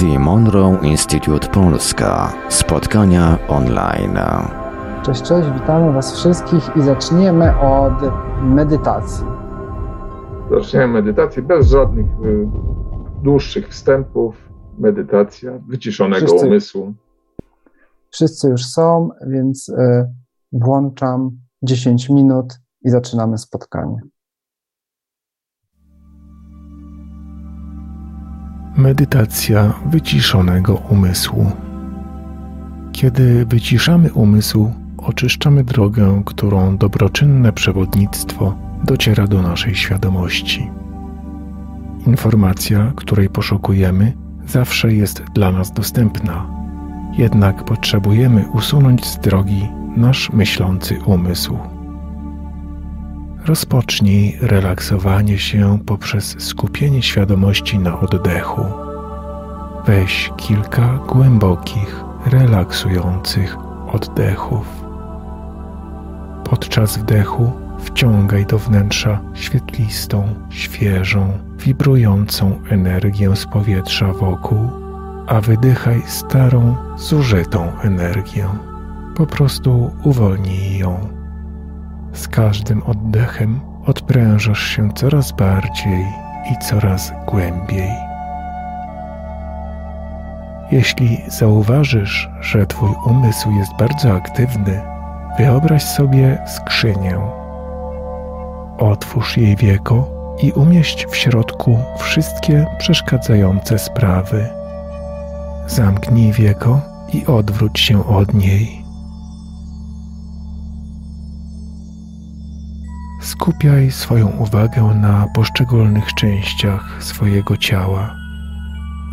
The 0.00 0.18
Monroe 0.18 0.78
Institute 0.82 1.48
Polska. 1.48 2.32
Spotkania 2.48 3.38
online. 3.48 4.18
Cześć, 5.02 5.22
cześć, 5.22 5.48
witamy 5.50 5.92
Was 5.92 6.12
wszystkich 6.16 6.76
i 6.76 6.82
zaczniemy 6.82 7.60
od 7.60 7.92
medytacji. 8.42 9.26
Zaczniemy 10.50 10.88
medytację 10.92 11.42
bez 11.42 11.68
żadnych 11.68 12.06
y, 12.06 12.48
dłuższych 13.22 13.68
wstępów. 13.68 14.36
Medytacja 14.78 15.52
wyciszonego 15.68 16.26
Wszyscy- 16.26 16.46
umysłu. 16.46 16.94
Wszyscy 18.10 18.48
już 18.48 18.66
są, 18.66 19.08
więc 19.26 19.68
y, 19.68 19.74
włączam 20.52 21.30
10 21.62 22.10
minut 22.10 22.54
i 22.84 22.90
zaczynamy 22.90 23.38
spotkanie. 23.38 24.00
Medytacja 28.76 29.72
wyciszonego 29.86 30.74
umysłu. 30.74 31.52
Kiedy 32.92 33.46
wyciszamy 33.46 34.12
umysł, 34.12 34.72
oczyszczamy 34.98 35.64
drogę, 35.64 36.22
którą 36.26 36.76
dobroczynne 36.76 37.52
przewodnictwo 37.52 38.58
dociera 38.84 39.26
do 39.26 39.42
naszej 39.42 39.74
świadomości. 39.74 40.70
Informacja, 42.06 42.92
której 42.96 43.28
poszukujemy, 43.28 44.12
zawsze 44.46 44.92
jest 44.92 45.22
dla 45.34 45.52
nas 45.52 45.72
dostępna, 45.72 46.46
jednak 47.18 47.64
potrzebujemy 47.64 48.44
usunąć 48.52 49.06
z 49.06 49.18
drogi 49.18 49.68
nasz 49.96 50.32
myślący 50.32 50.98
umysł. 51.06 51.58
Rozpocznij 53.46 54.38
relaksowanie 54.40 55.38
się 55.38 55.78
poprzez 55.86 56.36
skupienie 56.38 57.02
świadomości 57.02 57.78
na 57.78 58.00
oddechu. 58.00 58.64
Weź 59.86 60.30
kilka 60.36 60.98
głębokich, 61.08 62.04
relaksujących 62.26 63.56
oddechów. 63.92 64.66
Podczas 66.44 66.98
wdechu 66.98 67.52
wciągaj 67.78 68.46
do 68.46 68.58
wnętrza 68.58 69.20
świetlistą, 69.34 70.34
świeżą, 70.50 71.38
wibrującą 71.58 72.60
energię 72.70 73.36
z 73.36 73.46
powietrza 73.46 74.12
wokół, 74.12 74.70
a 75.26 75.40
wydychaj 75.40 76.02
starą, 76.06 76.76
zużytą 76.96 77.80
energię. 77.80 78.48
Po 79.16 79.26
prostu 79.26 79.90
uwolnij 80.04 80.78
ją. 80.78 81.13
Z 82.14 82.28
każdym 82.28 82.82
oddechem 82.82 83.60
odprężasz 83.86 84.62
się 84.62 84.92
coraz 84.92 85.32
bardziej 85.32 86.06
i 86.52 86.64
coraz 86.64 87.12
głębiej. 87.26 87.90
Jeśli 90.72 91.24
zauważysz, 91.28 92.30
że 92.40 92.66
Twój 92.66 92.90
umysł 93.06 93.50
jest 93.50 93.72
bardzo 93.78 94.12
aktywny, 94.12 94.80
wyobraź 95.38 95.82
sobie 95.82 96.38
skrzynię. 96.46 97.18
Otwórz 98.78 99.36
jej 99.36 99.56
wieko 99.56 100.08
i 100.42 100.52
umieść 100.52 101.06
w 101.06 101.16
środku 101.16 101.78
wszystkie 101.98 102.66
przeszkadzające 102.78 103.78
sprawy. 103.78 104.48
Zamknij 105.66 106.32
wieko 106.32 106.80
i 107.12 107.26
odwróć 107.26 107.80
się 107.80 108.06
od 108.06 108.34
niej. 108.34 108.83
Skupiaj 113.24 113.90
swoją 113.90 114.28
uwagę 114.28 114.82
na 114.82 115.26
poszczególnych 115.34 116.14
częściach 116.14 116.96
swojego 117.00 117.56
ciała. 117.56 118.14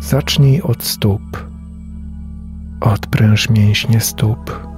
Zacznij 0.00 0.62
od 0.62 0.84
stóp. 0.84 1.22
Odpręż 2.80 3.50
mięśnie 3.50 4.00
stóp. 4.00 4.68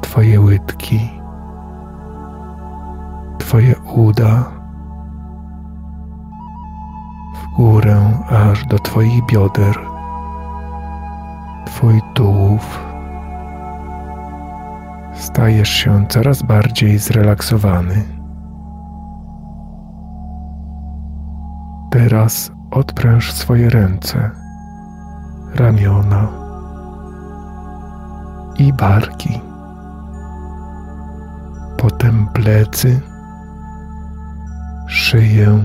Twoje 0.00 0.40
łydki. 0.40 1.00
Twoje 3.38 3.74
uda. 3.94 4.50
W 7.34 7.56
górę 7.56 8.18
aż 8.28 8.66
do 8.66 8.78
Twoich 8.78 9.26
bioder. 9.26 9.78
Twój 11.66 12.00
tułów. 12.14 12.89
Stajesz 15.20 15.68
się 15.68 16.06
coraz 16.08 16.42
bardziej 16.42 16.98
zrelaksowany. 16.98 18.04
Teraz 21.90 22.52
odpręż 22.70 23.32
swoje 23.32 23.70
ręce, 23.70 24.30
ramiona 25.54 26.28
i 28.58 28.72
barki. 28.72 29.40
Potem 31.76 32.28
plecy, 32.32 33.00
szyję, 34.86 35.64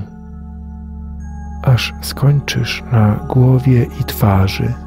aż 1.64 1.94
skończysz 2.02 2.84
na 2.92 3.16
głowie 3.16 3.84
i 3.84 4.04
twarzy. 4.04 4.85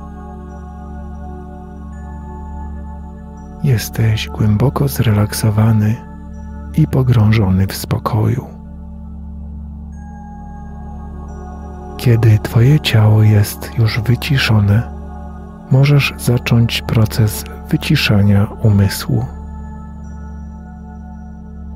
Jesteś 3.63 4.29
głęboko 4.29 4.89
zrelaksowany 4.89 5.97
i 6.75 6.87
pogrążony 6.87 7.67
w 7.67 7.77
spokoju. 7.77 8.47
Kiedy 11.97 12.39
Twoje 12.39 12.81
ciało 12.81 13.23
jest 13.23 13.71
już 13.79 14.01
wyciszone, 14.01 14.83
możesz 15.71 16.15
zacząć 16.19 16.83
proces 16.83 17.45
wyciszania 17.71 18.45
umysłu. 18.63 19.25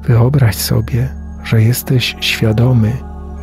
Wyobraź 0.02 0.56
sobie, 0.56 1.08
że 1.44 1.62
jesteś 1.62 2.16
świadomy 2.20 2.92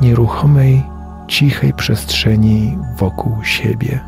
nieruchomej, 0.02 0.84
cichej 1.28 1.74
przestrzeni 1.74 2.78
wokół 2.98 3.44
siebie. 3.44 4.00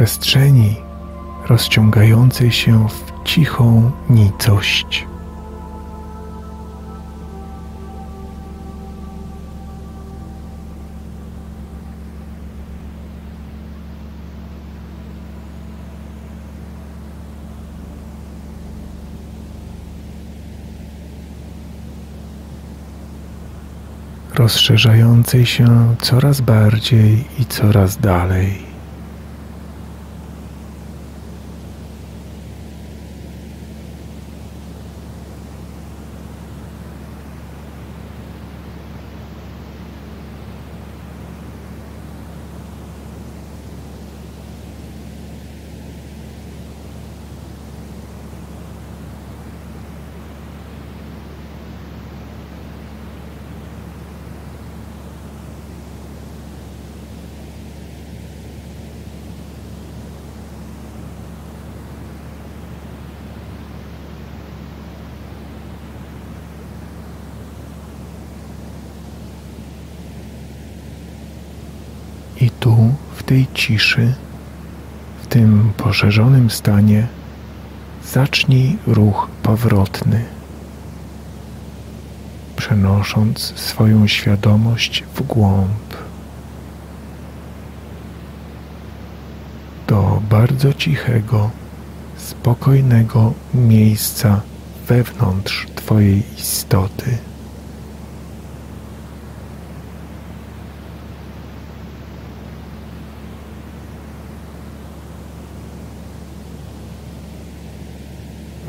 Przestrzeni 0.00 0.76
rozciągającej 1.48 2.52
się 2.52 2.88
w 2.88 3.24
cichą 3.24 3.90
nicość. 4.10 5.06
Rozszerzającej 24.34 25.46
się 25.46 25.94
coraz 26.02 26.40
bardziej 26.40 27.24
i 27.38 27.44
coraz 27.44 27.96
dalej. 27.96 28.70
I 72.40 72.46
tu, 72.60 72.94
w 73.16 73.22
tej 73.22 73.46
ciszy, 73.54 74.14
w 75.22 75.26
tym 75.26 75.72
poszerzonym 75.76 76.50
stanie, 76.50 77.06
zacznij 78.04 78.78
ruch 78.86 79.28
powrotny. 79.42 80.24
przenosząc 82.70 83.52
swoją 83.56 84.06
świadomość 84.06 85.04
w 85.14 85.22
głąb. 85.22 85.96
Do 89.86 90.22
bardzo 90.30 90.74
cichego, 90.74 91.50
spokojnego 92.16 93.32
miejsca 93.54 94.40
wewnątrz 94.88 95.66
Twojej 95.74 96.22
istoty. 96.38 97.18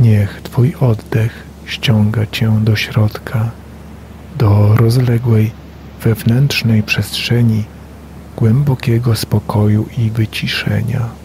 Niech 0.02 0.42
Twój 0.42 0.76
oddech 0.80 1.44
ściąga 1.66 2.26
Cię 2.32 2.60
do 2.64 2.76
środka, 2.76 3.52
do 4.38 4.76
rozległej 4.76 5.52
wewnętrznej 6.04 6.84
przestrzeni 6.84 7.64
głębokiego 8.38 9.16
spokoju 9.16 9.86
i 9.98 10.12
wyciszenia. 10.12 11.21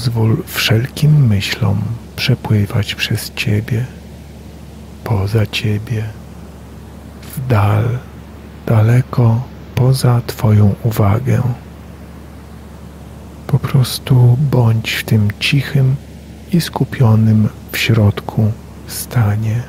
Pozwól 0.00 0.42
wszelkim 0.46 1.26
myślom 1.26 1.82
przepływać 2.16 2.94
przez 2.94 3.34
Ciebie, 3.34 3.86
poza 5.04 5.46
Ciebie, 5.46 6.04
w 7.22 7.46
dal, 7.48 7.84
daleko 8.66 9.44
poza 9.74 10.20
Twoją 10.26 10.74
uwagę. 10.82 11.42
Po 13.46 13.58
prostu 13.58 14.36
bądź 14.50 14.90
w 14.92 15.04
tym 15.04 15.28
cichym 15.40 15.96
i 16.52 16.60
skupionym 16.60 17.48
w 17.72 17.78
środku 17.78 18.52
stanie. 18.86 19.62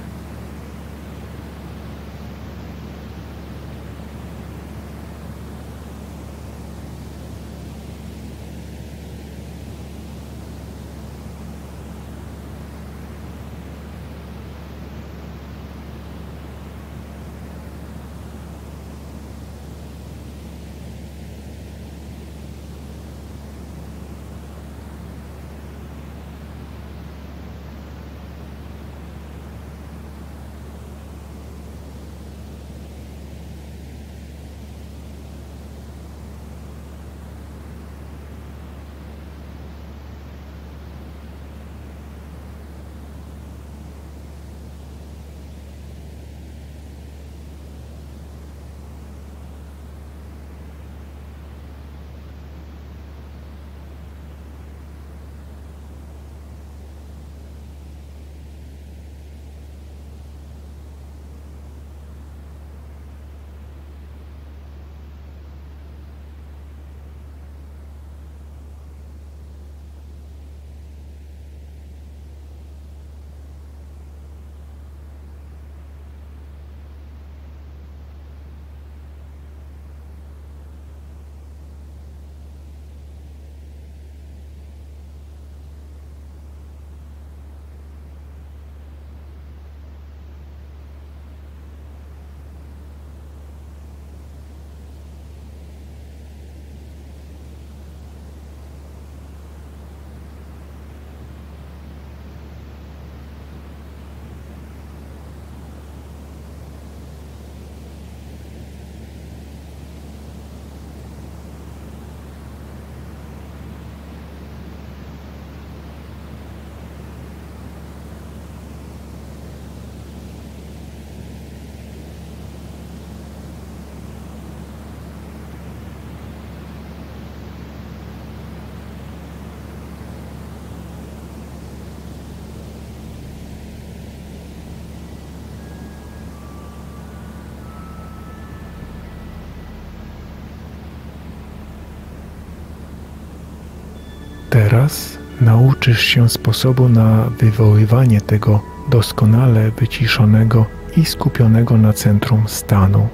Teraz 144.71 145.17
nauczysz 145.41 146.01
się 146.01 146.29
sposobu 146.29 146.89
na 146.89 147.23
wywoływanie 147.23 148.21
tego 148.21 148.63
doskonale 148.89 149.71
wyciszonego 149.71 150.65
i 150.97 151.05
skupionego 151.05 151.77
na 151.77 151.93
centrum 151.93 152.43
stanu. 152.47 153.07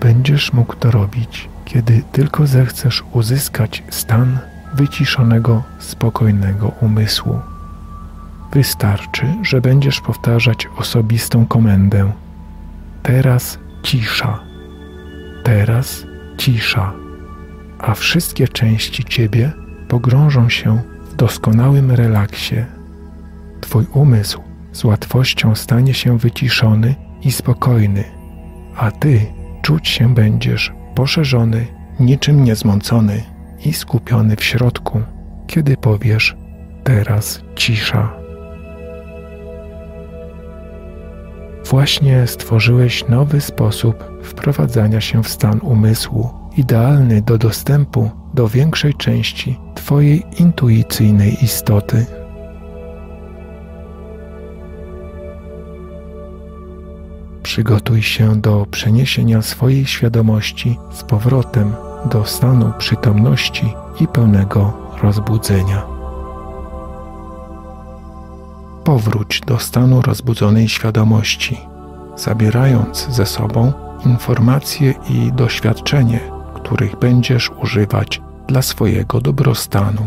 Będziesz 0.00 0.52
mógł 0.52 0.76
to 0.76 0.90
robić, 0.90 1.48
kiedy 1.64 2.02
tylko 2.12 2.46
zechcesz 2.46 3.04
uzyskać 3.12 3.82
stan 3.88 4.38
wyciszonego, 4.74 5.62
spokojnego 5.78 6.68
umysłu. 6.80 7.40
Wystarczy, 8.52 9.26
że 9.42 9.60
będziesz 9.60 10.00
powtarzać 10.00 10.68
osobistą 10.76 11.46
komendę. 11.46 12.12
Teraz 13.02 13.58
cisza. 13.82 14.40
Teraz 15.44 16.04
cisza. 16.38 16.92
A 17.78 17.94
wszystkie 17.94 18.48
części 18.48 19.04
ciebie 19.04 19.52
pogrążą 19.90 20.48
się 20.48 20.82
w 21.10 21.16
doskonałym 21.16 21.90
relaksie. 21.90 22.56
Twój 23.60 23.86
umysł 23.92 24.40
z 24.72 24.84
łatwością 24.84 25.54
stanie 25.54 25.94
się 25.94 26.18
wyciszony 26.18 26.94
i 27.22 27.32
spokojny, 27.32 28.04
a 28.76 28.90
ty 28.90 29.26
czuć 29.62 29.88
się 29.88 30.14
będziesz 30.14 30.72
poszerzony, 30.94 31.66
niczym 32.00 32.44
niezmącony 32.44 33.22
i 33.64 33.72
skupiony 33.72 34.36
w 34.36 34.44
środku, 34.44 35.00
kiedy 35.46 35.76
powiesz 35.76 36.36
teraz 36.84 37.42
cisza. 37.54 38.12
Właśnie 41.70 42.26
stworzyłeś 42.26 43.08
nowy 43.08 43.40
sposób 43.40 44.04
wprowadzania 44.22 45.00
się 45.00 45.22
w 45.22 45.28
stan 45.28 45.60
umysłu, 45.62 46.30
idealny 46.56 47.22
do 47.22 47.38
dostępu 47.38 48.19
do 48.34 48.48
większej 48.48 48.94
części 48.94 49.58
Twojej 49.74 50.24
intuicyjnej 50.38 51.44
istoty. 51.44 52.06
Przygotuj 57.42 58.02
się 58.02 58.40
do 58.40 58.66
przeniesienia 58.70 59.42
swojej 59.42 59.86
świadomości 59.86 60.78
z 60.92 61.02
powrotem 61.02 61.72
do 62.10 62.24
stanu 62.24 62.72
przytomności 62.78 63.74
i 64.00 64.08
pełnego 64.08 64.72
rozbudzenia. 65.02 66.00
powróć 68.90 69.40
do 69.46 69.58
stanu 69.58 70.02
rozbudzonej 70.02 70.68
świadomości, 70.68 71.60
zabierając 72.16 73.06
ze 73.10 73.26
sobą 73.26 73.72
informacje 74.06 74.94
i 75.08 75.32
doświadczenie, 75.32 76.20
których 76.70 76.96
będziesz 76.96 77.50
używać 77.50 78.22
dla 78.48 78.62
swojego 78.62 79.20
dobrostanu. 79.20 80.06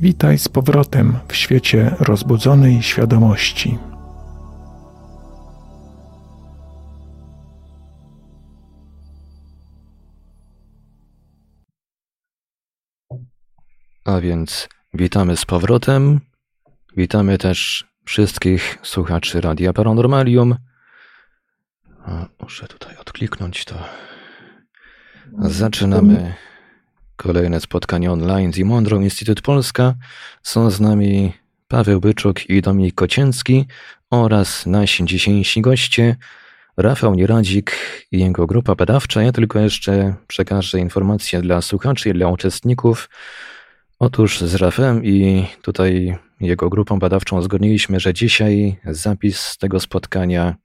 Witaj 0.00 0.38
z 0.38 0.48
powrotem 0.48 1.18
w 1.28 1.36
świecie 1.36 1.96
rozbudzonej 1.98 2.82
świadomości. 2.82 3.78
A 14.04 14.20
więc 14.20 14.68
witamy 14.94 15.36
z 15.36 15.44
powrotem. 15.44 16.20
Witamy 16.96 17.38
też 17.38 17.86
wszystkich 18.04 18.78
słuchaczy 18.82 19.40
Radia 19.40 19.72
Paranormalium. 19.72 20.56
A, 22.04 22.26
muszę 22.42 22.68
tutaj 22.68 22.96
odkliknąć 22.96 23.64
to. 23.64 24.09
Zaczynamy 25.38 26.34
kolejne 27.16 27.60
spotkanie 27.60 28.12
online 28.12 28.52
z 28.52 28.58
Imondrą 28.58 29.00
Instytut 29.00 29.40
Polska. 29.40 29.94
Są 30.42 30.70
z 30.70 30.80
nami 30.80 31.32
Paweł 31.68 32.00
Byczuk 32.00 32.50
i 32.50 32.62
Dominik 32.62 32.94
Kocięcki 32.94 33.66
oraz 34.10 34.66
nasi 34.66 35.04
dzisiejsi 35.04 35.60
goście 35.60 36.16
Rafał 36.76 37.14
Nieradzik 37.14 37.72
i 38.12 38.18
jego 38.18 38.46
grupa 38.46 38.74
badawcza. 38.74 39.22
Ja 39.22 39.32
tylko 39.32 39.58
jeszcze 39.58 40.14
przekażę 40.26 40.78
informacje 40.78 41.42
dla 41.42 41.62
słuchaczy 41.62 42.08
i 42.08 42.12
dla 42.12 42.28
uczestników. 42.28 43.08
Otóż 43.98 44.40
z 44.40 44.54
Rafem 44.54 45.04
i 45.04 45.46
tutaj 45.62 46.16
jego 46.40 46.68
grupą 46.68 46.98
badawczą 46.98 47.38
uzgodniliśmy, 47.38 48.00
że 48.00 48.14
dzisiaj 48.14 48.76
zapis 48.84 49.56
tego 49.58 49.80
spotkania 49.80 50.56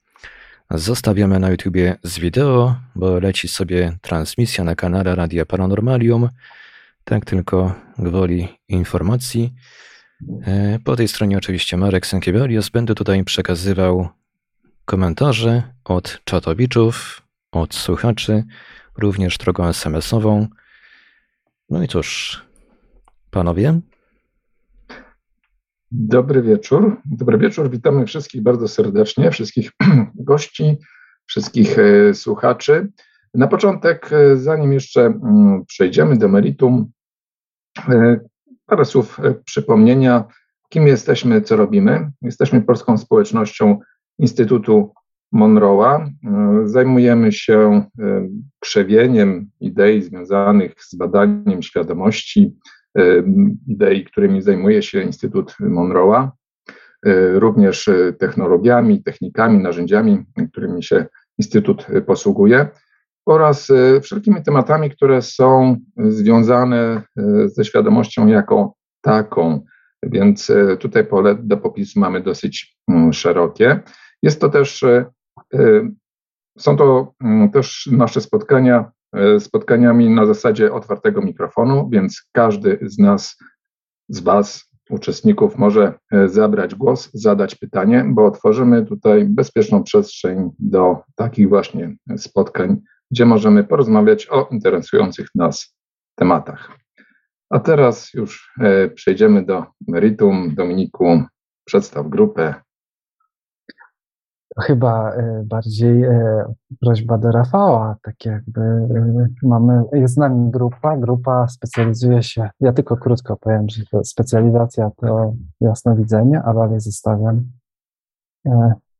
zostawiamy 0.70 1.38
na 1.38 1.50
YouTubie 1.50 1.96
z 2.02 2.18
wideo, 2.18 2.76
bo 2.94 3.20
leci 3.20 3.48
sobie 3.48 3.98
transmisja 4.00 4.64
na 4.64 4.74
kanale 4.74 5.14
Radia 5.14 5.46
Paranormalium. 5.46 6.28
Tak 7.04 7.24
tylko 7.24 7.74
gwoli 7.98 8.48
informacji. 8.68 9.54
E, 10.42 10.78
po 10.84 10.96
tej 10.96 11.08
stronie 11.08 11.38
oczywiście 11.38 11.76
Marek 11.76 12.06
Sękiewelius. 12.06 12.68
Będę 12.68 12.94
tutaj 12.94 13.24
przekazywał 13.24 14.08
komentarze 14.84 15.62
od 15.84 16.20
czatowiczów, 16.24 17.22
od 17.52 17.74
słuchaczy, 17.74 18.44
również 18.96 19.38
drogą 19.38 19.68
SMS-ową. 19.68 20.46
No 21.70 21.82
i 21.82 21.88
cóż, 21.88 22.40
panowie, 23.30 23.80
Dobry 25.90 26.42
wieczór. 26.42 26.96
Dobry 27.04 27.38
wieczór. 27.38 27.70
Witamy 27.70 28.06
wszystkich 28.06 28.42
bardzo 28.42 28.68
serdecznie, 28.68 29.30
wszystkich 29.30 29.70
gości, 30.14 30.76
wszystkich 31.26 31.78
e, 31.78 32.14
słuchaczy. 32.14 32.92
Na 33.34 33.48
początek, 33.48 34.12
e, 34.12 34.36
zanim 34.36 34.72
jeszcze 34.72 35.06
mm, 35.06 35.64
przejdziemy 35.66 36.16
do 36.16 36.28
meritum, 36.28 36.90
e, 37.88 38.20
parę 38.66 38.84
słów 38.84 39.20
przypomnienia, 39.44 40.24
kim 40.68 40.86
jesteśmy, 40.86 41.40
co 41.40 41.56
robimy. 41.56 42.10
Jesteśmy 42.22 42.62
polską 42.62 42.98
społecznością 42.98 43.78
Instytutu 44.18 44.92
Monroe'a. 45.34 46.10
Zajmujemy 46.64 47.32
się 47.32 47.84
krzewieniem 48.58 49.50
idei 49.60 50.02
związanych 50.02 50.84
z 50.84 50.94
badaniem 50.94 51.62
świadomości, 51.62 52.56
idei, 53.66 54.04
którymi 54.04 54.42
zajmuje 54.42 54.82
się 54.82 55.02
Instytut 55.02 55.56
Monroe'a, 55.60 56.30
e, 57.06 57.38
również 57.38 57.88
e, 57.88 58.12
technologiami, 58.12 59.02
technikami, 59.02 59.58
narzędziami, 59.58 60.24
którymi 60.52 60.82
się 60.82 61.06
Instytut 61.38 61.86
posługuje 62.06 62.68
oraz 63.26 63.72
wszelkimi 64.02 64.42
tematami, 64.42 64.90
które 64.90 65.22
są 65.22 65.76
związane 65.96 67.02
ze 67.46 67.64
świadomością 67.64 68.26
jako 68.26 68.74
taką. 69.00 69.60
Więc 70.02 70.52
tutaj 70.80 71.06
pole 71.06 71.36
do 71.42 71.56
popisu 71.56 72.00
mamy 72.00 72.20
dosyć 72.20 72.76
mm, 72.88 73.12
szerokie. 73.12 73.80
Jest 74.22 74.40
to 74.40 74.48
też, 74.48 74.84
są 76.58 76.76
to 76.76 77.14
mm, 77.24 77.50
też 77.50 77.88
nasze 77.92 78.20
spotkania 78.20 78.90
spotkaniami 79.38 80.10
na 80.10 80.26
zasadzie 80.26 80.72
otwartego 80.72 81.22
mikrofonu, 81.22 81.88
więc 81.92 82.22
każdy 82.32 82.78
z 82.82 82.98
nas, 82.98 83.36
z 84.08 84.20
Was, 84.20 84.70
uczestników, 84.90 85.58
może 85.58 85.94
e, 86.12 86.28
zabrać 86.28 86.74
głos, 86.74 87.10
zadać 87.14 87.54
pytanie, 87.54 88.04
bo 88.08 88.26
otworzymy 88.26 88.86
tutaj 88.86 89.24
bezpieczną 89.24 89.82
przestrzeń 89.82 90.50
do 90.58 91.02
takich 91.14 91.48
właśnie 91.48 91.96
spotkań, 92.16 92.76
gdzie 93.10 93.26
możemy 93.26 93.64
porozmawiać 93.64 94.26
o 94.30 94.48
interesujących 94.50 95.28
nas 95.34 95.76
tematach. 96.14 96.70
A 97.50 97.58
teraz 97.58 98.14
już 98.14 98.52
e, 98.60 98.88
przejdziemy 98.88 99.44
do 99.44 99.66
meritum. 99.88 100.54
Dominiku, 100.54 101.22
przedstaw 101.64 102.08
grupę, 102.08 102.54
chyba 104.62 105.12
e, 105.12 105.42
bardziej 105.44 106.02
e, 106.02 106.44
prośba 106.80 107.18
do 107.18 107.30
Rafała, 107.30 107.96
tak 108.02 108.24
jakby 108.24 108.60
e, 108.60 109.26
mamy, 109.42 109.82
jest 109.92 110.14
z 110.14 110.16
nami 110.16 110.50
grupa, 110.50 110.96
grupa 110.96 111.48
specjalizuje 111.48 112.22
się, 112.22 112.50
ja 112.60 112.72
tylko 112.72 112.96
krótko 112.96 113.36
powiem, 113.36 113.68
że 113.68 113.82
to 113.90 114.04
specjalizacja 114.04 114.90
to 114.96 115.32
jasnowidzenie, 115.60 116.42
a 116.42 116.54
dalej 116.54 116.80
zostawiam 116.80 117.44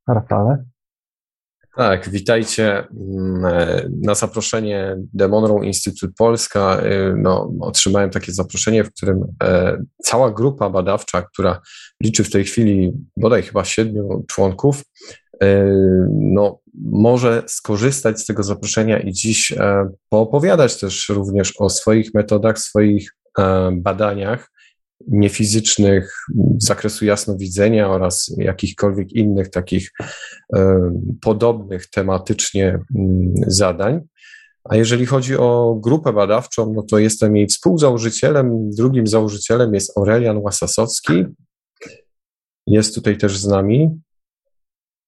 Rafale. 0.09 0.65
Tak, 1.77 2.09
witajcie. 2.09 2.85
Mm, 2.89 3.43
na 4.03 4.15
zaproszenie 4.15 4.97
Demonrow 5.15 5.65
Instytut 5.65 6.11
Polska 6.19 6.81
no, 7.17 7.53
otrzymałem 7.61 8.11
takie 8.11 8.33
zaproszenie, 8.33 8.85
w 8.85 8.93
którym 8.93 9.37
cała 10.03 10.31
grupa 10.31 10.71
badawcza, 10.71 11.23
która 11.23 11.61
liczy 12.03 12.25
w 12.25 12.31
tej 12.31 12.45
chwili 12.45 12.93
bodaj 13.17 13.43
chyba 13.43 13.65
siedmiu 13.65 14.25
członków, 14.29 14.83
no, 16.11 16.59
może 16.75 17.43
skorzystać 17.47 18.21
z 18.21 18.27
tego 18.27 18.43
zaproszenia 18.43 18.99
i 18.99 19.13
dziś 19.13 19.53
e, 19.53 19.89
poopowiadać 20.09 20.81
też 20.81 21.09
również 21.09 21.53
o 21.59 21.71
swoich 21.71 22.15
metodach, 22.15 22.59
swoich 22.59 23.17
e, 23.39 23.71
badaniach 23.73 24.51
niefizycznych 25.09 26.17
z 26.59 26.67
zakresu 26.67 27.05
jasnowidzenia 27.05 27.91
oraz 27.91 28.35
jakichkolwiek 28.39 29.13
innych 29.13 29.51
takich 29.51 29.91
podobnych 31.21 31.91
tematycznie 31.91 32.79
mm, 32.95 33.35
zadań. 33.47 34.01
A 34.65 34.77
jeżeli 34.77 35.07
chodzi 35.07 35.37
o 35.37 35.79
grupę 35.81 36.13
badawczą, 36.13 36.73
no 36.77 36.83
to 36.83 36.99
jestem 36.99 37.37
jej 37.37 37.47
współzałożycielem. 37.47 38.71
Drugim 38.71 39.07
założycielem 39.07 39.75
jest 39.75 39.99
Aurelian 39.99 40.39
Łasasowski. 40.39 41.25
Jest 42.67 42.95
tutaj 42.95 43.19
też 43.19 43.39
z 43.39 43.47
nami. 43.47 44.01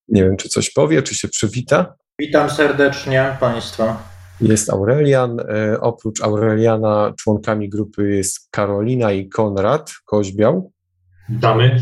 Nie 0.09 0.25
wiem, 0.25 0.37
czy 0.37 0.49
coś 0.49 0.71
powie, 0.71 1.03
czy 1.03 1.15
się 1.15 1.29
przywita. 1.29 1.95
Witam 2.19 2.51
serdecznie 2.51 3.37
Państwa. 3.41 4.09
Jest 4.41 4.71
Aurelian. 4.71 5.41
E, 5.41 5.81
oprócz 5.81 6.23
Aureliana 6.23 7.13
członkami 7.19 7.69
grupy 7.69 8.11
jest 8.11 8.49
Karolina 8.51 9.13
i 9.13 9.29
Konrad 9.29 9.93
Koźbiał. 10.05 10.73
Witamy. 11.29 11.81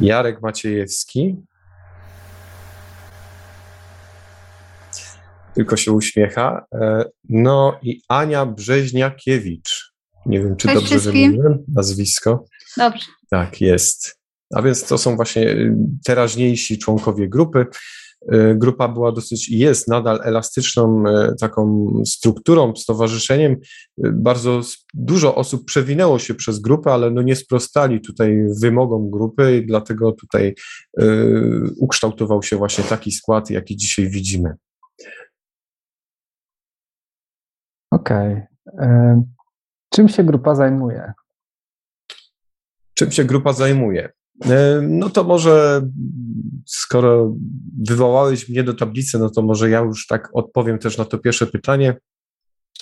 Jarek 0.00 0.42
Maciejewski. 0.42 1.36
Tylko 5.54 5.76
się 5.76 5.92
uśmiecha. 5.92 6.64
E, 6.74 7.04
no 7.28 7.78
i 7.82 8.02
Ania 8.08 8.46
Brzeźniakiewicz. 8.46 9.92
Nie 10.26 10.40
wiem, 10.40 10.56
czy 10.56 10.68
Cześć 10.68 10.80
dobrze 10.80 10.98
wymieniłem 10.98 11.64
nazwisko. 11.74 12.44
Dobrze. 12.76 13.06
Tak, 13.30 13.60
jest. 13.60 14.19
A 14.54 14.62
więc 14.62 14.84
to 14.86 14.98
są 14.98 15.16
właśnie 15.16 15.50
y, 15.50 15.76
teraźniejsi 16.04 16.78
członkowie 16.78 17.28
grupy. 17.28 17.66
Y, 18.34 18.54
grupa 18.54 18.88
była 18.88 19.12
dosyć 19.12 19.48
i 19.48 19.58
jest 19.58 19.88
nadal 19.88 20.20
elastyczną 20.24 21.04
y, 21.06 21.36
taką 21.40 21.92
strukturą, 22.06 22.76
stowarzyszeniem. 22.76 23.56
Bardzo 23.98 24.60
dużo 24.94 25.34
osób 25.34 25.64
przewinęło 25.64 26.18
się 26.18 26.34
przez 26.34 26.58
grupę, 26.58 26.92
ale 26.92 27.10
no 27.10 27.22
nie 27.22 27.36
sprostali 27.36 28.00
tutaj 28.00 28.46
wymogom 28.60 29.10
grupy 29.10 29.56
i 29.56 29.66
dlatego 29.66 30.12
tutaj 30.12 30.54
ukształtował 31.76 32.42
się 32.42 32.56
właśnie 32.56 32.84
taki 32.84 33.12
skład, 33.12 33.50
jaki 33.50 33.76
dzisiaj 33.76 34.08
widzimy. 34.08 34.54
Okej. 37.90 38.42
Okay. 38.66 39.22
Czym 39.90 40.08
się 40.08 40.24
grupa 40.24 40.54
zajmuje? 40.54 41.12
Czym 42.94 43.10
się 43.10 43.24
grupa 43.24 43.52
zajmuje? 43.52 44.12
E, 44.44 44.80
no 44.82 45.10
to 45.10 45.24
może, 45.24 45.82
skoro 46.66 47.36
wywołałeś 47.82 48.48
mnie 48.48 48.64
do 48.64 48.74
tablicy, 48.74 49.18
no 49.18 49.30
to 49.30 49.42
może 49.42 49.70
ja 49.70 49.80
już 49.80 50.06
tak 50.06 50.28
odpowiem 50.32 50.78
też 50.78 50.98
na 50.98 51.04
to 51.04 51.18
pierwsze 51.18 51.46
pytanie. 51.46 51.96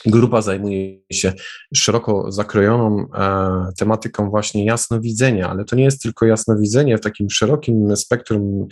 Grupa 0.07 0.43
zajmuje 0.43 0.99
się 1.13 1.33
szeroko 1.75 2.33
zakrojoną 2.33 3.07
e, 3.15 3.73
tematyką 3.79 4.31
właśnie 4.31 4.65
jasnowidzenia, 4.65 5.51
ale 5.51 5.65
to 5.65 5.77
nie 5.77 5.85
jest 5.85 6.03
tylko 6.03 6.27
jasnowidzenie 6.27 6.99
w 6.99 7.01
takim 7.01 7.31
szerokim 7.31 7.97
spektrum 7.97 8.67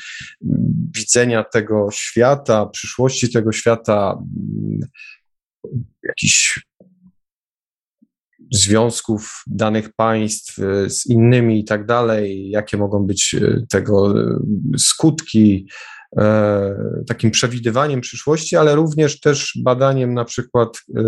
widzenia 0.97 1.45
tego 1.45 1.89
świata, 1.93 2.67
przyszłości 2.67 3.33
tego 3.33 3.53
świata, 3.53 4.19
jakichś 6.03 6.67
związków 8.53 9.43
danych 9.47 9.93
państw 9.93 10.59
e, 10.59 10.91
z 10.91 11.07
innymi 11.07 11.61
i 11.61 11.65
tak 11.65 11.87
dalej, 11.87 12.51
jakie 12.51 12.77
mogą 12.77 13.07
być 13.07 13.35
e, 13.35 13.67
tego 13.71 14.21
e, 14.21 14.39
skutki, 14.79 15.69
takim 17.09 17.31
przewidywaniem 17.31 18.01
przyszłości, 18.01 18.57
ale 18.57 18.75
również 18.75 19.21
też 19.21 19.59
badaniem 19.65 20.15
na 20.15 20.25
przykład 20.25 20.69
e, 20.97 21.03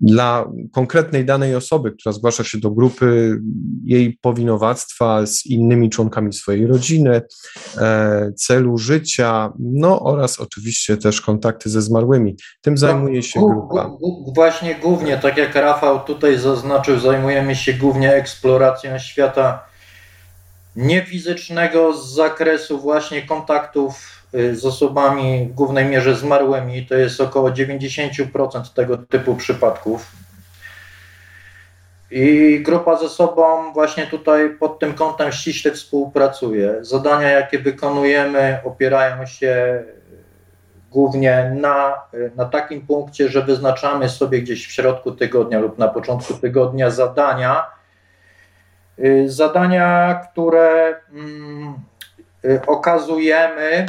dla 0.00 0.50
konkretnej 0.72 1.24
danej 1.24 1.56
osoby, 1.56 1.92
która 1.92 2.12
zgłasza 2.12 2.44
się 2.44 2.58
do 2.58 2.70
grupy, 2.70 3.38
jej 3.84 4.18
powinowactwa 4.20 5.26
z 5.26 5.46
innymi 5.46 5.90
członkami 5.90 6.32
swojej 6.32 6.66
rodziny, 6.66 7.22
e, 7.78 8.32
celu 8.36 8.78
życia, 8.78 9.52
no 9.58 10.00
oraz 10.00 10.40
oczywiście 10.40 10.96
też 10.96 11.20
kontakty 11.20 11.70
ze 11.70 11.82
zmarłymi. 11.82 12.36
Tym 12.60 12.78
zajmuje 12.78 13.22
się 13.22 13.40
grupa. 13.40 13.90
Właśnie 14.34 14.74
głównie, 14.74 15.18
tak 15.18 15.36
jak 15.36 15.54
Rafał 15.54 16.00
tutaj 16.00 16.38
zaznaczył, 16.38 17.00
zajmujemy 17.00 17.56
się 17.56 17.72
głównie 17.72 18.14
eksploracją 18.14 18.98
świata 18.98 19.71
niefizycznego 20.76 21.92
z 21.92 22.14
zakresu 22.14 22.78
właśnie 22.78 23.22
kontaktów 23.22 24.22
y, 24.34 24.56
z 24.56 24.64
osobami 24.64 25.48
w 25.50 25.54
głównej 25.54 25.84
mierze 25.84 26.14
zmarłymi. 26.14 26.86
To 26.86 26.94
jest 26.94 27.20
około 27.20 27.50
90% 27.50 28.74
tego 28.74 28.98
typu 28.98 29.34
przypadków. 29.34 30.06
I 32.10 32.60
grupa 32.62 32.96
ze 32.96 33.08
sobą 33.08 33.72
właśnie 33.72 34.06
tutaj 34.06 34.50
pod 34.50 34.78
tym 34.78 34.94
kątem 34.94 35.32
ściśle 35.32 35.72
współpracuje. 35.72 36.74
Zadania, 36.80 37.30
jakie 37.30 37.58
wykonujemy, 37.58 38.58
opierają 38.64 39.26
się 39.26 39.82
głównie 40.90 41.52
na, 41.60 42.02
na 42.36 42.44
takim 42.44 42.86
punkcie, 42.86 43.28
że 43.28 43.42
wyznaczamy 43.42 44.08
sobie 44.08 44.42
gdzieś 44.42 44.66
w 44.66 44.72
środku 44.72 45.12
tygodnia 45.12 45.60
lub 45.60 45.78
na 45.78 45.88
początku 45.88 46.34
tygodnia 46.34 46.90
zadania, 46.90 47.66
zadania, 49.26 50.20
które 50.30 50.94
mm, 51.12 51.74
y, 52.44 52.60
okazujemy 52.66 53.86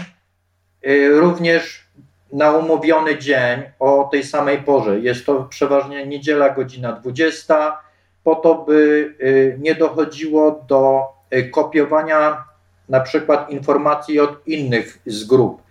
y, 0.87 1.19
również 1.19 1.87
na 2.33 2.51
umówiony 2.51 3.17
dzień 3.17 3.63
o 3.79 4.09
tej 4.11 4.23
samej 4.23 4.57
porze. 4.57 4.99
Jest 4.99 5.25
to 5.25 5.43
przeważnie 5.43 6.07
niedziela, 6.07 6.49
godzina 6.49 6.93
20, 6.93 7.77
po 8.23 8.35
to, 8.35 8.55
by 8.55 9.13
nie 9.59 9.75
dochodziło 9.75 10.65
do 10.67 11.03
kopiowania 11.51 12.43
na 12.89 12.99
przykład 12.99 13.49
informacji 13.49 14.19
od 14.19 14.47
innych 14.47 14.99
z 15.05 15.23
grup. 15.23 15.61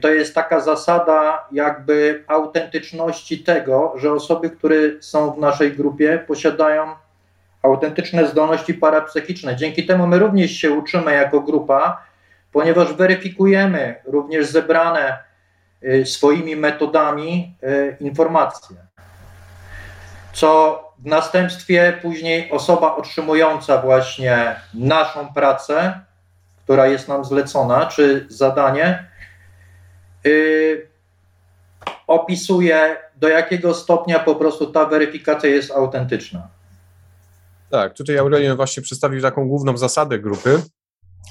To 0.00 0.08
jest 0.08 0.34
taka 0.34 0.60
zasada 0.60 1.48
jakby 1.52 2.24
autentyczności 2.26 3.38
tego, 3.38 3.94
że 3.96 4.12
osoby, 4.12 4.50
które 4.50 4.76
są 5.00 5.32
w 5.32 5.38
naszej 5.38 5.72
grupie, 5.72 6.24
posiadają 6.26 6.86
autentyczne 7.62 8.26
zdolności 8.26 8.74
parapsychiczne. 8.74 9.56
Dzięki 9.56 9.86
temu 9.86 10.06
my 10.06 10.18
również 10.18 10.50
się 10.50 10.70
uczymy 10.70 11.14
jako 11.14 11.40
grupa, 11.40 12.02
ponieważ 12.52 12.92
weryfikujemy 12.92 13.94
również 14.04 14.46
zebrane 14.46 15.18
y, 15.82 16.06
swoimi 16.06 16.56
metodami 16.56 17.54
y, 17.62 17.96
informacje. 18.00 18.76
Co 20.32 20.80
w 20.98 21.06
następstwie 21.06 21.98
później 22.02 22.50
osoba 22.50 22.96
otrzymująca 22.96 23.82
właśnie 23.82 24.56
naszą 24.74 25.32
pracę, 25.34 26.00
która 26.64 26.86
jest 26.86 27.08
nam 27.08 27.24
zlecona, 27.24 27.86
czy 27.86 28.26
zadanie, 28.28 29.06
yy, 30.24 30.88
opisuje, 32.06 32.96
do 33.16 33.28
jakiego 33.28 33.74
stopnia 33.74 34.18
po 34.18 34.34
prostu 34.34 34.66
ta 34.66 34.86
weryfikacja 34.86 35.50
jest 35.50 35.70
autentyczna. 35.70 36.48
Tak, 37.70 37.94
tutaj 37.94 38.18
Aurelian 38.18 38.56
właśnie 38.56 38.82
przedstawił 38.82 39.20
taką 39.22 39.48
główną 39.48 39.76
zasadę 39.76 40.18
grupy, 40.18 40.62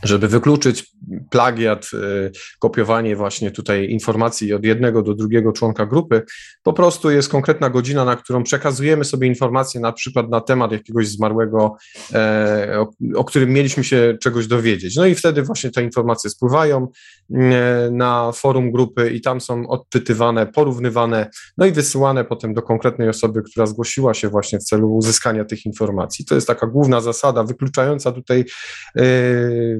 żeby 0.03 0.27
wykluczyć 0.27 0.91
plagiat, 1.29 1.89
y, 1.93 2.31
kopiowanie 2.59 3.15
właśnie 3.15 3.51
tutaj 3.51 3.89
informacji 3.89 4.53
od 4.53 4.65
jednego 4.65 5.01
do 5.01 5.15
drugiego 5.15 5.51
członka 5.51 5.85
grupy, 5.85 6.21
po 6.63 6.73
prostu 6.73 7.11
jest 7.11 7.29
konkretna 7.29 7.69
godzina, 7.69 8.05
na 8.05 8.15
którą 8.15 8.43
przekazujemy 8.43 9.05
sobie 9.05 9.27
informacje 9.27 9.81
na 9.81 9.91
przykład 9.91 10.29
na 10.29 10.41
temat 10.41 10.71
jakiegoś 10.71 11.07
zmarłego, 11.07 11.75
e, 12.13 12.85
o, 13.15 13.23
którym 13.23 13.49
mieliśmy 13.49 13.83
się 13.83 14.17
czegoś 14.21 14.47
dowiedzieć. 14.47 14.95
No 14.95 15.05
i 15.05 15.15
wtedy 15.15 15.43
właśnie 15.43 15.71
te 15.71 15.83
informacje 15.83 16.29
spływają 16.29 16.87
na 17.91 18.31
forum 18.31 18.71
grupy 18.71 19.09
i 19.09 19.21
tam 19.21 19.41
są 19.41 19.67
odpytywane, 19.67 20.47
porównywane, 20.47 21.29
no 21.57 21.65
i 21.65 21.71
wysyłane 21.71 22.25
potem 22.25 22.53
do 22.53 22.61
konkretnej 22.61 23.09
osoby, 23.09 23.41
która 23.41 23.65
zgłosiła 23.65 24.13
się 24.13 24.29
właśnie 24.29 24.59
w 24.59 24.63
celu 24.63 24.95
uzyskania 24.95 25.45
tych 25.45 25.65
informacji. 25.65 26.25
To 26.25 26.35
jest 26.35 26.47
taka 26.47 26.67
główna 26.67 27.01
zasada, 27.01 27.43
wykluczająca 27.43 28.11
tutaj 28.11 28.45
e, 28.95 29.03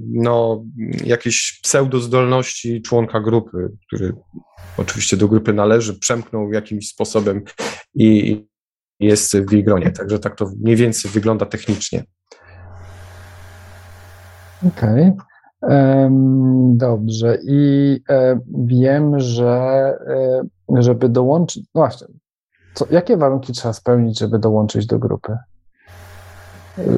no, 0.08 0.64
jakieś 1.06 1.60
pseudozdolności 1.64 2.82
członka 2.82 3.20
grupy, 3.20 3.72
który 3.88 4.14
oczywiście 4.78 5.18
do 5.18 5.28
grupy 5.28 5.54
należy, 5.54 6.00
przemknął 6.00 6.54
jakimś 6.54 6.90
sposobem 6.90 7.42
i 7.96 8.46
jest 9.00 9.38
w 9.38 9.52
jej 9.52 9.64
gronie. 9.64 9.92
Także 9.92 10.20
tak 10.20 10.36
to 10.36 10.52
mniej 10.62 10.76
więcej 10.76 11.12
wygląda 11.12 11.46
technicznie. 11.46 12.04
Okej. 14.68 15.12
Okay. 15.62 16.10
Dobrze. 16.74 17.38
I 17.44 18.02
e, 18.10 18.40
wiem, 18.66 19.20
że 19.20 19.48
e, 20.70 20.82
żeby 20.82 21.10
dołączyć. 21.10 21.64
No 21.76 21.82
właśnie. 21.82 22.08
Co, 22.74 22.86
jakie 22.92 23.18
warunki 23.18 23.54
trzeba 23.54 23.74
spełnić, 23.74 24.20
żeby 24.20 24.40
dołączyć 24.40 24.86
do 24.86 25.00
grupy? 25.00 25.38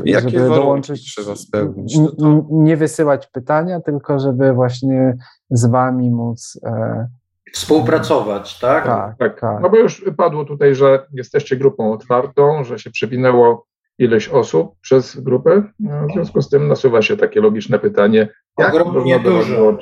Jakie 0.06 0.30
żeby 0.30 0.50
dołączyć, 0.50 1.16
trzeba 1.16 1.36
spełnić? 1.36 1.98
To... 2.20 2.46
Nie 2.52 2.78
wysyłać 2.78 3.28
pytania, 3.28 3.80
tylko 3.80 4.20
żeby 4.20 4.54
właśnie 4.54 5.18
z 5.50 5.66
wami 5.66 6.12
móc 6.12 6.60
e... 6.66 7.08
współpracować, 7.54 8.60
tak? 8.60 8.86
Tak, 8.86 9.18
tak? 9.18 9.40
tak, 9.40 9.62
No 9.62 9.70
bo 9.70 9.78
już 9.78 10.06
padło 10.18 10.46
tutaj, 10.46 10.76
że 10.76 11.06
jesteście 11.14 11.58
grupą 11.58 11.94
otwartą, 11.94 12.64
że 12.64 12.80
się 12.80 12.92
przewinęło 12.92 13.66
ileś 13.98 14.30
osób 14.30 14.76
przez 14.82 15.20
grupę. 15.20 15.64
No, 15.80 16.08
w 16.08 16.12
związku 16.14 16.42
z 16.42 16.50
tym 16.50 16.68
nasuwa 16.68 17.02
się 17.02 17.18
takie 17.18 17.42
logiczne 17.42 17.80
pytanie, 17.80 18.30
jak 18.58 18.74
ogromnie 18.74 19.20
dużo. 19.20 19.78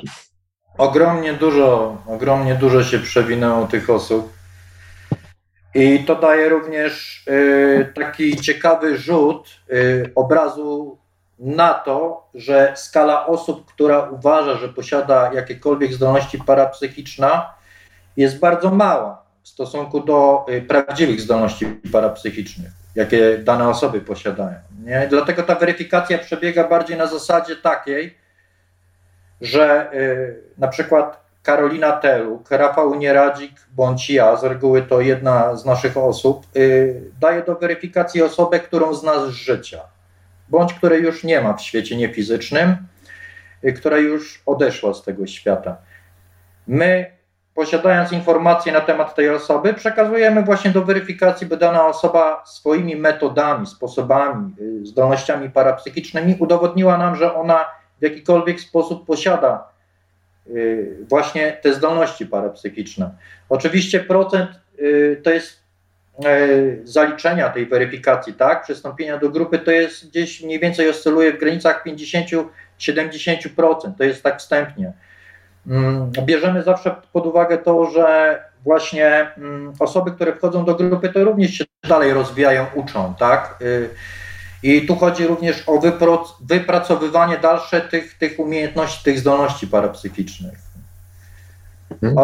Ogromnie 0.78 1.32
dużo, 1.32 1.96
ogromnie 2.06 2.54
dużo 2.54 2.82
się 2.82 2.98
przewinęło 2.98 3.66
tych 3.66 3.90
osób. 3.90 4.39
I 5.74 6.04
to 6.04 6.16
daje 6.16 6.48
również 6.48 7.24
y, 7.28 7.92
taki 7.94 8.36
ciekawy 8.36 8.98
rzut 8.98 9.48
y, 9.72 10.12
obrazu 10.14 10.98
na 11.38 11.74
to, 11.74 12.28
że 12.34 12.72
skala 12.76 13.26
osób, 13.26 13.72
która 13.72 14.08
uważa, 14.10 14.56
że 14.56 14.68
posiada 14.68 15.32
jakiekolwiek 15.34 15.92
zdolności 15.92 16.38
parapsychiczne, 16.38 17.40
jest 18.16 18.38
bardzo 18.38 18.70
mała 18.70 19.22
w 19.42 19.48
stosunku 19.48 20.00
do 20.00 20.46
y, 20.48 20.62
prawdziwych 20.62 21.20
zdolności 21.20 21.66
parapsychicznych, 21.92 22.70
jakie 22.94 23.38
dane 23.38 23.68
osoby 23.68 24.00
posiadają. 24.00 24.56
Nie? 24.84 25.06
Dlatego 25.10 25.42
ta 25.42 25.54
weryfikacja 25.54 26.18
przebiega 26.18 26.68
bardziej 26.68 26.96
na 26.96 27.06
zasadzie 27.06 27.56
takiej, 27.56 28.18
że 29.40 29.90
na 30.58 30.68
przykład 30.68 31.29
Karolina 31.42 31.92
Teluk, 31.92 32.50
Rafał 32.50 32.94
Nieradzik 32.94 33.52
bądź 33.72 34.10
ja, 34.10 34.36
z 34.36 34.44
reguły 34.44 34.82
to 34.82 35.00
jedna 35.00 35.56
z 35.56 35.64
naszych 35.64 35.96
osób, 35.96 36.46
yy, 36.54 37.10
daje 37.20 37.42
do 37.42 37.54
weryfikacji 37.54 38.22
osobę, 38.22 38.60
którą 38.60 38.94
zna 38.94 39.26
z 39.26 39.28
życia, 39.28 39.80
bądź 40.48 40.74
której 40.74 41.02
już 41.02 41.24
nie 41.24 41.40
ma 41.40 41.52
w 41.52 41.62
świecie 41.62 41.96
niefizycznym, 41.96 42.76
yy, 43.62 43.72
która 43.72 43.98
już 43.98 44.42
odeszła 44.46 44.94
z 44.94 45.02
tego 45.02 45.26
świata. 45.26 45.76
My, 46.66 47.12
posiadając 47.54 48.12
informacje 48.12 48.72
na 48.72 48.80
temat 48.80 49.14
tej 49.14 49.30
osoby, 49.30 49.74
przekazujemy 49.74 50.42
właśnie 50.42 50.70
do 50.70 50.84
weryfikacji, 50.84 51.46
by 51.46 51.56
dana 51.56 51.86
osoba 51.86 52.42
swoimi 52.46 52.96
metodami, 52.96 53.66
sposobami, 53.66 54.54
yy, 54.58 54.86
zdolnościami 54.86 55.50
parapsychicznymi 55.50 56.36
udowodniła 56.38 56.98
nam, 56.98 57.16
że 57.16 57.34
ona 57.34 57.64
w 58.00 58.02
jakikolwiek 58.02 58.60
sposób 58.60 59.06
posiada 59.06 59.69
Y, 59.69 59.69
właśnie 61.08 61.52
te 61.62 61.74
zdolności 61.74 62.26
parapsychiczne. 62.26 63.10
Oczywiście 63.48 64.00
procent 64.00 64.50
y, 64.78 65.20
to 65.24 65.30
jest 65.30 65.60
y, 66.24 66.80
zaliczenia 66.84 67.48
tej 67.48 67.66
weryfikacji, 67.66 68.34
tak, 68.34 68.62
przystąpienia 68.62 69.18
do 69.18 69.30
grupy, 69.30 69.58
to 69.58 69.70
jest 69.70 70.08
gdzieś 70.08 70.42
mniej 70.42 70.60
więcej 70.60 70.88
oscyluje 70.88 71.32
w 71.32 71.38
granicach 71.38 71.84
50-70%, 71.86 72.46
to 73.98 74.04
jest 74.04 74.22
tak 74.22 74.38
wstępnie. 74.38 74.92
Mm, 75.66 76.10
bierzemy 76.24 76.62
zawsze 76.62 76.94
pod 77.12 77.26
uwagę 77.26 77.58
to, 77.58 77.90
że 77.90 78.38
właśnie 78.64 79.30
osoby, 79.78 80.12
które 80.12 80.32
wchodzą 80.32 80.64
do 80.64 80.74
grupy, 80.74 81.08
to 81.08 81.24
również 81.24 81.50
się 81.50 81.64
dalej 81.88 82.12
rozwijają, 82.12 82.66
uczą, 82.74 83.14
tak? 83.18 83.58
I 84.62 84.86
tu 84.86 84.96
chodzi 84.96 85.26
również 85.26 85.62
o 85.66 85.80
wypracowywanie 86.40 87.38
dalsze 87.38 87.80
tych, 87.80 88.18
tych 88.18 88.38
umiejętności, 88.38 89.04
tych 89.04 89.18
zdolności 89.18 89.66
parapsychicznych. 89.66 90.58
Hmm. 92.00 92.16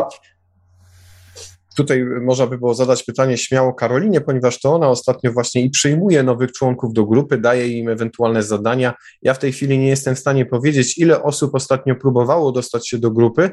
Tutaj 1.77 2.05
można 2.05 2.47
by 2.47 2.59
było 2.59 2.75
zadać 2.75 3.03
pytanie 3.03 3.39
śmiało 3.39 3.75
Karolinie, 3.75 4.21
ponieważ 4.21 4.61
to 4.61 4.75
ona 4.75 4.89
ostatnio 4.89 5.33
właśnie 5.33 5.63
i 5.63 5.71
przyjmuje 5.71 6.23
nowych 6.23 6.53
członków 6.53 6.93
do 6.93 7.07
grupy, 7.07 7.39
daje 7.39 7.69
im 7.69 7.89
ewentualne 7.89 8.43
zadania. 8.43 8.95
Ja 9.23 9.35
w 9.35 9.39
tej 9.39 9.53
chwili 9.53 9.79
nie 9.79 9.89
jestem 9.89 10.15
w 10.15 10.19
stanie 10.19 10.47
powiedzieć, 10.47 10.99
ile 10.99 11.23
osób 11.23 11.55
ostatnio 11.55 11.95
próbowało 11.95 12.53
dostać 12.53 12.89
się 12.89 12.99
do 12.99 13.11
grupy, 13.11 13.43
e, 13.43 13.51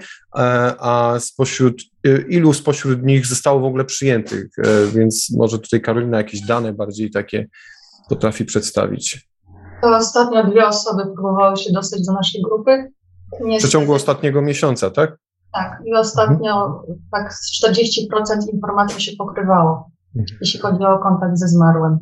a 0.80 1.16
spośród 1.20 1.82
e, 2.06 2.22
ilu 2.22 2.54
spośród 2.54 3.04
nich 3.04 3.26
zostało 3.26 3.60
w 3.60 3.66
ogóle 3.66 3.86
przyjętych, 3.86 4.46
e, 4.58 4.88
więc 4.96 5.32
może 5.38 5.60
tutaj 5.60 5.82
Karolina 5.82 6.18
jakieś 6.18 6.42
dane 6.42 6.74
bardziej 6.74 7.12
takie 7.12 7.48
potrafi 8.10 8.46
przedstawić. 8.46 9.30
To 9.82 9.98
ostatnio 9.98 10.44
dwie 10.44 10.68
osoby 10.68 11.04
próbowały 11.14 11.58
się 11.58 11.74
dostać 11.74 12.06
do 12.06 12.14
naszej 12.14 12.42
grupy. 12.42 12.92
W 13.42 13.58
przeciągu 13.58 13.94
ostatniego 13.94 14.42
miesiąca, 14.42 14.90
tak? 14.90 15.18
Tak, 15.54 15.82
i 15.86 15.94
ostatnio 15.94 16.66
mhm. 16.66 17.00
tak 17.12 17.34
40% 17.68 18.54
informacji 18.54 19.02
się 19.02 19.12
pokrywało, 19.18 19.92
mhm. 20.16 20.38
jeśli 20.42 20.60
chodzi 20.60 20.84
o 20.84 21.00
kontakt 21.00 21.38
ze 21.38 21.48
zmarłym. 21.48 22.00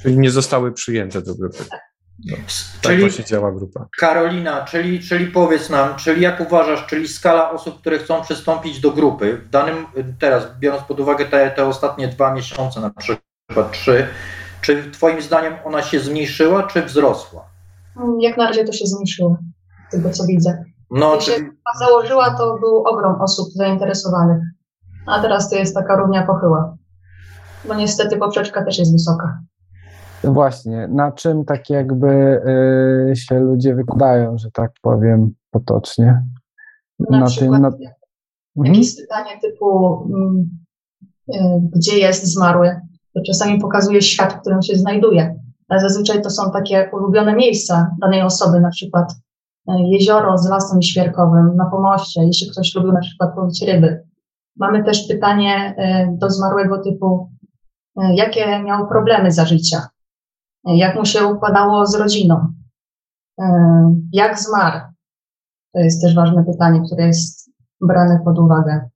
Czyli 0.00 0.18
nie 0.18 0.30
zostały 0.30 0.72
przyjęte 0.72 1.22
do 1.22 1.34
grupy. 1.34 1.64
Tak. 1.70 1.80
No, 2.24 2.36
tak 2.36 2.46
czyli, 2.80 3.00
właśnie 3.00 3.24
działa 3.24 3.52
grupa. 3.52 3.86
Karolina, 3.98 4.64
czyli, 4.64 5.00
czyli 5.00 5.26
powiedz 5.26 5.70
nam, 5.70 5.96
czyli 5.96 6.22
jak 6.22 6.40
uważasz, 6.40 6.86
czyli 6.86 7.08
skala 7.08 7.50
osób, 7.50 7.80
które 7.80 7.98
chcą 7.98 8.22
przystąpić 8.22 8.80
do 8.80 8.90
grupy, 8.90 9.36
w 9.36 9.50
danym, 9.50 9.86
teraz 10.18 10.46
biorąc 10.58 10.82
pod 10.82 11.00
uwagę 11.00 11.24
te, 11.24 11.50
te 11.50 11.66
ostatnie 11.66 12.08
dwa 12.08 12.34
miesiące, 12.34 12.80
na 12.80 12.90
przykład 12.90 13.72
trzy, 13.72 14.06
czy 14.66 14.90
Twoim 14.90 15.22
zdaniem 15.22 15.54
ona 15.64 15.82
się 15.82 16.00
zmniejszyła, 16.00 16.62
czy 16.62 16.82
wzrosła? 16.82 17.44
Jak 18.20 18.36
na 18.36 18.46
razie 18.46 18.64
to 18.64 18.72
się 18.72 18.86
zmniejszyło, 18.86 19.36
z 19.88 19.90
tego 19.90 20.10
co 20.10 20.24
widzę. 20.24 20.64
No, 20.90 21.12
Jak 21.12 21.20
czyli... 21.20 21.36
się 21.36 21.50
założyła, 21.78 22.30
to 22.30 22.58
był 22.58 22.86
ogrom 22.86 23.20
osób 23.20 23.48
zainteresowanych, 23.52 24.42
a 25.06 25.20
teraz 25.20 25.50
to 25.50 25.56
jest 25.56 25.74
taka 25.74 25.96
równia 25.96 26.26
pochyła. 26.26 26.76
Bo 27.68 27.74
niestety 27.74 28.16
poprzeczka 28.16 28.64
też 28.64 28.78
jest 28.78 28.92
wysoka. 28.92 29.38
Właśnie, 30.24 30.88
na 30.88 31.12
czym 31.12 31.44
tak 31.44 31.70
jakby 31.70 32.40
y, 33.12 33.16
się 33.16 33.40
ludzie 33.40 33.74
wykładają, 33.74 34.38
że 34.38 34.50
tak 34.50 34.70
powiem 34.82 35.34
potocznie? 35.50 36.22
Na, 36.98 37.20
na 37.20 37.26
przykład 37.26 37.60
tym, 37.60 37.62
na... 37.62 38.64
jakieś 38.64 38.88
mhm. 38.88 39.06
pytanie 39.08 39.40
typu 39.40 40.02
mm, 40.14 40.50
y, 41.34 41.68
gdzie 41.74 41.98
jest 41.98 42.24
zmarły? 42.24 42.80
To 43.16 43.22
czasami 43.26 43.60
pokazuje 43.60 44.02
świat, 44.02 44.32
w 44.32 44.40
którym 44.40 44.62
się 44.62 44.74
znajduje. 44.74 45.40
Zazwyczaj 45.70 46.22
to 46.22 46.30
są 46.30 46.50
takie 46.50 46.90
ulubione 46.92 47.34
miejsca 47.34 47.90
danej 48.00 48.22
osoby, 48.22 48.60
na 48.60 48.70
przykład 48.70 49.12
e, 49.68 49.72
jezioro 49.90 50.38
z 50.38 50.48
lasem 50.48 50.82
świerkowym 50.82 51.56
na 51.56 51.70
pomoście, 51.70 52.24
jeśli 52.24 52.50
ktoś 52.50 52.74
lubił 52.74 52.92
na 52.92 53.00
przykład 53.00 53.36
łowić 53.36 53.62
ryby. 53.62 54.02
Mamy 54.56 54.84
też 54.84 55.08
pytanie 55.08 55.74
e, 55.78 56.06
do 56.18 56.30
zmarłego 56.30 56.82
typu, 56.82 57.30
e, 57.96 58.14
jakie 58.14 58.62
miał 58.62 58.88
problemy 58.88 59.32
za 59.32 59.44
życia, 59.44 59.88
jak 60.64 60.96
mu 60.96 61.04
się 61.04 61.26
układało 61.26 61.86
z 61.86 61.94
rodziną, 61.94 62.52
jak 64.12 64.40
zmarł. 64.40 64.80
To 65.74 65.80
jest 65.80 66.02
też 66.02 66.14
ważne 66.14 66.44
pytanie, 66.44 66.80
które 66.86 67.06
jest 67.06 67.50
brane 67.80 68.20
pod 68.24 68.38
uwagę. 68.38 68.88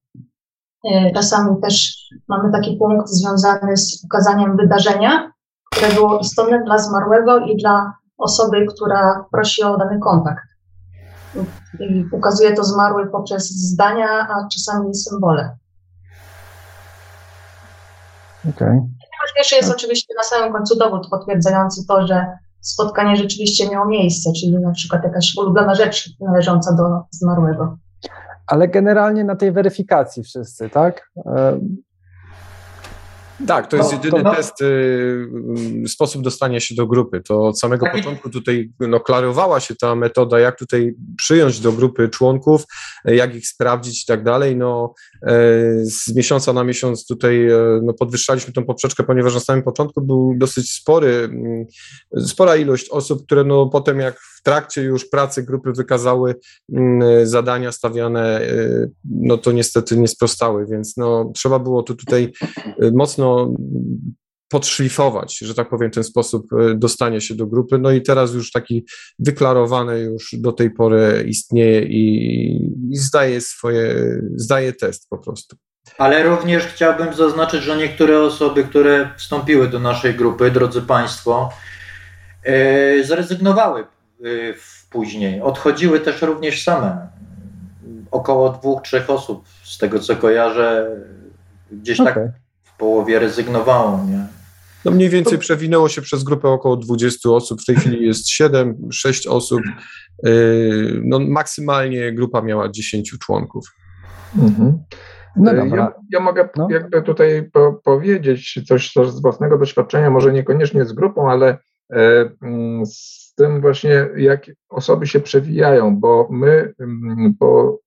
E, 0.84 1.12
czasami 1.12 1.60
też 1.62 1.96
mamy 2.28 2.52
taki 2.52 2.76
punkt 2.76 3.08
związany 3.08 3.76
z 3.76 4.04
ukazaniem 4.04 4.56
wydarzenia, 4.56 5.32
które 5.70 5.92
było 5.94 6.18
istotne 6.18 6.64
dla 6.64 6.78
zmarłego 6.78 7.38
i 7.38 7.56
dla 7.56 7.92
osoby, 8.18 8.66
która 8.74 9.24
prosi 9.32 9.62
o 9.62 9.76
dany 9.76 9.98
kontakt. 9.98 10.44
I 11.80 12.04
ukazuje 12.12 12.52
to 12.52 12.64
zmarły 12.64 13.06
poprzez 13.06 13.50
zdania, 13.50 14.08
a 14.08 14.48
czasami 14.52 14.94
symbole. 14.94 15.56
Okay. 18.48 18.68
Najważniejszy 18.68 19.56
jest 19.56 19.70
oczywiście 19.70 20.14
na 20.16 20.22
samym 20.22 20.52
końcu 20.52 20.78
dowód 20.78 21.08
potwierdzający 21.10 21.86
to, 21.86 22.06
że 22.06 22.26
spotkanie 22.60 23.16
rzeczywiście 23.16 23.68
miało 23.68 23.86
miejsce, 23.86 24.32
czyli 24.40 24.58
na 24.58 24.72
przykład 24.72 25.04
jakaś 25.04 25.34
ulubiona 25.38 25.74
rzecz 25.74 26.10
należąca 26.20 26.72
do 26.72 27.02
zmarłego 27.10 27.76
ale 28.50 28.68
generalnie 28.68 29.24
na 29.24 29.36
tej 29.36 29.52
weryfikacji 29.52 30.22
wszyscy, 30.22 30.70
tak? 30.70 31.10
Tak, 33.46 33.66
to 33.66 33.76
jest 33.76 33.92
no, 33.92 33.96
jedyny 33.96 34.22
to, 34.22 34.28
no. 34.30 34.34
test, 34.34 34.60
y, 34.62 35.88
sposób 35.88 36.22
dostania 36.22 36.60
się 36.60 36.74
do 36.74 36.86
grupy. 36.86 37.20
To 37.20 37.46
od 37.46 37.60
samego 37.60 37.86
tak. 37.86 37.96
początku 37.96 38.30
tutaj 38.30 38.72
no, 38.80 39.00
klarowała 39.00 39.60
się 39.60 39.74
ta 39.76 39.94
metoda, 39.94 40.38
jak 40.38 40.58
tutaj 40.58 40.94
przyjąć 41.16 41.60
do 41.60 41.72
grupy 41.72 42.08
członków, 42.08 42.64
jak 43.04 43.34
ich 43.34 43.48
sprawdzić 43.48 44.02
i 44.02 44.06
tak 44.06 44.24
dalej. 44.24 44.56
No, 44.56 44.94
e, 45.09 45.09
z 45.83 46.14
miesiąca 46.14 46.52
na 46.52 46.64
miesiąc 46.64 47.06
tutaj 47.06 47.48
e, 47.48 47.80
no, 47.83 47.92
podwyższaliśmy 47.92 48.52
tą 48.52 48.64
poprzeczkę, 48.64 49.04
ponieważ 49.04 49.35
na 49.35 49.40
samym 49.40 49.62
początku 49.62 50.02
był 50.02 50.35
dosyć 50.37 50.72
spory, 50.72 51.09
mm, 51.24 51.66
spora 52.26 52.56
ilość 52.56 52.88
osób, 52.88 53.26
które 53.26 53.44
no, 53.44 53.66
potem 53.66 54.00
jak 54.00 54.20
w 54.20 54.42
trakcie 54.42 54.83
już 54.83 55.04
pracy 55.04 55.42
grupy 55.42 55.72
wykazały 55.72 56.35
mm, 56.72 57.26
zadania 57.26 57.72
stawiane, 57.72 58.40
e, 58.40 58.88
no 59.04 59.38
to 59.38 59.52
niestety 59.52 59.96
nie 59.96 60.09
sprostały, 60.09 60.66
więc 60.66 60.96
no, 60.96 61.33
trzeba 61.35 61.59
było 61.59 61.83
to 61.83 61.94
tutaj 61.94 62.33
mocno 62.92 63.54
podszlifować, 64.50 65.38
że 65.38 65.54
tak 65.54 65.68
powiem, 65.68 65.90
ten 65.90 66.04
sposób 66.04 66.52
e, 66.52 66.74
dostania 66.74 67.20
się 67.20 67.34
do 67.34 67.46
grupy. 67.46 67.78
No 67.78 67.90
i 67.90 68.02
teraz 68.02 68.34
już 68.34 68.52
taki 68.52 68.84
wyklarowany 69.18 70.00
już 70.00 70.34
do 70.38 70.52
tej 70.52 70.70
pory 70.70 71.24
istnieje 71.28 71.82
i, 71.82 72.56
i 72.90 72.96
zdaje 72.96 73.40
swoje, 73.40 73.94
zdaje 74.34 74.72
test 74.72 75.08
po 75.10 75.18
prostu. 75.18 75.56
Ale 75.98 76.22
również 76.22 76.66
chciałbym 76.66 77.14
zaznaczyć, 77.14 77.62
że 77.62 77.76
niektóre 77.76 78.22
osoby, 78.22 78.64
które 78.64 79.10
wstąpiły 79.16 79.68
do 79.68 79.78
naszej 79.78 80.14
grupy, 80.14 80.50
drodzy 80.50 80.82
Państwo, 80.82 81.50
yy, 82.44 83.04
zrezygnowały 83.04 83.84
yy, 84.20 84.54
później. 84.90 85.40
Odchodziły 85.40 86.00
też 86.00 86.22
również 86.22 86.64
same. 86.64 87.08
Około 88.10 88.50
dwóch, 88.50 88.82
trzech 88.82 89.10
osób, 89.10 89.44
z 89.64 89.78
tego 89.78 89.98
co 89.98 90.16
kojarzę, 90.16 90.96
gdzieś 91.72 92.00
okay. 92.00 92.14
tak 92.14 92.32
połowie 92.78 93.18
rezygnowało, 93.18 94.04
nie? 94.08 94.39
No 94.84 94.90
mniej 94.90 95.08
więcej 95.08 95.38
przewinęło 95.38 95.88
się 95.88 96.02
przez 96.02 96.24
grupę 96.24 96.48
około 96.48 96.76
20 96.76 97.30
osób, 97.30 97.60
w 97.62 97.64
tej 97.64 97.76
chwili 97.76 98.06
jest 98.06 98.28
7, 98.28 98.88
6 98.92 99.26
osób. 99.26 99.60
Y, 100.26 101.00
no 101.04 101.18
maksymalnie 101.18 102.12
grupa 102.12 102.42
miała 102.42 102.68
10 102.68 103.10
członków. 103.18 103.66
Mhm. 104.38 104.78
No 105.36 105.52
y, 105.52 105.56
ja, 105.56 105.92
ja, 106.12 106.20
mogę 106.20 106.48
no. 106.56 106.68
jakby 106.70 107.02
tutaj 107.02 107.50
po, 107.52 107.72
powiedzieć 107.84 108.60
coś, 108.68 108.92
coś 108.92 109.10
z 109.10 109.20
własnego 109.20 109.58
doświadczenia, 109.58 110.10
może 110.10 110.32
niekoniecznie 110.32 110.84
z 110.84 110.92
grupą, 110.92 111.30
ale 111.30 111.58
e, 111.92 112.30
mm, 112.42 112.86
z 112.86 113.32
tym 113.36 113.60
właśnie, 113.60 114.08
jak 114.16 114.46
osoby 114.68 115.06
się 115.06 115.20
przewijają, 115.20 115.96
bo 115.96 116.28
my 116.30 116.72
mm, 116.80 117.34
po 117.38 117.78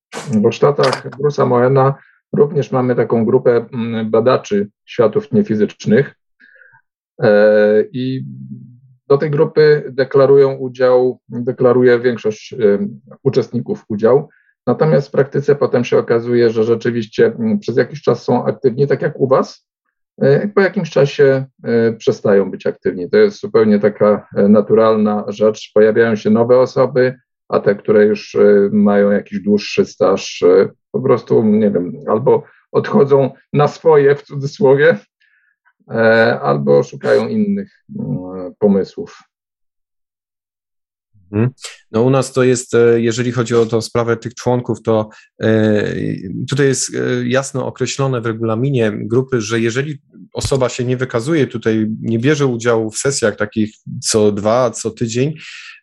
warsztatach 0.42 1.10
Brusa 1.20 1.46
Moena 1.46 1.96
Również 2.34 2.72
mamy 2.72 2.96
taką 2.96 3.26
grupę 3.26 3.66
mm, 3.74 4.12
badaczy 4.12 4.70
światów 4.86 5.32
niefizycznych 5.32 6.16
i 7.92 8.26
do 9.08 9.18
tej 9.18 9.30
grupy 9.30 9.84
deklarują 9.92 10.56
udział, 10.56 11.20
deklaruje 11.30 12.00
większość 12.00 12.54
e, 12.54 12.58
uczestników 13.24 13.86
udział. 13.90 14.30
Natomiast 14.68 15.08
w 15.08 15.12
praktyce 15.12 15.56
potem 15.56 15.84
się 15.84 15.98
okazuje, 15.98 16.50
że 16.50 16.64
rzeczywiście 16.64 17.26
mm, 17.26 17.60
przez 17.60 17.78
jakiś 17.78 18.02
czas 18.02 18.24
są 18.24 18.46
aktywni, 18.46 18.88
tak 18.88 19.02
jak 19.02 19.20
u 19.20 19.28
Was, 19.28 19.68
e, 20.22 20.48
po 20.48 20.62
jakimś 20.62 20.90
czasie 20.90 21.46
przestają 21.98 22.52
być 22.52 22.68
aktywni. 22.68 23.10
To 23.10 23.18
jest 23.18 23.42
zupełnie 23.42 23.80
taka 23.80 24.28
naturalna 24.50 25.26
rzecz. 25.28 25.72
Pojawiają 25.74 26.16
się 26.16 26.30
nowe 26.30 26.60
osoby, 26.60 27.16
a 27.50 27.60
te, 27.60 27.76
które 27.76 28.06
już 28.06 28.38
mają 28.72 29.12
jakiś 29.12 29.40
dłuższy 29.40 29.86
staż, 29.86 30.44
po 30.92 31.02
prostu, 31.02 31.44
nie 31.44 31.72
wiem, 31.72 31.94
albo 32.08 32.44
odchodzą 32.72 33.32
na 33.54 33.68
swoje 33.68 34.16
w 34.16 34.24
cudzysłowie, 34.24 34.90
e, 34.90 34.98
albo 36.42 36.84
szukają 36.84 37.28
innych 37.28 37.84
mm, 38.00 38.54
pomysłów. 38.60 39.20
Mhm. 41.34 41.52
No 41.92 42.04
u 42.04 42.10
nas 42.10 42.34
to 42.34 42.44
jest, 42.44 42.74
e, 42.74 43.02
jeżeli 43.02 43.32
chodzi 43.32 43.56
o 43.56 43.66
tą 43.66 43.82
sprawę 43.82 44.18
tych 44.18 44.34
członków, 44.34 44.82
to 44.82 45.10
e, 45.42 45.84
tutaj 46.50 46.68
jest 46.68 46.92
jasno 47.24 47.68
określone 47.68 48.22
w 48.22 48.26
regulaminie 48.26 48.92
grupy, 48.96 49.42
że 49.42 49.60
jeżeli 49.60 50.02
osoba 50.34 50.70
się 50.70 50.86
nie 50.86 50.98
wykazuje 50.98 51.48
tutaj, 51.48 51.88
nie 52.02 52.20
bierze 52.20 52.46
udziału 52.46 52.92
w 52.92 52.98
sesjach 52.98 53.36
takich 53.36 53.76
co 54.02 54.32
dwa, 54.32 54.72
co 54.72 54.92
tydzień, 54.92 55.34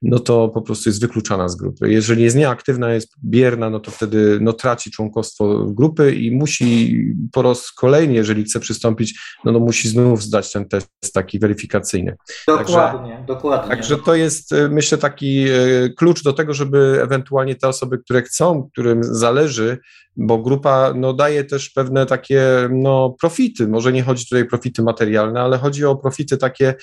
no 0.03 0.19
to 0.19 0.49
po 0.49 0.63
prostu 0.63 0.89
jest 0.89 1.01
wykluczana 1.01 1.49
z 1.49 1.57
grupy. 1.57 1.91
Jeżeli 1.91 2.23
jest 2.23 2.37
nieaktywna, 2.37 2.93
jest 2.93 3.15
bierna, 3.25 3.71
no 3.71 3.81
to 3.81 3.91
wtedy 3.91 4.39
no, 4.41 4.53
traci 4.53 4.91
członkostwo 4.91 5.65
grupy 5.65 6.15
i 6.15 6.37
musi 6.37 7.05
po 7.33 7.43
raz 7.43 7.73
kolejny, 7.73 8.15
jeżeli 8.15 8.45
chce 8.45 8.61
przystąpić, 8.61 9.21
no, 9.45 9.53
no 9.53 9.61
musi 9.61 9.89
znów 9.89 10.23
zdać 10.23 10.53
ten 10.53 10.69
test 10.69 10.89
taki 11.15 11.39
weryfikacyjny. 11.39 12.17
Dokładnie, 12.47 13.11
także, 13.11 13.27
dokładnie. 13.27 13.69
Także 13.69 13.97
to 13.97 14.15
jest, 14.15 14.53
e, 14.53 14.69
myślę, 14.69 14.99
taki 14.99 15.45
e, 15.49 15.55
klucz 15.97 16.23
do 16.23 16.33
tego, 16.33 16.55
żeby 16.55 17.01
ewentualnie 17.03 17.55
te 17.55 17.69
osoby, 17.69 17.99
które 17.99 18.23
chcą, 18.23 18.69
którym 18.73 19.05
zależy, 19.05 19.79
bo 20.17 20.39
grupa 20.39 20.93
no, 20.97 21.13
daje 21.13 21.45
też 21.45 21.71
pewne 21.71 22.07
takie 22.07 22.43
no, 22.71 23.17
profity. 23.21 23.69
Może 23.69 23.93
nie 23.93 24.03
chodzi 24.03 24.25
tutaj 24.25 24.43
o 24.43 24.47
profity 24.47 24.83
materialne, 24.83 25.41
ale 25.41 25.59
chodzi 25.59 25.85
o 25.85 25.97
profity 25.97 26.37
takie 26.37 26.75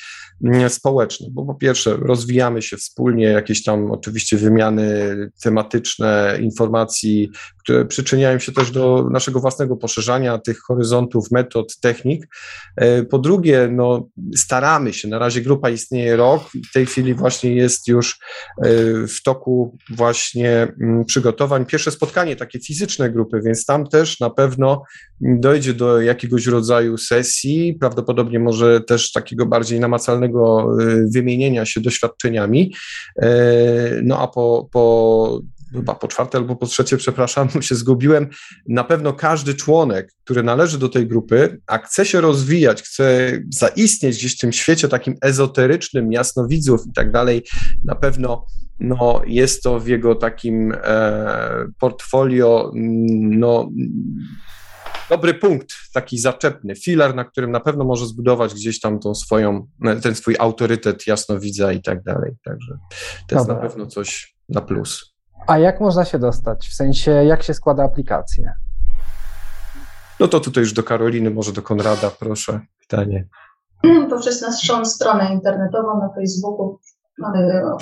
mm, 0.44 0.70
społeczne, 0.70 1.28
bo 1.32 1.46
po 1.46 1.56
pierwsze 1.56 1.98
rozwijamy 1.98 2.62
się 2.62 2.78
wspólnie, 2.78 3.26
jakieś 3.26 3.64
tam 3.64 3.92
oczywiście 3.92 4.38
wymiany 4.38 5.16
tematyczne, 5.44 6.38
informacji, 6.42 7.30
które 7.60 7.86
przyczyniają 7.86 8.40
się 8.40 8.52
też 8.52 8.72
do 8.72 9.08
naszego 9.12 9.40
własnego 9.40 9.78
poszerzania 9.78 10.38
tych 10.38 10.60
horyzontów, 10.60 11.32
metod, 11.32 11.80
technik. 11.80 12.28
E, 12.76 13.04
po 13.04 13.20
drugie, 13.20 13.70
no, 13.72 14.08
staramy 14.36 14.94
się, 14.94 15.08
na 15.08 15.20
razie 15.20 15.42
grupa 15.42 15.70
istnieje 15.70 16.16
rok, 16.16 16.44
w 16.70 16.74
tej 16.74 16.86
chwili 16.86 17.14
właśnie 17.14 17.56
jest 17.56 17.88
już 17.88 18.20
e, 18.64 18.70
w 19.08 19.24
toku 19.24 19.78
właśnie 19.90 20.68
mm, 20.82 21.06
przygotowań. 21.06 21.66
Pierwsze 21.66 21.92
spotkanie 21.92 22.36
takie 22.36 22.60
fizyczne 22.60 23.10
grupy, 23.18 23.42
więc 23.46 23.66
tam 23.66 23.88
też 23.88 24.20
na 24.20 24.30
pewno 24.30 24.84
dojdzie 25.22 25.74
do 25.74 26.02
jakiegoś 26.02 26.46
rodzaju 26.46 26.98
sesji, 26.98 27.74
prawdopodobnie 27.80 28.40
może 28.40 28.82
też 28.82 29.12
takiego 29.12 29.46
bardziej 29.46 29.80
namacalnego 29.80 30.68
e, 30.82 31.08
wymienienia 31.14 31.66
się 31.66 31.82
doświadczeniami. 31.82 32.74
No 34.04 34.20
a 34.20 34.28
po, 34.28 34.70
po 34.72 35.42
chyba 35.72 35.96
po 35.96 36.08
czwarte 36.08 36.38
albo 36.38 36.56
po 36.56 36.66
trzecie, 36.66 36.98
przepraszam, 36.98 37.50
się 37.62 37.76
zgubiłem. 37.76 38.28
Na 38.68 38.84
pewno 38.84 39.14
każdy 39.14 39.54
członek, 39.54 40.14
który 40.24 40.44
należy 40.44 40.78
do 40.78 40.90
tej 40.90 41.08
grupy, 41.08 41.62
a 41.68 41.78
chce 41.78 42.06
się 42.06 42.22
rozwijać, 42.22 42.84
chce 42.84 43.32
zaistnieć 43.50 44.18
gdzieś 44.18 44.36
w 44.36 44.40
tym 44.40 44.54
świecie 44.54 44.88
takim 44.88 45.16
ezoterycznym, 45.22 46.12
jasnowidzów 46.12 46.82
i 46.88 46.94
tak 46.94 47.12
dalej, 47.12 47.44
na 47.86 47.96
pewno 47.96 48.46
no, 48.80 49.22
jest 49.26 49.64
to 49.64 49.80
w 49.80 49.88
jego 49.88 50.16
takim 50.16 50.74
e, 50.84 51.66
portfolio 51.80 52.72
no, 52.74 53.70
dobry 55.10 55.34
punkt, 55.34 55.68
taki 55.94 56.18
zaczepny, 56.18 56.76
filar, 56.76 57.16
na 57.16 57.26
którym 57.26 57.52
na 57.52 57.60
pewno 57.60 57.84
może 57.84 58.06
zbudować 58.06 58.54
gdzieś 58.54 58.80
tam 58.80 59.00
tą 59.00 59.16
swoją, 59.16 59.68
ten 60.04 60.16
swój 60.16 60.36
autorytet 60.40 61.08
jasnowidza 61.08 61.72
i 61.72 61.82
tak 61.82 62.04
dalej. 62.04 62.32
Także 62.44 62.78
to 63.28 63.36
jest 63.36 63.48
na 63.48 63.56
pewno 63.56 63.86
coś 63.86 64.36
na 64.50 64.62
plus. 64.62 65.14
A 65.48 65.58
jak 65.58 65.82
można 65.82 66.06
się 66.06 66.20
dostać? 66.20 66.68
W 66.68 66.74
sensie, 66.74 67.12
jak 67.12 67.44
się 67.44 67.54
składa 67.54 67.84
aplikację? 67.84 68.54
No 70.20 70.28
to 70.28 70.40
tutaj 70.40 70.64
już 70.64 70.74
do 70.74 70.84
Karoliny, 70.84 71.30
może 71.30 71.54
do 71.54 71.62
Konrada, 71.62 72.12
proszę, 72.20 72.60
pytanie. 72.82 73.28
Poprzez 74.10 74.42
naszą 74.42 74.86
stronę 74.86 75.34
internetową 75.34 76.00
na 76.00 76.10
Facebooku 76.16 76.80
mamy 77.18 77.40
e, 77.40 77.78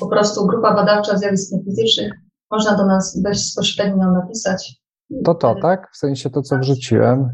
po 0.00 0.06
prostu 0.08 0.46
grupa 0.46 0.74
badawcza 0.74 1.16
zjawisk 1.16 1.52
niefizycznych. 1.52 2.12
Można 2.50 2.76
do 2.76 2.86
nas 2.86 3.20
bezpośrednio 3.22 4.12
napisać. 4.12 4.80
To 5.24 5.34
to, 5.34 5.54
tak? 5.62 5.90
W 5.92 5.96
sensie 5.96 6.30
to, 6.30 6.42
co 6.42 6.58
wrzuciłem. 6.58 7.30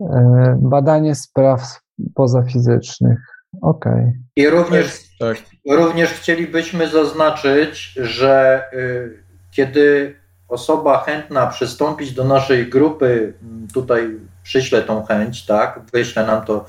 E, 0.00 0.58
badanie 0.62 1.14
spraw 1.14 1.80
pozafizycznych. 2.14 3.18
Okej. 3.62 3.92
Okay. 3.92 4.12
I 4.36 4.48
również, 4.48 5.00
tak. 5.18 5.36
również 5.70 6.10
chcielibyśmy 6.10 6.88
zaznaczyć, 6.88 7.92
że 7.96 8.64
y, 8.72 9.22
kiedy 9.50 10.16
osoba 10.48 11.04
chętna 11.04 11.46
przystąpić 11.46 12.12
do 12.12 12.24
naszej 12.24 12.70
grupy, 12.70 13.34
tutaj 13.74 14.20
przyśle 14.42 14.82
tą 14.82 15.04
chęć, 15.04 15.46
tak, 15.46 15.80
wyśle 15.92 16.26
nam 16.26 16.44
to, 16.44 16.66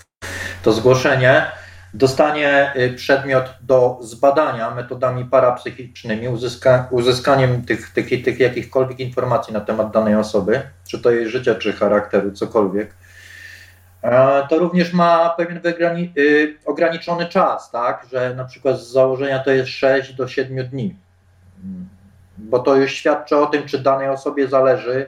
to 0.63 0.71
zgłoszenie, 0.71 1.45
dostanie 1.93 2.73
y, 2.75 2.93
przedmiot 2.93 3.53
do 3.61 3.97
zbadania 4.01 4.71
metodami 4.71 5.25
parapsychicznymi, 5.25 6.27
uzyska, 6.27 6.87
uzyskaniem 6.91 7.61
tych, 7.61 7.89
tych, 7.89 8.23
tych 8.23 8.39
jakichkolwiek 8.39 8.99
informacji 8.99 9.53
na 9.53 9.61
temat 9.61 9.91
danej 9.91 10.15
osoby, 10.15 10.61
czy 10.87 10.99
to 10.99 11.11
jej 11.11 11.29
życia, 11.29 11.55
czy 11.55 11.73
charakteru, 11.73 12.31
cokolwiek. 12.31 12.93
To 14.49 14.59
również 14.59 14.93
ma 14.93 15.29
pewien 15.37 15.59
wygrani- 15.59 16.11
y, 16.17 16.55
ograniczony 16.65 17.25
czas, 17.25 17.71
tak, 17.71 18.05
że 18.11 18.35
na 18.35 18.45
przykład 18.45 18.79
z 18.79 18.91
założenia 18.91 19.39
to 19.39 19.51
jest 19.51 19.69
6 19.69 20.13
do 20.13 20.27
7 20.27 20.67
dni, 20.67 20.95
bo 22.37 22.59
to 22.59 22.75
już 22.75 22.93
świadczy 22.93 23.37
o 23.37 23.45
tym, 23.45 23.65
czy 23.65 23.79
danej 23.79 24.09
osobie 24.09 24.47
zależy, 24.47 25.07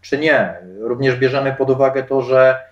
czy 0.00 0.18
nie. 0.18 0.54
Również 0.80 1.16
bierzemy 1.16 1.52
pod 1.52 1.70
uwagę 1.70 2.02
to, 2.02 2.22
że 2.22 2.69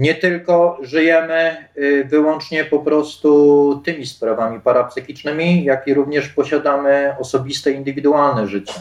nie 0.00 0.14
tylko 0.14 0.78
żyjemy 0.82 1.68
y, 1.76 2.04
wyłącznie 2.04 2.64
po 2.64 2.78
prostu 2.78 3.82
tymi 3.84 4.06
sprawami 4.06 4.60
parapsychicznymi, 4.60 5.64
jak 5.64 5.86
i 5.86 5.94
również 5.94 6.28
posiadamy 6.28 7.14
osobiste, 7.18 7.70
indywidualne 7.70 8.48
życie, 8.48 8.74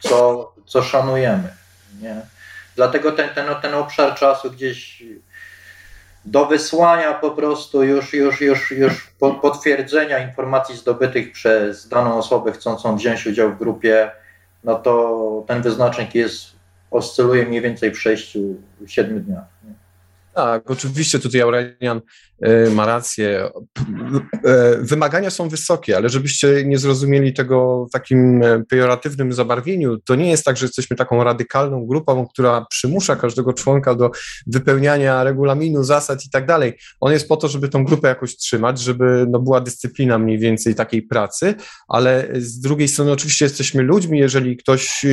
co, 0.00 0.52
co 0.66 0.82
szanujemy. 0.82 1.48
Nie? 2.02 2.16
Dlatego 2.76 3.12
ten, 3.12 3.28
ten, 3.28 3.46
ten 3.62 3.74
obszar 3.74 4.14
czasu 4.14 4.50
gdzieś 4.50 5.02
do 6.24 6.46
wysłania 6.46 7.14
po 7.14 7.30
prostu 7.30 7.82
już, 7.82 8.12
już, 8.12 8.40
już, 8.40 8.70
już 8.70 9.10
potwierdzenia 9.42 10.18
informacji 10.18 10.76
zdobytych 10.76 11.32
przez 11.32 11.88
daną 11.88 12.18
osobę 12.18 12.52
chcącą 12.52 12.96
wziąć 12.96 13.26
udział 13.26 13.52
w 13.52 13.58
grupie, 13.58 14.10
no 14.64 14.74
to 14.74 15.44
ten 15.46 15.62
wyznacznik 15.62 16.14
jest, 16.14 16.46
oscyluje 16.90 17.46
mniej 17.46 17.60
więcej 17.60 17.90
w 17.90 17.98
6-7 17.98 19.18
dniach. 19.20 19.55
Tak, 20.36 20.70
oczywiście 20.70 21.18
tutaj 21.18 21.40
Aurelian 21.40 22.00
e, 22.42 22.70
ma 22.70 22.86
rację. 22.86 23.50
E, 24.44 24.76
wymagania 24.80 25.30
są 25.30 25.48
wysokie, 25.48 25.96
ale 25.96 26.08
żebyście 26.08 26.64
nie 26.64 26.78
zrozumieli 26.78 27.32
tego 27.32 27.86
w 27.86 27.92
takim 27.92 28.42
e, 28.42 28.64
pejoratywnym 28.64 29.32
zabarwieniu, 29.32 29.98
to 29.98 30.14
nie 30.14 30.30
jest 30.30 30.44
tak, 30.44 30.56
że 30.56 30.66
jesteśmy 30.66 30.96
taką 30.96 31.24
radykalną 31.24 31.86
grupą, 31.86 32.26
która 32.26 32.66
przymusza 32.70 33.16
każdego 33.16 33.52
członka 33.52 33.94
do 33.94 34.10
wypełniania 34.46 35.24
regulaminu, 35.24 35.84
zasad 35.84 36.24
i 36.24 36.30
tak 36.30 36.46
dalej. 36.46 36.72
On 37.00 37.12
jest 37.12 37.28
po 37.28 37.36
to, 37.36 37.48
żeby 37.48 37.68
tą 37.68 37.84
grupę 37.84 38.08
jakoś 38.08 38.36
trzymać, 38.36 38.80
żeby 38.80 39.26
no, 39.30 39.38
była 39.38 39.60
dyscyplina 39.60 40.18
mniej 40.18 40.38
więcej 40.38 40.74
takiej 40.74 41.02
pracy, 41.02 41.54
ale 41.88 42.28
z 42.34 42.60
drugiej 42.60 42.88
strony 42.88 43.12
oczywiście 43.12 43.44
jesteśmy 43.44 43.82
ludźmi, 43.82 44.18
jeżeli 44.18 44.56
ktoś 44.56 45.04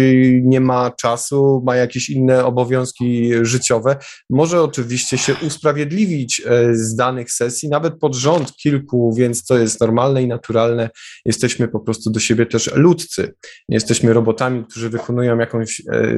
nie 0.42 0.62
ma 0.62 0.92
czasu, 0.92 1.64
ma 1.66 1.76
jakieś 1.76 2.10
inne 2.10 2.46
obowiązki 2.46 3.32
życiowe, 3.42 3.96
może 4.30 4.62
oczywiście 4.62 5.13
się 5.18 5.36
usprawiedliwić 5.48 6.42
e, 6.46 6.76
z 6.76 6.96
danych 6.96 7.32
sesji, 7.32 7.70
nawet 7.70 8.00
pod 8.00 8.16
rząd 8.16 8.56
kilku, 8.56 9.14
więc 9.18 9.46
to 9.46 9.58
jest 9.58 9.82
normalne 9.82 10.24
i 10.24 10.28
naturalne. 10.28 10.90
Jesteśmy 11.26 11.68
po 11.68 11.80
prostu 11.80 12.12
do 12.12 12.20
siebie 12.20 12.46
też 12.46 12.76
ludzcy. 12.76 13.34
Nie 13.70 13.76
jesteśmy 13.76 14.14
robotami, 14.14 14.66
którzy 14.70 14.90
wykonują 14.90 15.38
jakąś 15.38 15.82
e, 15.92 16.18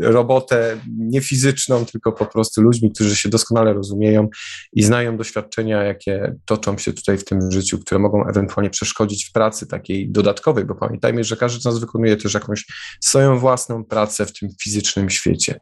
robotę 0.00 0.80
nie 0.98 1.20
fizyczną, 1.20 1.86
tylko 1.86 2.12
po 2.12 2.26
prostu 2.26 2.62
ludźmi, 2.62 2.92
którzy 2.92 3.16
się 3.16 3.28
doskonale 3.28 3.72
rozumieją 3.72 4.28
i 4.72 4.82
znają 4.82 5.16
doświadczenia, 5.16 5.82
jakie 5.82 6.36
toczą 6.44 6.78
się 6.78 6.92
tutaj 6.92 7.18
w 7.18 7.24
tym 7.24 7.50
życiu, 7.50 7.78
które 7.78 7.98
mogą 7.98 8.26
ewentualnie 8.26 8.70
przeszkodzić 8.70 9.24
w 9.24 9.32
pracy 9.32 9.66
takiej 9.66 10.10
dodatkowej, 10.10 10.64
bo 10.64 10.74
pamiętajmy, 10.74 11.24
że 11.24 11.36
każdy 11.36 11.60
z 11.60 11.64
nas 11.64 11.78
wykonuje 11.78 12.16
też 12.16 12.34
jakąś 12.34 12.66
swoją 13.00 13.38
własną 13.38 13.84
pracę 13.84 14.26
w 14.26 14.32
tym 14.32 14.48
fizycznym 14.62 15.10
świecie. 15.10 15.60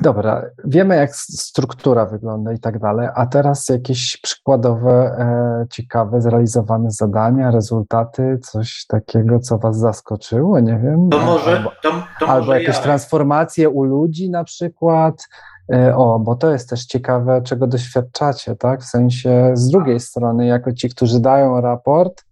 Dobra, 0.00 0.42
wiemy 0.64 0.96
jak 0.96 1.16
struktura 1.16 2.06
wygląda 2.06 2.52
i 2.52 2.58
tak 2.58 2.78
dalej, 2.78 3.08
a 3.14 3.26
teraz 3.26 3.68
jakieś 3.68 4.16
przykładowe, 4.22 4.90
e, 4.92 5.66
ciekawe, 5.70 6.20
zrealizowane 6.20 6.90
zadania, 6.90 7.50
rezultaty, 7.50 8.38
coś 8.42 8.86
takiego, 8.86 9.38
co 9.38 9.58
Was 9.58 9.78
zaskoczyło, 9.78 10.60
nie 10.60 10.78
wiem. 10.78 11.08
To 11.10 11.18
może, 11.18 11.56
albo, 11.56 11.70
to, 11.82 11.90
to 12.20 12.28
albo 12.28 12.54
jakieś 12.54 12.76
ja. 12.76 12.82
transformacje 12.82 13.68
u 13.68 13.84
ludzi 13.84 14.30
na 14.30 14.44
przykład. 14.44 15.28
E, 15.72 15.96
o, 15.96 16.18
bo 16.18 16.34
to 16.34 16.50
jest 16.50 16.70
też 16.70 16.86
ciekawe, 16.86 17.42
czego 17.42 17.66
doświadczacie, 17.66 18.56
tak? 18.56 18.82
W 18.82 18.86
sensie 18.86 19.50
z 19.54 19.68
drugiej 19.68 20.00
strony, 20.00 20.46
jako 20.46 20.72
ci, 20.72 20.88
którzy 20.88 21.20
dają 21.20 21.60
raport, 21.60 22.24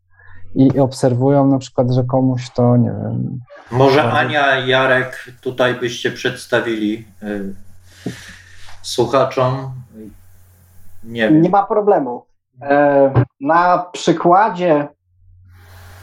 i 0.56 0.80
obserwują 0.80 1.46
na 1.46 1.58
przykład, 1.58 1.90
że 1.90 2.04
komuś 2.04 2.50
to, 2.50 2.76
nie 2.76 2.90
wiem. 2.90 3.40
Może 3.70 4.12
Ania, 4.12 4.58
Jarek 4.58 5.32
tutaj 5.40 5.74
byście 5.74 6.10
przedstawili 6.10 7.04
y, 7.22 7.54
słuchaczom. 8.82 9.70
Nie, 11.04 11.30
nie 11.30 11.50
ma 11.50 11.62
problemu. 11.62 12.26
E, 12.62 13.12
na 13.40 13.86
przykładzie, 13.92 14.88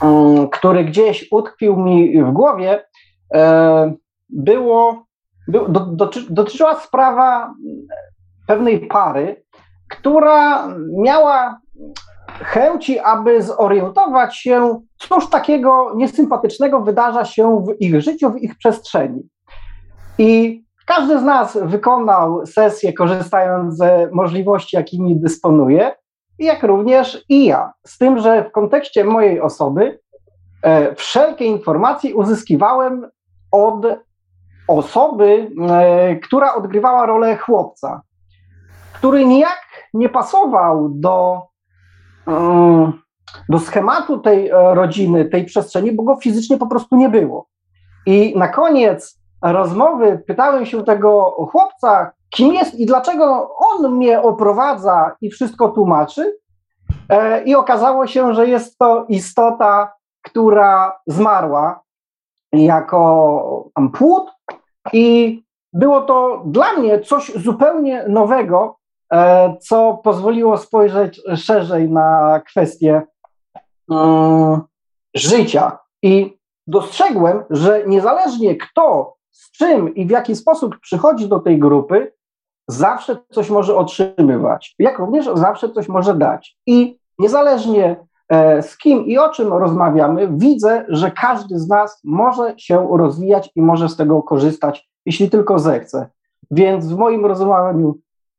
mm, 0.01 0.49
który 0.49 0.85
gdzieś 0.85 1.27
utkwił 1.31 1.77
mi 1.77 2.23
w 2.23 2.31
głowie, 2.31 2.85
e, 3.33 3.93
było, 4.29 5.05
dotyczyła 6.29 6.79
sprawa 6.79 7.53
pewnej 8.47 8.87
pary, 8.87 9.43
która 9.89 10.67
miała 10.97 11.59
chęci, 12.39 12.99
aby 12.99 13.41
zorientować 13.41 14.37
się, 14.37 14.81
cóż 14.97 15.29
takiego 15.29 15.91
niesympatycznego 15.95 16.81
wydarza 16.81 17.25
się 17.25 17.65
w 17.65 17.81
ich 17.81 18.01
życiu, 18.01 18.31
w 18.31 18.41
ich 18.41 18.57
przestrzeni. 18.57 19.29
I 20.17 20.63
każdy 20.85 21.19
z 21.19 21.23
nas 21.23 21.57
wykonał 21.61 22.45
sesję, 22.45 22.93
korzystając 22.93 23.77
ze 23.77 24.09
możliwości, 24.11 24.75
jakimi 24.75 25.19
dysponuje, 25.19 25.91
jak 26.39 26.63
również 26.63 27.25
i 27.29 27.45
ja. 27.45 27.73
Z 27.87 27.97
tym, 27.97 28.19
że 28.19 28.43
w 28.43 28.51
kontekście 28.51 29.03
mojej 29.03 29.41
osoby 29.41 29.99
e, 30.63 30.95
wszelkie 30.95 31.45
informacje 31.45 32.15
uzyskiwałem 32.15 33.09
od 33.51 33.85
osoby, 34.67 35.51
e, 35.69 36.15
która 36.15 36.55
odgrywała 36.55 37.05
rolę 37.05 37.37
chłopca, 37.37 38.01
który 38.93 39.25
nijak 39.25 39.61
nie 39.93 40.09
pasował 40.09 40.89
do, 40.89 41.41
do 43.49 43.59
schematu 43.59 44.19
tej 44.19 44.49
e, 44.49 44.75
rodziny, 44.75 45.25
tej 45.25 45.45
przestrzeni, 45.45 45.91
bo 45.91 46.03
go 46.03 46.15
fizycznie 46.15 46.57
po 46.57 46.67
prostu 46.67 46.95
nie 46.95 47.09
było. 47.09 47.47
I 48.05 48.33
na 48.37 48.47
koniec 48.47 49.19
rozmowy 49.41 50.23
pytałem 50.27 50.65
się 50.65 50.83
tego 50.83 51.31
chłopca, 51.51 52.11
kim 52.29 52.53
jest 52.53 52.75
i 52.75 52.85
dlaczego 52.85 53.55
on 53.57 53.95
mnie 53.95 54.21
oprowadza 54.21 55.15
i 55.21 55.29
wszystko 55.29 55.69
tłumaczy. 55.69 56.37
I 57.45 57.55
okazało 57.55 58.07
się, 58.07 58.33
że 58.33 58.47
jest 58.47 58.77
to 58.77 59.05
istota, 59.09 59.93
która 60.21 60.99
zmarła 61.07 61.81
jako 62.53 63.69
płód 63.93 64.31
i 64.93 65.43
było 65.73 66.01
to 66.01 66.43
dla 66.45 66.73
mnie 66.73 66.99
coś 66.99 67.31
zupełnie 67.35 68.05
nowego, 68.07 68.75
e, 68.75 68.82
co 69.61 70.01
pozwoliło 70.03 70.57
spojrzeć 70.57 71.21
szerzej 71.35 71.89
na 71.89 72.41
kwestię 72.47 73.01
mm, 73.91 74.61
życia. 75.15 75.77
I 76.01 76.37
dostrzegłem, 76.67 77.43
że 77.49 77.83
niezależnie 77.87 78.55
kto, 78.55 79.15
z 79.31 79.51
czym 79.51 79.95
i 79.95 80.05
w 80.05 80.09
jaki 80.09 80.35
sposób 80.35 80.79
przychodzi 80.79 81.27
do 81.27 81.39
tej 81.39 81.59
grupy, 81.59 82.13
zawsze 82.67 83.17
coś 83.31 83.49
może 83.49 83.75
otrzymywać, 83.75 84.75
jak 84.79 84.99
również 84.99 85.25
zawsze 85.33 85.69
coś 85.69 85.87
może 85.87 86.15
dać. 86.15 86.57
I 86.65 86.99
niezależnie 87.19 87.95
E, 88.33 88.61
z 88.61 88.77
kim 88.77 89.05
i 89.05 89.17
o 89.17 89.29
czym 89.29 89.53
rozmawiamy, 89.53 90.27
widzę, 90.31 90.85
że 90.89 91.11
każdy 91.11 91.59
z 91.59 91.67
nas 91.67 92.01
może 92.03 92.53
się 92.57 92.87
rozwijać 92.97 93.51
i 93.55 93.61
może 93.61 93.89
z 93.89 93.95
tego 93.95 94.23
korzystać, 94.23 94.89
jeśli 95.05 95.29
tylko 95.29 95.59
zechce. 95.59 96.09
Więc 96.51 96.87
w 96.87 96.97
moim 96.97 97.25
rozumowaniu, 97.25 97.95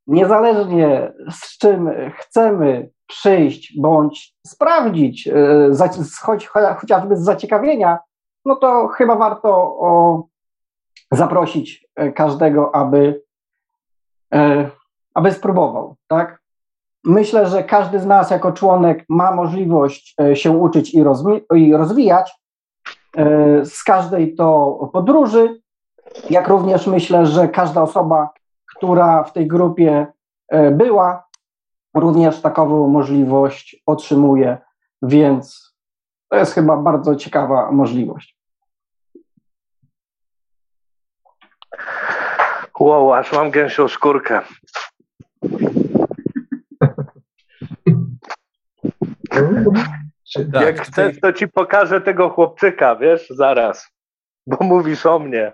niezależnie 0.06 1.12
z 1.30 1.58
czym 1.58 1.90
chcemy 2.18 2.90
przyjść 3.06 3.80
bądź 3.80 4.34
sprawdzić, 4.46 5.28
e, 5.28 5.88
choć, 6.22 6.46
chociażby 6.76 7.16
z 7.16 7.24
zaciekawienia, 7.24 7.98
no 8.44 8.56
to 8.56 8.88
chyba 8.88 9.16
warto 9.16 9.50
o, 9.80 10.22
zaprosić 11.12 11.86
e, 11.96 12.12
każdego, 12.12 12.74
aby, 12.74 13.24
aby 15.14 15.32
spróbował, 15.32 15.96
tak? 16.08 16.44
Myślę, 17.04 17.46
że 17.46 17.64
każdy 17.64 18.00
z 18.00 18.06
nas 18.06 18.30
jako 18.30 18.52
członek 18.52 19.04
ma 19.08 19.32
możliwość 19.32 20.14
e, 20.20 20.36
się 20.36 20.50
uczyć 20.50 20.94
i, 20.94 21.04
i 21.54 21.74
rozwijać 21.76 22.32
e, 23.16 23.64
z 23.64 23.84
każdej 23.84 24.34
to 24.34 24.78
podróży, 24.92 25.60
jak 26.30 26.48
również 26.48 26.86
myślę, 26.86 27.26
że 27.26 27.48
każda 27.48 27.82
osoba, 27.82 28.30
która 28.76 29.24
w 29.24 29.32
tej 29.32 29.46
grupie 29.46 30.06
e, 30.48 30.70
była, 30.70 31.24
również 31.94 32.40
takową 32.40 32.88
możliwość 32.88 33.82
otrzymuje, 33.86 34.58
więc 35.02 35.74
to 36.30 36.36
jest 36.36 36.54
chyba 36.54 36.76
bardzo 36.76 37.16
ciekawa 37.16 37.72
możliwość. 37.72 38.38
Wow, 42.80 43.12
aż 43.12 43.32
mam 43.32 43.50
gęsią 43.50 43.88
skórkę. 43.88 44.40
Tak, 50.52 50.62
Jak 50.62 50.80
chcesz, 50.80 51.20
to 51.20 51.32
ci 51.32 51.48
pokażę 51.48 52.00
tego 52.00 52.30
chłopczyka, 52.30 52.96
wiesz, 52.96 53.28
zaraz, 53.30 53.88
bo 54.46 54.56
mówisz 54.60 55.06
o 55.06 55.18
mnie. 55.18 55.52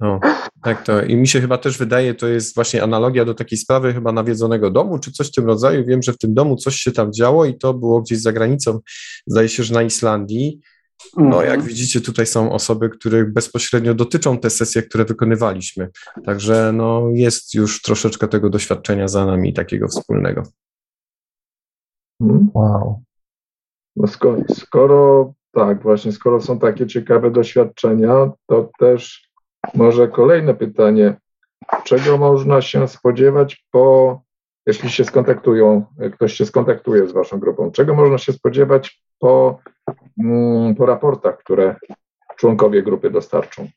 No, 0.00 0.20
tak 0.62 0.84
to 0.84 1.02
i 1.02 1.16
mi 1.16 1.28
się 1.28 1.40
chyba 1.40 1.58
też 1.58 1.78
wydaje, 1.78 2.14
to 2.14 2.28
jest 2.28 2.54
właśnie 2.54 2.82
analogia 2.82 3.24
do 3.24 3.34
takiej 3.34 3.58
sprawy 3.58 3.92
chyba 3.92 4.12
nawiedzonego 4.12 4.70
domu, 4.70 4.98
czy 4.98 5.12
coś 5.12 5.28
w 5.28 5.32
tym 5.32 5.46
rodzaju. 5.46 5.84
Wiem, 5.84 6.02
że 6.02 6.12
w 6.12 6.18
tym 6.18 6.34
domu 6.34 6.56
coś 6.56 6.76
się 6.76 6.92
tam 6.92 7.12
działo 7.12 7.44
i 7.44 7.58
to 7.58 7.74
było 7.74 8.02
gdzieś 8.02 8.20
za 8.20 8.32
granicą, 8.32 8.80
zdaje 9.26 9.48
się, 9.48 9.62
że 9.64 9.74
na 9.74 9.82
Islandii. 9.82 10.60
No, 11.16 11.42
jak 11.42 11.54
mhm. 11.54 11.68
widzicie, 11.68 12.00
tutaj 12.00 12.26
są 12.26 12.52
osoby, 12.52 12.90
których 12.90 13.32
bezpośrednio 13.32 13.94
dotyczą 13.94 14.38
te 14.38 14.50
sesje, 14.50 14.82
które 14.82 15.04
wykonywaliśmy. 15.04 15.88
Także 16.24 16.72
no, 16.74 17.08
jest 17.14 17.54
już 17.54 17.82
troszeczkę 17.82 18.28
tego 18.28 18.50
doświadczenia 18.50 19.08
za 19.08 19.26
nami, 19.26 19.52
takiego 19.52 19.88
wspólnego. 19.88 20.42
Mhm. 22.20 22.50
Wow. 22.54 23.02
No 23.96 24.06
skoro, 24.06 24.42
skoro 24.54 25.32
tak, 25.52 25.82
właśnie, 25.82 26.12
skoro 26.12 26.40
są 26.40 26.58
takie 26.58 26.86
ciekawe 26.86 27.30
doświadczenia, 27.30 28.30
to 28.46 28.70
też 28.78 29.31
może 29.74 30.08
kolejne 30.08 30.54
pytanie. 30.54 31.14
Czego 31.84 32.18
można 32.18 32.62
się 32.62 32.88
spodziewać 32.88 33.66
po, 33.70 34.20
jeśli 34.66 34.90
się 34.90 35.04
skontaktują, 35.04 35.84
ktoś 36.14 36.34
się 36.34 36.46
skontaktuje 36.46 37.08
z 37.08 37.12
Waszą 37.12 37.38
grupą, 37.38 37.70
czego 37.70 37.94
można 37.94 38.18
się 38.18 38.32
spodziewać 38.32 39.02
po, 39.18 39.58
mm, 40.18 40.74
po 40.74 40.86
raportach, 40.86 41.38
które 41.38 41.76
członkowie 42.36 42.82
grupy 42.82 43.10
dostarczą? 43.10 43.68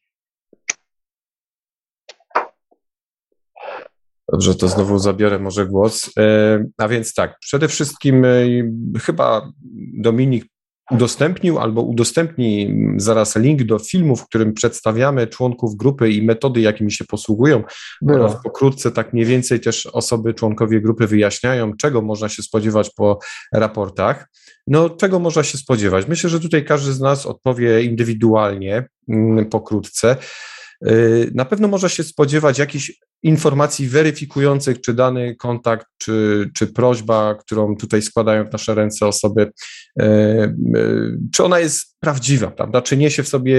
Dobrze, 4.31 4.55
to 4.55 4.67
znowu 4.67 4.99
zabiorę 4.99 5.39
może 5.39 5.65
głos. 5.65 6.11
E, 6.19 6.65
a 6.77 6.87
więc 6.87 7.13
tak, 7.13 7.39
przede 7.39 7.67
wszystkim 7.67 8.25
e, 8.25 8.29
chyba 8.99 9.51
Dominik 9.97 10.45
udostępnił 10.91 11.59
albo 11.59 11.81
udostępni 11.81 12.75
zaraz 12.97 13.35
link 13.35 13.63
do 13.63 13.79
filmu, 13.79 14.15
w 14.15 14.25
którym 14.25 14.53
przedstawiamy 14.53 15.27
członków 15.27 15.75
grupy 15.75 16.09
i 16.09 16.21
metody, 16.21 16.61
jakimi 16.61 16.91
się 16.91 17.05
posługują. 17.05 17.63
Było. 18.01 18.39
Pokrótce 18.43 18.91
tak 18.91 19.13
mniej 19.13 19.25
więcej 19.25 19.59
też 19.59 19.85
osoby, 19.85 20.33
członkowie 20.33 20.81
grupy 20.81 21.07
wyjaśniają, 21.07 21.73
czego 21.77 22.01
można 22.01 22.29
się 22.29 22.43
spodziewać 22.43 22.89
po 22.95 23.19
raportach. 23.53 24.29
No, 24.67 24.89
czego 24.89 25.19
można 25.19 25.43
się 25.43 25.57
spodziewać? 25.57 26.07
Myślę, 26.07 26.29
że 26.29 26.39
tutaj 26.39 26.65
każdy 26.65 26.93
z 26.93 26.99
nas 26.99 27.25
odpowie 27.25 27.83
indywidualnie, 27.83 28.87
mm, 29.09 29.45
pokrótce. 29.45 30.17
E, 30.85 30.91
na 31.33 31.45
pewno 31.45 31.67
można 31.67 31.89
się 31.89 32.03
spodziewać 32.03 32.59
jakichś 32.59 32.91
informacji 33.25 33.87
weryfikujących, 33.87 34.81
czy 34.81 34.93
dany 34.93 35.35
kontakt, 35.35 35.87
czy, 35.97 36.49
czy 36.53 36.67
prośba, 36.67 37.35
którą 37.35 37.75
tutaj 37.75 38.01
składają 38.01 38.45
w 38.45 38.51
nasze 38.51 38.75
ręce 38.75 39.07
osoby, 39.07 39.51
e, 39.99 40.03
e, 40.03 40.53
czy 41.33 41.43
ona 41.43 41.59
jest 41.59 41.94
prawdziwa, 42.05 42.51
prawda? 42.51 42.81
Czy 42.81 42.97
niesie 42.97 43.23
w 43.23 43.27
sobie 43.27 43.57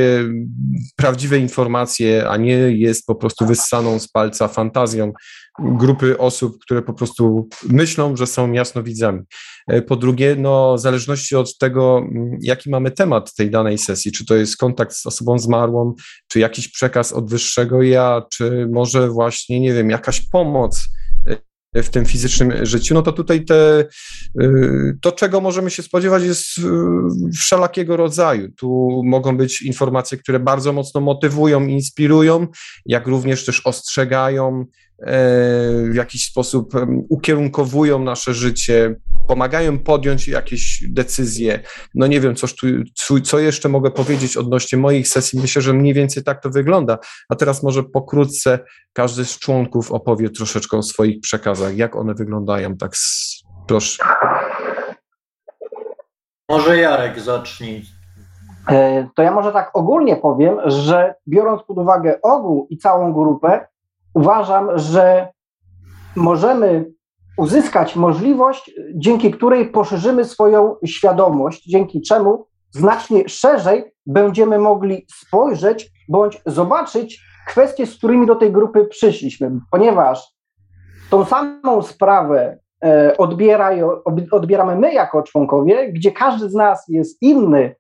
prawdziwe 0.97 1.39
informacje, 1.39 2.29
a 2.29 2.37
nie 2.37 2.53
jest 2.57 3.07
po 3.07 3.15
prostu 3.15 3.47
wyssaną 3.47 3.99
z 3.99 4.09
palca 4.09 4.49
fantazją 4.49 5.13
grupy 5.59 6.19
osób, 6.19 6.59
które 6.63 6.83
po 6.83 6.95
prostu 6.95 7.49
myślą, 7.69 8.17
że 8.17 8.27
są 8.27 8.53
jasnowidzami. 8.53 9.21
E, 9.69 9.83
po 9.83 9.97
drugie, 9.97 10.37
no, 10.39 10.75
w 10.77 10.81
zależności 10.81 11.37
od 11.37 11.59
tego, 11.59 12.03
jaki 12.41 12.71
mamy 12.71 12.91
temat 12.91 13.35
tej 13.35 13.51
danej 13.51 13.79
sesji, 13.79 14.13
czy 14.13 14.27
to 14.27 14.35
jest 14.35 14.57
kontakt 14.57 14.93
z 14.93 15.07
osobą 15.07 15.39
zmarłą, 15.39 15.95
czy 16.29 16.39
jakiś 16.39 16.69
przekaz 16.69 17.13
od 17.13 17.31
wyższego 17.31 17.83
ja, 17.83 18.23
czy 18.33 18.69
może 18.73 19.09
właśnie, 19.09 19.61
nie 19.61 19.73
wiem, 19.73 19.91
jakaś 19.91 20.21
pomoc 20.21 20.89
w 21.83 21.91
tym 21.91 22.05
fizycznym 22.05 22.67
życiu, 22.67 22.95
no 22.95 23.03
to 23.03 23.12
tutaj 23.12 23.45
te, 23.45 23.85
e, 24.41 24.49
to, 25.01 25.12
czego 25.12 25.41
możemy 25.41 25.71
się 25.71 25.83
spodziewać, 25.83 26.23
jest 26.23 26.47
wszelakiego 27.35 27.97
rodzaju. 27.97 28.53
Tu 28.53 29.03
mogą 29.05 29.37
być 29.37 29.62
informacje, 29.62 30.18
które 30.18 30.41
bardzo 30.41 30.72
mocno 30.72 31.01
motywują, 31.01 31.66
inspirują, 31.66 32.47
jak 32.87 33.07
również 33.07 33.45
też 33.45 33.61
ostrzegają, 33.64 34.64
w 34.99 35.94
jakiś 35.94 36.30
sposób 36.30 36.72
ukierunkowują 37.09 37.99
nasze 37.99 38.34
życie, 38.34 38.97
pomagają 39.28 39.78
podjąć 39.78 40.28
jakieś 40.28 40.84
decyzje. 40.88 41.61
No 41.94 42.07
nie 42.07 42.20
wiem, 42.20 42.34
coś 42.34 42.55
tu, 42.55 42.66
co 43.24 43.38
jeszcze 43.38 43.68
mogę 43.68 43.90
powiedzieć 43.90 44.36
odnośnie 44.36 44.78
moich 44.78 45.09
sesji. 45.09 45.40
Myślę, 45.40 45.62
że 45.62 45.72
mniej 45.72 45.94
więcej 45.94 46.24
tak 46.24 46.42
to 46.42 46.51
wygląda. 46.51 46.99
A 47.28 47.34
teraz 47.34 47.62
może 47.62 47.82
pokrótce 47.82 48.59
każdy 48.92 49.24
z 49.24 49.38
członków 49.38 49.92
opowie 49.92 50.30
troszeczkę 50.30 50.76
o 50.76 50.82
swoich 50.82 51.20
przekazach, 51.20 51.76
jak 51.76 51.97
one 51.97 52.14
wyglądają. 52.14 52.76
Tak, 52.76 52.92
proszę. 53.66 54.05
Może 56.49 56.76
Jarek 56.78 57.20
zacznij. 57.20 57.82
E, 58.68 59.09
to 59.14 59.22
ja 59.22 59.32
może 59.32 59.53
tak 59.53 59.70
ogólnie 59.74 60.16
powiem, 60.16 60.59
że 60.64 61.14
biorąc 61.28 61.62
pod 61.62 61.78
uwagę 61.78 62.22
ogół 62.22 62.66
i 62.70 62.78
całą 62.78 63.12
grupę, 63.12 63.66
uważam, 64.17 64.79
że 64.79 65.29
możemy 66.17 66.85
uzyskać 67.39 67.97
możliwość, 67.97 68.71
dzięki 68.95 69.31
której 69.31 69.69
poszerzymy 69.69 70.25
swoją 70.25 70.77
świadomość, 70.87 71.64
dzięki 71.64 72.03
czemu 72.03 72.47
znacznie 72.71 73.29
szerzej 73.29 73.85
będziemy 74.07 74.59
mogli 74.59 75.07
spojrzeć 75.14 75.91
bądź 76.09 76.43
zobaczyć 76.47 77.21
kwestie, 77.47 77.87
z 77.87 77.99
którymi 77.99 78.27
do 78.27 78.37
tej 78.37 78.53
grupy 78.53 78.85
przyszliśmy, 78.85 79.51
ponieważ 79.71 80.37
tą 81.11 81.25
samą 81.25 81.83
sprawę 81.83 82.59
e, 82.85 83.17
odbieramy 84.31 84.77
my 84.77 84.93
jako 84.93 85.23
członkowie, 85.23 85.93
gdzie 85.93 86.12
każdy 86.12 86.51
z 86.51 86.55
nas 86.55 86.85
jest 86.89 87.23
inny 87.23 87.75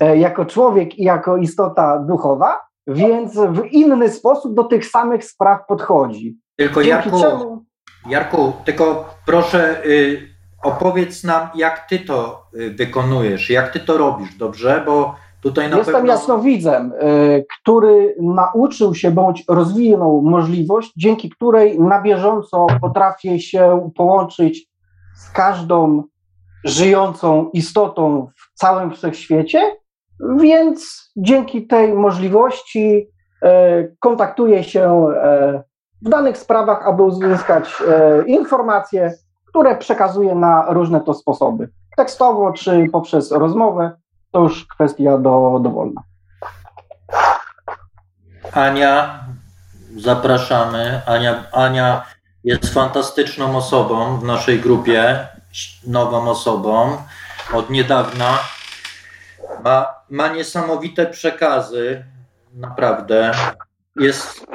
e, 0.00 0.16
jako 0.16 0.44
człowiek 0.44 0.98
i 0.98 1.02
jako 1.02 1.36
istota 1.36 1.98
duchowa, 1.98 2.69
więc 2.94 3.34
w 3.34 3.64
inny 3.70 4.08
sposób 4.08 4.54
do 4.54 4.64
tych 4.64 4.86
samych 4.86 5.24
spraw 5.24 5.66
podchodzi. 5.68 6.36
Tylko 6.56 6.80
Jarku, 6.80 7.20
czemu... 7.20 7.64
Jarku, 8.08 8.52
tylko 8.64 9.14
proszę 9.26 9.86
y, 9.86 10.28
opowiedz 10.64 11.24
nam, 11.24 11.48
jak 11.54 11.86
ty 11.88 11.98
to 11.98 12.46
y, 12.54 12.70
wykonujesz, 12.70 13.50
jak 13.50 13.72
ty 13.72 13.80
to 13.80 13.98
robisz, 13.98 14.34
dobrze? 14.34 14.82
Bo 14.86 15.14
tutaj 15.42 15.70
na 15.70 15.76
Jestem 15.76 15.94
pewno... 15.94 16.12
jasnowidzem, 16.12 16.92
y, 16.92 17.46
który 17.60 18.16
nauczył 18.20 18.94
się 18.94 19.10
bądź 19.10 19.44
rozwinął 19.48 20.22
możliwość, 20.22 20.92
dzięki 20.96 21.30
której 21.30 21.80
na 21.80 22.02
bieżąco 22.02 22.66
potrafię 22.80 23.40
się 23.40 23.90
połączyć 23.96 24.66
z 25.16 25.30
każdą 25.30 26.02
żyjącą 26.64 27.50
istotą 27.52 28.28
w 28.36 28.58
całym 28.58 28.94
wszechświecie, 28.94 29.76
więc 30.36 31.10
dzięki 31.16 31.66
tej 31.66 31.94
możliwości 31.94 33.08
y, 33.44 33.96
kontaktuję 34.00 34.64
się 34.64 35.06
w 36.02 36.08
danych 36.08 36.38
sprawach, 36.38 36.86
aby 36.86 37.02
uzyskać 37.02 37.82
informacje, 38.26 39.12
które 39.46 39.76
przekazuje 39.76 40.34
na 40.34 40.64
różne 40.68 41.00
to 41.00 41.14
sposoby. 41.14 41.68
Tekstowo 41.96 42.52
czy 42.52 42.86
poprzez 42.92 43.32
rozmowę, 43.32 43.90
to 44.30 44.40
już 44.40 44.66
kwestia 44.66 45.18
do, 45.18 45.60
dowolna. 45.62 46.02
Ania, 48.52 49.20
zapraszamy. 49.96 51.02
Ania, 51.06 51.44
Ania 51.52 52.02
jest 52.44 52.74
fantastyczną 52.74 53.56
osobą 53.56 54.16
w 54.16 54.24
naszej 54.24 54.60
grupie, 54.60 55.28
nową 55.86 56.30
osobą 56.30 56.96
od 57.52 57.70
niedawna. 57.70 58.38
Ma, 59.64 59.94
ma 60.10 60.28
niesamowite 60.28 61.06
przekazy, 61.06 62.04
naprawdę. 62.54 63.32
Jest 63.96 64.46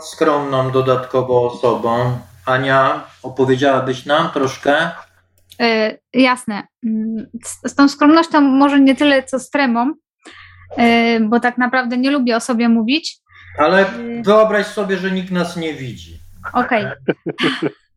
skromną 0.00 0.70
dodatkową 0.70 1.42
osobą. 1.42 2.18
Ania, 2.46 3.06
opowiedziałabyś 3.22 4.06
nam 4.06 4.30
troszkę? 4.30 4.90
Yy, 5.58 5.98
jasne. 6.12 6.62
Mm, 6.86 7.26
z, 7.44 7.70
z, 7.70 7.74
tą 7.74 7.88
skromnością 7.88 8.40
może 8.40 8.80
nie 8.80 8.96
tyle 8.96 9.22
co 9.22 9.38
z 9.38 9.50
tremą, 9.50 9.92
yy, 10.76 11.20
bo 11.20 11.40
tak 11.40 11.58
naprawdę 11.58 11.96
nie 11.96 12.10
lubię 12.10 12.36
o 12.36 12.40
sobie 12.40 12.68
mówić. 12.68 13.18
Ale 13.58 13.80
yy. 13.80 14.22
wyobraź 14.22 14.66
sobie, 14.66 14.96
że 14.96 15.10
nikt 15.10 15.30
nas 15.30 15.56
nie 15.56 15.74
widzi. 15.74 16.18
Okej. 16.52 16.86
Okay. 16.86 17.70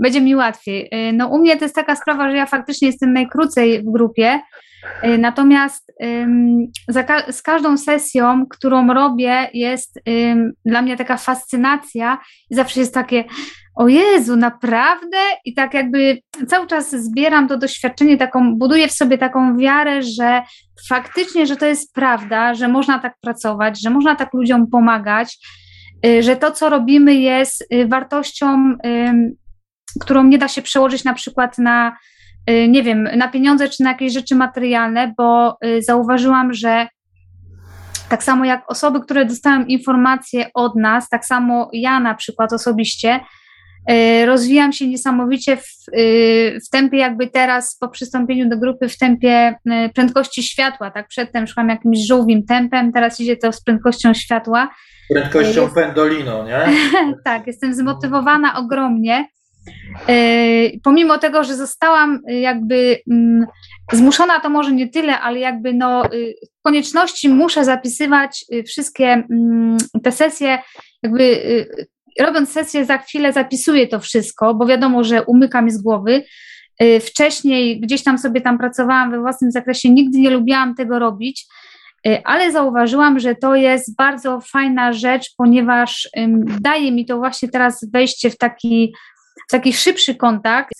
Będzie 0.00 0.20
mi 0.20 0.36
łatwiej. 0.36 0.90
No 1.12 1.28
u 1.28 1.38
mnie 1.38 1.56
to 1.56 1.64
jest 1.64 1.74
taka 1.74 1.96
sprawa, 1.96 2.30
że 2.30 2.36
ja 2.36 2.46
faktycznie 2.46 2.88
jestem 2.88 3.12
najkrócej 3.12 3.82
w 3.82 3.92
grupie, 3.92 4.40
natomiast 5.18 5.92
ka 7.06 7.32
z 7.32 7.42
każdą 7.42 7.76
sesją, 7.76 8.46
którą 8.46 8.94
robię, 8.94 9.48
jest 9.54 10.00
dla 10.64 10.82
mnie 10.82 10.96
taka 10.96 11.16
fascynacja 11.16 12.18
i 12.50 12.54
zawsze 12.54 12.80
jest 12.80 12.94
takie, 12.94 13.24
o 13.80 13.88
Jezu, 13.88 14.36
naprawdę? 14.36 15.16
I 15.44 15.54
tak 15.54 15.74
jakby 15.74 16.18
cały 16.48 16.66
czas 16.66 16.90
zbieram 16.90 17.48
to 17.48 17.58
doświadczenie, 17.58 18.16
taką, 18.16 18.56
buduję 18.56 18.88
w 18.88 18.92
sobie 18.92 19.18
taką 19.18 19.56
wiarę, 19.56 20.02
że 20.02 20.42
faktycznie, 20.88 21.46
że 21.46 21.56
to 21.56 21.66
jest 21.66 21.94
prawda, 21.94 22.54
że 22.54 22.68
można 22.68 22.98
tak 22.98 23.14
pracować, 23.20 23.82
że 23.82 23.90
można 23.90 24.16
tak 24.16 24.34
ludziom 24.34 24.66
pomagać, 24.66 25.38
y, 26.06 26.22
że 26.22 26.36
to, 26.36 26.50
co 26.50 26.70
robimy, 26.70 27.14
jest 27.14 27.74
y, 27.74 27.88
wartością, 27.88 28.74
którą 30.00 30.24
nie 30.24 30.38
da 30.38 30.48
się 30.48 30.62
przełożyć 30.62 31.04
na 31.04 31.14
przykład 31.14 31.58
na, 31.58 31.96
y, 32.50 32.68
nie 32.68 32.82
wiem, 32.82 33.08
na 33.16 33.28
pieniądze 33.28 33.68
czy 33.68 33.82
na 33.82 33.90
jakieś 33.90 34.12
rzeczy 34.12 34.34
materialne, 34.34 35.14
bo 35.16 35.58
zauważyłam, 35.80 36.52
że 36.52 36.88
tak 38.08 38.22
samo 38.22 38.44
jak 38.44 38.70
osoby, 38.70 39.00
które 39.00 39.24
dostają 39.24 39.64
informacje 39.64 40.46
od 40.54 40.76
nas, 40.76 41.08
tak 41.08 41.24
samo 41.24 41.70
ja 41.72 42.00
na 42.00 42.14
przykład 42.14 42.52
osobiście, 42.52 43.20
E, 43.86 44.26
rozwijam 44.26 44.72
się 44.72 44.88
niesamowicie 44.88 45.56
w, 45.56 45.96
y, 45.98 46.58
w 46.66 46.70
tempie 46.70 46.98
jakby 46.98 47.26
teraz 47.26 47.76
po 47.76 47.88
przystąpieniu 47.88 48.48
do 48.48 48.56
grupy 48.56 48.88
w 48.88 48.98
tempie 48.98 49.54
prędkości 49.94 50.42
światła, 50.42 50.90
tak 50.90 51.08
przedtem 51.08 51.46
szłam 51.46 51.68
jakimś 51.68 52.06
żółwim 52.06 52.46
tempem, 52.46 52.92
teraz 52.92 53.20
idzie 53.20 53.36
to 53.36 53.52
z 53.52 53.62
prędkością 53.62 54.14
światła. 54.14 54.70
Prędkością 55.12 55.62
Jest... 55.62 55.74
pendolino, 55.74 56.44
nie? 56.44 56.66
tak, 57.24 57.46
jestem 57.46 57.74
zmotywowana 57.74 58.58
ogromnie. 58.58 59.28
E, 60.08 60.78
pomimo 60.82 61.18
tego, 61.18 61.44
że 61.44 61.56
zostałam 61.56 62.20
jakby 62.26 62.98
mm, 63.10 63.46
zmuszona, 63.92 64.40
to 64.40 64.50
może 64.50 64.72
nie 64.72 64.88
tyle, 64.88 65.20
ale 65.20 65.38
jakby 65.38 65.74
no 65.74 66.12
y, 66.12 66.34
konieczności 66.62 67.28
muszę 67.28 67.64
zapisywać 67.64 68.44
y, 68.54 68.62
wszystkie 68.62 69.06
mm, 69.06 69.76
te 70.02 70.12
sesje 70.12 70.58
jakby 71.02 71.42
robiąc 72.20 72.52
sesję 72.52 72.84
za 72.84 72.98
chwilę 72.98 73.32
zapisuję 73.32 73.86
to 73.86 74.00
wszystko, 74.00 74.54
bo 74.54 74.66
wiadomo, 74.66 75.04
że 75.04 75.24
umyka 75.24 75.62
mi 75.62 75.70
z 75.70 75.82
głowy. 75.82 76.24
Y, 76.82 77.00
wcześniej 77.00 77.80
gdzieś 77.80 78.02
tam 78.02 78.18
sobie 78.18 78.40
tam 78.40 78.58
pracowałam 78.58 79.10
we 79.10 79.20
własnym 79.20 79.50
zakresie, 79.50 79.90
nigdy 79.90 80.18
nie 80.18 80.30
lubiłam 80.30 80.74
tego 80.74 80.98
robić, 80.98 81.46
y, 82.06 82.22
ale 82.24 82.52
zauważyłam, 82.52 83.18
że 83.18 83.34
to 83.34 83.54
jest 83.54 83.96
bardzo 83.96 84.40
fajna 84.40 84.92
rzecz, 84.92 85.30
ponieważ 85.36 86.08
daje 86.60 86.92
mi 86.92 87.06
to 87.06 87.18
właśnie 87.18 87.48
teraz 87.48 87.90
wejście 87.92 88.30
w 88.30 88.36
taki, 88.36 88.94
w 89.19 89.19
taki 89.50 89.72
szybszy 89.72 90.14
kontakt. 90.14 90.74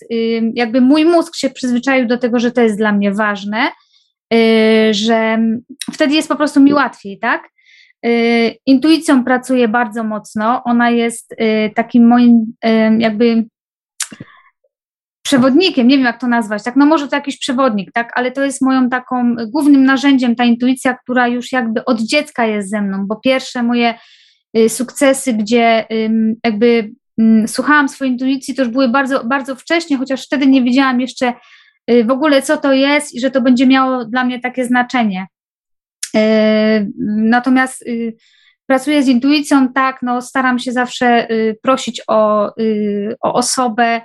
Jakby 0.53 0.81
mój 0.81 1.05
mózg 1.05 1.35
się 1.35 1.49
przyzwyczaił 1.49 2.07
do 2.07 2.17
tego, 2.17 2.39
że 2.39 2.51
to 2.51 2.61
jest 2.61 2.77
dla 2.77 2.91
mnie 2.91 3.11
ważne, 3.11 3.71
y, 4.33 4.93
że 4.93 5.39
wtedy 5.93 6.13
jest 6.13 6.27
po 6.27 6.35
prostu 6.35 6.59
mi 6.59 6.73
łatwiej, 6.73 7.19
tak? 7.19 7.49
Y, 8.05 8.55
intuicją 8.65 9.23
pracuję 9.23 9.67
bardzo 9.67 10.03
mocno. 10.03 10.63
Ona 10.63 10.89
jest 10.89 11.31
y, 11.31 11.71
takim 11.75 12.07
moim 12.07 12.53
jakby 12.99 13.45
przewodnikiem, 15.25 15.87
nie 15.87 15.97
wiem 15.97 16.05
jak 16.05 16.21
to 16.21 16.27
nazwać, 16.27 16.63
tak, 16.63 16.75
no 16.75 16.85
może 16.85 17.07
to 17.07 17.15
jakiś 17.15 17.37
przewodnik, 17.37 17.91
tak, 17.91 18.11
ale 18.15 18.31
to 18.31 18.45
jest 18.45 18.61
moją 18.61 18.89
taką 18.89 19.35
głównym 19.47 19.83
narzędziem, 19.83 20.35
ta 20.35 20.43
intuicja, 20.43 20.97
która 21.03 21.27
już 21.27 21.51
jakby 21.51 21.85
od 21.85 22.01
dziecka 22.01 22.45
jest 22.45 22.69
ze 22.69 22.81
mną, 22.81 23.05
bo 23.07 23.15
pierwsze 23.15 23.63
moje 23.63 23.93
sukcesy, 24.67 25.33
gdzie 25.33 25.85
jakby 26.43 26.91
słuchałam 27.47 27.89
swojej 27.89 28.13
intuicji, 28.13 28.55
to 28.55 28.61
już 28.61 28.71
były 28.71 28.89
bardzo, 28.89 29.23
bardzo 29.23 29.55
wcześnie, 29.55 29.97
chociaż 29.97 30.25
wtedy 30.25 30.47
nie 30.47 30.63
wiedziałam 30.63 31.01
jeszcze 31.01 31.33
w 32.05 32.11
ogóle 32.11 32.41
co 32.41 32.57
to 32.57 32.73
jest 32.73 33.15
i 33.15 33.19
że 33.19 33.31
to 33.31 33.41
będzie 33.41 33.67
miało 33.67 34.05
dla 34.05 34.23
mnie 34.23 34.39
takie 34.39 34.65
znaczenie. 34.65 35.27
E, 36.15 36.85
natomiast 37.07 37.81
y, 37.81 38.15
pracuję 38.65 39.03
z 39.03 39.07
intuicją, 39.07 39.73
tak, 39.73 39.99
no 40.01 40.21
staram 40.21 40.59
się 40.59 40.71
zawsze 40.71 41.31
y, 41.31 41.57
prosić 41.61 42.01
o, 42.07 42.51
y, 42.59 43.15
o 43.21 43.33
osobę, 43.33 44.01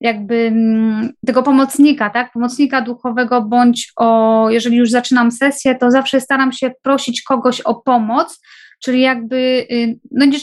jakby 0.00 0.34
mm, 0.34 1.12
tego 1.26 1.42
pomocnika, 1.42 2.10
tak, 2.10 2.32
pomocnika 2.32 2.80
duchowego, 2.80 3.42
bądź 3.42 3.92
o, 3.96 4.46
jeżeli 4.50 4.76
już 4.76 4.90
zaczynam 4.90 5.30
sesję, 5.30 5.74
to 5.74 5.90
zawsze 5.90 6.20
staram 6.20 6.52
się 6.52 6.70
prosić 6.82 7.22
kogoś 7.22 7.60
o 7.60 7.74
pomoc, 7.74 8.40
czyli 8.84 9.00
jakby 9.00 9.66
no 10.10 10.24
nie, 10.24 10.38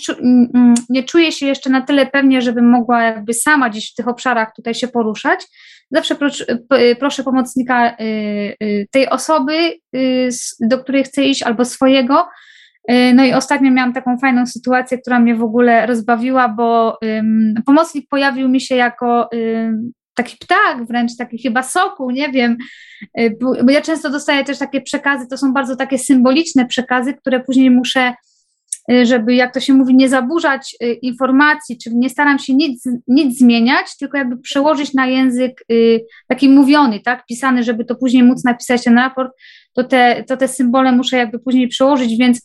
nie 0.90 1.04
czuję 1.04 1.32
się 1.32 1.46
jeszcze 1.46 1.70
na 1.70 1.82
tyle 1.82 2.06
pewnie, 2.06 2.42
żebym 2.42 2.70
mogła 2.70 3.04
jakby 3.04 3.34
sama 3.34 3.70
gdzieś 3.70 3.92
w 3.92 3.96
tych 3.96 4.08
obszarach 4.08 4.56
tutaj 4.56 4.74
się 4.74 4.88
poruszać, 4.88 5.48
zawsze 5.94 6.16
proszę 7.00 7.24
pomocnika 7.24 7.90
y, 7.90 8.04
y, 8.64 8.88
tej 8.92 9.10
osoby, 9.10 9.74
y, 9.96 10.30
do 10.60 10.80
której 10.80 11.04
chcę 11.04 11.24
iść, 11.24 11.44
albo 11.44 11.66
swojego. 11.66 12.28
No 13.14 13.26
i 13.26 13.34
ostatnio 13.34 13.72
miałam 13.72 13.94
taką 13.94 14.18
fajną 14.18 14.46
sytuację, 14.46 14.98
która 14.98 15.20
mnie 15.20 15.36
w 15.36 15.44
ogóle 15.44 15.86
rozbawiła, 15.86 16.50
bo 16.50 17.00
pomocnik 17.66 18.10
pojawił 18.10 18.50
mi 18.50 18.62
się 18.62 18.76
jako 18.76 19.30
taki 20.14 20.38
ptak, 20.38 20.86
wręcz 20.88 21.18
taki 21.18 21.38
chyba 21.42 21.64
sokół, 21.64 22.12
nie 22.12 22.30
wiem, 22.30 22.58
bo 23.42 23.72
ja 23.72 23.82
często 23.82 24.10
dostaję 24.10 24.44
też 24.44 24.60
takie 24.60 24.82
przekazy, 24.82 25.28
to 25.28 25.38
są 25.38 25.54
bardzo 25.54 25.76
takie 25.76 26.00
symboliczne 26.00 26.66
przekazy, 26.66 27.14
które 27.14 27.40
później 27.40 27.70
muszę 27.72 28.14
Y, 28.92 29.06
żeby, 29.06 29.36
jak 29.36 29.54
to 29.54 29.60
się 29.60 29.74
mówi, 29.74 29.96
nie 29.96 30.10
zaburzać 30.10 30.76
y, 30.84 30.94
informacji, 30.94 31.78
czyli 31.78 31.96
nie 31.96 32.10
staram 32.10 32.40
się 32.40 32.54
nic, 32.54 32.84
nic 33.08 33.38
zmieniać, 33.38 33.98
tylko 34.00 34.18
jakby 34.18 34.38
przełożyć 34.38 34.94
na 34.94 35.08
język 35.08 35.66
y, 35.72 36.06
taki 36.28 36.50
mówiony, 36.50 37.00
tak, 37.00 37.26
pisany, 37.26 37.64
żeby 37.64 37.86
to 37.86 37.96
później 37.96 38.24
móc 38.24 38.44
napisać 38.44 38.84
ten 38.84 38.96
raport, 38.96 39.32
to 39.74 39.84
te, 39.84 40.24
to 40.28 40.38
te 40.38 40.48
symbole 40.48 40.92
muszę 40.92 41.18
jakby 41.18 41.40
później 41.40 41.68
przełożyć, 41.68 42.18
więc 42.18 42.38
y, 42.38 42.42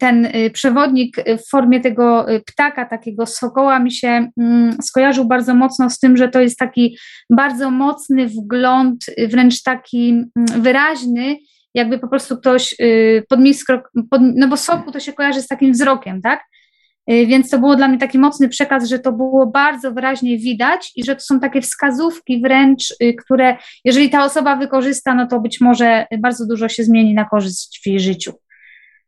ten 0.00 0.24
y, 0.24 0.50
przewodnik 0.50 1.16
w 1.16 1.50
formie 1.50 1.80
tego 1.80 2.26
ptaka, 2.46 2.84
takiego 2.84 3.26
sokoła 3.26 3.78
mi 3.78 3.92
się 3.92 4.30
mm, 4.40 4.76
skojarzył 4.82 5.24
bardzo 5.24 5.54
mocno 5.54 5.90
z 5.90 5.98
tym, 5.98 6.16
że 6.16 6.28
to 6.28 6.40
jest 6.40 6.58
taki 6.58 6.98
bardzo 7.30 7.70
mocny 7.70 8.26
wgląd, 8.26 9.06
wręcz 9.28 9.62
taki 9.62 10.08
mm, 10.10 10.62
wyraźny, 10.62 11.36
jakby 11.74 11.98
po 11.98 12.08
prostu 12.08 12.36
ktoś 12.36 12.74
pod 13.28 13.40
pod, 14.10 14.20
no 14.34 14.48
bo 14.48 14.56
soku 14.56 14.92
to 14.92 15.00
się 15.00 15.12
kojarzy 15.12 15.42
z 15.42 15.46
takim 15.46 15.72
wzrokiem, 15.72 16.22
tak? 16.22 16.40
Y, 17.10 17.26
więc 17.26 17.50
to 17.50 17.58
było 17.58 17.76
dla 17.76 17.88
mnie 17.88 17.98
taki 17.98 18.18
mocny 18.18 18.48
przekaz, 18.48 18.88
że 18.88 18.98
to 18.98 19.12
było 19.12 19.46
bardzo 19.46 19.92
wyraźnie 19.92 20.38
widać 20.38 20.92
i 20.96 21.04
że 21.04 21.16
to 21.16 21.20
są 21.20 21.40
takie 21.40 21.60
wskazówki 21.60 22.40
wręcz, 22.42 22.94
y, 23.02 23.14
które 23.14 23.56
jeżeli 23.84 24.10
ta 24.10 24.24
osoba 24.24 24.56
wykorzysta, 24.56 25.14
no 25.14 25.26
to 25.26 25.40
być 25.40 25.60
może 25.60 26.06
bardzo 26.18 26.46
dużo 26.46 26.68
się 26.68 26.84
zmieni 26.84 27.14
na 27.14 27.24
korzyść 27.24 27.80
w 27.84 27.86
jej 27.86 28.00
życiu. 28.00 28.32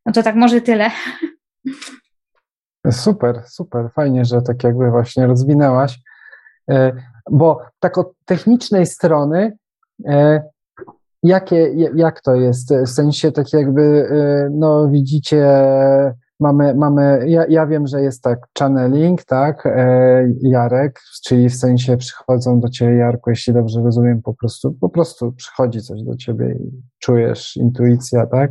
No 0.07 0.13
to 0.13 0.23
tak 0.23 0.35
może 0.35 0.61
tyle. 0.61 0.91
Super, 2.91 3.43
super. 3.47 3.91
Fajnie, 3.95 4.25
że 4.25 4.43
tak 4.43 4.65
jakby 4.65 4.91
właśnie 4.91 5.27
rozwinęłaś. 5.27 6.01
E, 6.71 6.93
bo 7.31 7.61
tak 7.81 7.99
od 7.99 8.13
technicznej 8.25 8.87
strony, 8.87 9.57
e, 10.07 10.43
jakie, 11.23 11.75
jak 11.95 12.21
to 12.21 12.35
jest? 12.35 12.75
W 12.75 12.89
sensie 12.89 13.33
tak 13.33 13.53
jakby, 13.53 14.09
e, 14.11 14.51
no 14.53 14.89
widzicie 14.89 15.47
mamy, 16.41 16.75
mamy 16.75 17.25
ja, 17.27 17.47
ja 17.49 17.67
wiem, 17.67 17.87
że 17.87 18.03
jest 18.03 18.23
tak 18.23 18.39
channeling, 18.59 19.25
tak, 19.25 19.69
Jarek, 20.43 21.01
czyli 21.25 21.49
w 21.49 21.57
sensie 21.57 21.97
przychodzą 21.97 22.61
do 22.61 22.69
ciebie, 22.69 22.95
Jarku, 22.95 23.31
jeśli 23.31 23.53
dobrze 23.53 23.81
rozumiem, 23.81 24.23
po 24.23 24.35
prostu, 24.35 24.73
po 24.73 24.89
prostu 24.89 25.33
przychodzi 25.33 25.81
coś 25.81 26.03
do 26.03 26.17
ciebie 26.17 26.57
i 26.61 26.83
czujesz 26.99 27.57
intuicja, 27.57 28.27
tak? 28.27 28.51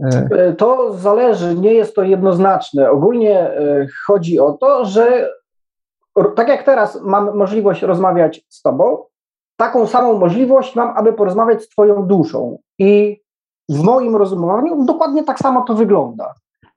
E, 0.00 0.52
to 0.52 0.92
zależy, 0.92 1.54
nie 1.54 1.74
jest 1.74 1.94
to 1.94 2.02
jednoznaczne. 2.02 2.90
Ogólnie 2.90 3.40
e, 3.40 3.86
chodzi 4.06 4.40
o 4.40 4.52
to, 4.52 4.84
że 4.84 5.30
tak 6.36 6.48
jak 6.48 6.62
teraz 6.62 7.00
mam 7.02 7.36
możliwość 7.36 7.82
rozmawiać 7.82 8.44
z 8.48 8.62
tobą, 8.62 9.04
taką 9.56 9.86
samą 9.86 10.18
możliwość 10.18 10.76
mam, 10.76 10.96
aby 10.96 11.12
porozmawiać 11.12 11.62
z 11.62 11.68
twoją 11.68 12.06
duszą. 12.06 12.58
I 12.78 13.20
w 13.68 13.82
moim 13.82 14.16
rozumowaniu 14.16 14.84
dokładnie 14.84 15.24
tak 15.24 15.38
samo 15.38 15.62
to 15.62 15.74
wygląda. 15.74 16.34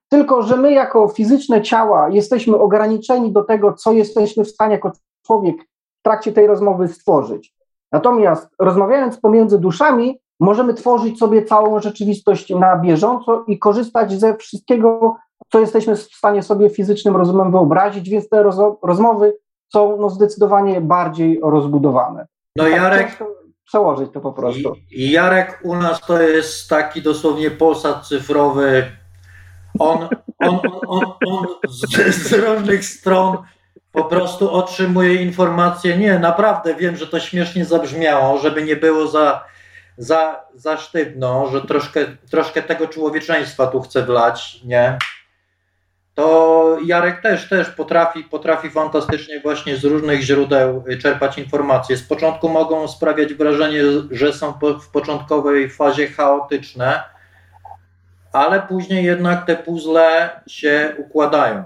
Tylko, 0.09 0.41
że 0.41 0.57
my 0.57 0.71
jako 0.71 1.07
fizyczne 1.07 1.61
ciała 1.61 2.09
jesteśmy 2.09 2.57
ograniczeni 2.57 3.31
do 3.31 3.43
tego, 3.43 3.73
co 3.73 3.91
jesteśmy 3.91 4.43
w 4.43 4.49
stanie 4.49 4.73
jako 4.73 4.91
człowiek 5.25 5.55
w 5.99 6.03
trakcie 6.03 6.31
tej 6.31 6.47
rozmowy 6.47 6.87
stworzyć. 6.87 7.55
Natomiast 7.91 8.49
rozmawiając 8.59 9.17
pomiędzy 9.17 9.59
duszami, 9.59 10.19
możemy 10.39 10.73
tworzyć 10.73 11.19
sobie 11.19 11.45
całą 11.45 11.79
rzeczywistość 11.79 12.49
na 12.49 12.77
bieżąco 12.77 13.43
i 13.47 13.59
korzystać 13.59 14.19
ze 14.19 14.37
wszystkiego, 14.37 15.15
co 15.51 15.59
jesteśmy 15.59 15.95
w 15.95 16.01
stanie 16.01 16.43
sobie 16.43 16.69
fizycznym 16.69 17.15
rozumem 17.15 17.51
wyobrazić, 17.51 18.09
więc 18.09 18.29
te 18.29 18.43
rozmowy 18.83 19.37
są 19.73 19.97
no, 19.97 20.09
zdecydowanie 20.09 20.81
bardziej 20.81 21.39
rozbudowane. 21.43 22.27
No 22.55 22.63
tak 22.63 22.73
Jarek, 22.73 23.17
przełożyć 23.65 24.11
to 24.13 24.21
po 24.21 24.33
prostu. 24.33 24.73
I, 24.91 25.11
Jarek 25.11 25.59
u 25.63 25.75
nas 25.75 26.01
to 26.01 26.21
jest 26.21 26.69
taki 26.69 27.01
dosłownie 27.01 27.51
posad 27.51 28.07
cyfrowy 28.07 28.83
on, 29.79 30.07
on, 30.39 30.59
on, 30.87 31.03
on 31.27 31.45
z, 31.69 32.15
z 32.15 32.33
różnych 32.33 32.85
stron 32.85 33.37
po 33.91 34.03
prostu 34.03 34.51
otrzymuje 34.51 35.15
informacje. 35.15 35.97
Nie, 35.97 36.19
naprawdę 36.19 36.75
wiem, 36.75 36.95
że 36.95 37.07
to 37.07 37.19
śmiesznie 37.19 37.65
zabrzmiało, 37.65 38.39
żeby 38.39 38.63
nie 38.63 38.75
było 38.75 39.07
za, 39.07 39.43
za, 39.97 40.45
za 40.55 40.77
sztywno, 40.77 41.47
że 41.47 41.61
troszkę, 41.61 41.99
troszkę 42.31 42.61
tego 42.61 42.87
człowieczeństwa 42.87 43.67
tu 43.67 43.81
chce 43.81 44.01
wlać, 44.01 44.61
nie? 44.63 44.97
To 46.15 46.77
Jarek 46.85 47.21
też, 47.21 47.49
też 47.49 47.69
potrafi, 47.69 48.23
potrafi 48.23 48.69
fantastycznie 48.69 49.39
właśnie 49.41 49.77
z 49.77 49.83
różnych 49.83 50.21
źródeł 50.21 50.83
czerpać 51.01 51.37
informacje. 51.37 51.97
Z 51.97 52.07
początku 52.07 52.49
mogą 52.49 52.87
sprawiać 52.87 53.33
wrażenie, 53.33 53.81
że 54.11 54.33
są 54.33 54.53
w 54.81 54.91
początkowej 54.91 55.69
fazie 55.69 56.07
chaotyczne, 56.07 57.03
ale 58.33 58.61
później 58.61 59.05
jednak 59.05 59.45
te 59.45 59.55
puzzle 59.55 60.29
się 60.47 60.95
układają. 60.97 61.63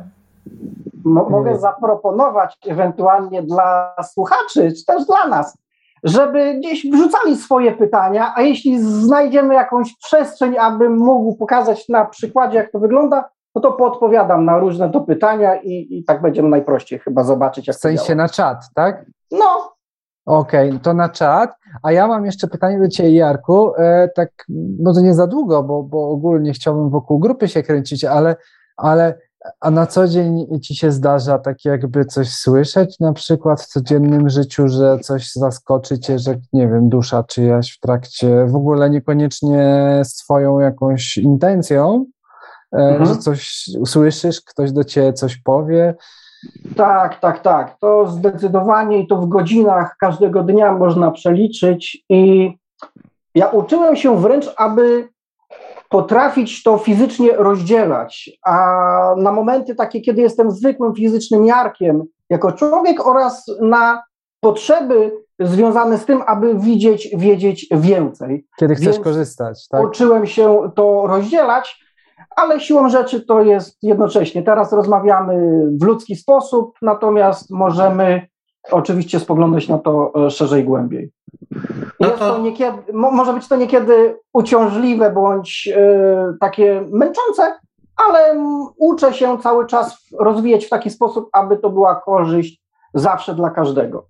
Mogę 1.03 1.59
zaproponować 1.59 2.57
ewentualnie 2.67 3.43
dla 3.43 3.95
słuchaczy, 4.13 4.71
czy 4.77 4.85
też 4.85 5.05
dla 5.05 5.27
nas, 5.27 5.57
żeby 6.03 6.53
gdzieś 6.53 6.91
wrzucali 6.91 7.37
swoje 7.37 7.71
pytania, 7.71 8.33
a 8.35 8.41
jeśli 8.41 8.83
znajdziemy 8.83 9.53
jakąś 9.53 9.97
przestrzeń, 9.97 10.57
abym 10.57 10.97
mógł 10.97 11.35
pokazać 11.35 11.89
na 11.89 12.05
przykładzie, 12.05 12.57
jak 12.57 12.71
to 12.71 12.79
wygląda, 12.79 13.29
no 13.55 13.61
to 13.61 13.71
podpowiadam 13.71 14.45
na 14.45 14.59
różne 14.59 14.89
to 14.89 15.01
pytania 15.01 15.55
i, 15.55 15.87
i 15.97 16.03
tak 16.03 16.21
będziemy 16.21 16.49
najprościej 16.49 16.99
chyba 16.99 17.23
zobaczyć. 17.23 17.67
Jak 17.67 17.77
w 17.77 17.79
sensie 17.79 18.15
na 18.15 18.29
czat, 18.29 18.57
tak? 18.75 19.05
No, 19.31 19.79
Okej, 20.25 20.69
okay, 20.69 20.79
to 20.79 20.93
na 20.93 21.09
czat. 21.09 21.55
A 21.83 21.91
ja 21.91 22.07
mam 22.07 22.25
jeszcze 22.25 22.47
pytanie 22.47 22.79
do 22.79 22.87
Ciebie, 22.87 23.15
Jarku. 23.15 23.75
E, 23.77 24.09
tak, 24.15 24.29
no 24.79 24.93
to 24.93 25.01
nie 25.01 25.13
za 25.13 25.27
długo, 25.27 25.63
bo, 25.63 25.83
bo 25.83 26.09
ogólnie 26.09 26.53
chciałbym 26.53 26.89
wokół 26.89 27.19
grupy 27.19 27.47
się 27.47 27.63
kręcić, 27.63 28.05
ale, 28.05 28.35
ale 28.77 29.19
a 29.59 29.71
na 29.71 29.85
co 29.85 30.07
dzień 30.07 30.59
Ci 30.61 30.75
się 30.75 30.91
zdarza 30.91 31.39
tak 31.39 31.65
jakby 31.65 32.05
coś 32.05 32.29
słyszeć, 32.29 32.99
na 32.99 33.13
przykład 33.13 33.61
w 33.61 33.67
codziennym 33.67 34.29
życiu, 34.29 34.67
że 34.67 34.99
coś 34.99 35.31
zaskoczy 35.31 35.99
Cię, 35.99 36.19
że 36.19 36.35
nie 36.53 36.67
wiem, 36.67 36.89
dusza 36.89 37.23
czyjaś 37.23 37.71
w 37.71 37.79
trakcie, 37.79 38.45
w 38.45 38.55
ogóle 38.55 38.89
niekoniecznie 38.89 40.01
swoją 40.03 40.59
jakąś 40.59 41.17
intencją, 41.17 42.05
e, 42.73 42.77
mhm. 42.77 43.05
że 43.05 43.15
coś 43.15 43.69
usłyszysz, 43.79 44.41
ktoś 44.41 44.71
do 44.71 44.83
Ciebie 44.83 45.13
coś 45.13 45.37
powie, 45.37 45.95
tak, 46.75 47.19
tak, 47.19 47.41
tak. 47.41 47.77
To 47.79 48.07
zdecydowanie 48.07 48.99
i 48.99 49.07
to 49.07 49.17
w 49.17 49.27
godzinach 49.27 49.95
każdego 49.99 50.43
dnia 50.43 50.71
można 50.71 51.11
przeliczyć. 51.11 52.03
I 52.09 52.53
ja 53.35 53.47
uczyłem 53.47 53.95
się 53.95 54.17
wręcz, 54.17 54.45
aby 54.57 55.09
potrafić 55.89 56.63
to 56.63 56.77
fizycznie 56.77 57.31
rozdzielać. 57.31 58.29
A 58.45 58.55
na 59.17 59.31
momenty 59.31 59.75
takie, 59.75 60.01
kiedy 60.01 60.21
jestem 60.21 60.51
zwykłym 60.51 60.95
fizycznym 60.95 61.45
jarkiem 61.45 62.03
jako 62.29 62.51
człowiek 62.51 63.07
oraz 63.07 63.45
na 63.61 64.03
potrzeby 64.39 65.11
związane 65.39 65.97
z 65.97 66.05
tym, 66.05 66.21
aby 66.27 66.55
widzieć, 66.55 67.09
wiedzieć 67.17 67.67
więcej. 67.71 68.45
Kiedy 68.59 68.75
chcesz 68.75 68.85
Więc 68.85 69.03
korzystać. 69.03 69.67
Tak? 69.67 69.83
Uczyłem 69.83 70.27
się 70.27 70.71
to 70.75 71.07
rozdzielać 71.07 71.89
ale 72.35 72.59
siłą 72.59 72.89
rzeczy 72.89 73.21
to 73.21 73.41
jest 73.41 73.83
jednocześnie. 73.83 74.43
Teraz 74.43 74.73
rozmawiamy 74.73 75.63
w 75.81 75.83
ludzki 75.83 76.15
sposób, 76.15 76.77
natomiast 76.81 77.51
możemy 77.51 78.27
oczywiście 78.71 79.19
spoglądać 79.19 79.67
na 79.67 79.77
to 79.77 80.11
e, 80.25 80.31
szerzej, 80.31 80.63
głębiej. 80.63 81.11
No 81.99 82.09
to 82.09 82.37
niekiedy, 82.37 82.93
może 82.93 83.33
być 83.33 83.47
to 83.47 83.55
niekiedy 83.55 84.15
uciążliwe 84.33 85.11
bądź 85.11 85.69
e, 85.75 86.33
takie 86.39 86.83
męczące, 86.91 87.59
ale 87.95 88.35
uczę 88.77 89.13
się 89.13 89.37
cały 89.39 89.67
czas 89.67 89.97
rozwijać 90.19 90.65
w 90.65 90.69
taki 90.69 90.89
sposób, 90.89 91.29
aby 91.33 91.57
to 91.57 91.69
była 91.69 91.95
korzyść 91.95 92.61
zawsze 92.93 93.35
dla 93.35 93.49
każdego. 93.49 94.05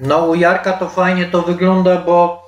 No, 0.00 0.26
u 0.26 0.34
Jarka 0.34 0.72
to 0.72 0.88
fajnie 0.88 1.26
to 1.26 1.42
wygląda, 1.42 1.96
bo 1.96 2.42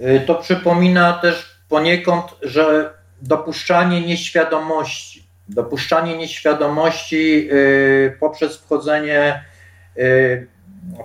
y, 0.00 0.20
to 0.26 0.34
przypomina 0.34 1.12
też 1.12 1.60
poniekąd, 1.68 2.24
że 2.42 2.94
dopuszczanie 3.22 4.00
nieświadomości. 4.00 5.26
Dopuszczanie 5.48 6.16
nieświadomości 6.16 7.48
y, 7.52 8.16
poprzez 8.20 8.56
wchodzenie 8.56 9.44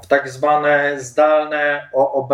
w 0.03 0.07
tak 0.07 0.29
zwane 0.29 0.99
zdalne 0.99 1.89
OOB. 1.93 2.33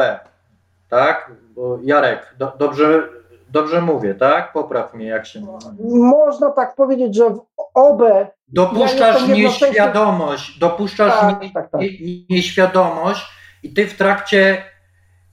Tak? 0.89 1.31
Bo 1.55 1.77
Jarek, 1.81 2.35
do, 2.37 2.53
dobrze, 2.59 3.03
dobrze 3.49 3.81
mówię, 3.81 4.15
tak? 4.15 4.53
Popraw 4.53 4.93
mnie, 4.93 5.05
jak 5.05 5.25
się 5.25 5.39
mówi. 5.39 5.65
Można 5.89 6.51
tak 6.51 6.75
powiedzieć, 6.75 7.15
że 7.15 7.29
w 7.29 7.41
OB. 7.73 8.01
Dopuszczasz 8.47 9.27
ja 9.27 9.35
nieświadomość, 9.35 10.59
dopuszczasz 10.59 11.19
tak, 11.19 11.41
nie, 11.41 11.51
tak, 11.53 11.69
tak. 11.69 11.81
nieświadomość 12.29 13.25
i 13.63 13.73
ty 13.73 13.87
w 13.87 13.97
trakcie 13.97 14.63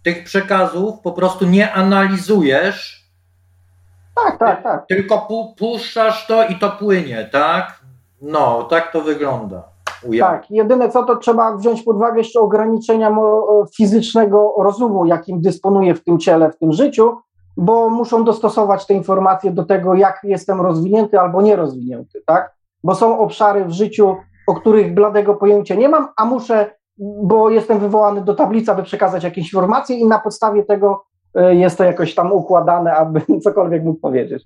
tych 0.02 0.24
przekazów 0.24 1.00
po 1.00 1.12
prostu 1.12 1.46
nie 1.46 1.72
analizujesz 1.72 2.98
tak, 4.24 4.38
tak, 4.38 4.62
tak. 4.62 4.86
Tylko 4.88 5.18
pu 5.18 5.54
puszczasz 5.54 6.26
to 6.26 6.46
i 6.46 6.58
to 6.58 6.70
płynie, 6.70 7.28
tak? 7.32 7.80
No, 8.22 8.62
tak 8.62 8.92
to 8.92 9.00
wygląda. 9.00 9.62
Tak, 10.20 10.50
jedyne 10.50 10.88
co 10.88 11.04
to 11.04 11.16
trzeba 11.16 11.56
wziąć 11.56 11.82
pod 11.82 11.96
uwagę 11.96 12.18
jeszcze 12.18 12.40
ograniczenia 12.40 13.16
fizycznego 13.76 14.54
rozumu, 14.58 15.06
jakim 15.06 15.40
dysponuję 15.40 15.94
w 15.94 16.04
tym 16.04 16.18
ciele, 16.18 16.50
w 16.50 16.58
tym 16.58 16.72
życiu, 16.72 17.16
bo 17.56 17.88
muszą 17.88 18.24
dostosować 18.24 18.86
te 18.86 18.94
informacje 18.94 19.50
do 19.50 19.64
tego, 19.64 19.94
jak 19.94 20.20
jestem 20.24 20.60
rozwinięty 20.60 21.20
albo 21.20 21.42
nierozwinięty, 21.42 22.22
tak? 22.26 22.54
Bo 22.84 22.94
są 22.94 23.18
obszary 23.18 23.64
w 23.64 23.70
życiu, 23.70 24.16
o 24.46 24.54
których 24.54 24.94
bladego 24.94 25.34
pojęcia 25.34 25.74
nie 25.74 25.88
mam, 25.88 26.08
a 26.16 26.24
muszę, 26.24 26.70
bo 27.22 27.50
jestem 27.50 27.78
wywołany 27.78 28.20
do 28.20 28.34
tablicy, 28.34 28.72
aby 28.72 28.82
przekazać 28.82 29.24
jakieś 29.24 29.44
informacje 29.44 29.96
i 29.96 30.06
na 30.06 30.18
podstawie 30.18 30.64
tego 30.64 31.04
y, 31.38 31.54
jest 31.54 31.78
to 31.78 31.84
jakoś 31.84 32.14
tam 32.14 32.32
układane, 32.32 32.94
aby 32.94 33.22
cokolwiek 33.44 33.84
mógł 33.84 34.00
powiedzieć. 34.00 34.44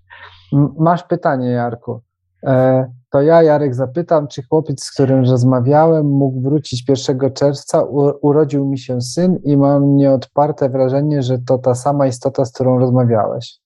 Masz 0.78 1.02
pytanie, 1.02 1.50
Jarku. 1.50 2.00
E, 2.46 2.86
to 3.12 3.22
ja, 3.22 3.42
Jarek, 3.42 3.74
zapytam, 3.74 4.28
czy 4.28 4.42
chłopiec, 4.42 4.84
z 4.84 4.92
którym 4.92 5.24
rozmawiałem, 5.24 6.06
mógł 6.06 6.40
wrócić 6.40 6.84
1 7.08 7.32
czerwca. 7.32 7.82
U, 7.82 8.12
urodził 8.22 8.66
mi 8.66 8.78
się 8.78 9.00
syn 9.00 9.38
i 9.44 9.56
mam 9.56 9.96
nieodparte 9.96 10.68
wrażenie, 10.68 11.22
że 11.22 11.38
to 11.38 11.58
ta 11.58 11.74
sama 11.74 12.06
istota, 12.06 12.44
z 12.44 12.52
którą 12.52 12.78
rozmawiałeś. 12.78 13.58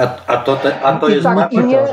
A, 0.00 0.26
a, 0.26 0.36
to, 0.36 0.56
te, 0.56 0.80
a 0.80 0.98
to 0.98 1.08
I 1.08 1.12
jest 1.12 1.24
tak, 1.24 1.52
i, 1.52 1.58
nie, 1.58 1.86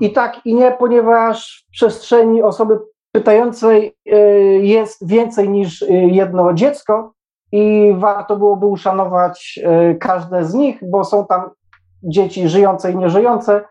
I 0.00 0.12
tak 0.12 0.46
i 0.46 0.54
nie, 0.54 0.72
ponieważ 0.72 1.64
w 1.68 1.72
przestrzeni 1.72 2.42
osoby 2.42 2.78
pytającej 3.12 3.96
y, 4.12 4.16
jest 4.62 5.08
więcej 5.08 5.48
niż 5.48 5.82
y, 5.82 5.86
jedno 5.90 6.54
dziecko 6.54 7.12
i 7.52 7.94
warto 7.98 8.36
byłoby 8.36 8.66
uszanować 8.66 9.60
y, 9.92 9.94
każde 9.94 10.44
z 10.44 10.54
nich, 10.54 10.78
bo 10.82 11.04
są 11.04 11.26
tam 11.26 11.50
dzieci 12.02 12.48
żyjące 12.48 12.92
i 12.92 12.96
nieżyjące 12.96 13.64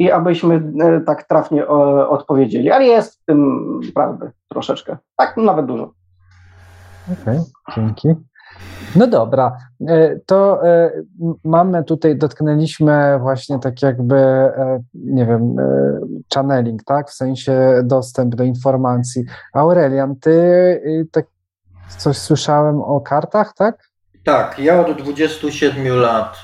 i 0.00 0.10
abyśmy 0.10 0.72
tak 1.06 1.28
trafnie 1.28 1.66
odpowiedzieli. 2.08 2.70
Ale 2.70 2.84
jest 2.84 3.22
w 3.22 3.24
tym 3.24 3.60
prawdy 3.94 4.30
troszeczkę, 4.48 4.96
tak 5.16 5.36
nawet 5.36 5.66
dużo. 5.66 5.92
Okej, 7.22 7.38
okay, 7.38 7.74
dzięki. 7.74 8.08
No 8.96 9.06
dobra, 9.06 9.56
e, 9.88 10.18
to 10.26 10.66
e, 10.66 10.90
mamy 11.44 11.84
tutaj, 11.84 12.16
dotknęliśmy 12.16 13.18
właśnie 13.18 13.58
tak 13.58 13.82
jakby, 13.82 14.16
e, 14.16 14.82
nie 14.94 15.26
wiem, 15.26 15.56
channeling, 16.34 16.84
tak? 16.84 17.10
W 17.10 17.14
sensie 17.14 17.80
dostęp 17.84 18.34
do 18.34 18.44
informacji. 18.44 19.24
Aurelian, 19.54 20.16
ty 20.16 20.32
tak 21.12 21.26
coś 21.98 22.16
słyszałem 22.16 22.82
o 22.82 23.00
kartach, 23.00 23.54
tak? 23.54 23.90
Tak, 24.24 24.58
ja 24.58 24.80
od 24.80 25.02
27 25.02 25.96
lat 25.96 26.42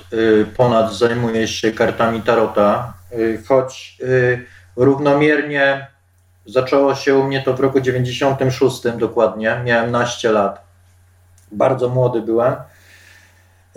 ponad 0.57 0.93
zajmuję 0.93 1.47
się 1.47 1.71
kartami 1.71 2.21
Tarota, 2.21 2.96
choć 3.47 3.97
równomiernie 4.75 5.87
zaczęło 6.47 6.95
się 6.95 7.15
u 7.15 7.23
mnie 7.23 7.41
to 7.41 7.53
w 7.53 7.59
roku 7.59 7.79
96 7.79 8.81
dokładnie, 8.97 9.61
miałem 9.65 9.91
naście 9.91 10.31
lat. 10.31 10.67
Bardzo 11.51 11.89
młody 11.89 12.21
byłem, 12.21 12.55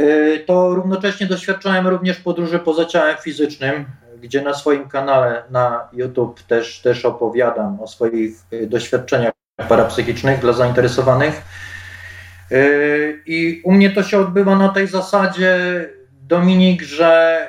y, 0.01 0.45
to 0.47 0.74
równocześnie 0.74 1.26
doświadczałem 1.26 1.89
również 1.89 2.16
podróży 2.16 2.59
poza 2.59 2.85
ciałem 2.85 3.16
fizycznym, 3.16 3.85
gdzie 4.20 4.43
na 4.43 4.55
swoim 4.55 4.89
kanale 4.89 5.43
na 5.51 5.89
YouTube 5.93 6.43
też, 6.43 6.81
też 6.81 7.05
opowiadam 7.05 7.81
o 7.81 7.87
swoich 7.87 8.33
y, 8.53 8.66
doświadczeniach 8.66 9.33
parapsychicznych 9.68 10.41
dla 10.41 10.53
zainteresowanych. 10.53 11.43
Y, 12.53 13.22
I 13.26 13.62
u 13.64 13.72
mnie 13.72 13.91
to 13.91 14.03
się 14.03 14.18
odbywa 14.18 14.57
na 14.57 14.68
tej 14.68 14.87
zasadzie, 14.87 15.57
Dominik, 16.22 16.83
że 16.83 17.47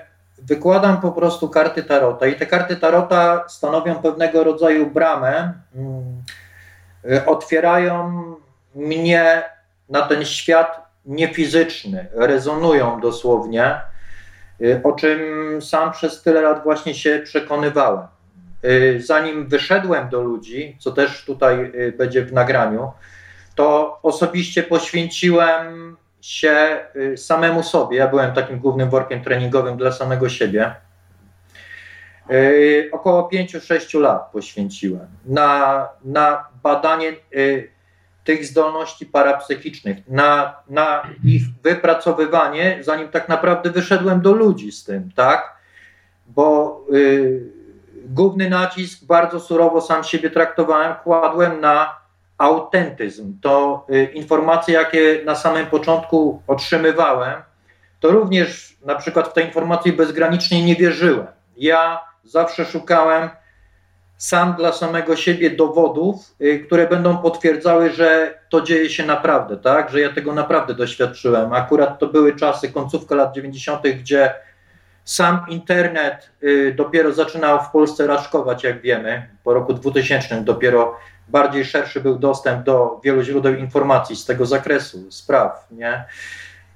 wykładam 0.48 1.02
po 1.02 1.12
prostu 1.12 1.50
karty 1.50 1.84
Tarota 1.84 2.28
i 2.28 2.36
te 2.36 2.46
karty 2.46 2.76
Tarota 2.76 3.44
stanowią 3.48 3.96
pewnego 3.96 4.44
rodzaju 4.44 4.92
bramę, 4.92 5.54
mm, 5.76 6.24
otwierają 7.26 8.24
mnie 8.76 9.44
na 9.90 10.02
ten 10.02 10.26
świat 10.26 10.92
niefizyczny, 11.06 12.08
rezonują 12.14 13.02
dosłownie, 13.02 13.76
y, 14.62 14.82
o 14.84 14.92
czym 14.92 15.20
sam 15.62 15.92
przez 15.92 16.22
tyle 16.22 16.42
lat 16.42 16.64
właśnie 16.64 16.94
się 16.94 17.22
przekonywałem. 17.24 18.08
Y, 18.66 19.02
zanim 19.06 19.48
wyszedłem 19.48 20.10
do 20.10 20.22
ludzi, 20.22 20.78
co 20.80 20.92
też 20.92 21.26
tutaj 21.26 21.72
y, 21.76 21.94
będzie 21.98 22.26
w 22.26 22.34
nagraniu, 22.34 22.92
to 23.56 24.00
osobiście 24.04 24.64
poświęciłem 24.64 25.98
się 26.22 26.80
samemu 27.16 27.64
sobie. 27.64 27.98
Ja 27.98 28.08
byłem 28.08 28.34
takim 28.34 28.60
głównym 28.60 28.90
workiem 28.90 29.24
treningowym 29.24 29.78
dla 29.78 29.92
samego 29.92 30.30
siebie. 30.30 30.76
Około 32.92 33.30
5-6 33.34 34.00
lat 34.00 34.32
poświęciłem 34.32 35.08
na, 35.26 35.90
na 36.04 36.48
badanie 36.64 37.14
tych 38.24 38.46
zdolności 38.46 39.06
parapsychicznych, 39.06 39.98
na, 40.08 40.56
na 40.70 41.04
ich 41.24 41.42
wypracowywanie, 41.64 42.78
zanim 42.82 43.08
tak 43.08 43.30
naprawdę 43.30 43.70
wyszedłem 43.70 44.22
do 44.22 44.34
ludzi 44.34 44.72
z 44.72 44.84
tym, 44.84 45.12
tak? 45.16 45.56
Bo 46.28 46.82
y, 46.94 47.52
główny 48.06 48.50
nacisk, 48.50 49.06
bardzo 49.06 49.40
surowo 49.40 49.82
sam 49.82 50.04
siebie 50.04 50.30
traktowałem, 50.30 50.96
kładłem 51.04 51.62
na 51.62 52.01
autentyzm. 52.42 53.40
To 53.42 53.86
y, 53.90 54.04
informacje, 54.14 54.74
jakie 54.74 55.22
na 55.26 55.36
samym 55.36 55.66
początku 55.66 56.42
otrzymywałem, 56.48 57.42
to 58.00 58.12
również 58.12 58.78
na 58.86 58.96
przykład 58.96 59.28
w 59.28 59.34
tej 59.34 59.46
informacji 59.46 59.94
bezgranicznej 59.94 60.64
nie 60.64 60.76
wierzyłem. 60.76 61.28
Ja 61.58 62.02
zawsze 62.24 62.66
szukałem 62.66 63.30
sam 64.18 64.56
dla 64.56 64.72
samego 64.72 65.16
siebie 65.16 65.50
dowodów, 65.50 66.36
y, 66.42 66.60
które 66.66 66.88
będą 66.88 67.18
potwierdzały, 67.18 67.92
że 67.92 68.40
to 68.50 68.62
dzieje 68.62 68.90
się 68.90 69.06
naprawdę, 69.06 69.58
tak? 69.58 69.90
Że 69.90 70.02
ja 70.02 70.14
tego 70.14 70.34
naprawdę 70.34 70.74
doświadczyłem. 70.74 71.54
Akurat 71.54 72.00
to 72.00 72.08
były 72.08 72.36
czasy, 72.36 72.72
końcówka 72.72 73.16
lat 73.16 73.36
90., 73.36 73.82
gdzie 73.82 74.34
sam 75.06 75.46
internet 75.50 76.30
y, 76.44 76.74
dopiero 76.78 77.12
zaczynał 77.12 77.60
w 77.60 77.70
Polsce 77.70 78.08
raczkować, 78.08 78.64
jak 78.64 78.82
wiemy. 78.82 79.30
Po 79.44 79.54
roku 79.54 79.74
2000 79.74 80.42
dopiero 80.42 80.96
bardziej 81.28 81.66
szerszy 81.66 82.02
był 82.02 82.20
dostęp 82.20 82.66
do 82.66 83.02
wielu 83.04 83.24
źródeł 83.24 83.56
informacji 83.56 84.16
z 84.16 84.26
tego 84.26 84.46
zakresu 84.46 85.12
spraw, 85.12 85.68
nie? 85.72 86.06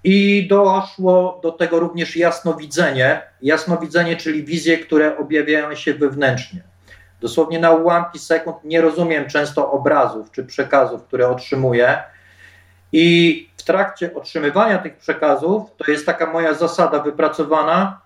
I 0.03 0.47
doszło 0.47 1.39
do 1.43 1.51
tego 1.51 1.79
również 1.79 2.15
jasnowidzenie. 2.15 3.21
Jasnowidzenie, 3.41 4.15
czyli 4.15 4.43
wizje, 4.43 4.77
które 4.77 5.17
objawiają 5.17 5.75
się 5.75 5.93
wewnętrznie. 5.93 6.63
Dosłownie 7.21 7.59
na 7.59 7.71
ułamki 7.71 8.19
sekund 8.19 8.57
nie 8.63 8.81
rozumiem 8.81 9.25
często 9.29 9.71
obrazów 9.71 10.31
czy 10.31 10.43
przekazów, 10.43 11.03
które 11.03 11.29
otrzymuję. 11.29 12.03
I 12.91 13.49
w 13.57 13.63
trakcie 13.63 14.13
otrzymywania 14.13 14.77
tych 14.77 14.97
przekazów, 14.97 15.69
to 15.77 15.91
jest 15.91 16.05
taka 16.05 16.31
moja 16.31 16.53
zasada 16.53 16.99
wypracowana, 16.99 18.01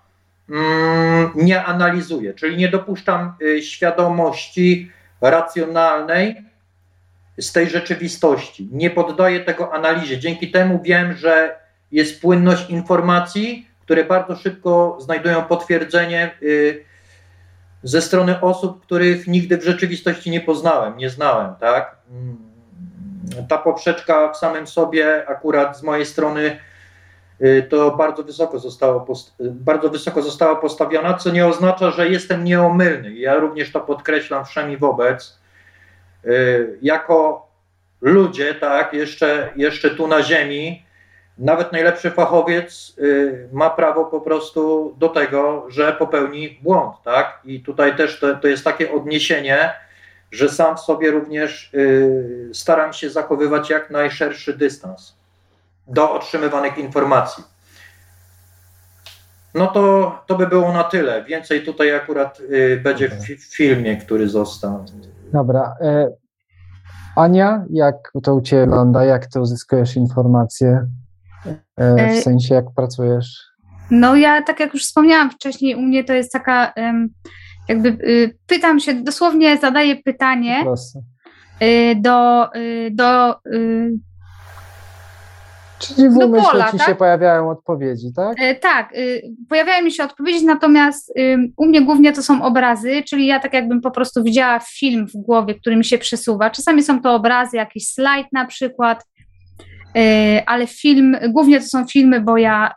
mm, 0.50 1.30
nie 1.34 1.64
analizuję, 1.64 2.34
czyli 2.34 2.56
nie 2.56 2.68
dopuszczam 2.68 3.34
y, 3.42 3.62
świadomości 3.62 4.92
racjonalnej 5.20 6.44
z 7.38 7.52
tej 7.52 7.70
rzeczywistości. 7.70 8.68
Nie 8.72 8.90
poddaję 8.90 9.40
tego 9.40 9.74
analizie. 9.74 10.18
Dzięki 10.18 10.50
temu 10.50 10.80
wiem, 10.82 11.16
że 11.16 11.56
jest 11.92 12.20
płynność 12.20 12.70
informacji, 12.70 13.66
które 13.80 14.04
bardzo 14.04 14.36
szybko 14.36 14.98
znajdują 15.00 15.42
potwierdzenie 15.42 16.30
y, 16.42 16.84
ze 17.82 18.02
strony 18.02 18.40
osób, 18.40 18.82
których 18.82 19.26
nigdy 19.26 19.58
w 19.58 19.64
rzeczywistości 19.64 20.30
nie 20.30 20.40
poznałem, 20.40 20.96
nie 20.96 21.10
znałem, 21.10 21.54
tak? 21.60 21.96
Mm, 22.10 22.36
ta 23.48 23.58
poprzeczka 23.58 24.32
w 24.32 24.36
samym 24.36 24.66
sobie, 24.66 25.28
akurat 25.28 25.78
z 25.78 25.82
mojej 25.82 26.06
strony, 26.06 26.58
to 27.68 27.90
bardzo 27.90 28.22
wysoko, 28.22 28.58
zostało 28.58 29.06
bardzo 29.40 29.88
wysoko 29.88 30.22
została 30.22 30.56
postawiona, 30.56 31.14
co 31.14 31.30
nie 31.30 31.46
oznacza, 31.46 31.90
że 31.90 32.08
jestem 32.08 32.44
nieomylny. 32.44 33.14
Ja 33.14 33.34
również 33.34 33.72
to 33.72 33.80
podkreślam 33.80 34.44
wszemi 34.44 34.76
wobec. 34.76 35.38
Y, 36.24 36.78
jako 36.82 37.46
ludzie, 38.00 38.54
tak, 38.54 38.92
jeszcze, 38.92 39.52
jeszcze 39.56 39.90
tu 39.90 40.08
na 40.08 40.22
Ziemi, 40.22 40.82
nawet 41.38 41.72
najlepszy 41.72 42.10
fachowiec 42.10 42.94
y, 42.98 43.48
ma 43.52 43.70
prawo 43.70 44.04
po 44.04 44.20
prostu 44.20 44.94
do 44.98 45.08
tego, 45.08 45.66
że 45.68 45.92
popełni 45.92 46.58
błąd, 46.62 46.96
tak? 47.04 47.40
I 47.44 47.60
tutaj 47.60 47.96
też 47.96 48.20
to, 48.20 48.34
to 48.34 48.48
jest 48.48 48.64
takie 48.64 48.92
odniesienie, 48.92 49.72
że 50.32 50.48
sam 50.48 50.78
sobie 50.78 51.10
również 51.10 51.74
y, 51.74 52.50
staram 52.52 52.92
się 52.92 53.10
zachowywać 53.10 53.70
jak 53.70 53.90
najszerszy 53.90 54.52
dystans 54.56 55.19
do 55.90 56.12
otrzymywanych 56.12 56.78
informacji. 56.78 57.44
No 59.54 59.66
to, 59.66 60.14
to 60.26 60.34
by 60.34 60.46
było 60.46 60.72
na 60.72 60.84
tyle. 60.84 61.24
Więcej 61.24 61.64
tutaj 61.64 61.94
akurat 61.94 62.40
y, 62.40 62.80
będzie 62.84 63.08
w, 63.08 63.14
w 63.14 63.56
filmie, 63.56 63.96
który 63.96 64.28
został. 64.28 64.84
Dobra. 65.32 65.74
E, 65.80 66.10
Ania, 67.16 67.64
jak 67.70 67.96
to 68.22 68.34
u 68.34 68.40
Ciebie 68.40 68.62
wygląda? 68.62 69.04
Jak 69.04 69.26
to 69.26 69.40
uzyskujesz 69.40 69.96
informacje? 69.96 70.86
E, 71.76 71.94
w 71.94 71.98
e, 71.98 72.22
sensie, 72.22 72.54
jak 72.54 72.64
pracujesz? 72.76 73.50
No 73.90 74.16
ja, 74.16 74.42
tak 74.42 74.60
jak 74.60 74.74
już 74.74 74.82
wspomniałam 74.82 75.30
wcześniej, 75.30 75.74
u 75.74 75.80
mnie 75.80 76.04
to 76.04 76.12
jest 76.12 76.32
taka, 76.32 76.72
jakby 77.68 77.88
y, 77.88 78.38
pytam 78.46 78.80
się, 78.80 78.94
dosłownie 78.94 79.58
zadaję 79.58 79.96
pytanie 79.96 80.64
y, 81.62 81.96
do, 82.00 82.48
y, 82.54 82.90
do 82.92 83.34
Czyli 85.80 86.08
w 86.08 86.16
umyśle 86.16 86.50
pola, 86.50 86.72
ci 86.72 86.78
tak? 86.78 86.86
się 86.86 86.94
pojawiają 86.94 87.50
odpowiedzi, 87.50 88.12
tak? 88.16 88.36
E, 88.40 88.54
tak, 88.54 88.92
pojawiają 89.48 89.84
mi 89.84 89.92
się 89.92 90.04
odpowiedzi, 90.04 90.46
natomiast 90.46 91.12
u 91.56 91.66
mnie 91.66 91.82
głównie 91.82 92.12
to 92.12 92.22
są 92.22 92.42
obrazy, 92.42 93.02
czyli 93.02 93.26
ja 93.26 93.40
tak 93.40 93.54
jakbym 93.54 93.80
po 93.80 93.90
prostu 93.90 94.22
widziała 94.22 94.60
film 94.60 95.06
w 95.06 95.12
głowie, 95.12 95.54
który 95.54 95.76
mi 95.76 95.84
się 95.84 95.98
przesuwa. 95.98 96.50
Czasami 96.50 96.82
są 96.82 97.02
to 97.02 97.14
obrazy, 97.14 97.56
jakiś 97.56 97.88
slajd 97.88 98.26
na 98.32 98.46
przykład, 98.46 99.06
ale 100.46 100.66
film, 100.66 101.16
głównie 101.28 101.60
to 101.60 101.66
są 101.66 101.86
filmy, 101.86 102.20
bo 102.20 102.36
ja 102.36 102.74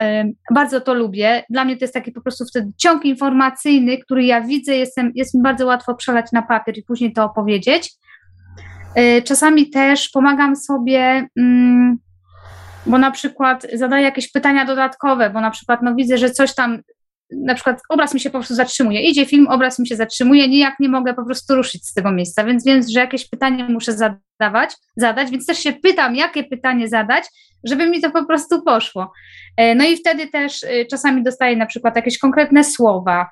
bardzo 0.54 0.82
to 0.82 0.94
lubię. 0.94 1.44
Dla 1.50 1.66
mnie 1.66 1.78
to 1.78 1.84
jest 1.84 1.94
taki 1.94 2.12
po 2.12 2.22
prostu 2.22 2.46
wtedy 2.46 2.72
ciąg 2.78 3.06
informacyjny, 3.06 3.98
który 3.98 4.24
ja 4.24 4.42
widzę, 4.42 4.76
jestem, 4.76 5.12
jest 5.16 5.34
mi 5.34 5.42
bardzo 5.42 5.66
łatwo 5.66 5.96
przelać 5.96 6.32
na 6.32 6.42
papier 6.42 6.78
i 6.78 6.84
później 6.84 7.14
to 7.14 7.24
opowiedzieć. 7.24 7.94
Czasami 9.24 9.70
też 9.70 10.10
pomagam 10.10 10.56
sobie, 10.56 11.28
mm, 11.38 11.98
bo 12.86 12.98
na 12.98 13.12
przykład 13.12 13.68
zadaję 13.74 14.04
jakieś 14.04 14.32
pytania 14.32 14.66
dodatkowe, 14.66 15.30
bo 15.30 15.42
na 15.42 15.52
przykład 15.52 15.80
no, 15.84 15.96
widzę, 15.96 16.18
że 16.18 16.30
coś 16.30 16.56
tam 16.56 16.80
na 17.32 17.56
przykład 17.56 17.82
obraz 17.90 18.14
mi 18.14 18.20
się 18.20 18.30
po 18.30 18.38
prostu 18.38 18.56
zatrzymuje. 18.56 19.02
Idzie 19.02 19.26
film, 19.26 19.48
obraz 19.48 19.80
mi 19.80 19.88
się 19.88 19.96
zatrzymuje, 19.96 20.48
nijak 20.48 20.80
nie 20.80 20.90
mogę 20.90 21.14
po 21.14 21.26
prostu 21.26 21.56
ruszyć 21.56 21.88
z 21.88 21.94
tego 21.94 22.12
miejsca, 22.12 22.44
więc 22.44 22.66
wiem, 22.66 22.82
że 22.94 23.00
jakieś 23.00 23.30
pytanie 23.30 23.64
muszę 23.70 23.94
zadawać, 23.94 24.76
zadać, 24.96 25.32
więc 25.32 25.46
też 25.46 25.60
się 25.60 25.74
pytam, 25.74 26.16
jakie 26.16 26.44
pytanie 26.44 26.88
zadać, 26.88 27.24
żeby 27.64 27.90
mi 27.90 28.02
to 28.02 28.12
po 28.12 28.26
prostu 28.26 28.62
poszło. 28.62 29.12
E, 29.58 29.76
no 29.76 29.86
i 29.86 29.98
wtedy 29.98 30.28
też 30.28 30.64
e, 30.64 30.86
czasami 30.86 31.24
dostaję 31.24 31.58
na 31.58 31.66
przykład 31.66 31.96
jakieś 31.96 32.18
konkretne 32.18 32.64
słowa, 32.64 33.30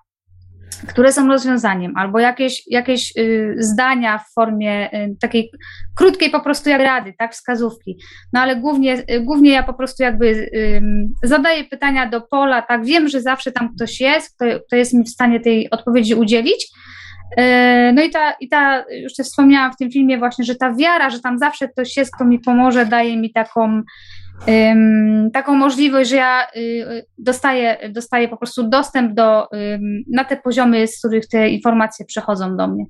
które 0.87 1.13
są 1.13 1.27
rozwiązaniem, 1.27 1.97
albo 1.97 2.19
jakieś, 2.19 2.63
jakieś 2.67 3.17
y, 3.17 3.55
zdania 3.57 4.17
w 4.17 4.33
formie 4.33 4.93
y, 4.93 5.15
takiej 5.21 5.51
krótkiej 5.95 6.29
po 6.29 6.39
prostu 6.39 6.69
jak 6.69 6.81
rady, 6.81 7.13
tak, 7.17 7.33
wskazówki. 7.33 7.97
No 8.33 8.39
ale 8.39 8.55
głównie, 8.55 9.03
y, 9.11 9.21
głównie 9.21 9.51
ja 9.51 9.63
po 9.63 9.73
prostu 9.73 10.03
jakby 10.03 10.49
zadaję 11.23 11.63
pytania 11.63 12.09
do 12.09 12.21
pola, 12.21 12.61
tak, 12.61 12.85
wiem, 12.85 13.09
że 13.09 13.21
zawsze 13.21 13.51
tam 13.51 13.75
ktoś 13.75 13.99
jest, 13.99 14.35
kto, 14.35 14.45
kto 14.67 14.75
jest 14.75 14.93
mi 14.93 15.03
w 15.03 15.09
stanie 15.09 15.39
tej 15.39 15.69
odpowiedzi 15.69 16.15
udzielić. 16.15 16.67
No 17.93 18.03
i 18.03 18.09
ta, 18.09 18.31
i 18.31 18.49
ta, 18.49 18.85
już 19.01 19.15
też 19.15 19.27
wspomniałam 19.27 19.73
w 19.73 19.77
tym 19.77 19.91
filmie 19.91 20.17
właśnie, 20.17 20.45
że 20.45 20.55
ta 20.55 20.73
wiara, 20.73 21.09
że 21.09 21.19
tam 21.19 21.39
zawsze 21.39 21.67
ktoś 21.67 21.97
jest, 21.97 22.15
kto 22.15 22.25
mi 22.25 22.39
pomoże, 22.39 22.85
daje 22.85 23.17
mi 23.17 23.31
taką, 23.31 23.81
taką 25.33 25.55
możliwość, 25.55 26.09
że 26.09 26.15
ja 26.15 26.47
y, 26.55 27.05
dostaję, 27.17 27.91
dostaję 27.93 28.27
po 28.27 28.37
prostu 28.37 28.69
dostęp 28.69 29.13
do, 29.13 29.47
na 30.11 30.25
te 30.25 30.37
poziomy, 30.37 30.87
z 30.87 30.99
których 30.99 31.27
te 31.27 31.49
informacje 31.49 32.05
przechodzą 32.05 32.57
do 32.57 32.67
mnie. 32.67 32.85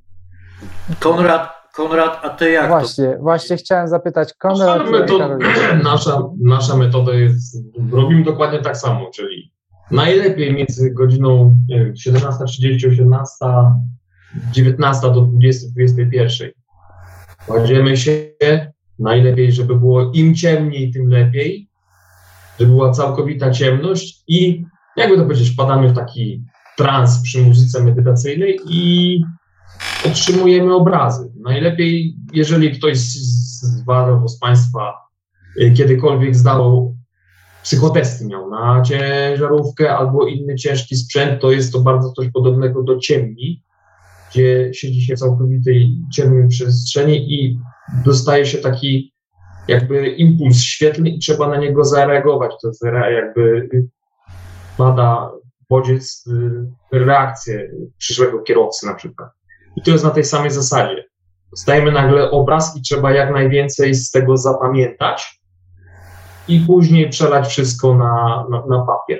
Konrad, 0.99 1.61
Konrad 1.73 2.19
a 2.23 2.29
ty 2.29 2.51
jak 2.51 2.67
Właśnie, 2.67 3.05
to? 3.05 3.21
właśnie 3.21 3.57
chciałem 3.57 3.87
zapytać 3.87 4.33
Konrad. 4.33 4.79
Nasza, 4.79 4.91
metoda, 4.91 5.37
nasza, 5.83 6.23
nasza 6.43 6.77
metoda 6.77 7.13
jest, 7.13 7.57
robimy 7.91 8.23
dokładnie 8.23 8.59
tak 8.59 8.77
samo, 8.77 9.09
czyli 9.15 9.51
najlepiej 9.91 10.53
między 10.53 10.91
godziną 10.91 11.57
17.30, 12.07 12.91
18, 12.91 13.35
19 14.51 15.01
do 15.01 15.21
20, 15.21 15.67
21. 15.71 16.49
Kładziemy 17.47 17.97
się, 17.97 18.11
Najlepiej, 19.01 19.51
żeby 19.51 19.79
było 19.79 20.11
im 20.11 20.35
ciemniej, 20.35 20.91
tym 20.91 21.07
lepiej, 21.07 21.67
żeby 22.59 22.71
była 22.71 22.91
całkowita 22.91 23.51
ciemność 23.51 24.23
i 24.27 24.65
jakby 24.97 25.17
to 25.17 25.23
powiedzieć, 25.23 25.49
wpadamy 25.49 25.89
w 25.89 25.95
taki 25.95 26.43
trans 26.77 27.21
przy 27.21 27.41
muzyce 27.41 27.83
medytacyjnej 27.83 28.59
i 28.69 29.23
otrzymujemy 30.07 30.75
obrazy. 30.75 31.31
Najlepiej, 31.43 32.15
jeżeli 32.33 32.71
ktoś 32.71 32.97
z 32.97 33.85
Was 33.85 34.31
z 34.31 34.39
Państwa 34.39 34.93
y, 35.61 35.71
kiedykolwiek 35.71 36.35
zdał 36.35 36.95
psychotesty, 37.63 38.25
miał 38.25 38.49
na 38.49 38.81
ciężarówkę 38.81 39.97
albo 39.97 40.27
inny 40.27 40.55
ciężki 40.55 40.95
sprzęt, 40.95 41.41
to 41.41 41.51
jest 41.51 41.73
to 41.73 41.79
bardzo 41.79 42.11
coś 42.11 42.29
podobnego 42.29 42.83
do 42.83 42.97
ciemni, 42.97 43.63
gdzie 44.31 44.69
siedzi 44.73 45.01
się 45.01 45.15
w 45.15 45.19
całkowitej 45.19 45.97
ciemnej 46.13 46.47
przestrzeni 46.47 47.33
i 47.33 47.59
dostaje 48.05 48.45
się 48.45 48.57
taki 48.57 49.13
jakby 49.67 50.07
impuls 50.07 50.57
świetlny 50.57 51.09
i 51.09 51.19
trzeba 51.19 51.47
na 51.47 51.57
niego 51.57 51.83
zareagować. 51.83 52.51
To 52.61 52.67
jest 52.67 52.83
jakby 53.15 53.69
bada 54.77 55.31
bodziec 55.69 56.25
reakcję 56.91 57.71
przyszłego 57.97 58.39
kierowcy 58.39 58.85
na 58.85 58.93
przykład. 58.93 59.29
I 59.75 59.81
to 59.81 59.91
jest 59.91 60.03
na 60.03 60.09
tej 60.09 60.23
samej 60.23 60.51
zasadzie. 60.51 61.05
Dostajemy 61.51 61.91
nagle 61.91 62.31
obraz 62.31 62.77
i 62.77 62.81
trzeba 62.81 63.11
jak 63.11 63.31
najwięcej 63.31 63.93
z 63.93 64.11
tego 64.11 64.37
zapamiętać 64.37 65.41
i 66.47 66.59
później 66.59 67.09
przelać 67.09 67.47
wszystko 67.47 67.95
na, 67.95 68.45
na, 68.49 68.63
na 68.69 68.85
papier. 68.85 69.19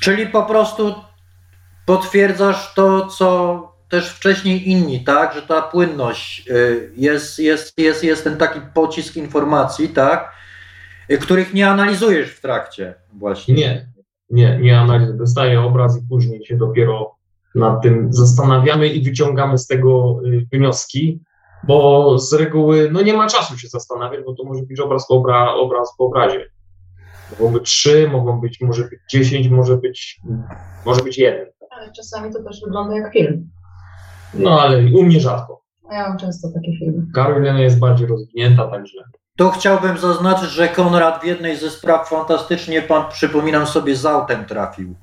Czyli 0.00 0.26
po 0.26 0.42
prostu 0.42 0.94
potwierdzasz 1.86 2.74
to, 2.74 3.06
co 3.06 3.71
też 3.92 4.10
wcześniej 4.10 4.70
inni, 4.70 5.04
tak, 5.04 5.34
że 5.34 5.42
ta 5.42 5.62
płynność 5.62 6.48
y, 6.50 6.92
jest, 6.96 7.38
jest, 7.38 7.78
jest, 7.78 8.04
jest 8.04 8.24
ten 8.24 8.36
taki 8.36 8.60
pocisk 8.74 9.16
informacji, 9.16 9.88
tak, 9.88 10.32
y, 11.10 11.18
których 11.18 11.54
nie 11.54 11.70
analizujesz 11.70 12.30
w 12.30 12.40
trakcie 12.40 12.94
właśnie. 13.12 13.54
Nie, 13.54 13.88
nie, 14.30 14.58
nie 14.62 14.80
analizuję. 14.80 15.18
Dostaję 15.18 15.60
obraz 15.60 15.98
i 15.98 16.08
później 16.08 16.44
się 16.46 16.56
dopiero 16.56 17.14
nad 17.54 17.82
tym 17.82 18.12
zastanawiamy 18.12 18.88
i 18.88 19.02
wyciągamy 19.02 19.58
z 19.58 19.66
tego 19.66 20.20
y, 20.24 20.46
wnioski, 20.52 21.20
bo 21.64 22.18
z 22.18 22.32
reguły 22.32 22.88
no 22.92 23.02
nie 23.02 23.14
ma 23.14 23.26
czasu 23.26 23.58
się 23.58 23.68
zastanawiać, 23.68 24.20
bo 24.26 24.34
to 24.34 24.44
może 24.44 24.62
być 24.62 24.80
obraz 24.80 25.08
po, 25.08 25.14
obra, 25.14 25.54
obraz 25.54 25.96
po 25.98 26.04
obrazie. 26.04 26.50
Mogą 27.30 27.52
być 27.52 27.64
trzy, 27.64 28.08
mogą 28.08 28.40
być, 28.40 28.60
może 28.60 28.82
być 28.82 29.00
dziesięć, 29.10 29.48
może 29.48 29.76
być, 29.76 30.20
może 30.86 31.02
być 31.02 31.18
jeden. 31.18 31.46
Ale 31.70 31.92
czasami 31.92 32.32
to 32.32 32.42
też 32.42 32.60
wygląda 32.64 32.96
jak 32.96 33.12
film. 33.12 33.50
No 34.34 34.60
ale 34.60 34.78
u 34.78 35.02
mnie 35.02 35.20
rzadko. 35.20 35.62
Ja 35.92 36.08
mam 36.08 36.18
często 36.18 36.48
takie 36.54 36.78
filmy. 36.78 37.06
Karolina 37.14 37.60
jest 37.60 37.78
bardziej 37.78 38.06
rozwinięta, 38.06 38.66
także. 38.66 38.98
Tu 39.36 39.50
chciałbym 39.50 39.98
zaznaczyć, 39.98 40.50
że 40.50 40.68
Konrad 40.68 41.22
w 41.22 41.26
jednej 41.26 41.56
ze 41.56 41.70
spraw 41.70 42.08
fantastycznie, 42.08 42.82
pan 42.82 43.04
przypominam 43.12 43.66
sobie, 43.66 43.96
z 43.96 44.06
autem 44.06 44.44
trafił. 44.44 44.94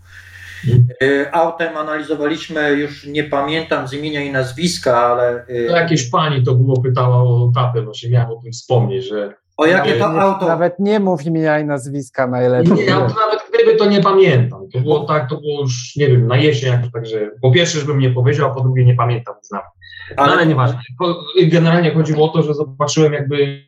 Hmm. 0.65 1.25
Autem 1.31 1.77
analizowaliśmy, 1.77 2.71
już 2.71 3.05
nie 3.05 3.23
pamiętam 3.23 3.87
z 3.87 3.93
imienia 3.93 4.21
i 4.21 4.31
nazwiska, 4.31 4.97
ale. 4.97 5.45
Y, 5.49 5.65
to 5.69 5.75
jakieś 5.75 6.09
pani 6.09 6.43
to 6.43 6.55
było 6.55 6.81
pytała 6.81 7.17
o 7.17 7.51
tatę, 7.55 7.81
właśnie 7.81 8.09
miałem 8.09 8.29
o 8.29 8.41
tym 8.43 8.51
wspomnieć, 8.51 9.05
że. 9.09 9.33
O 9.57 9.65
jakie 9.65 9.93
to 9.93 10.05
auto? 10.05 10.47
Nawet 10.47 10.79
nie 10.79 10.99
mów 10.99 11.25
imienia 11.25 11.59
i 11.59 11.65
nazwiska 11.65 12.27
najlepiej. 12.27 12.73
Nie, 12.73 12.85
ja 12.85 12.95
to 12.95 13.01
nawet 13.01 13.38
gdyby 13.63 13.77
to 13.77 13.85
nie 13.85 14.01
pamiętam. 14.01 14.69
To 14.73 14.79
było 14.79 14.99
tak, 14.99 15.29
to 15.29 15.37
było 15.37 15.61
już, 15.61 15.95
nie 15.95 16.07
wiem, 16.07 16.27
na 16.27 16.37
jesień 16.37 16.71
jakoś, 16.71 16.91
także 16.91 17.31
po 17.41 17.51
pierwsze, 17.51 17.79
żebym 17.79 17.99
nie 17.99 18.09
powiedział, 18.09 18.51
a 18.51 18.53
po 18.53 18.61
drugie 18.61 18.85
nie 18.85 18.95
pamiętam, 18.95 19.35
znam. 19.41 19.61
Ale, 20.17 20.33
ale 20.33 20.45
nieważne. 20.45 20.79
Generalnie 21.43 21.91
chodziło 21.91 22.25
o 22.25 22.33
to, 22.33 22.43
że 22.43 22.53
zobaczyłem 22.53 23.13
jakby 23.13 23.65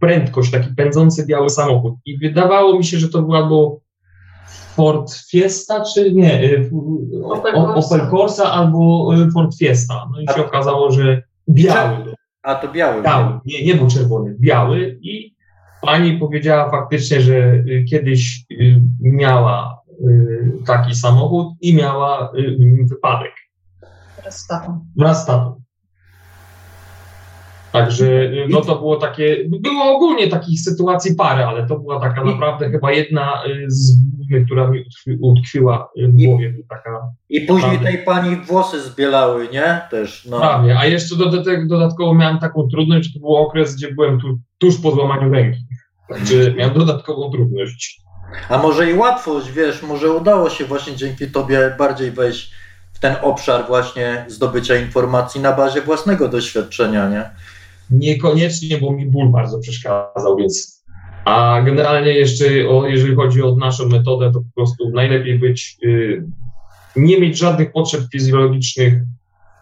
prędkość, 0.00 0.50
taki 0.50 0.74
pędzący 0.74 1.26
biały 1.26 1.50
samochód 1.50 1.94
i 2.04 2.18
wydawało 2.18 2.78
mi 2.78 2.84
się, 2.84 2.98
że 2.98 3.08
to 3.08 3.22
był 3.22 3.34
albo 3.34 3.80
Ford 4.74 5.12
Fiesta, 5.30 5.84
czy 5.94 6.12
nie, 6.12 6.44
y, 6.44 6.70
Opel 7.24 7.54
Corsa, 7.54 7.94
Opel 7.94 8.10
Corsa 8.10 8.52
albo 8.52 9.10
y, 9.14 9.30
Ford 9.30 9.58
Fiesta. 9.58 10.08
No 10.12 10.20
i 10.20 10.36
się 10.36 10.46
okazało, 10.46 10.90
że 10.92 11.22
biały. 11.48 12.14
A 12.42 12.54
to 12.54 12.68
biały. 12.68 13.02
Biały, 13.02 13.40
nie, 13.44 13.64
nie 13.64 13.74
był 13.74 13.88
czerwony, 13.88 14.36
biały 14.40 14.98
i 15.02 15.34
Pani 15.84 16.18
powiedziała 16.18 16.70
faktycznie, 16.70 17.20
że 17.20 17.34
y, 17.34 17.84
kiedyś 17.90 18.44
miała 19.12 19.82
y, 20.00 20.52
taki 20.66 20.94
samochód 20.94 21.46
i 21.60 21.74
miała 21.74 22.32
wypadek. 22.90 23.32
Wraz 24.22 24.38
z 24.38 24.46
tatą. 24.46 24.86
Wraz 24.96 25.22
z 25.22 25.26
tatą. 25.26 25.64
Także 27.74 28.30
no 28.48 28.60
to 28.60 28.76
było 28.76 28.96
takie, 28.96 29.36
było 29.60 29.96
ogólnie 29.96 30.28
takich 30.28 30.60
sytuacji 30.60 31.14
parę, 31.14 31.46
ale 31.46 31.66
to 31.66 31.78
była 31.78 32.00
taka 32.00 32.24
naprawdę 32.24 32.70
chyba 32.70 32.92
jedna 32.92 33.42
z 33.66 34.00
głównych, 34.02 34.44
która 34.46 34.70
mi 34.70 34.84
utkwiła 35.20 35.88
w 35.96 36.24
głowie. 36.24 36.54
Taka, 36.68 37.00
I 37.28 37.40
później 37.40 37.78
tej 37.78 37.98
pani 37.98 38.36
włosy 38.36 38.80
zbielały, 38.80 39.48
nie? 39.52 39.80
Też, 39.90 40.26
no. 40.30 40.38
Prawie, 40.38 40.78
a 40.78 40.86
jeszcze 40.86 41.14
dodatkowo 41.66 42.14
miałem 42.14 42.38
taką 42.38 42.68
trudność, 42.68 43.06
że 43.06 43.12
to 43.12 43.20
był 43.20 43.36
okres, 43.36 43.76
gdzie 43.76 43.94
byłem 43.94 44.20
tu, 44.20 44.38
tuż 44.58 44.80
po 44.80 44.90
złamaniu 44.90 45.32
ręki. 45.32 45.66
Także 46.08 46.54
miałem 46.54 46.74
dodatkową 46.74 47.30
trudność. 47.30 48.03
A 48.48 48.58
może 48.58 48.90
i 48.90 48.94
łatwość, 48.94 49.52
wiesz, 49.52 49.82
może 49.82 50.12
udało 50.12 50.50
się 50.50 50.64
właśnie 50.64 50.96
dzięki 50.96 51.26
tobie 51.26 51.74
bardziej 51.78 52.10
wejść 52.10 52.50
w 52.92 52.98
ten 52.98 53.16
obszar 53.22 53.66
właśnie 53.66 54.24
zdobycia 54.28 54.76
informacji 54.76 55.40
na 55.40 55.52
bazie 55.52 55.80
własnego 55.80 56.28
doświadczenia, 56.28 57.08
nie? 57.08 57.30
Niekoniecznie, 57.90 58.78
bo 58.78 58.92
mi 58.92 59.06
ból 59.06 59.28
bardzo 59.28 59.58
przeszkadzał, 59.58 60.36
więc. 60.36 60.84
A 61.24 61.62
generalnie 61.62 62.12
jeszcze, 62.12 62.44
o, 62.68 62.86
jeżeli 62.86 63.14
chodzi 63.14 63.42
o 63.42 63.56
naszą 63.56 63.88
metodę, 63.88 64.32
to 64.32 64.40
po 64.40 64.54
prostu 64.54 64.90
najlepiej 64.90 65.38
być, 65.38 65.76
y, 65.84 66.24
nie 66.96 67.20
mieć 67.20 67.38
żadnych 67.38 67.72
potrzeb 67.72 68.00
fizjologicznych, 68.12 68.94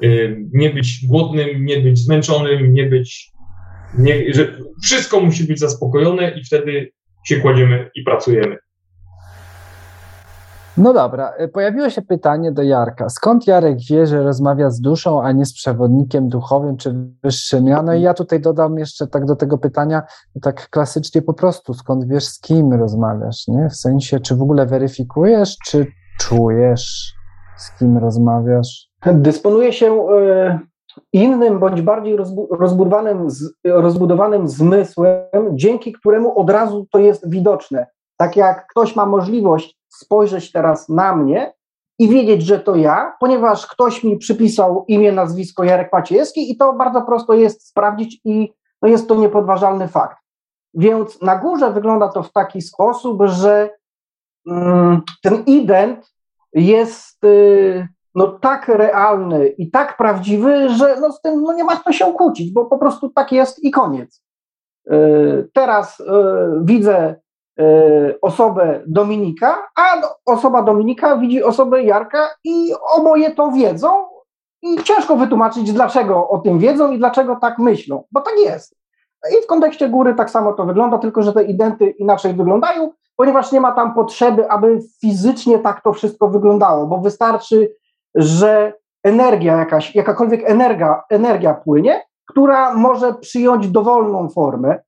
y, 0.02 0.36
nie 0.52 0.70
być 0.70 1.06
głodnym, 1.06 1.64
nie 1.64 1.80
być 1.80 1.98
zmęczonym, 1.98 2.74
nie 2.74 2.86
być 2.86 3.32
nie, 3.98 4.34
że 4.34 4.58
wszystko 4.82 5.20
musi 5.20 5.44
być 5.44 5.58
zaspokojone 5.58 6.30
i 6.30 6.44
wtedy 6.44 6.92
się 7.24 7.36
kładziemy 7.36 7.90
i 7.94 8.02
pracujemy. 8.02 8.56
No 10.76 10.92
dobra, 10.92 11.32
y, 11.40 11.48
pojawiło 11.48 11.90
się 11.90 12.02
pytanie 12.02 12.52
do 12.52 12.62
Jarka. 12.62 13.08
Skąd 13.08 13.46
Jarek 13.46 13.78
wie, 13.90 14.06
że 14.06 14.22
rozmawia 14.22 14.70
z 14.70 14.80
duszą, 14.80 15.22
a 15.22 15.32
nie 15.32 15.46
z 15.46 15.54
przewodnikiem 15.54 16.28
duchowym 16.28 16.76
czy 16.76 16.94
wyższym 17.22 17.66
ja? 17.66 17.82
No 17.82 17.94
i 17.94 18.02
ja 18.02 18.14
tutaj 18.14 18.40
dodam 18.40 18.78
jeszcze 18.78 19.06
tak 19.06 19.24
do 19.24 19.36
tego 19.36 19.58
pytania, 19.58 20.02
tak 20.42 20.70
klasycznie 20.70 21.22
po 21.22 21.34
prostu, 21.34 21.74
skąd 21.74 22.08
wiesz, 22.08 22.24
z 22.24 22.40
kim 22.40 22.72
rozmawiasz, 22.72 23.48
nie? 23.48 23.68
W 23.68 23.76
sensie, 23.76 24.20
czy 24.20 24.36
w 24.36 24.42
ogóle 24.42 24.66
weryfikujesz, 24.66 25.56
czy 25.66 25.86
czujesz, 26.20 27.14
z 27.56 27.78
kim 27.78 27.98
rozmawiasz? 27.98 28.88
Dysponuje 29.06 29.72
się 29.72 29.86
y, 29.86 30.71
innym 31.12 31.58
bądź 31.58 31.82
bardziej 31.82 32.16
rozbudowanym, 32.50 33.28
rozbudowanym 33.64 34.48
zmysłem, 34.48 35.18
dzięki 35.52 35.92
któremu 35.92 36.38
od 36.38 36.50
razu 36.50 36.86
to 36.90 36.98
jest 36.98 37.30
widoczne. 37.30 37.86
Tak 38.16 38.36
jak 38.36 38.66
ktoś 38.66 38.96
ma 38.96 39.06
możliwość 39.06 39.78
spojrzeć 39.88 40.52
teraz 40.52 40.88
na 40.88 41.16
mnie 41.16 41.52
i 41.98 42.08
wiedzieć, 42.08 42.42
że 42.42 42.58
to 42.58 42.76
ja, 42.76 43.12
ponieważ 43.20 43.66
ktoś 43.66 44.04
mi 44.04 44.16
przypisał 44.16 44.84
imię, 44.88 45.12
nazwisko 45.12 45.64
Jarek 45.64 45.92
Maciejewski 45.92 46.52
i 46.52 46.56
to 46.56 46.72
bardzo 46.72 47.02
prosto 47.02 47.34
jest 47.34 47.68
sprawdzić 47.68 48.20
i 48.24 48.52
no 48.82 48.88
jest 48.88 49.08
to 49.08 49.14
niepodważalny 49.14 49.88
fakt. 49.88 50.16
Więc 50.74 51.22
na 51.22 51.36
górze 51.36 51.72
wygląda 51.72 52.08
to 52.08 52.22
w 52.22 52.32
taki 52.32 52.62
sposób, 52.62 53.22
że 53.24 53.70
mm, 54.46 55.02
ten 55.22 55.44
ident 55.44 56.12
jest 56.52 57.24
y, 57.24 57.88
no, 58.14 58.26
tak 58.26 58.68
realny 58.68 59.48
i 59.48 59.70
tak 59.70 59.96
prawdziwy, 59.96 60.68
że 60.68 60.96
no, 61.00 61.12
z 61.12 61.20
tym 61.20 61.42
no, 61.42 61.52
nie 61.52 61.64
ma 61.64 61.76
co 61.76 61.92
się 61.92 62.12
kłócić, 62.12 62.52
bo 62.52 62.64
po 62.64 62.78
prostu 62.78 63.10
tak 63.10 63.32
jest 63.32 63.64
i 63.64 63.70
koniec. 63.70 64.22
Y, 64.92 65.50
teraz 65.52 66.00
y, 66.00 66.04
widzę 66.62 67.22
E, 67.58 68.14
osobę 68.20 68.82
Dominika, 68.86 69.68
a 69.76 70.00
osoba 70.26 70.62
Dominika 70.62 71.16
widzi 71.16 71.42
osobę 71.42 71.82
Jarka 71.82 72.30
i 72.44 72.72
oboje 72.96 73.30
to 73.30 73.50
wiedzą 73.50 73.88
i 74.62 74.82
ciężko 74.82 75.16
wytłumaczyć, 75.16 75.72
dlaczego 75.72 76.28
o 76.28 76.38
tym 76.38 76.58
wiedzą 76.58 76.92
i 76.92 76.98
dlaczego 76.98 77.36
tak 77.36 77.58
myślą, 77.58 78.04
bo 78.12 78.20
tak 78.20 78.34
jest. 78.44 78.76
I 79.30 79.44
w 79.44 79.46
kontekście 79.46 79.88
góry 79.88 80.14
tak 80.14 80.30
samo 80.30 80.52
to 80.52 80.64
wygląda, 80.64 80.98
tylko 80.98 81.22
że 81.22 81.32
te 81.32 81.44
identy 81.44 81.90
inaczej 81.90 82.34
wyglądają, 82.34 82.90
ponieważ 83.16 83.52
nie 83.52 83.60
ma 83.60 83.72
tam 83.72 83.94
potrzeby, 83.94 84.50
aby 84.50 84.78
fizycznie 85.00 85.58
tak 85.58 85.82
to 85.82 85.92
wszystko 85.92 86.28
wyglądało, 86.28 86.86
bo 86.86 86.98
wystarczy, 86.98 87.74
że 88.14 88.72
energia 89.04 89.56
jakaś, 89.56 89.94
jakakolwiek 89.94 90.50
energia, 90.50 91.02
energia 91.10 91.54
płynie, 91.54 92.02
która 92.26 92.74
może 92.74 93.14
przyjąć 93.14 93.68
dowolną 93.68 94.28
formę, 94.28 94.78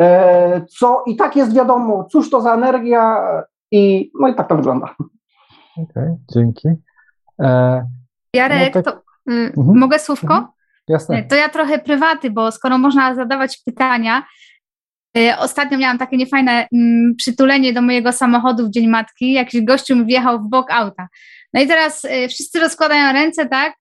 E, 0.00 0.66
co 0.78 1.04
i 1.06 1.16
tak 1.16 1.36
jest 1.36 1.54
wiadomo, 1.54 2.04
cóż 2.12 2.30
to 2.30 2.40
za 2.40 2.54
energia 2.54 3.16
i 3.70 4.10
no 4.20 4.28
i 4.28 4.34
tak 4.34 4.48
to 4.48 4.56
wygląda. 4.56 4.94
Okej, 5.76 5.84
okay, 5.90 6.16
dzięki. 6.34 6.68
E, 7.42 7.86
Jarek, 8.34 8.74
no 8.74 8.82
tak... 8.82 8.94
to 8.94 9.00
y, 9.32 9.52
mhm. 9.56 9.78
mogę 9.78 9.98
słówko? 9.98 10.34
Mhm. 10.34 10.52
Jasne. 10.88 11.22
To 11.22 11.34
ja 11.34 11.48
trochę 11.48 11.78
prywaty, 11.78 12.30
bo 12.30 12.52
skoro 12.52 12.78
można 12.78 13.14
zadawać 13.14 13.62
pytania, 13.66 14.22
y, 15.18 15.36
Ostatnio 15.38 15.78
miałam 15.78 15.98
takie 15.98 16.16
niefajne 16.16 16.68
mm, 16.72 17.14
przytulenie 17.16 17.72
do 17.72 17.82
mojego 17.82 18.12
samochodu 18.12 18.66
w 18.66 18.70
Dzień 18.70 18.88
Matki. 18.88 19.32
Jakiś 19.32 19.64
gościu 19.64 19.96
mi 19.96 20.04
wjechał 20.04 20.40
w 20.40 20.48
bok 20.48 20.70
auta. 20.70 21.08
No 21.54 21.60
i 21.60 21.66
teraz 21.66 22.04
y, 22.04 22.28
wszyscy 22.28 22.60
rozkładają 22.60 23.12
ręce, 23.12 23.46
tak? 23.46 23.74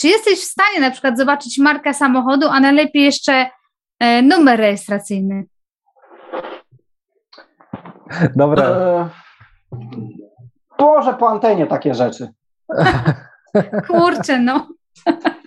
Czy 0.00 0.08
jesteś 0.08 0.40
w 0.40 0.50
stanie 0.50 0.80
na 0.80 0.90
przykład 0.90 1.18
zobaczyć 1.18 1.58
markę 1.58 1.94
samochodu, 1.94 2.48
a 2.48 2.60
najlepiej 2.60 3.02
jeszcze 3.02 3.50
E, 4.00 4.22
numer 4.22 4.58
rejestracyjny. 4.58 5.44
Dobra. 8.36 8.64
E, 8.64 9.08
położę 10.76 11.14
po 11.14 11.28
antenie 11.28 11.66
takie 11.66 11.94
rzeczy. 11.94 12.28
Kurczę, 13.86 14.40
no. 14.40 14.68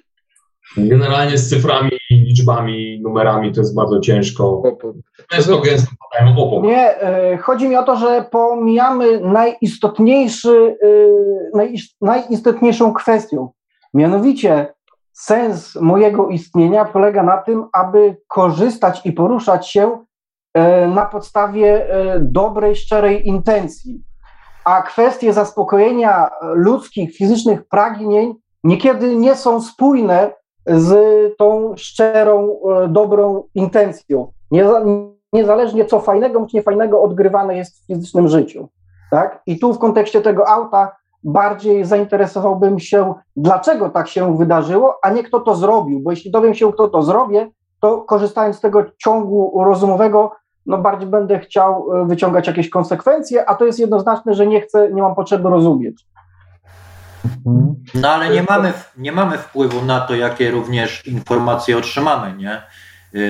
Generalnie 0.78 1.38
z 1.38 1.50
cyframi, 1.50 1.92
liczbami, 2.12 3.02
numerami 3.02 3.54
to 3.54 3.62
jest 3.62 3.76
bardzo 3.76 4.00
ciężko. 4.00 4.64
Często 5.28 5.62
gęsto 5.62 5.92
padają 6.12 6.38
obok. 6.38 6.64
Nie, 6.64 7.02
e, 7.02 7.38
chodzi 7.38 7.68
mi 7.70 7.76
o 7.76 7.84
to, 7.84 7.96
że 7.96 8.26
pomijamy 8.32 9.20
najistotniejszy, 9.20 10.78
najistotniejszą 12.02 12.94
kwestią. 12.94 13.50
Mianowicie 13.94 14.74
sens 15.14 15.76
mojego 15.76 16.28
istnienia 16.28 16.86
polega 16.86 17.24
na 17.24 17.38
tym, 17.38 17.66
aby 17.74 18.18
korzystać 18.28 19.02
i 19.06 19.12
poruszać 19.12 19.70
się 19.70 20.06
e, 20.54 20.88
na 20.88 21.06
podstawie 21.06 21.90
e, 21.90 22.20
dobrej, 22.20 22.76
szczerej 22.76 23.28
intencji. 23.28 24.04
A 24.66 24.82
kwestie 24.82 25.34
zaspokojenia 25.34 26.30
ludzkich, 26.42 27.16
fizycznych 27.16 27.68
pragnień 27.68 28.34
niekiedy 28.64 29.16
nie 29.16 29.36
są 29.36 29.62
spójne 29.62 30.32
z 30.68 30.92
tą 31.38 31.74
szczerą, 31.78 32.58
e, 32.84 32.88
dobrą 32.88 33.44
intencją. 33.56 34.32
Niezależnie 35.34 35.86
co 35.86 36.00
fajnego 36.00 36.40
bądź 36.40 36.54
niefajnego 36.54 37.02
odgrywane 37.02 37.58
jest 37.58 37.84
w 37.84 37.88
fizycznym 37.88 38.28
życiu. 38.28 38.68
Tak? 39.12 39.42
I 39.46 39.60
tu 39.60 39.74
w 39.74 39.80
kontekście 39.80 40.22
tego 40.22 40.48
auta 40.48 40.96
bardziej 41.24 41.86
zainteresowałbym 41.86 42.80
się, 42.80 43.14
dlaczego 43.36 43.90
tak 43.90 44.08
się 44.08 44.38
wydarzyło, 44.38 45.00
a 45.04 45.10
nie 45.10 45.24
kto 45.24 45.40
to 45.40 45.56
zrobił, 45.56 46.00
bo 46.00 46.12
jeśli 46.12 46.32
dowiem 46.32 46.54
się, 46.54 46.74
kto 46.74 46.88
to 46.88 47.04
zrobię, 47.04 47.50
to 47.82 48.02
korzystając 48.02 48.56
z 48.56 48.62
tego 48.62 48.84
ciągu 48.98 49.64
rozumowego, 49.64 50.32
no 50.66 50.78
bardziej 50.78 51.10
będę 51.10 51.40
chciał 51.40 51.94
e, 51.94 52.06
wyciągać 52.06 52.48
jakieś 52.48 52.70
konsekwencje, 52.70 53.50
a 53.50 53.56
to 53.56 53.66
jest 53.66 53.80
jednoznaczne, 53.80 54.34
że 54.34 54.48
nie 54.48 54.62
chcę, 54.62 54.92
nie 54.94 55.02
mam 55.02 55.16
potrzeby 55.16 55.50
rozumieć. 55.50 56.06
No 57.96 58.10
ale 58.10 58.30
nie 58.30 58.44
mamy, 58.44 58.74
nie 58.98 59.12
mamy 59.12 59.38
wpływu 59.38 59.86
na 59.86 60.02
to, 60.02 60.16
jakie 60.16 60.52
również 60.52 61.08
informacje 61.08 61.78
otrzymamy, 61.78 62.34
nie? 62.38 62.62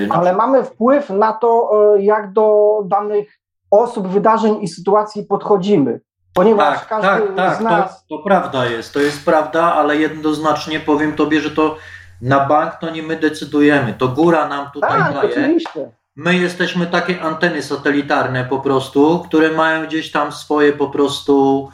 No. 0.08 0.14
Ale 0.14 0.32
mamy 0.32 0.64
wpływ 0.64 1.10
na 1.10 1.32
to, 1.32 1.70
e, 1.96 2.02
jak 2.02 2.32
do 2.32 2.78
danych 2.86 3.38
osób, 3.70 4.08
wydarzeń 4.08 4.58
i 4.62 4.68
sytuacji 4.68 5.24
podchodzimy. 5.24 6.00
Ponieważ 6.34 6.78
tak, 6.78 6.88
każdy 6.88 7.26
tak, 7.26 7.36
tak, 7.36 7.56
z 7.56 7.60
nas... 7.60 8.06
To, 8.06 8.16
to 8.16 8.24
prawda 8.24 8.66
jest, 8.66 8.94
to 8.94 9.00
jest 9.00 9.24
prawda, 9.24 9.74
ale 9.74 9.96
jednoznacznie 9.96 10.80
powiem 10.80 11.12
tobie, 11.12 11.40
że 11.40 11.50
to 11.50 11.76
na 12.22 12.46
bank 12.46 12.74
to 12.74 12.90
nie 12.90 13.02
my 13.02 13.16
decydujemy, 13.16 13.94
to 13.94 14.08
góra 14.08 14.48
nam 14.48 14.70
tutaj 14.70 14.98
tak, 14.98 15.14
daje. 15.14 15.30
Oczywiście. 15.30 15.90
My 16.16 16.36
jesteśmy 16.36 16.86
takie 16.86 17.20
anteny 17.20 17.62
satelitarne 17.62 18.44
po 18.44 18.58
prostu, 18.58 19.18
które 19.18 19.50
mają 19.50 19.86
gdzieś 19.86 20.10
tam 20.12 20.32
swoje 20.32 20.72
po 20.72 20.90
prostu 20.90 21.68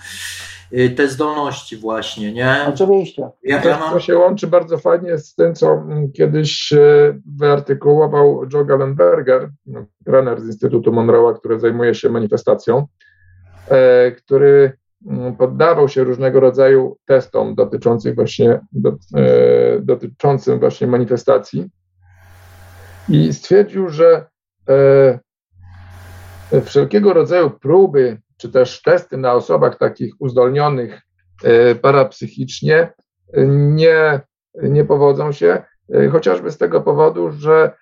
te 0.97 1.09
zdolności 1.09 1.77
właśnie, 1.77 2.33
nie? 2.33 2.67
Oczywiście. 2.69 3.29
Ja, 3.43 3.65
ja 3.65 3.79
mam... 3.79 3.93
To 3.93 4.01
się 4.01 4.19
łączy 4.19 4.47
bardzo 4.47 4.79
fajnie 4.79 5.19
z 5.19 5.35
tym, 5.35 5.55
co 5.55 5.73
mm, 5.73 6.13
kiedyś 6.13 6.73
y, 6.73 7.21
wyartykułował 7.39 8.41
Joe 8.53 8.65
Gallenberger, 8.65 9.51
no, 9.67 9.85
trener 10.05 10.41
z 10.41 10.47
Instytutu 10.47 10.93
Monroe'a, 10.93 11.39
który 11.39 11.61
zajmuje 11.61 11.95
się 11.95 12.09
manifestacją. 12.09 12.87
E, 13.71 14.11
który 14.11 14.73
mm, 15.07 15.37
poddawał 15.37 15.89
się 15.89 16.05
różnego 16.05 16.41
rodzaju 16.41 16.97
testom 17.07 17.55
dotyczących 17.55 18.15
właśnie, 18.15 18.61
do, 18.73 18.91
e, 18.91 19.81
dotyczącym 19.81 20.61
właśnie 20.61 20.87
manifestacji 20.87 21.71
i 23.09 23.33
stwierdził, 23.33 23.89
że 23.89 24.27
e, 26.53 26.61
wszelkiego 26.61 27.13
rodzaju 27.13 27.51
próby 27.51 28.21
czy 28.39 28.49
też 28.53 28.83
testy 28.83 29.17
na 29.17 29.33
osobach 29.33 29.79
takich 29.79 30.15
uzdolnionych 30.19 31.03
parapsychicznie 31.83 32.93
nie, 33.57 34.21
nie 34.63 34.85
powodzą 34.85 35.33
się, 35.33 35.63
chociażby 36.13 36.51
z 36.51 36.59
tego 36.59 36.81
powodu, 36.81 37.31
że 37.31 37.73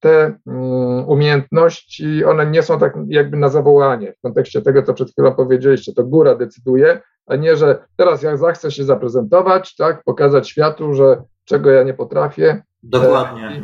te 0.00 0.38
mm, 0.46 1.08
umiejętności, 1.08 2.24
one 2.24 2.46
nie 2.46 2.62
są 2.62 2.78
tak 2.78 2.94
jakby 3.08 3.36
na 3.36 3.48
zawołanie 3.48 4.12
w 4.12 4.20
kontekście 4.20 4.62
tego, 4.62 4.82
co 4.82 4.94
przed 4.94 5.10
chwilą 5.10 5.34
powiedzieliście, 5.34 5.92
to 5.92 6.04
góra 6.04 6.34
decyduje, 6.34 7.00
a 7.26 7.36
nie, 7.36 7.56
że 7.56 7.78
teraz 7.96 8.22
ja 8.22 8.36
zachcę 8.36 8.70
się 8.70 8.84
zaprezentować, 8.84 9.76
tak, 9.76 10.04
pokazać 10.04 10.48
światu, 10.48 10.94
że 10.94 11.22
czego 11.44 11.70
ja 11.70 11.82
nie 11.82 11.94
potrafię. 11.94 12.62
Dokładnie. 12.82 13.62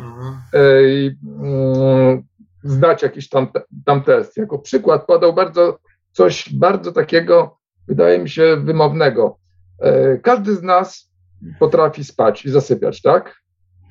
I, 0.53 0.57
e, 0.57 0.83
i 0.83 1.17
mm, 1.43 2.23
zdać 2.63 3.03
jakiś 3.03 3.29
tam, 3.29 3.47
tam 3.85 4.03
test. 4.03 4.37
Jako 4.37 4.59
przykład 4.59 5.05
podał 5.05 5.33
bardzo 5.33 5.77
coś 6.11 6.53
bardzo 6.53 6.91
takiego, 6.91 7.57
wydaje 7.87 8.19
mi 8.19 8.29
się, 8.29 8.57
wymownego. 8.63 9.37
E, 9.79 10.17
każdy 10.17 10.55
z 10.55 10.63
nas 10.63 11.11
potrafi 11.59 12.03
spać 12.03 12.45
i 12.45 12.49
zasypiać, 12.49 13.01
tak? 13.01 13.41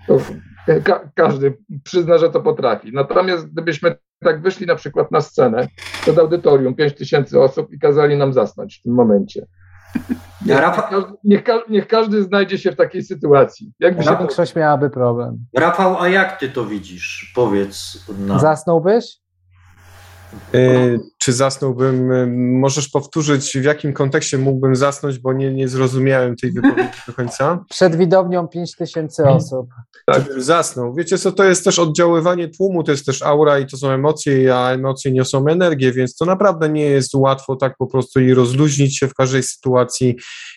To 0.06 0.18
Ka 0.84 1.10
każdy 1.14 1.58
przyzna, 1.84 2.18
że 2.18 2.30
to 2.30 2.40
potrafi. 2.40 2.92
Natomiast 2.92 3.52
gdybyśmy 3.52 3.96
tak 4.24 4.42
wyszli 4.42 4.66
na 4.66 4.74
przykład 4.74 5.10
na 5.10 5.20
scenę 5.20 5.68
przed 6.02 6.18
audytorium, 6.18 6.74
5 6.74 6.94
tysięcy 6.94 7.40
osób 7.40 7.72
i 7.72 7.78
kazali 7.78 8.16
nam 8.16 8.32
zasnąć 8.32 8.78
w 8.78 8.82
tym 8.82 8.94
momencie. 8.94 9.46
Niech, 10.46 10.58
Rafał... 10.58 11.02
niech, 11.24 11.42
niech, 11.68 11.86
każdy 11.86 12.22
znajdzie 12.22 12.58
się 12.58 12.72
w 12.72 12.76
takiej 12.76 13.02
sytuacji. 13.02 13.72
Jakby 13.80 14.02
się 14.02 14.16
większość 14.18 14.54
miałaby 14.54 14.90
problem. 14.90 15.38
Rafał, 15.56 16.00
a 16.00 16.08
jak 16.08 16.40
ty 16.40 16.48
to 16.48 16.64
widzisz? 16.64 17.32
Powiedz. 17.34 18.04
Zasnąłbyś? 18.40 19.20
Yy, 20.52 21.00
czy 21.22 21.32
zasnąłbym, 21.32 22.10
możesz 22.58 22.88
powtórzyć, 22.88 23.58
w 23.58 23.64
jakim 23.64 23.92
kontekście 23.92 24.38
mógłbym 24.38 24.76
zasnąć, 24.76 25.18
bo 25.18 25.32
nie, 25.32 25.54
nie 25.54 25.68
zrozumiałem 25.68 26.36
tej 26.36 26.52
wypowiedzi 26.52 26.98
do 27.06 27.12
końca. 27.12 27.64
Przed 27.70 27.96
widownią 27.96 28.48
5 28.48 28.76
tysięcy 28.76 29.24
osób. 29.24 29.66
Tak, 30.06 30.24
zasnął. 30.36 30.94
Wiecie 30.94 31.18
co, 31.18 31.32
to 31.32 31.44
jest 31.44 31.64
też 31.64 31.78
oddziaływanie 31.78 32.48
tłumu, 32.48 32.84
to 32.84 32.90
jest 32.90 33.06
też 33.06 33.22
aura 33.22 33.58
i 33.58 33.66
to 33.66 33.76
są 33.76 33.90
emocje, 33.90 34.56
a 34.56 34.70
emocje 34.70 35.12
niosą 35.12 35.48
energię, 35.48 35.92
więc 35.92 36.16
to 36.16 36.24
naprawdę 36.24 36.68
nie 36.68 36.84
jest 36.84 37.14
łatwo 37.14 37.56
tak 37.56 37.76
po 37.78 37.86
prostu 37.86 38.20
i 38.20 38.34
rozluźnić 38.34 38.98
się 38.98 39.08
w 39.08 39.14
każdej 39.14 39.42
sytuacji 39.42 40.16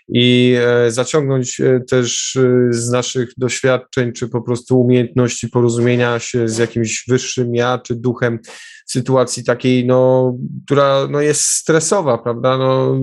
i 0.09 0.55
e, 0.59 0.91
zaciągnąć 0.91 1.59
e, 1.59 1.79
też 1.79 2.35
e, 2.35 2.73
z 2.73 2.89
naszych 2.89 3.29
doświadczeń, 3.37 4.11
czy 4.11 4.29
po 4.29 4.41
prostu 4.41 4.81
umiejętności 4.81 5.49
porozumienia 5.49 6.19
się 6.19 6.47
z 6.49 6.57
jakimś 6.57 7.03
wyższym 7.07 7.55
ja, 7.55 7.79
czy 7.83 7.95
duchem 7.95 8.39
sytuacji 8.85 9.43
takiej, 9.43 9.85
no, 9.85 10.33
która 10.65 11.07
no, 11.09 11.21
jest 11.21 11.41
stresowa, 11.41 12.17
prawda? 12.17 12.57
No, 12.57 13.01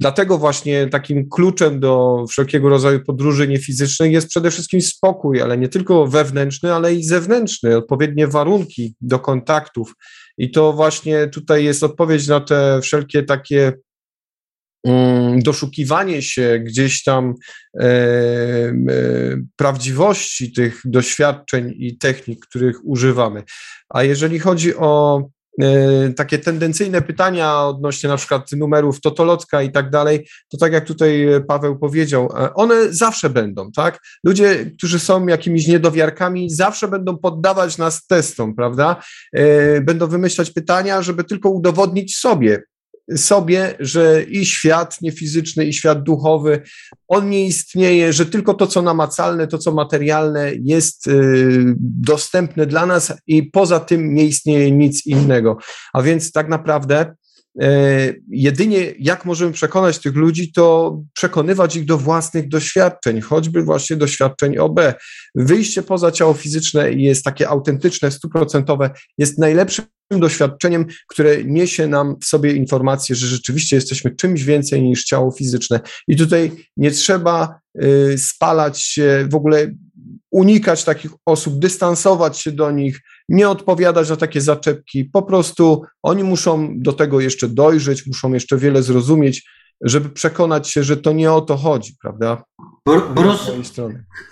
dlatego 0.00 0.38
właśnie 0.38 0.86
takim 0.86 1.28
kluczem 1.28 1.80
do 1.80 2.24
wszelkiego 2.30 2.68
rodzaju 2.68 3.04
podróży 3.04 3.48
niefizycznych 3.48 4.12
jest 4.12 4.28
przede 4.28 4.50
wszystkim 4.50 4.80
spokój, 4.80 5.42
ale 5.42 5.58
nie 5.58 5.68
tylko 5.68 6.06
wewnętrzny, 6.06 6.74
ale 6.74 6.94
i 6.94 7.04
zewnętrzny, 7.04 7.76
odpowiednie 7.76 8.26
warunki 8.26 8.94
do 9.00 9.18
kontaktów. 9.18 9.92
I 10.38 10.50
to 10.50 10.72
właśnie 10.72 11.28
tutaj 11.28 11.64
jest 11.64 11.82
odpowiedź 11.82 12.26
na 12.26 12.40
te 12.40 12.80
wszelkie 12.82 13.22
takie 13.22 13.72
Mm, 14.86 15.42
doszukiwanie 15.42 16.22
się 16.22 16.60
gdzieś 16.64 17.02
tam 17.02 17.34
e, 17.80 17.84
e, 17.84 18.72
prawdziwości 19.56 20.52
tych 20.52 20.80
doświadczeń 20.84 21.74
i 21.76 21.98
technik, 21.98 22.46
których 22.46 22.76
używamy. 22.84 23.42
A 23.88 24.02
jeżeli 24.02 24.38
chodzi 24.38 24.76
o 24.76 25.22
takie 26.16 26.38
tendencyjne 26.38 27.02
pytania 27.02 27.62
odnośnie 27.62 28.08
na 28.08 28.16
przykład 28.16 28.52
numerów 28.52 29.00
totolotka 29.00 29.62
i 29.62 29.72
tak 29.72 29.90
dalej, 29.90 30.28
to 30.48 30.58
tak 30.58 30.72
jak 30.72 30.84
tutaj 30.84 31.26
Paweł 31.48 31.78
powiedział, 31.78 32.28
e, 32.36 32.54
one 32.54 32.92
zawsze 32.92 33.30
będą, 33.30 33.72
tak? 33.72 34.00
Ludzie, 34.24 34.70
którzy 34.78 34.98
są 34.98 35.26
jakimiś 35.26 35.66
niedowiarkami, 35.66 36.50
zawsze 36.50 36.88
będą 36.88 37.18
poddawać 37.18 37.78
nas 37.78 38.06
testom, 38.06 38.54
prawda? 38.54 38.96
E, 39.32 39.80
będą 39.80 40.06
wymyślać 40.06 40.50
pytania, 40.50 41.02
żeby 41.02 41.24
tylko 41.24 41.50
udowodnić 41.50 42.16
sobie, 42.16 42.62
sobie, 43.16 43.74
że 43.80 44.22
i 44.22 44.46
świat 44.46 45.02
niefizyczny, 45.02 45.64
i 45.64 45.72
świat 45.72 46.02
duchowy, 46.02 46.62
on 47.08 47.30
nie 47.30 47.46
istnieje, 47.46 48.12
że 48.12 48.26
tylko 48.26 48.54
to, 48.54 48.66
co 48.66 48.82
namacalne, 48.82 49.46
to, 49.46 49.58
co 49.58 49.72
materialne 49.72 50.52
jest 50.62 51.06
y, 51.06 51.74
dostępne 51.80 52.66
dla 52.66 52.86
nas 52.86 53.12
i 53.26 53.42
poza 53.42 53.80
tym 53.80 54.14
nie 54.14 54.24
istnieje 54.24 54.70
nic 54.70 55.06
innego. 55.06 55.56
A 55.92 56.02
więc 56.02 56.32
tak 56.32 56.48
naprawdę 56.48 57.14
jedynie 58.28 58.94
jak 58.98 59.24
możemy 59.24 59.52
przekonać 59.52 59.98
tych 59.98 60.14
ludzi, 60.14 60.52
to 60.52 60.96
przekonywać 61.12 61.76
ich 61.76 61.84
do 61.84 61.98
własnych 61.98 62.48
doświadczeń, 62.48 63.20
choćby 63.20 63.62
właśnie 63.62 63.96
doświadczeń 63.96 64.58
OB. 64.58 64.80
Wyjście 65.34 65.82
poza 65.82 66.12
ciało 66.12 66.34
fizyczne 66.34 66.92
jest 66.92 67.24
takie 67.24 67.48
autentyczne, 67.48 68.10
stuprocentowe, 68.10 68.90
jest 69.18 69.38
najlepszym 69.38 69.84
doświadczeniem, 70.10 70.86
które 71.08 71.44
niesie 71.44 71.86
nam 71.86 72.16
w 72.22 72.24
sobie 72.24 72.52
informację, 72.52 73.16
że 73.16 73.26
rzeczywiście 73.26 73.76
jesteśmy 73.76 74.16
czymś 74.16 74.42
więcej 74.42 74.82
niż 74.82 75.04
ciało 75.04 75.30
fizyczne. 75.30 75.80
I 76.08 76.16
tutaj 76.16 76.52
nie 76.76 76.90
trzeba 76.90 77.60
spalać 78.16 78.82
się, 78.82 79.28
w 79.30 79.34
ogóle 79.34 79.66
unikać 80.30 80.84
takich 80.84 81.10
osób, 81.26 81.58
dystansować 81.58 82.38
się 82.38 82.52
do 82.52 82.70
nich, 82.70 83.00
nie 83.28 83.48
odpowiadać 83.48 84.10
na 84.10 84.16
takie 84.16 84.40
zaczepki. 84.40 85.04
Po 85.04 85.22
prostu 85.22 85.82
oni 86.02 86.24
muszą 86.24 86.74
do 86.76 86.92
tego 86.92 87.20
jeszcze 87.20 87.48
dojrzeć, 87.48 88.06
muszą 88.06 88.32
jeszcze 88.32 88.56
wiele 88.56 88.82
zrozumieć, 88.82 89.50
żeby 89.80 90.08
przekonać 90.08 90.70
się, 90.70 90.82
że 90.82 90.96
to 90.96 91.12
nie 91.12 91.32
o 91.32 91.40
to 91.40 91.56
chodzi, 91.56 91.96
prawda? 92.02 92.44
Bruce, 93.14 93.52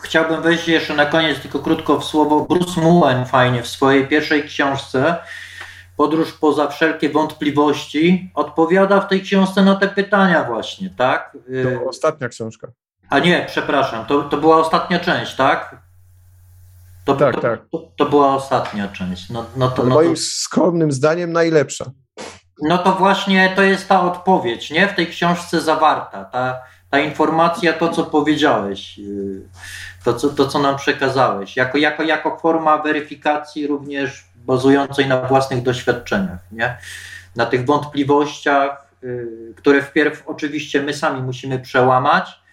chciałbym 0.02 0.42
wejść 0.42 0.68
jeszcze 0.68 0.94
na 0.94 1.06
koniec 1.06 1.40
tylko 1.40 1.58
krótko 1.58 2.00
w 2.00 2.04
słowo. 2.04 2.46
Bruce 2.48 2.80
Mullen 2.80 3.26
fajnie 3.26 3.62
w 3.62 3.68
swojej 3.68 4.08
pierwszej 4.08 4.42
książce 4.42 5.16
Podróż 5.96 6.32
poza 6.32 6.68
wszelkie 6.68 7.10
wątpliwości 7.10 8.30
odpowiada 8.34 9.00
w 9.00 9.08
tej 9.08 9.22
książce 9.22 9.64
na 9.64 9.74
te 9.74 9.88
pytania 9.88 10.44
właśnie, 10.44 10.94
tak? 10.98 11.36
To 11.62 11.88
ostatnia 11.88 12.28
książka. 12.28 12.68
A 13.10 13.18
nie, 13.18 13.44
przepraszam, 13.48 14.06
to, 14.06 14.22
to 14.22 14.36
była 14.36 14.56
ostatnia 14.56 15.00
część, 15.00 15.34
tak? 15.34 15.76
To, 17.04 17.14
tak, 17.14 17.34
to, 17.34 17.40
tak. 17.40 17.60
To, 17.72 17.90
to, 17.96 18.06
była 18.06 18.34
ostatnia 18.34 18.88
część. 18.88 19.30
No, 19.30 19.44
no 19.56 19.70
to, 19.70 19.82
no 19.82 19.94
moim 19.94 20.16
skromnym 20.16 20.92
zdaniem 20.92 21.32
najlepsza. 21.32 21.84
No 22.62 22.78
to 22.78 22.92
właśnie 22.92 23.52
to 23.56 23.62
jest 23.62 23.88
ta 23.88 24.02
odpowiedź, 24.02 24.70
nie? 24.70 24.88
W 24.88 24.94
tej 24.94 25.06
książce 25.06 25.60
zawarta. 25.60 26.24
Ta, 26.24 26.62
ta 26.90 26.98
informacja, 26.98 27.72
to 27.72 27.88
co 27.88 28.04
powiedziałeś, 28.04 28.98
yy, 28.98 29.48
to 30.04 30.14
co, 30.14 30.28
to, 30.28 30.46
co 30.46 30.58
nam 30.58 30.76
przekazałeś, 30.76 31.56
jako, 31.56 31.78
jako, 31.78 32.02
jako 32.02 32.38
forma 32.38 32.78
weryfikacji 32.78 33.66
również 33.66 34.24
bazującej 34.36 35.08
na 35.08 35.20
własnych 35.20 35.62
doświadczeniach, 35.62 36.40
nie? 36.52 36.78
Na 37.36 37.46
tych 37.46 37.66
wątpliwościach, 37.66 38.86
yy, 39.02 39.54
które 39.56 39.82
wpierw 39.82 40.22
oczywiście 40.26 40.82
my 40.82 40.94
sami 40.94 41.22
musimy 41.22 41.58
przełamać, 41.58 42.43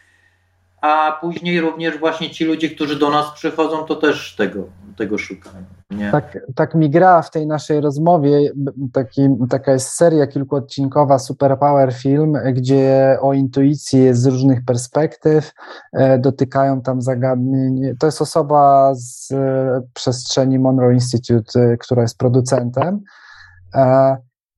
a 0.82 1.18
później 1.22 1.62
również 1.62 1.98
właśnie 1.98 2.30
ci 2.30 2.46
ludzie, 2.46 2.70
którzy 2.70 3.00
do 3.00 3.10
nas 3.10 3.32
przychodzą, 3.32 3.84
to 3.84 3.96
też 3.96 4.36
tego, 4.36 4.64
tego 4.98 5.18
szukają. 5.18 5.66
Nie? 5.92 6.12
Tak, 6.12 6.38
tak 6.56 6.76
mi 6.76 6.90
gra 6.90 7.22
w 7.22 7.32
tej 7.32 7.48
naszej 7.48 7.82
rozmowie, 7.82 8.52
taki, 8.94 9.22
taka 9.50 9.72
jest 9.72 9.90
seria 9.90 10.28
kilkuodcinkowa 10.28 11.20
Superpower 11.20 11.94
Film, 11.94 12.34
gdzie 12.54 13.18
o 13.22 13.34
intuicji 13.34 14.04
jest 14.04 14.22
z 14.22 14.26
różnych 14.26 14.66
perspektyw, 14.66 15.52
e, 15.94 16.20
dotykają 16.20 16.82
tam 16.82 17.02
zagadnień. 17.02 17.96
To 18.00 18.06
jest 18.06 18.22
osoba 18.22 18.92
z 18.96 19.32
e, 19.32 19.82
przestrzeni 19.94 20.60
Monroe 20.60 20.94
Institute, 20.94 21.60
e, 21.60 21.78
która 21.78 22.02
jest 22.02 22.18
producentem. 22.18 23.00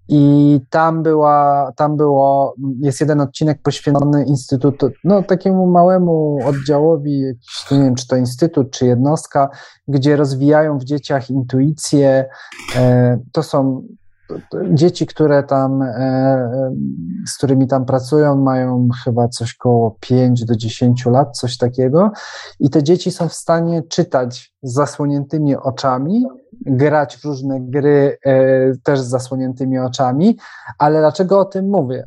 E, 0.09 0.13
i 0.15 0.59
tam 0.69 1.03
była, 1.03 1.71
tam 1.75 1.97
było, 1.97 2.55
jest 2.79 3.01
jeden 3.01 3.21
odcinek 3.21 3.61
poświęcony 3.61 4.25
instytutu, 4.25 4.89
no 5.03 5.23
takiemu 5.23 5.67
małemu 5.67 6.39
oddziałowi, 6.45 7.21
jakiś, 7.21 7.71
nie 7.71 7.79
wiem, 7.79 7.95
czy 7.95 8.07
to 8.07 8.15
instytut, 8.15 8.71
czy 8.71 8.85
jednostka, 8.85 9.49
gdzie 9.87 10.15
rozwijają 10.15 10.77
w 10.77 10.83
dzieciach 10.83 11.29
intuicję. 11.29 12.25
E, 12.75 13.19
to 13.31 13.43
są 13.43 13.83
dzieci, 14.73 15.07
które 15.07 15.43
tam, 15.43 15.81
e, 15.81 16.71
z 17.27 17.37
którymi 17.37 17.67
tam 17.67 17.85
pracują, 17.85 18.35
mają 18.35 18.89
chyba 19.03 19.27
coś 19.27 19.53
koło 19.53 19.97
5 19.99 20.45
do 20.45 20.55
10 20.55 21.05
lat, 21.05 21.37
coś 21.37 21.57
takiego. 21.57 22.11
I 22.59 22.69
te 22.69 22.83
dzieci 22.83 23.11
są 23.11 23.27
w 23.29 23.33
stanie 23.33 23.83
czytać 23.83 24.53
z 24.63 24.73
zasłoniętymi 24.73 25.55
oczami, 25.55 26.25
grać 26.65 27.17
w 27.17 27.25
różne 27.25 27.61
gry 27.61 28.17
e, 28.25 28.37
też 28.83 29.01
z 29.01 29.07
zasłoniętymi 29.07 29.79
oczami. 29.79 30.37
Ale 30.77 30.99
dlaczego 30.99 31.39
o 31.39 31.45
tym 31.45 31.69
mówię? 31.69 32.03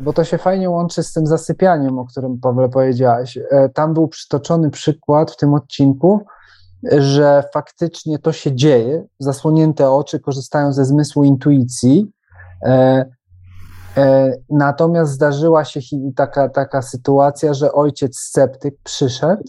Bo 0.00 0.12
to 0.12 0.24
się 0.24 0.38
fajnie 0.38 0.70
łączy 0.70 1.02
z 1.02 1.12
tym 1.12 1.26
zasypianiem, 1.26 1.98
o 1.98 2.04
którym 2.04 2.40
Pawle 2.40 2.68
powiedziałaś. 2.68 3.38
E, 3.50 3.68
tam 3.68 3.94
był 3.94 4.08
przytoczony 4.08 4.70
przykład 4.70 5.30
w 5.30 5.36
tym 5.36 5.54
odcinku, 5.54 6.20
że 6.92 7.44
faktycznie 7.54 8.18
to 8.18 8.32
się 8.32 8.54
dzieje, 8.54 9.04
zasłonięte 9.18 9.90
oczy 9.90 10.20
korzystają 10.20 10.72
ze 10.72 10.84
zmysłu 10.84 11.24
intuicji. 11.24 12.10
E, 12.66 13.04
natomiast 14.50 15.12
zdarzyła 15.12 15.64
się 15.64 15.80
taka, 16.16 16.48
taka 16.48 16.82
sytuacja, 16.82 17.54
że 17.54 17.72
ojciec 17.72 18.18
sceptyk 18.18 18.74
przyszedł 18.84 19.42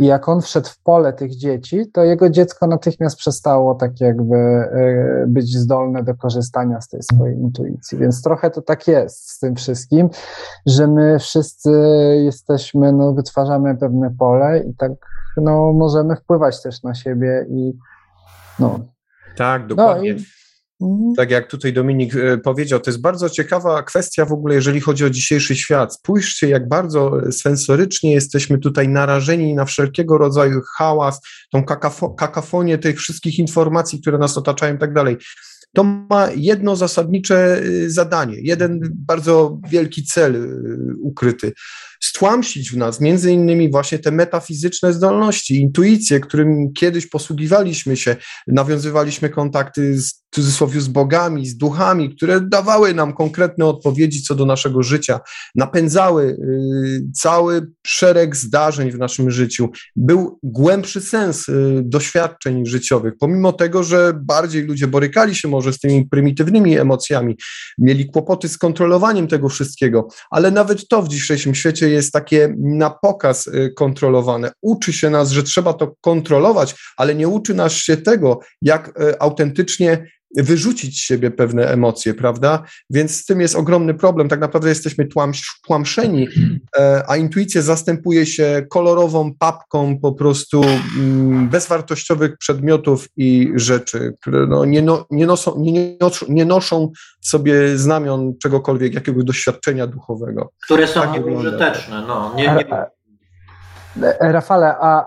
i 0.00 0.06
jak 0.06 0.28
on 0.28 0.40
wszedł 0.40 0.68
w 0.68 0.82
pole 0.82 1.12
tych 1.12 1.36
dzieci, 1.36 1.90
to 1.92 2.04
jego 2.04 2.30
dziecko 2.30 2.66
natychmiast 2.66 3.16
przestało 3.16 3.74
tak 3.74 4.00
jakby 4.00 4.36
e, 4.36 5.24
być 5.28 5.56
zdolne 5.56 6.04
do 6.04 6.14
korzystania 6.14 6.80
z 6.80 6.88
tej 6.88 7.02
swojej 7.02 7.36
intuicji. 7.38 7.98
Więc 7.98 8.22
trochę 8.22 8.50
to 8.50 8.62
tak 8.62 8.88
jest 8.88 9.30
z 9.30 9.38
tym 9.38 9.56
wszystkim, 9.56 10.10
że 10.66 10.86
my 10.86 11.18
wszyscy 11.18 11.70
jesteśmy, 12.24 12.92
no, 12.92 13.12
wytwarzamy 13.12 13.76
pewne 13.76 14.10
pole 14.18 14.58
i 14.58 14.74
tak 14.74 14.92
no, 15.36 15.72
możemy 15.72 16.16
wpływać 16.16 16.62
też 16.62 16.82
na 16.82 16.94
siebie 16.94 17.46
i 17.50 17.72
no. 18.58 18.80
Tak, 19.36 19.66
dokładnie. 19.66 20.14
No, 20.14 20.18
i. 20.18 20.39
tak 21.16 21.30
jak 21.30 21.50
tutaj 21.50 21.72
Dominik 21.72 22.14
e, 22.16 22.38
powiedział, 22.38 22.80
to 22.80 22.90
jest 22.90 23.00
bardzo 23.00 23.30
ciekawa 23.30 23.82
kwestia 23.82 24.24
w 24.24 24.32
ogóle, 24.32 24.54
jeżeli 24.54 24.80
chodzi 24.80 25.04
o 25.04 25.10
dzisiejszy 25.10 25.56
świat. 25.56 25.94
Spójrzcie, 25.94 26.48
jak 26.48 26.68
bardzo 26.68 27.32
sensorycznie 27.32 28.12
jesteśmy 28.12 28.58
tutaj 28.58 28.88
narażeni 28.88 29.54
na 29.54 29.64
wszelkiego 29.64 30.18
rodzaju 30.18 30.60
hałas, 30.76 31.20
tą 31.52 31.64
kakafo 31.64 32.10
kakafonię 32.10 32.78
tych 32.78 32.98
wszystkich 32.98 33.38
informacji, 33.38 34.00
które 34.00 34.18
nas 34.18 34.38
otaczają 34.38 34.76
i 34.76 34.78
tak 34.78 34.94
dalej. 34.94 35.16
To 35.72 35.84
ma 35.84 36.28
jedno 36.36 36.76
zasadnicze 36.76 37.62
e, 37.62 37.90
zadanie, 37.90 38.36
jeden 38.42 38.80
bardzo 38.94 39.58
wielki 39.70 40.04
cel 40.04 40.36
e, 40.36 40.48
ukryty 41.02 41.52
stłamsić 42.02 42.70
w 42.70 42.76
nas 42.76 43.00
między 43.00 43.32
innymi 43.32 43.70
właśnie 43.70 43.98
te 43.98 44.10
metafizyczne 44.10 44.92
zdolności, 44.92 45.60
intuicje, 45.60 46.20
którym 46.20 46.72
kiedyś 46.72 47.06
posługiwaliśmy 47.06 47.96
się, 47.96 48.16
nawiązywaliśmy 48.46 49.28
kontakty 49.30 50.00
z 50.00 50.20
w 50.30 50.34
cudzysłowie 50.34 50.80
z 50.80 50.88
bogami, 50.88 51.46
z 51.46 51.56
duchami, 51.56 52.16
które 52.16 52.40
dawały 52.40 52.94
nam 52.94 53.12
konkretne 53.12 53.66
odpowiedzi 53.66 54.22
co 54.22 54.34
do 54.34 54.46
naszego 54.46 54.82
życia, 54.82 55.20
napędzały 55.54 56.24
y, 56.24 57.02
cały 57.14 57.66
szereg 57.86 58.36
zdarzeń 58.36 58.90
w 58.90 58.98
naszym 58.98 59.30
życiu. 59.30 59.68
Był 59.96 60.38
głębszy 60.42 61.00
sens 61.00 61.48
y, 61.48 61.82
doświadczeń 61.84 62.66
życiowych, 62.66 63.14
pomimo 63.20 63.52
tego, 63.52 63.82
że 63.82 64.12
bardziej 64.22 64.62
ludzie 64.62 64.86
borykali 64.86 65.34
się 65.34 65.48
może 65.48 65.72
z 65.72 65.78
tymi 65.78 66.06
prymitywnymi 66.06 66.78
emocjami, 66.78 67.36
mieli 67.78 68.06
kłopoty 68.06 68.48
z 68.48 68.58
kontrolowaniem 68.58 69.28
tego 69.28 69.48
wszystkiego, 69.48 70.08
ale 70.30 70.50
nawet 70.50 70.88
to 70.88 71.02
w 71.02 71.08
dzisiejszym 71.08 71.54
świecie 71.54 71.89
jest 71.90 72.12
takie 72.12 72.54
na 72.58 72.90
pokaz 72.90 73.46
y, 73.46 73.72
kontrolowane. 73.76 74.52
Uczy 74.62 74.92
się 74.92 75.10
nas, 75.10 75.30
że 75.30 75.42
trzeba 75.42 75.72
to 75.72 75.94
kontrolować, 76.00 76.74
ale 76.96 77.14
nie 77.14 77.28
uczy 77.28 77.54
nas 77.54 77.72
się 77.72 77.96
tego, 77.96 78.40
jak 78.62 79.00
autentycznie 79.18 80.06
wyrzucić 80.36 81.00
z 81.00 81.04
siebie 81.04 81.30
pewne 81.30 81.68
emocje, 81.68 82.14
prawda? 82.14 82.62
Więc 82.90 83.16
z 83.16 83.24
tym 83.24 83.40
jest 83.40 83.56
ogromny 83.56 83.94
problem. 83.94 84.28
Tak 84.28 84.40
naprawdę 84.40 84.68
jesteśmy 84.68 85.08
tłamszeni, 85.66 86.28
e, 86.78 87.02
a 87.08 87.16
intuicja 87.16 87.62
zastępuje 87.62 88.26
się 88.26 88.66
kolorową 88.70 89.34
papką 89.34 89.98
po 89.98 90.12
prostu 90.12 90.62
mm, 90.98 91.48
bezwartościowych 91.48 92.38
przedmiotów 92.38 93.08
i 93.16 93.52
rzeczy, 93.54 94.14
które 94.20 94.46
no 94.46 94.64
nie, 94.64 94.82
no, 94.82 95.06
nie, 95.10 95.26
noszą, 95.26 95.60
nie, 95.60 95.96
nie 96.28 96.44
noszą 96.44 96.92
sobie 97.20 97.78
znamion 97.78 98.34
czegokolwiek, 98.42 98.94
jakiegoś 98.94 99.24
doświadczenia 99.24 99.86
duchowego. 99.86 100.52
Które 100.64 100.86
są 100.86 101.00
tak 101.00 101.26
nieużyteczne. 101.26 102.04
No, 102.08 102.32
nie, 102.36 102.42
nie... 102.42 102.64
Rafale, 104.20 104.76
a, 104.80 105.06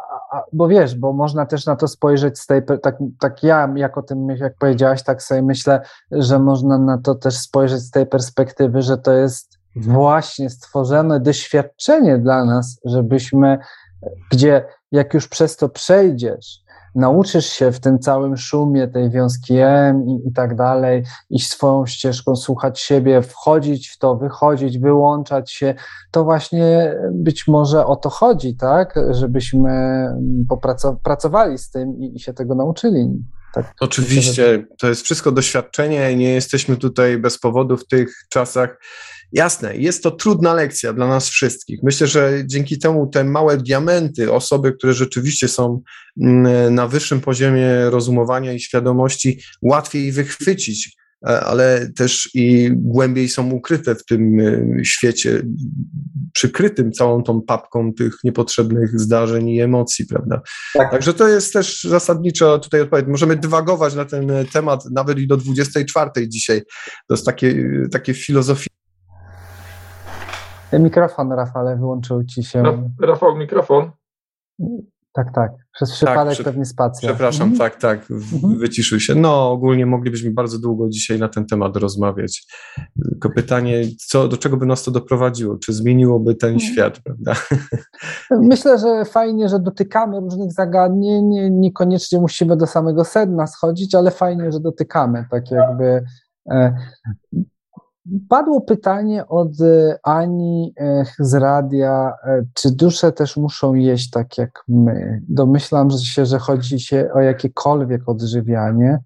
bo 0.53 0.67
wiesz, 0.67 0.95
bo 0.95 1.13
można 1.13 1.45
też 1.45 1.65
na 1.65 1.75
to 1.75 1.87
spojrzeć 1.87 2.39
z 2.39 2.45
tej, 2.45 2.61
tak, 2.81 2.97
tak 3.19 3.43
ja, 3.43 3.73
jak 3.75 3.97
o 3.97 4.01
tym, 4.01 4.29
jak 4.29 4.57
powiedziałaś, 4.57 5.03
tak 5.03 5.23
sobie 5.23 5.41
myślę, 5.41 5.81
że 6.11 6.39
można 6.39 6.77
na 6.77 6.97
to 6.97 7.15
też 7.15 7.37
spojrzeć 7.37 7.79
z 7.79 7.91
tej 7.91 8.05
perspektywy, 8.05 8.81
że 8.81 8.97
to 8.97 9.13
jest 9.13 9.57
właśnie 9.75 10.49
stworzone 10.49 11.19
doświadczenie 11.19 12.17
dla 12.17 12.45
nas, 12.45 12.79
żebyśmy, 12.85 13.57
gdzie 14.31 14.65
jak 14.91 15.13
już 15.13 15.27
przez 15.27 15.57
to 15.57 15.69
przejdziesz, 15.69 16.62
nauczysz 16.95 17.45
się 17.45 17.71
w 17.71 17.79
tym 17.79 17.99
całym 17.99 18.37
szumie 18.37 18.87
tej 18.87 19.09
wiązki 19.09 19.53
M 19.57 20.07
i, 20.07 20.27
i 20.27 20.33
tak 20.33 20.55
dalej, 20.55 21.03
iść 21.29 21.49
swoją 21.49 21.85
ścieżką, 21.85 22.35
słuchać 22.35 22.79
siebie, 22.79 23.21
wchodzić 23.21 23.89
w 23.89 23.97
to, 23.97 24.15
wychodzić, 24.15 24.79
wyłączać 24.79 25.51
się, 25.51 25.75
to 26.11 26.23
właśnie 26.23 26.95
być 27.11 27.47
może 27.47 27.85
o 27.85 27.95
to 27.95 28.09
chodzi, 28.09 28.55
tak? 28.55 28.99
Żebyśmy 29.11 30.07
pracowali 31.03 31.57
z 31.57 31.69
tym 31.69 31.99
i, 31.99 32.15
i 32.15 32.19
się 32.19 32.33
tego 32.33 32.55
nauczyli. 32.55 33.23
Tak, 33.53 33.73
Oczywiście, 33.79 34.65
to 34.79 34.87
jest 34.87 35.01
wszystko 35.01 35.31
doświadczenie, 35.31 36.15
nie 36.15 36.29
jesteśmy 36.29 36.77
tutaj 36.77 37.17
bez 37.17 37.39
powodu 37.39 37.77
w 37.77 37.87
tych 37.87 38.25
czasach. 38.29 38.79
Jasne, 39.31 39.77
jest 39.77 40.03
to 40.03 40.11
trudna 40.11 40.53
lekcja 40.53 40.93
dla 40.93 41.07
nas 41.07 41.29
wszystkich. 41.29 41.79
Myślę, 41.83 42.07
że 42.07 42.43
dzięki 42.45 42.79
temu 42.79 43.07
te 43.07 43.23
małe 43.23 43.57
diamenty, 43.57 44.31
osoby, 44.31 44.73
które 44.73 44.93
rzeczywiście 44.93 45.47
są 45.47 45.81
mm, 46.21 46.75
na 46.75 46.87
wyższym 46.87 47.21
poziomie 47.21 47.89
rozumowania 47.89 48.53
i 48.53 48.59
świadomości, 48.59 49.39
łatwiej 49.61 50.11
wychwycić, 50.11 50.97
e, 51.27 51.39
ale 51.39 51.91
też 51.95 52.29
i 52.33 52.71
głębiej 52.73 53.29
są 53.29 53.51
ukryte 53.51 53.95
w 53.95 54.05
tym 54.05 54.39
e, 54.39 54.85
świecie, 54.85 55.43
przykrytym 56.33 56.91
całą 56.91 57.23
tą 57.23 57.41
papką 57.41 57.93
tych 57.93 58.15
niepotrzebnych 58.23 58.99
zdarzeń 58.99 59.49
i 59.49 59.61
emocji, 59.61 60.05
prawda? 60.05 60.41
Tak. 60.73 60.91
Także 60.91 61.13
to 61.13 61.27
jest 61.27 61.53
też 61.53 61.83
zasadniczo 61.83 62.59
tutaj 62.59 62.81
odpowiedź. 62.81 63.07
Możemy 63.07 63.35
dywagować 63.35 63.95
na 63.95 64.05
ten 64.05 64.31
temat 64.53 64.85
nawet 64.91 65.19
i 65.19 65.27
do 65.27 65.37
24 65.37 66.27
dzisiaj. 66.27 66.61
To 67.07 67.13
jest 67.13 67.25
takie, 67.25 67.69
takie 67.91 68.13
filozofie 68.13 68.69
Mikrofon, 70.79 71.31
Rafale, 71.31 71.77
wyłączył 71.77 72.23
ci 72.23 72.43
się. 72.43 72.63
Rafał, 73.01 73.35
mikrofon. 73.35 73.91
Tak, 75.13 75.33
tak. 75.33 75.51
Przez 75.73 75.89
tak, 75.89 75.95
przypadek 75.95 76.37
tak, 76.37 76.45
pewnie 76.45 76.65
spacja. 76.65 77.09
Przepraszam, 77.09 77.49
mhm. 77.49 77.71
tak, 77.71 77.81
tak. 77.81 78.11
Mhm. 78.11 78.57
Wyciszył 78.57 78.99
się. 78.99 79.15
No, 79.15 79.51
ogólnie 79.51 79.85
moglibyśmy 79.85 80.31
bardzo 80.31 80.59
długo 80.59 80.89
dzisiaj 80.89 81.19
na 81.19 81.29
ten 81.29 81.45
temat 81.45 81.77
rozmawiać. 81.77 82.45
Tylko 83.11 83.29
pytanie, 83.29 83.83
co, 84.07 84.27
do 84.27 84.37
czego 84.37 84.57
by 84.57 84.65
nas 84.65 84.83
to 84.83 84.91
doprowadziło? 84.91 85.57
Czy 85.57 85.73
zmieniłoby 85.73 86.35
ten 86.35 86.53
mhm. 86.53 86.71
świat, 86.71 86.99
prawda? 86.99 87.33
Myślę, 88.51 88.79
że 88.79 89.05
fajnie, 89.05 89.49
że 89.49 89.59
dotykamy 89.59 90.19
różnych 90.19 90.51
zagadnień. 90.51 91.25
Niekoniecznie 91.51 92.19
musimy 92.19 92.57
do 92.57 92.67
samego 92.67 93.05
sedna 93.05 93.47
schodzić, 93.47 93.95
ale 93.95 94.11
fajnie, 94.11 94.51
że 94.51 94.59
dotykamy. 94.59 95.25
Tak 95.31 95.51
jakby. 95.51 96.03
Padło 98.29 98.61
pytanie 98.61 99.27
od 99.27 99.61
e, 99.61 99.99
Ani 100.03 100.73
e, 100.79 101.05
z 101.19 101.33
radia, 101.33 102.13
e, 102.23 102.43
czy 102.53 102.71
dusze 102.71 103.11
też 103.11 103.37
muszą 103.37 103.73
jeść 103.73 104.09
tak 104.09 104.37
jak 104.37 104.63
my? 104.67 105.21
Domyślam 105.29 105.89
się, 105.91 106.25
że 106.25 106.39
chodzi 106.39 106.79
się 106.79 107.09
o 107.13 107.19
jakiekolwiek 107.19 108.09
odżywianie. 108.09 108.99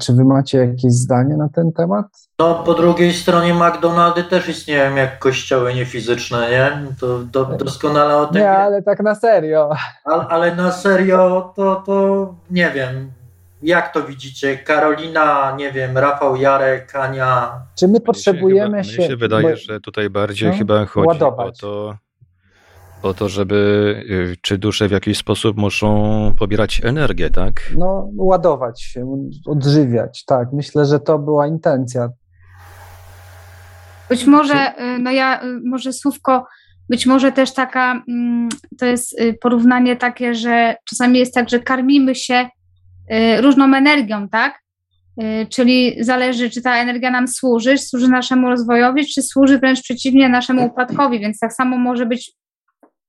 Czy 0.00 0.12
wy 0.12 0.24
macie 0.24 0.58
jakieś 0.58 0.92
zdanie 0.92 1.36
na 1.36 1.48
ten 1.48 1.72
temat? 1.72 2.06
No, 2.38 2.54
po 2.54 2.74
drugiej 2.74 3.12
stronie 3.12 3.54
McDonaldy 3.54 4.24
też 4.24 4.48
istnieją 4.48 4.96
jak 4.96 5.18
kościoły 5.18 5.74
niefizyczne, 5.74 6.50
nie? 6.50 6.86
To 7.00 7.18
do, 7.18 7.44
doskonale 7.44 8.16
o 8.16 8.26
tym. 8.26 8.42
Nie, 8.42 8.50
ale 8.50 8.82
tak 8.82 9.00
na 9.00 9.14
serio. 9.14 9.70
Ale, 10.04 10.26
ale 10.26 10.56
na 10.56 10.72
serio 10.72 11.52
to, 11.56 11.82
to 11.86 12.34
nie 12.50 12.70
wiem. 12.70 13.17
Jak 13.62 13.92
to 13.92 14.02
widzicie? 14.02 14.58
Karolina, 14.58 15.56
nie 15.56 15.72
wiem, 15.72 15.98
Rafał 15.98 16.36
Jarek, 16.36 16.96
Ania. 16.96 17.62
Czy 17.78 17.88
my 17.88 18.00
potrzebujemy 18.00 18.84
się. 18.84 18.98
Mnie 18.98 19.08
się 19.08 19.16
wydaje, 19.16 19.50
bo... 19.50 19.56
że 19.56 19.80
tutaj 19.80 20.10
bardziej 20.10 20.50
no, 20.50 20.56
chyba 20.56 20.86
chodzi 20.86 21.06
ładować. 21.06 21.64
o 21.64 21.66
to, 21.66 21.98
o 23.02 23.14
to, 23.14 23.28
żeby 23.28 23.56
y, 24.10 24.36
czy 24.42 24.58
dusze 24.58 24.88
w 24.88 24.90
jakiś 24.90 25.18
sposób 25.18 25.56
muszą 25.56 26.34
pobierać 26.38 26.80
energię, 26.84 27.30
tak? 27.30 27.54
No, 27.78 28.08
ładować 28.16 28.82
się, 28.82 29.28
odżywiać, 29.46 30.24
tak. 30.24 30.48
Myślę, 30.52 30.84
że 30.84 31.00
to 31.00 31.18
była 31.18 31.46
intencja. 31.46 32.08
Być 34.08 34.26
może, 34.26 34.80
y, 34.80 34.98
no 34.98 35.10
ja, 35.10 35.42
y, 35.42 35.60
może 35.64 35.92
słówko, 35.92 36.46
być 36.88 37.06
może 37.06 37.32
też 37.32 37.54
taka, 37.54 38.02
mm, 38.08 38.48
to 38.78 38.86
jest 38.86 39.20
porównanie 39.40 39.96
takie, 39.96 40.34
że 40.34 40.76
czasami 40.90 41.18
jest 41.18 41.34
tak, 41.34 41.48
że 41.48 41.60
karmimy 41.60 42.14
się 42.14 42.48
różną 43.40 43.74
energią, 43.76 44.28
tak? 44.28 44.60
Y, 45.22 45.46
czyli 45.46 45.96
zależy, 46.00 46.50
czy 46.50 46.62
ta 46.62 46.76
energia 46.76 47.10
nam 47.10 47.28
służy, 47.28 47.78
służy 47.78 48.08
naszemu 48.08 48.48
rozwojowi, 48.48 49.06
czy 49.06 49.22
służy 49.22 49.58
wręcz 49.58 49.82
przeciwnie 49.82 50.28
naszemu 50.28 50.66
upadkowi, 50.66 51.20
więc 51.20 51.38
tak 51.38 51.52
samo 51.52 51.78
może 51.78 52.06
być, 52.06 52.32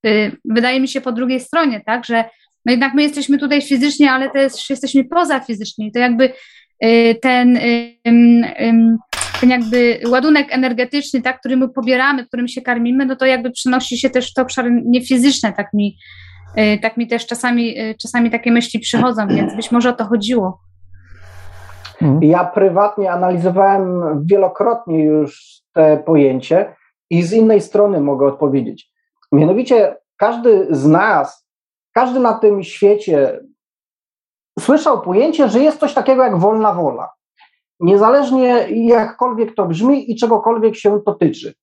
y, 0.05 0.31
wydaje 0.45 0.79
mi 0.79 0.87
się, 0.87 1.01
po 1.01 1.11
drugiej 1.11 1.39
stronie, 1.39 1.81
tak, 1.85 2.05
że 2.05 2.23
no 2.65 2.71
jednak 2.71 2.93
my 2.93 3.03
jesteśmy 3.03 3.37
tutaj 3.37 3.61
fizycznie, 3.61 4.11
ale 4.11 4.29
też 4.29 4.69
jesteśmy 4.69 5.03
poza 5.03 5.39
fizycznie. 5.39 5.91
To 5.91 5.99
jakby 5.99 6.33
ten, 7.21 7.59
ten 8.03 9.49
jakby 9.49 9.99
ładunek 10.07 10.47
energetyczny, 10.51 11.21
tak, 11.21 11.39
który 11.39 11.57
my 11.57 11.69
pobieramy, 11.69 12.25
którym 12.25 12.47
się 12.47 12.61
karmimy, 12.61 13.05
no 13.05 13.15
to 13.15 13.25
jakby 13.25 13.51
przenosi 13.51 13.97
się 13.97 14.09
też 14.09 14.31
w 14.31 14.33
te 14.33 14.41
obszary 14.41 14.81
niefizyczne, 14.85 15.53
tak 15.53 15.73
mi 15.73 15.97
Y, 15.97 16.28
tak 16.81 16.97
mi 16.97 17.07
też 17.07 17.27
czasami, 17.27 17.79
y, 17.79 17.95
czasami 17.95 18.31
takie 18.31 18.51
myśli 18.51 18.79
przychodzą, 18.79 19.27
więc 19.27 19.55
być 19.55 19.71
może 19.71 19.89
o 19.89 19.93
to 19.93 20.05
chodziło. 20.05 20.61
Hmm. 21.99 22.23
Ja 22.23 22.45
prywatnie 22.45 23.11
analizowałem 23.11 24.03
wielokrotnie 24.25 25.03
już 25.03 25.61
te 25.73 25.97
pojęcie 25.97 26.75
i 27.09 27.23
z 27.23 27.33
innej 27.33 27.61
strony 27.61 28.01
mogę 28.01 28.27
odpowiedzieć. 28.27 28.91
Mianowicie 29.31 29.95
każdy 30.17 30.67
z 30.69 30.85
nas, 30.85 31.47
każdy 31.93 32.19
na 32.19 32.33
tym 32.33 32.63
świecie 32.63 33.39
słyszał 34.59 35.01
pojęcie, 35.01 35.49
że 35.49 35.59
jest 35.59 35.79
coś 35.79 35.93
takiego 35.93 36.23
jak 36.23 36.37
wolna 36.37 36.73
wola. 36.73 37.09
Niezależnie 37.79 38.67
jakkolwiek 38.69 39.55
to 39.55 39.65
brzmi 39.65 40.11
i 40.11 40.15
czegokolwiek 40.15 40.75
się 40.75 41.01
to 41.05 41.13
tyczy. 41.13 41.53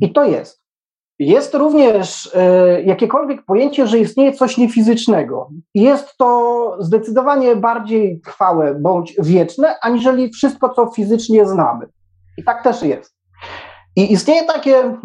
I 0.00 0.12
to 0.12 0.24
jest. 0.24 0.65
Jest 1.18 1.54
również 1.54 2.30
e, 2.34 2.82
jakiekolwiek 2.82 3.44
pojęcie, 3.44 3.86
że 3.86 3.98
istnieje 3.98 4.32
coś 4.32 4.56
niefizycznego. 4.56 5.48
Jest 5.74 6.16
to 6.16 6.76
zdecydowanie 6.80 7.56
bardziej 7.56 8.20
trwałe 8.20 8.74
bądź 8.74 9.14
wieczne, 9.18 9.74
aniżeli 9.82 10.30
wszystko, 10.30 10.68
co 10.68 10.86
fizycznie 10.86 11.46
znamy. 11.46 11.86
I 12.38 12.44
tak 12.44 12.62
też 12.62 12.82
jest. 12.82 13.16
I 13.96 14.12
istnieje 14.12 14.44
takie 14.44 14.96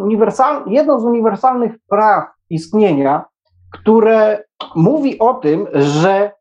jedno 0.67 0.99
z 0.99 1.05
uniwersalnych 1.05 1.71
praw 1.89 2.25
istnienia, 2.49 3.25
które 3.71 4.43
mówi 4.75 5.19
o 5.19 5.33
tym, 5.33 5.67
że 5.73 6.31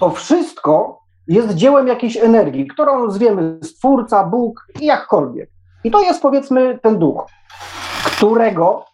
to 0.00 0.10
wszystko 0.10 1.00
jest 1.28 1.54
dziełem 1.54 1.88
jakiejś 1.88 2.16
energii, 2.16 2.66
którą 2.66 3.10
zwiemy 3.10 3.58
Stwórca, 3.62 4.24
Bóg 4.24 4.66
i 4.80 4.86
jakkolwiek. 4.86 5.50
I 5.84 5.90
to 5.90 6.00
jest 6.00 6.22
powiedzmy 6.22 6.78
ten 6.82 6.98
duch, 6.98 7.26
którego 8.04 8.84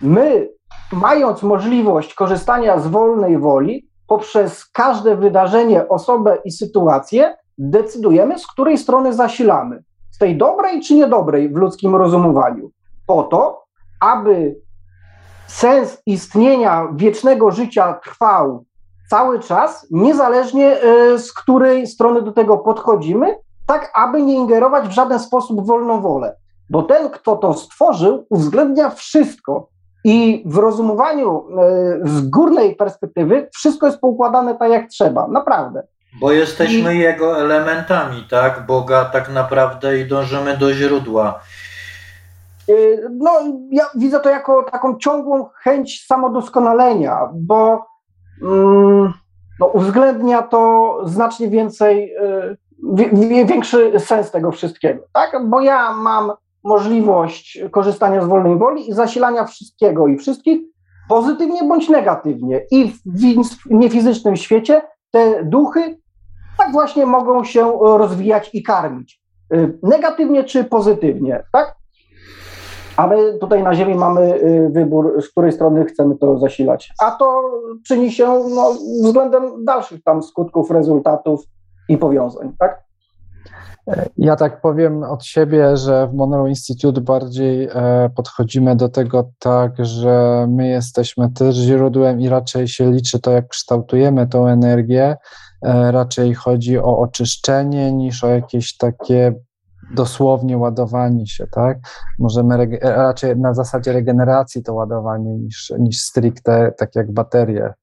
my, 0.00 0.48
mając 0.92 1.42
możliwość 1.42 2.14
korzystania 2.14 2.78
z 2.78 2.86
wolnej 2.86 3.38
woli, 3.38 3.88
poprzez 4.06 4.70
każde 4.70 5.16
wydarzenie, 5.16 5.88
osobę 5.88 6.38
i 6.44 6.50
sytuację, 6.50 7.36
decydujemy, 7.58 8.38
z 8.38 8.46
której 8.46 8.78
strony 8.78 9.12
zasilamy. 9.12 9.82
Z 10.10 10.18
tej 10.18 10.38
dobrej 10.38 10.80
czy 10.80 10.94
niedobrej 10.94 11.52
w 11.52 11.56
ludzkim 11.56 11.96
rozumowaniu. 11.96 12.70
Po 13.06 13.22
to, 13.22 13.64
aby 14.00 14.60
sens 15.46 16.02
istnienia 16.06 16.88
wiecznego 16.94 17.50
życia 17.50 18.00
trwał 18.04 18.64
cały 19.10 19.40
czas, 19.40 19.86
niezależnie 19.90 20.80
e, 20.80 21.18
z 21.18 21.32
której 21.32 21.86
strony 21.86 22.22
do 22.22 22.32
tego 22.32 22.58
podchodzimy, 22.58 23.36
tak 23.66 23.92
aby 23.94 24.22
nie 24.22 24.34
ingerować 24.34 24.88
w 24.88 24.92
żaden 24.92 25.18
sposób 25.18 25.62
w 25.62 25.66
wolną 25.66 26.00
wolę. 26.00 26.36
Bo 26.70 26.82
ten, 26.82 27.10
kto 27.10 27.36
to 27.36 27.54
stworzył, 27.54 28.26
uwzględnia 28.30 28.90
wszystko. 28.90 29.68
I 30.08 30.42
w 30.46 30.56
rozumowaniu 30.56 31.44
e, 31.58 32.08
z 32.08 32.28
górnej 32.28 32.76
perspektywy 32.76 33.48
wszystko 33.52 33.86
jest 33.86 34.00
poukładane 34.00 34.54
tak, 34.54 34.70
jak 34.70 34.88
trzeba. 34.88 35.28
Naprawdę. 35.28 35.82
Bo 36.20 36.32
jesteśmy 36.32 36.94
I... 36.94 36.98
jego 36.98 37.40
elementami, 37.40 38.26
tak? 38.30 38.66
Boga 38.66 39.04
tak 39.04 39.28
naprawdę 39.28 39.98
i 39.98 40.06
dążymy 40.06 40.56
do 40.56 40.74
źródła. 40.74 41.40
E, 42.68 42.72
no, 43.10 43.30
ja 43.70 43.84
widzę 43.94 44.20
to 44.20 44.30
jako 44.30 44.62
taką 44.62 44.98
ciągłą 44.98 45.48
chęć 45.62 46.06
samodoskonalenia, 46.06 47.28
bo 47.34 47.86
mm, 48.42 49.12
no, 49.60 49.66
uwzględnia 49.66 50.42
to 50.42 51.00
znacznie 51.04 51.48
więcej, 51.48 52.14
e, 52.14 53.44
większy 53.44 54.00
sens 54.00 54.30
tego 54.30 54.52
wszystkiego, 54.52 55.04
tak? 55.12 55.48
Bo 55.48 55.60
ja 55.60 55.92
mam 55.92 56.32
możliwość 56.66 57.60
korzystania 57.70 58.22
z 58.22 58.26
wolnej 58.26 58.58
woli 58.58 58.90
i 58.90 58.92
zasilania 58.92 59.44
wszystkiego 59.44 60.06
i 60.06 60.16
wszystkich, 60.16 60.60
pozytywnie 61.08 61.64
bądź 61.64 61.88
negatywnie. 61.88 62.66
I 62.70 62.92
w 63.66 63.70
niefizycznym 63.70 64.36
świecie 64.36 64.82
te 65.10 65.44
duchy 65.44 65.98
tak 66.58 66.72
właśnie 66.72 67.06
mogą 67.06 67.44
się 67.44 67.78
rozwijać 67.80 68.50
i 68.54 68.62
karmić. 68.62 69.20
Y, 69.54 69.78
negatywnie 69.82 70.44
czy 70.44 70.64
pozytywnie, 70.64 71.42
tak? 71.52 71.74
A 72.96 73.06
my 73.06 73.38
tutaj 73.40 73.62
na 73.62 73.74
Ziemi 73.74 73.94
mamy 73.94 74.34
y, 74.34 74.70
wybór, 74.72 75.22
z 75.22 75.28
której 75.28 75.52
strony 75.52 75.84
chcemy 75.84 76.18
to 76.18 76.38
zasilać. 76.38 76.92
A 77.02 77.10
to 77.10 77.42
czyni 77.86 78.12
się 78.12 78.26
no, 78.54 78.72
względem 79.02 79.64
dalszych 79.64 80.02
tam 80.02 80.22
skutków, 80.22 80.70
rezultatów 80.70 81.40
i 81.88 81.98
powiązań, 81.98 82.52
tak? 82.58 82.85
Ja 84.16 84.36
tak 84.36 84.60
powiem 84.60 85.02
od 85.02 85.24
siebie, 85.24 85.76
że 85.76 86.08
w 86.08 86.14
Monroe 86.14 86.48
Institute 86.48 87.00
bardziej 87.00 87.68
e, 87.72 88.10
podchodzimy 88.16 88.76
do 88.76 88.88
tego 88.88 89.30
tak, 89.38 89.72
że 89.84 90.46
my 90.50 90.68
jesteśmy 90.68 91.30
też 91.32 91.56
źródłem 91.56 92.20
i 92.20 92.28
raczej 92.28 92.68
się 92.68 92.92
liczy 92.92 93.20
to, 93.20 93.30
jak 93.30 93.48
kształtujemy 93.48 94.26
tą 94.26 94.46
energię. 94.48 95.16
E, 95.62 95.92
raczej 95.92 96.34
chodzi 96.34 96.78
o 96.78 96.98
oczyszczenie 96.98 97.92
niż 97.92 98.24
o 98.24 98.28
jakieś 98.28 98.76
takie 98.76 99.34
dosłownie 99.94 100.58
ładowanie 100.58 101.26
się, 101.26 101.46
tak? 101.46 101.78
Możemy 102.18 102.78
raczej 102.82 103.36
na 103.36 103.54
zasadzie 103.54 103.92
regeneracji 103.92 104.62
to 104.62 104.74
ładowanie 104.74 105.38
niż, 105.38 105.72
niż 105.78 106.00
stricte 106.00 106.72
tak 106.78 106.96
jak 106.96 107.12
baterie. 107.12 107.74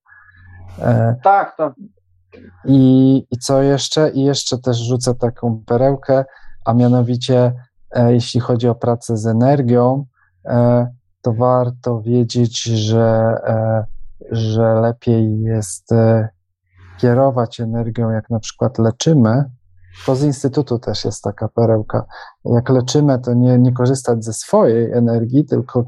E, 0.81 1.15
tak, 1.23 1.57
tak. 1.57 1.73
I, 2.65 3.27
I 3.31 3.37
co 3.37 3.61
jeszcze? 3.61 4.09
I 4.09 4.23
jeszcze 4.23 4.57
też 4.57 4.77
rzucę 4.77 5.15
taką 5.15 5.63
perełkę, 5.65 6.25
a 6.65 6.73
mianowicie, 6.73 7.53
e, 7.91 8.13
jeśli 8.13 8.39
chodzi 8.39 8.67
o 8.67 8.75
pracę 8.75 9.17
z 9.17 9.27
energią, 9.27 10.05
e, 10.45 10.87
to 11.21 11.33
warto 11.33 12.01
wiedzieć, 12.01 12.63
że, 12.63 13.35
e, 13.47 13.85
że 14.31 14.73
lepiej 14.73 15.41
jest 15.41 15.89
kierować 16.97 17.59
energią, 17.59 18.09
jak 18.09 18.29
na 18.29 18.39
przykład 18.39 18.77
leczymy. 18.77 19.43
To 20.05 20.15
z 20.15 20.23
Instytutu 20.23 20.79
też 20.79 21.05
jest 21.05 21.23
taka 21.23 21.47
perełka. 21.47 22.05
Jak 22.45 22.69
leczymy, 22.69 23.19
to 23.19 23.33
nie, 23.33 23.59
nie 23.59 23.73
korzystać 23.73 24.25
ze 24.25 24.33
swojej 24.33 24.91
energii, 24.91 25.45
tylko 25.45 25.85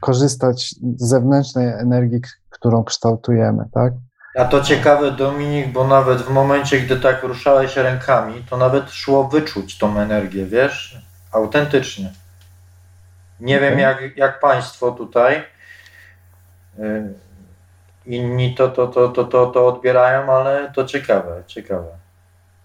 korzystać 0.00 0.74
z 0.96 1.08
zewnętrznej 1.08 1.68
energii, 1.68 2.20
którą 2.50 2.84
kształtujemy, 2.84 3.64
tak? 3.72 3.92
A 4.36 4.44
to 4.44 4.60
ciekawe, 4.60 5.10
Dominik, 5.10 5.72
bo 5.72 5.86
nawet 5.86 6.22
w 6.22 6.30
momencie, 6.30 6.80
gdy 6.80 6.96
tak 6.96 7.22
ruszałeś 7.22 7.76
rękami, 7.76 8.44
to 8.50 8.56
nawet 8.56 8.90
szło 8.90 9.24
wyczuć 9.24 9.78
tą 9.78 9.98
energię, 9.98 10.46
wiesz? 10.46 11.02
Autentycznie. 11.32 12.12
Nie 13.40 13.56
okay. 13.56 13.70
wiem, 13.70 13.78
jak, 13.78 14.16
jak 14.16 14.40
Państwo 14.40 14.90
tutaj. 14.92 15.44
Y, 16.78 17.14
inni 18.06 18.54
to, 18.54 18.68
to, 18.68 18.86
to, 18.86 19.08
to, 19.08 19.24
to, 19.24 19.46
to 19.46 19.66
odbierają, 19.66 20.32
ale 20.32 20.72
to 20.74 20.84
ciekawe, 20.84 21.42
ciekawe. 21.46 21.88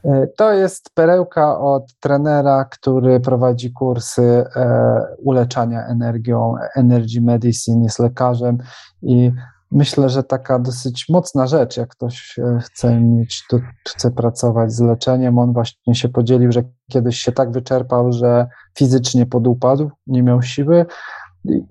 Y, 0.05 0.09
to 0.37 0.53
jest 0.53 0.89
perełka 0.93 1.59
od 1.59 1.99
trenera, 1.99 2.65
który 2.65 3.19
prowadzi 3.19 3.73
kursy 3.73 4.45
e, 4.55 5.05
uleczania 5.17 5.85
energią, 5.85 6.55
Energy 6.75 7.21
Medicine, 7.21 7.83
jest 7.83 7.99
lekarzem 7.99 8.57
i 9.01 9.31
myślę, 9.71 10.09
że 10.09 10.23
taka 10.23 10.59
dosyć 10.59 11.05
mocna 11.09 11.47
rzecz, 11.47 11.77
jak 11.77 11.89
ktoś 11.89 12.39
e, 12.39 12.59
chce 12.61 13.01
mieć, 13.01 13.43
tu, 13.49 13.59
chce 13.87 14.11
pracować 14.11 14.73
z 14.73 14.79
leczeniem, 14.81 15.39
on 15.39 15.53
właśnie 15.53 15.95
się 15.95 16.09
podzielił, 16.09 16.51
że 16.51 16.63
kiedyś 16.91 17.19
się 17.19 17.31
tak 17.31 17.51
wyczerpał, 17.51 18.13
że 18.13 18.47
fizycznie 18.77 19.25
podupadł, 19.25 19.91
nie 20.07 20.23
miał 20.23 20.41
siły 20.41 20.85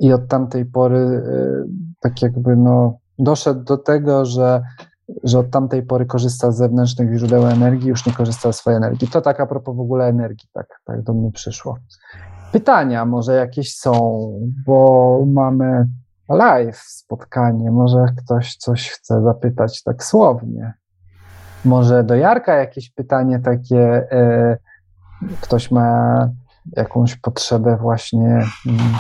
i, 0.00 0.12
od 0.12 0.28
tamtej 0.28 0.66
pory 0.66 0.98
e, 0.98 1.22
tak 2.00 2.22
jakby 2.22 2.56
no 2.56 2.98
doszedł 3.18 3.64
do 3.64 3.78
tego, 3.78 4.24
że 4.24 4.62
że 5.24 5.38
od 5.38 5.50
tamtej 5.50 5.82
pory 5.82 6.06
korzysta 6.06 6.52
z 6.52 6.56
zewnętrznych 6.56 7.18
źródeł 7.18 7.46
energii, 7.46 7.88
już 7.88 8.06
nie 8.06 8.12
korzysta 8.12 8.52
z 8.52 8.56
swojej 8.56 8.76
energii. 8.76 9.08
To 9.08 9.20
tak 9.20 9.40
a 9.40 9.46
propos 9.46 9.76
w 9.76 9.80
ogóle 9.80 10.04
energii, 10.04 10.48
tak, 10.52 10.66
tak 10.84 11.02
do 11.02 11.14
mnie 11.14 11.32
przyszło. 11.32 11.78
Pytania 12.52 13.04
może 13.04 13.34
jakieś 13.34 13.76
są, 13.76 14.20
bo 14.66 15.24
mamy 15.26 15.86
live 16.34 16.78
spotkanie. 16.78 17.70
Może 17.70 18.06
ktoś 18.18 18.56
coś 18.56 18.90
chce 18.90 19.22
zapytać 19.22 19.82
tak 19.82 20.04
słownie. 20.04 20.74
Może 21.64 22.04
do 22.04 22.14
Jarka 22.14 22.54
jakieś 22.54 22.90
pytanie 22.90 23.38
takie, 23.38 24.12
e, 24.12 24.56
ktoś 25.40 25.70
ma 25.70 26.28
jakąś 26.76 27.16
potrzebę 27.16 27.76
właśnie 27.76 28.26
mm, 28.66 28.94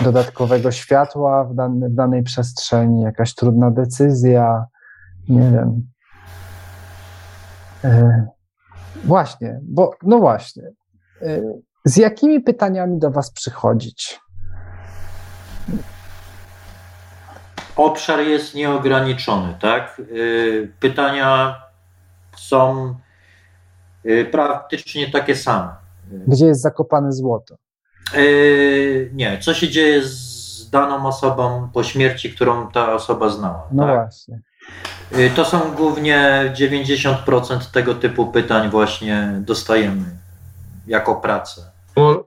dodatkowego 0.00 0.70
światła 0.70 1.44
w, 1.44 1.54
w 1.90 1.94
danej 1.94 2.22
przestrzeni, 2.22 3.00
jakaś 3.00 3.34
trudna 3.34 3.70
decyzja, 3.70 4.66
nie 5.28 5.50
wiem. 5.50 5.86
E, 7.84 8.26
właśnie, 9.04 9.60
bo 9.62 9.90
no 10.02 10.18
właśnie. 10.18 10.62
E, 11.22 11.40
z 11.84 11.96
jakimi 11.96 12.40
pytaniami 12.40 12.98
do 12.98 13.10
Was 13.10 13.30
przychodzić? 13.30 14.20
Obszar 17.76 18.20
jest 18.20 18.54
nieograniczony, 18.54 19.54
tak? 19.60 19.98
Y, 19.98 20.72
pytania 20.80 21.62
są 22.36 22.94
y, 24.06 24.24
praktycznie 24.24 25.10
takie 25.10 25.36
same. 25.36 25.68
Gdzie 26.26 26.46
jest 26.46 26.60
zakopane 26.60 27.12
złoto? 27.12 27.56
Y, 28.16 29.10
nie, 29.14 29.38
co 29.38 29.54
się 29.54 29.68
dzieje 29.68 30.02
z 30.02 30.70
daną 30.70 31.06
osobą 31.06 31.68
po 31.72 31.82
śmierci, 31.82 32.32
którą 32.32 32.70
ta 32.70 32.94
osoba 32.94 33.28
znała. 33.28 33.68
No 33.72 33.86
tak? 33.86 33.94
właśnie. 33.94 34.40
To 35.36 35.44
są 35.44 35.74
głównie 35.74 36.52
90% 36.54 37.72
tego 37.72 37.94
typu 37.94 38.26
pytań 38.26 38.70
właśnie 38.70 39.40
dostajemy 39.40 40.04
jako 40.86 41.14
pracę. 41.14 41.60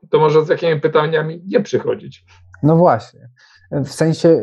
To 0.09 0.19
może 0.19 0.45
z 0.45 0.49
jakimi 0.49 0.81
pytaniami 0.81 1.41
nie 1.47 1.61
przychodzić? 1.61 2.25
No 2.63 2.75
właśnie. 2.75 3.29
W 3.71 3.89
sensie 3.89 4.41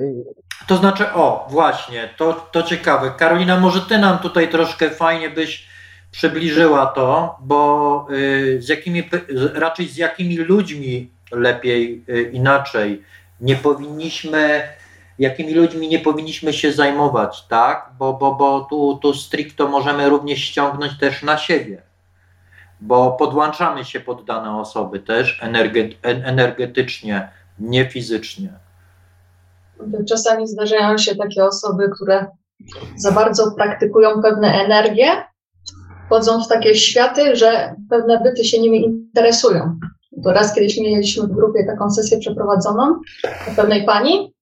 to 0.67 0.77
znaczy, 0.77 1.13
o, 1.13 1.47
właśnie, 1.51 2.09
to, 2.17 2.33
to 2.33 2.63
ciekawe. 2.63 3.11
Karolina, 3.19 3.61
może 3.61 3.81
ty 3.81 3.99
nam 3.99 4.19
tutaj 4.19 4.49
troszkę 4.49 4.91
fajnie 4.91 5.31
byś 5.31 5.67
przybliżyła 6.11 6.87
to, 6.87 7.37
bo 7.41 8.07
y, 8.11 8.63
z 8.63 8.69
jakimi, 8.69 9.09
raczej 9.55 9.89
z 9.89 9.97
jakimi 9.97 10.37
ludźmi 10.37 11.11
lepiej, 11.33 12.05
y, 12.09 12.31
inaczej, 12.33 13.03
nie 13.41 13.57
powinniśmy, 13.57 14.63
jakimi 15.19 15.55
ludźmi 15.55 15.89
nie 15.89 15.99
powinniśmy 15.99 16.53
się 16.53 16.73
zajmować, 16.73 17.47
tak? 17.47 17.91
Bo, 17.99 18.13
bo, 18.13 18.35
bo 18.35 18.61
tu, 18.61 18.99
tu 19.03 19.15
stricto 19.15 19.69
możemy 19.69 20.09
również 20.09 20.39
ściągnąć 20.39 20.99
też 20.99 21.23
na 21.23 21.39
siebie, 21.39 21.83
bo 22.81 23.13
podłączamy 23.13 23.85
się 23.85 24.01
pod 24.01 24.25
dane 24.25 24.61
osoby 24.61 25.01
też 25.01 25.41
energetycznie, 26.03 27.29
nie 27.59 27.91
fizycznie. 27.91 28.66
Czasami 30.09 30.49
zdarzają 30.49 30.99
się 30.99 31.17
takie 31.17 31.45
osoby, 31.45 31.91
które 31.95 32.27
za 32.97 33.13
bardzo 33.13 33.51
praktykują 33.51 34.23
pewne 34.23 34.65
energie, 34.65 35.07
wchodzą 36.07 36.43
w 36.43 36.49
takie 36.49 36.75
światy, 36.75 37.37
że 37.37 37.75
pewne 37.91 38.21
byty 38.21 38.45
się 38.45 38.61
nimi 38.61 38.85
interesują. 38.85 39.79
To 40.25 40.33
raz 40.33 40.55
kiedyś 40.55 40.81
mieliśmy 40.81 41.27
w 41.27 41.33
grupie 41.33 41.67
taką 41.67 41.91
sesję 41.91 42.19
przeprowadzoną 42.19 43.01
pewnej 43.57 43.85
pani, 43.85 44.35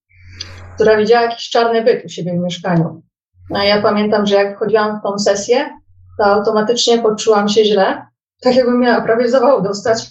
która 0.75 0.97
widziała 0.97 1.23
jakiś 1.23 1.51
czarny 1.51 1.83
byt 1.83 2.05
u 2.05 2.09
siebie 2.09 2.33
w 2.33 2.43
mieszkaniu. 2.43 3.03
No 3.51 3.63
ja 3.63 3.83
pamiętam, 3.83 4.27
że 4.27 4.35
jak 4.35 4.57
wchodziłam 4.57 4.99
w 4.99 5.03
tą 5.03 5.19
sesję, 5.19 5.71
to 6.19 6.25
automatycznie 6.25 6.99
poczułam 6.99 7.49
się 7.49 7.65
źle, 7.65 8.07
tak 8.43 8.57
jakbym 8.57 8.81
miała 8.81 9.01
prawie 9.01 9.29
zawał 9.29 9.63
dostać. 9.63 10.07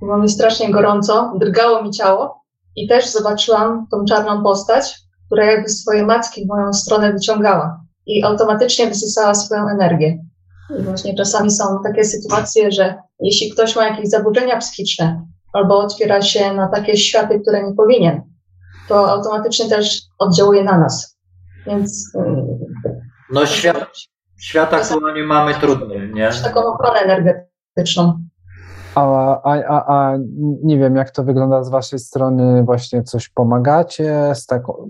Było 0.00 0.18
mi 0.18 0.28
strasznie 0.28 0.70
gorąco, 0.70 1.32
drgało 1.40 1.82
mi 1.82 1.90
ciało 1.90 2.44
i 2.82 2.88
też 2.88 3.12
zobaczyłam 3.12 3.86
tą 3.90 4.04
czarną 4.04 4.42
postać, 4.42 4.94
która 5.26 5.44
jakby 5.44 5.68
swoje 5.68 6.06
macki 6.06 6.44
w 6.44 6.48
moją 6.48 6.72
stronę 6.72 7.12
wyciągała 7.12 7.80
i 8.06 8.24
automatycznie 8.24 8.86
wysysała 8.86 9.34
swoją 9.34 9.68
energię. 9.68 10.18
I 10.78 10.82
właśnie 10.82 11.14
czasami 11.14 11.50
są 11.50 11.64
takie 11.84 12.04
sytuacje, 12.04 12.72
że 12.72 12.94
jeśli 13.20 13.50
ktoś 13.50 13.76
ma 13.76 13.84
jakieś 13.84 14.08
zaburzenia 14.08 14.56
psychiczne 14.56 15.26
albo 15.52 15.78
otwiera 15.78 16.22
się 16.22 16.52
na 16.54 16.68
takie 16.68 16.96
światy, 16.96 17.40
które 17.40 17.62
nie 17.62 17.74
powinien, 17.74 18.22
to 18.88 19.10
automatycznie 19.10 19.68
też 19.68 20.00
oddziałuje 20.18 20.64
na 20.64 20.78
nas. 20.78 21.18
Więc. 21.66 22.12
No, 23.32 23.46
świat, 23.46 23.86
świat 24.40 24.74
aktualnie 24.74 25.22
mamy 25.22 25.54
trudny, 25.54 26.10
nie? 26.14 26.30
Taką 26.44 26.60
ochronę 26.60 27.00
energetyczną. 27.00 28.27
A, 28.98 29.40
a, 29.44 29.64
a, 29.68 29.94
a 29.94 30.16
nie 30.62 30.78
wiem, 30.78 30.96
jak 30.96 31.10
to 31.10 31.24
wygląda 31.24 31.64
z 31.64 31.70
Waszej 31.70 31.98
strony, 31.98 32.62
właśnie 32.62 33.02
coś 33.02 33.28
pomagacie 33.28 34.32
z 34.34 34.46
taką. 34.46 34.88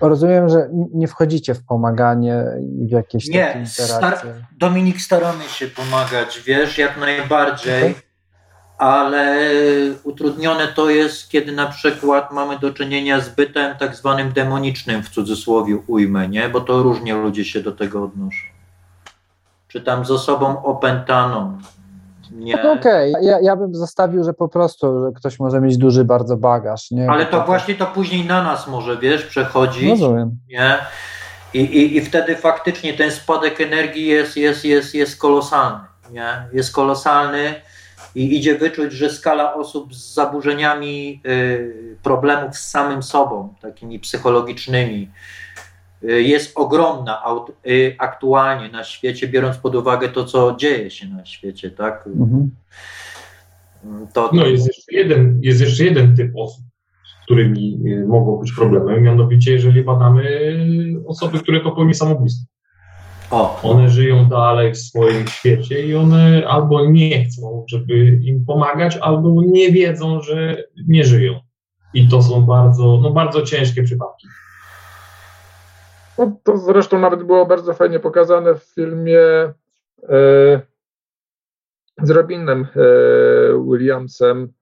Rozumiem, 0.00 0.48
że 0.48 0.68
nie 0.94 1.08
wchodzicie 1.08 1.54
w 1.54 1.64
pomaganie 1.64 2.44
i 2.82 2.86
w 2.86 2.90
jakieś 2.90 3.28
nie, 3.28 3.46
takie 3.46 3.58
interakcje. 3.58 3.84
Star 3.84 4.18
Dominik, 4.58 5.00
staramy 5.00 5.44
się 5.44 5.66
pomagać, 5.66 6.42
wiesz, 6.46 6.78
jak 6.78 7.00
najbardziej, 7.00 7.82
okay. 7.82 7.94
ale 8.78 9.38
utrudnione 10.04 10.68
to 10.68 10.90
jest, 10.90 11.28
kiedy 11.28 11.52
na 11.52 11.66
przykład 11.66 12.32
mamy 12.32 12.58
do 12.58 12.72
czynienia 12.72 13.20
z 13.20 13.28
bytem 13.28 13.76
tak 13.78 13.96
zwanym 13.96 14.32
demonicznym, 14.32 15.02
w 15.02 15.08
cudzysłowie 15.08 15.76
ujmę, 15.86 16.28
nie? 16.28 16.48
Bo 16.48 16.60
to 16.60 16.82
różnie 16.82 17.14
ludzie 17.14 17.44
się 17.44 17.60
do 17.60 17.72
tego 17.72 18.04
odnoszą. 18.04 18.46
Czy 19.68 19.80
tam 19.80 20.04
z 20.04 20.10
osobą 20.10 20.64
opętaną, 20.64 21.58
nie. 22.30 22.56
No 22.64 22.72
Okej, 22.72 23.10
okay. 23.10 23.24
ja, 23.24 23.40
ja 23.40 23.56
bym 23.56 23.74
zostawił, 23.74 24.24
że 24.24 24.34
po 24.34 24.48
prostu 24.48 25.04
że 25.04 25.12
ktoś 25.12 25.38
może 25.38 25.60
mieć 25.60 25.76
duży 25.76 26.04
bardzo 26.04 26.36
bagaż. 26.36 26.90
Nie? 26.90 27.10
Ale 27.10 27.26
to 27.26 27.44
właśnie 27.44 27.74
to 27.74 27.86
później 27.86 28.24
na 28.24 28.42
nas 28.42 28.66
może, 28.66 28.96
wiesz, 28.96 29.26
przechodzić. 29.26 29.90
Rozumiem. 29.90 30.30
Nie? 30.48 30.78
I, 31.54 31.60
i, 31.60 31.96
I 31.96 32.00
wtedy 32.00 32.36
faktycznie 32.36 32.94
ten 32.94 33.10
spadek 33.10 33.60
energii 33.60 34.06
jest, 34.06 34.36
jest, 34.36 34.64
jest, 34.64 34.94
jest 34.94 35.20
kolosalny. 35.20 35.80
Nie? 36.10 36.48
Jest 36.52 36.72
kolosalny 36.72 37.54
i 38.14 38.36
idzie 38.36 38.58
wyczuć, 38.58 38.92
że 38.92 39.10
skala 39.10 39.54
osób 39.54 39.94
z 39.94 40.14
zaburzeniami 40.14 41.22
y, 41.26 41.96
problemów 42.02 42.56
z 42.56 42.70
samym 42.70 43.02
sobą, 43.02 43.54
takimi 43.60 43.98
psychologicznymi, 43.98 45.02
Y, 45.02 45.10
jest 46.02 46.58
ogromna 46.58 47.22
y, 47.66 47.96
aktualnie 47.98 48.68
na 48.68 48.84
świecie, 48.84 49.28
biorąc 49.28 49.56
pod 49.56 49.74
uwagę 49.74 50.08
to, 50.08 50.24
co 50.24 50.56
dzieje 50.58 50.90
się 50.90 51.08
na 51.08 51.24
świecie, 51.24 51.70
tak? 51.70 52.06
Mhm. 52.06 52.50
To, 54.12 54.28
to... 54.28 54.36
No 54.36 54.46
jest 54.46 54.66
jeszcze, 54.66 54.92
jeden, 54.92 55.38
jest 55.42 55.60
jeszcze 55.60 55.84
jeden 55.84 56.16
typ 56.16 56.32
osób, 56.36 56.64
z 57.22 57.24
którymi 57.24 57.78
y, 57.86 58.06
mogą 58.06 58.36
być 58.36 58.52
problemy, 58.52 59.00
mianowicie 59.00 59.52
jeżeli 59.52 59.84
badamy 59.84 60.52
osoby, 61.06 61.38
które 61.38 61.60
popełniły 61.60 61.94
samobójstwo. 61.94 62.56
O. 63.30 63.60
One 63.62 63.88
żyją 63.88 64.28
dalej 64.28 64.72
w 64.72 64.78
swoim 64.78 65.26
świecie 65.28 65.86
i 65.86 65.94
one 65.94 66.42
albo 66.48 66.90
nie 66.90 67.24
chcą, 67.24 67.64
żeby 67.68 68.20
im 68.22 68.44
pomagać, 68.44 68.96
albo 68.96 69.42
nie 69.42 69.72
wiedzą, 69.72 70.22
że 70.22 70.64
nie 70.88 71.04
żyją. 71.04 71.40
I 71.94 72.08
to 72.08 72.22
są 72.22 72.42
bardzo, 72.42 72.98
no 73.02 73.10
bardzo 73.10 73.42
ciężkie 73.42 73.82
przypadki. 73.82 74.26
No, 76.18 76.40
to 76.44 76.56
zresztą 76.56 76.98
nawet 76.98 77.22
było 77.22 77.46
bardzo 77.46 77.74
fajnie 77.74 78.00
pokazane 78.00 78.54
w 78.54 78.62
filmie 78.62 79.20
e, 80.08 80.60
z 82.02 82.10
Robinem 82.10 82.66
e, 82.76 82.78
Williamsem. 83.70 84.52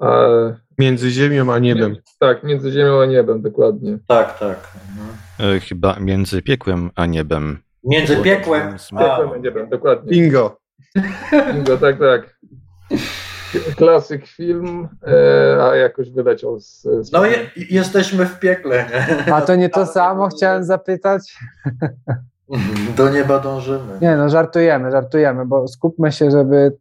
E, 0.00 0.56
między 0.78 1.10
ziemią 1.10 1.52
a 1.52 1.58
niebem. 1.58 1.96
Tak, 2.18 2.44
między 2.44 2.72
ziemią 2.72 3.00
a 3.00 3.06
niebem, 3.06 3.42
dokładnie. 3.42 3.98
Tak, 4.06 4.38
tak. 4.38 4.72
E, 5.40 5.60
chyba 5.60 5.96
między 6.00 6.42
piekłem 6.42 6.90
a 6.94 7.06
niebem. 7.06 7.58
Między 7.84 8.16
piekłem, 8.16 8.76
piekłem 8.90 9.32
a 9.32 9.36
niebem, 9.36 9.68
dokładnie. 9.68 10.10
Bingo. 10.10 10.60
Bingo, 11.52 11.76
tak, 11.76 11.98
tak 11.98 12.40
klasyk 13.76 14.26
film, 14.26 14.88
e, 15.06 15.62
a 15.62 15.76
jakoś 15.76 16.10
wyleciał 16.10 16.60
z. 16.60 16.82
z 16.82 17.12
no 17.12 17.24
je, 17.24 17.50
jesteśmy 17.70 18.26
w 18.26 18.38
piekle, 18.38 18.86
nie? 18.90 19.34
A 19.34 19.40
to 19.40 19.56
nie 19.56 19.68
to 19.68 19.86
samo 19.86 20.28
chciałem 20.28 20.64
zapytać. 20.64 21.38
Do 22.96 23.10
nieba 23.10 23.38
dążymy. 23.38 23.98
Nie, 24.00 24.16
no 24.16 24.28
żartujemy, 24.28 24.90
żartujemy, 24.90 25.46
bo 25.46 25.68
skupmy 25.68 26.12
się, 26.12 26.30
żeby 26.30 26.76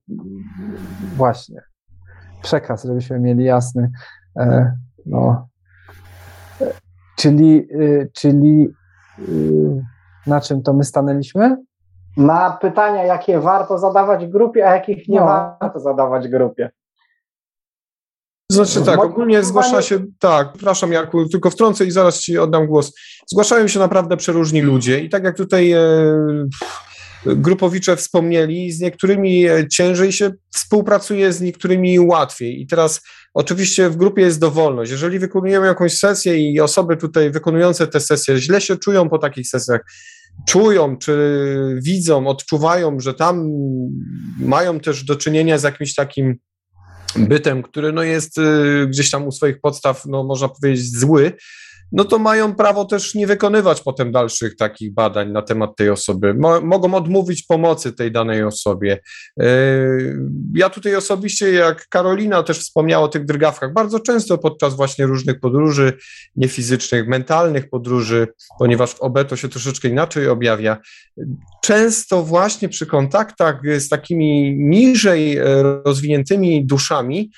właśnie 1.15 1.61
przekaz, 2.41 2.83
żebyśmy 2.83 3.19
mieli 3.19 3.43
jasny. 3.43 3.91
E, 4.39 4.73
no. 5.05 5.49
Czyli, 7.15 7.67
y, 7.71 8.09
czyli 8.13 8.69
y, 9.19 9.83
na 10.27 10.41
czym 10.41 10.61
to 10.61 10.73
my 10.73 10.83
stanęliśmy? 10.83 11.57
Na 12.19 12.57
pytania, 12.61 13.03
jakie 13.03 13.39
warto 13.39 13.77
zadawać 13.77 14.27
grupie, 14.27 14.67
a 14.67 14.73
jakich 14.73 15.07
nie 15.07 15.19
no. 15.19 15.25
warto 15.25 15.79
zadawać 15.79 16.27
grupie. 16.27 16.69
Znaczy 18.51 18.81
tak, 18.81 19.03
ogólnie 19.03 19.43
zgłasza 19.43 19.81
się, 19.81 19.99
tak, 20.19 20.53
przepraszam 20.53 20.91
Jarku, 20.91 21.29
tylko 21.29 21.49
wtrącę 21.49 21.85
i 21.85 21.91
zaraz 21.91 22.19
Ci 22.19 22.37
oddam 22.37 22.67
głos. 22.67 22.93
Zgłaszają 23.27 23.67
się 23.67 23.79
naprawdę 23.79 24.17
przeróżni 24.17 24.61
ludzie 24.61 24.99
i 24.99 25.09
tak 25.09 25.23
jak 25.23 25.37
tutaj 25.37 25.71
e, 25.71 25.81
grupowicze 27.25 27.95
wspomnieli, 27.95 28.71
z 28.71 28.79
niektórymi 28.79 29.45
e, 29.45 29.67
ciężej 29.67 30.11
się 30.11 30.31
współpracuje, 30.53 31.33
z 31.33 31.41
niektórymi 31.41 31.99
łatwiej. 31.99 32.61
I 32.61 32.67
teraz 32.67 33.01
oczywiście 33.33 33.89
w 33.89 33.97
grupie 33.97 34.21
jest 34.21 34.39
dowolność. 34.39 34.91
Jeżeli 34.91 35.19
wykonujemy 35.19 35.67
jakąś 35.67 35.97
sesję 35.97 36.51
i 36.51 36.61
osoby 36.61 36.97
tutaj 36.97 37.31
wykonujące 37.31 37.87
te 37.87 37.99
sesje 37.99 38.37
źle 38.37 38.61
się 38.61 38.77
czują 38.77 39.09
po 39.09 39.17
takich 39.17 39.47
sesjach, 39.47 39.81
czują, 40.47 40.97
czy 40.97 41.15
widzą, 41.83 42.27
odczuwają, 42.27 42.99
że 42.99 43.13
tam 43.13 43.49
mają 44.39 44.79
też 44.79 45.03
do 45.03 45.15
czynienia 45.15 45.57
z 45.57 45.63
jakimś 45.63 45.95
takim 45.95 46.35
bytem, 47.15 47.63
który 47.63 47.91
no 47.91 48.03
jest 48.03 48.37
y, 48.37 48.87
gdzieś 48.87 49.09
tam 49.09 49.27
u 49.27 49.31
swoich 49.31 49.61
podstaw, 49.61 50.05
no 50.05 50.23
można 50.23 50.49
powiedzieć, 50.49 50.99
zły, 50.99 51.33
no 51.91 52.05
to 52.05 52.19
mają 52.19 52.55
prawo 52.55 52.85
też 52.85 53.15
nie 53.15 53.27
wykonywać 53.27 53.81
potem 53.81 54.11
dalszych 54.11 54.55
takich 54.55 54.93
badań 54.93 55.31
na 55.31 55.41
temat 55.41 55.75
tej 55.75 55.89
osoby. 55.89 56.33
Mo 56.33 56.61
mogą 56.61 56.93
odmówić 56.93 57.43
pomocy 57.43 57.93
tej 57.93 58.11
danej 58.11 58.43
osobie. 58.43 58.99
Yy, 59.37 59.45
ja 60.55 60.69
tutaj 60.69 60.95
osobiście, 60.95 61.51
jak 61.51 61.87
Karolina 61.89 62.43
też 62.43 62.59
wspomniała 62.59 63.05
o 63.05 63.07
tych 63.07 63.25
drgawkach, 63.25 63.73
bardzo 63.73 63.99
często 63.99 64.37
podczas 64.37 64.75
właśnie 64.75 65.05
różnych 65.05 65.39
podróży 65.39 65.93
niefizycznych, 66.35 67.07
mentalnych 67.07 67.69
podróży, 67.69 68.27
ponieważ 68.59 68.91
w 68.91 69.01
OB 69.01 69.19
to 69.27 69.35
się 69.35 69.49
troszeczkę 69.49 69.87
inaczej 69.87 70.27
objawia, 70.27 70.77
często 71.61 72.23
właśnie 72.23 72.69
przy 72.69 72.85
kontaktach 72.85 73.61
z 73.77 73.89
takimi 73.89 74.55
niżej 74.57 75.37
e, 75.37 75.43
rozwiniętymi 75.85 76.65
duszami, 76.65 77.31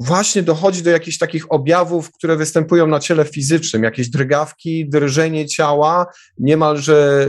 właśnie 0.00 0.42
dochodzi 0.42 0.82
do 0.82 0.90
jakichś 0.90 1.18
takich 1.18 1.52
objawów, 1.52 2.12
które 2.12 2.36
występują 2.36 2.86
na 2.86 3.00
ciele 3.00 3.24
fizycznym, 3.24 3.82
jakieś 3.82 4.10
drgawki, 4.10 4.88
drżenie 4.88 5.46
ciała, 5.46 6.06
niemalże 6.38 7.28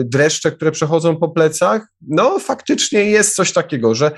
y, 0.00 0.04
dreszcze, 0.04 0.52
które 0.52 0.70
przechodzą 0.70 1.16
po 1.16 1.28
plecach. 1.28 1.86
No, 2.08 2.38
faktycznie 2.38 3.04
jest 3.04 3.34
coś 3.34 3.52
takiego, 3.52 3.94
że 3.94 4.10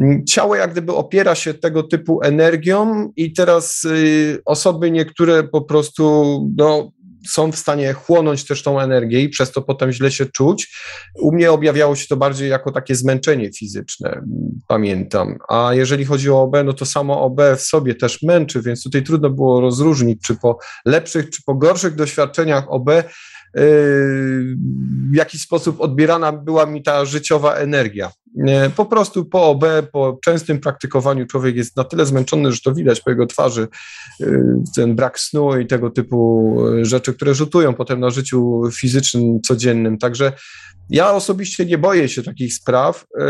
mm, 0.00 0.26
ciało 0.26 0.56
jak 0.56 0.72
gdyby 0.72 0.94
opiera 0.94 1.34
się 1.34 1.54
tego 1.54 1.82
typu 1.82 2.22
energią 2.22 3.12
i 3.16 3.32
teraz 3.32 3.84
y, 3.84 4.38
osoby 4.44 4.90
niektóre 4.90 5.42
po 5.42 5.62
prostu 5.62 6.24
no, 6.56 6.90
są 7.26 7.52
w 7.52 7.56
stanie 7.56 7.92
chłonąć 7.92 8.44
też 8.44 8.62
tą 8.62 8.80
energię 8.80 9.20
i 9.20 9.28
przez 9.28 9.52
to 9.52 9.62
potem 9.62 9.92
źle 9.92 10.10
się 10.10 10.26
czuć. 10.26 10.76
U 11.20 11.32
mnie 11.32 11.52
objawiało 11.52 11.96
się 11.96 12.06
to 12.06 12.16
bardziej 12.16 12.48
jako 12.48 12.72
takie 12.72 12.94
zmęczenie 12.94 13.52
fizyczne, 13.52 14.22
pamiętam. 14.68 15.38
A 15.48 15.70
jeżeli 15.74 16.04
chodzi 16.04 16.30
o 16.30 16.42
OB, 16.42 16.56
no 16.64 16.72
to 16.72 16.86
samo 16.86 17.22
OB 17.22 17.40
w 17.56 17.60
sobie 17.60 17.94
też 17.94 18.22
męczy, 18.22 18.62
więc 18.62 18.82
tutaj 18.82 19.02
trudno 19.02 19.30
było 19.30 19.60
rozróżnić, 19.60 20.22
czy 20.26 20.36
po 20.36 20.58
lepszych, 20.86 21.30
czy 21.30 21.42
po 21.42 21.54
gorszych 21.54 21.94
doświadczeniach 21.94 22.64
OB 22.68 22.90
w 25.12 25.14
jakiś 25.14 25.42
sposób 25.42 25.80
odbierana 25.80 26.32
była 26.32 26.66
mi 26.66 26.82
ta 26.82 27.04
życiowa 27.04 27.54
energia. 27.54 28.10
Po 28.76 28.86
prostu 28.86 29.24
po 29.24 29.48
OB, 29.48 29.64
po 29.92 30.18
częstym 30.24 30.60
praktykowaniu 30.60 31.26
człowiek 31.26 31.56
jest 31.56 31.76
na 31.76 31.84
tyle 31.84 32.06
zmęczony, 32.06 32.52
że 32.52 32.60
to 32.60 32.74
widać 32.74 33.00
po 33.00 33.10
jego 33.10 33.26
twarzy, 33.26 33.68
y, 34.20 34.42
ten 34.76 34.94
brak 34.94 35.20
snu 35.20 35.58
i 35.58 35.66
tego 35.66 35.90
typu 35.90 36.56
rzeczy, 36.82 37.14
które 37.14 37.34
rzutują 37.34 37.74
potem 37.74 38.00
na 38.00 38.10
życiu 38.10 38.62
fizycznym, 38.72 39.40
codziennym. 39.42 39.98
Także 39.98 40.32
Ja 40.90 41.12
osobiście 41.12 41.66
nie 41.66 41.78
boję 41.78 42.08
się 42.08 42.22
takich 42.22 42.54
spraw. 42.54 43.04
E, 43.20 43.26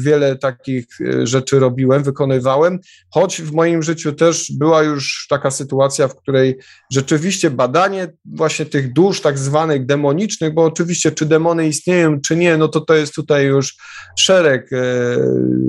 wiele 0.00 0.36
takich 0.36 0.86
e, 1.00 1.26
rzeczy 1.26 1.58
robiłem, 1.58 2.02
wykonywałem, 2.02 2.78
choć 3.10 3.42
w 3.42 3.52
moim 3.52 3.82
życiu 3.82 4.12
też 4.12 4.52
była 4.58 4.82
już 4.82 5.26
taka 5.30 5.50
sytuacja, 5.50 6.08
w 6.08 6.16
której 6.16 6.58
rzeczywiście 6.92 7.50
badanie 7.50 8.12
właśnie 8.24 8.66
tych 8.66 8.92
dusz 8.92 9.20
tak 9.20 9.38
zwanych 9.38 9.86
demonicznych, 9.86 10.54
bo 10.54 10.64
oczywiście 10.64 11.12
czy 11.12 11.26
demony 11.26 11.68
istnieją, 11.68 12.20
czy 12.20 12.36
nie, 12.36 12.56
no 12.56 12.68
to 12.68 12.80
to 12.80 12.94
jest 12.94 13.14
tutaj 13.14 13.46
już 13.46 13.76
szereg 14.18 14.72
e, 14.72 14.76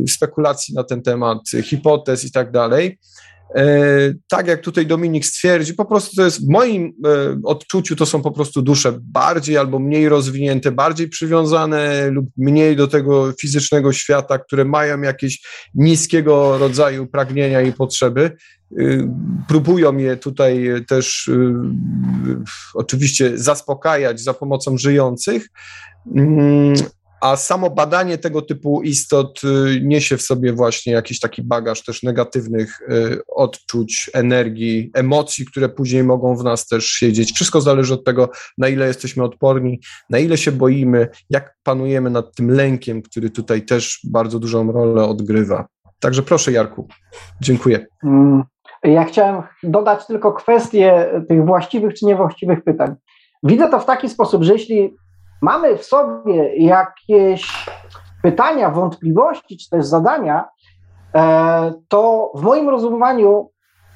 spekulacji 0.08 0.74
na 0.74 0.84
ten 0.84 1.02
temat, 1.02 1.40
hipotez 1.64 2.26
i 2.26 2.32
tak 2.32 2.52
dalej. 2.52 2.98
E, 3.56 4.14
tak 4.30 4.48
jak 4.48 4.62
tutaj 4.62 4.86
Dominik 4.86 5.26
stwierdzi, 5.26 5.74
po 5.74 5.86
prostu 5.86 6.16
to 6.16 6.26
jest 6.26 6.46
w 6.46 6.50
moim 6.50 6.94
e, 7.06 7.40
odczuciu 7.44 7.96
to 7.96 8.06
są 8.06 8.22
po 8.22 8.32
prostu 8.32 8.62
dusze 8.62 8.94
bardziej 9.02 9.58
albo 9.58 9.80
mniej 9.80 10.10
rozwinięte, 10.10 10.72
bardziej 10.72 11.10
przywiązane 11.10 12.10
lub 12.10 12.26
mniej 12.38 12.76
do 12.76 12.88
tego 12.88 13.34
fizycznego 13.42 13.94
świata, 13.94 14.40
które 14.40 14.66
mają 14.66 15.02
jakieś 15.02 15.42
niskiego 15.76 16.58
rodzaju 16.58 17.08
pragnienia 17.08 17.62
i 17.62 17.74
potrzeby. 17.74 18.32
E, 18.80 18.84
próbują 19.48 19.98
je 19.98 20.18
tutaj 20.18 20.70
też 20.88 21.30
oczywiście 22.74 23.38
zaspokajać 23.38 24.22
za 24.22 24.34
pomocą 24.34 24.78
żyjących, 24.78 25.48
mm, 26.16 26.74
a 27.22 27.36
samo 27.36 27.70
badanie 27.70 28.18
tego 28.18 28.42
typu 28.42 28.82
istot 28.82 29.42
y, 29.44 29.82
niesie 29.84 30.18
w 30.18 30.22
sobie 30.22 30.54
właśnie 30.54 30.94
jakiś 30.94 31.20
taki 31.20 31.44
bagaż 31.44 31.84
też 31.84 32.04
negatywnych 32.04 32.82
y, 32.82 33.20
odczuć, 33.28 34.10
energii, 34.14 34.92
emocji, 34.94 35.46
które 35.46 35.70
później 35.70 36.04
mogą 36.04 36.36
w 36.36 36.44
nas 36.44 36.68
też 36.68 36.86
siedzieć. 36.86 37.32
Wszystko 37.32 37.62
zależy 37.62 37.94
od 37.94 38.04
tego, 38.04 38.30
na 38.58 38.68
ile 38.68 38.88
jesteśmy 38.88 39.24
odporni, 39.24 39.80
na 40.10 40.20
ile 40.20 40.38
się 40.38 40.52
boimy, 40.52 41.08
jak 41.30 41.56
panujemy 41.64 42.10
nad 42.10 42.36
tym 42.36 42.52
lękiem, 42.52 43.02
który 43.02 43.30
tutaj 43.30 43.62
też 43.62 44.00
bardzo 44.04 44.40
dużą 44.40 44.72
rolę 44.72 45.04
odgrywa. 45.06 45.68
Także 46.00 46.24
proszę, 46.24 46.52
Jarku, 46.52 46.88
dziękuję. 47.42 47.86
Mm, 48.04 48.44
ja 48.84 49.06
chciałem 49.06 49.44
dodać 49.64 50.08
tylko 50.08 50.34
kwestię 50.34 51.10
tych 51.30 51.46
właściwych 51.46 51.94
czy 51.94 52.06
niewłaściwych 52.06 52.64
pytań. 52.64 52.96
Widzę 53.44 53.70
to 53.70 53.80
w 53.80 53.86
taki 53.86 54.10
sposób, 54.10 54.44
że 54.44 54.54
jeśli 54.54 54.96
mamy 55.42 55.78
w 55.78 55.86
sobie 55.86 56.56
jakieś 56.56 57.66
pytania, 58.24 58.70
wątpliwości 58.70 59.58
czy 59.58 59.70
też 59.70 59.86
zadania, 59.86 60.46
e, 61.16 61.74
to 61.88 62.32
w 62.36 62.42
moim 62.42 62.70
rozumowaniu 62.70 63.50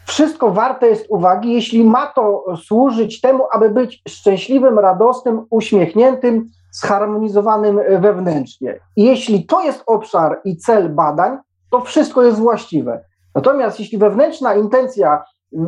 wszystko 0.05 0.51
warte 0.51 0.87
jest 0.87 1.05
uwagi, 1.09 1.53
jeśli 1.53 1.83
ma 1.83 2.07
to 2.07 2.43
służyć 2.63 3.21
temu, 3.21 3.43
aby 3.53 3.69
być 3.69 4.01
szczęśliwym, 4.07 4.79
radosnym, 4.79 5.45
uśmiechniętym, 5.49 6.45
zharmonizowanym 6.71 7.79
wewnętrznie. 7.99 8.79
I 8.95 9.03
jeśli 9.03 9.45
to 9.45 9.61
jest 9.61 9.83
obszar 9.85 10.41
i 10.43 10.57
cel 10.57 10.89
badań, 10.89 11.37
to 11.69 11.81
wszystko 11.81 12.23
jest 12.23 12.39
właściwe. 12.39 13.03
Natomiast 13.35 13.79
jeśli 13.79 13.97
wewnętrzna 13.97 14.55
intencja 14.55 15.23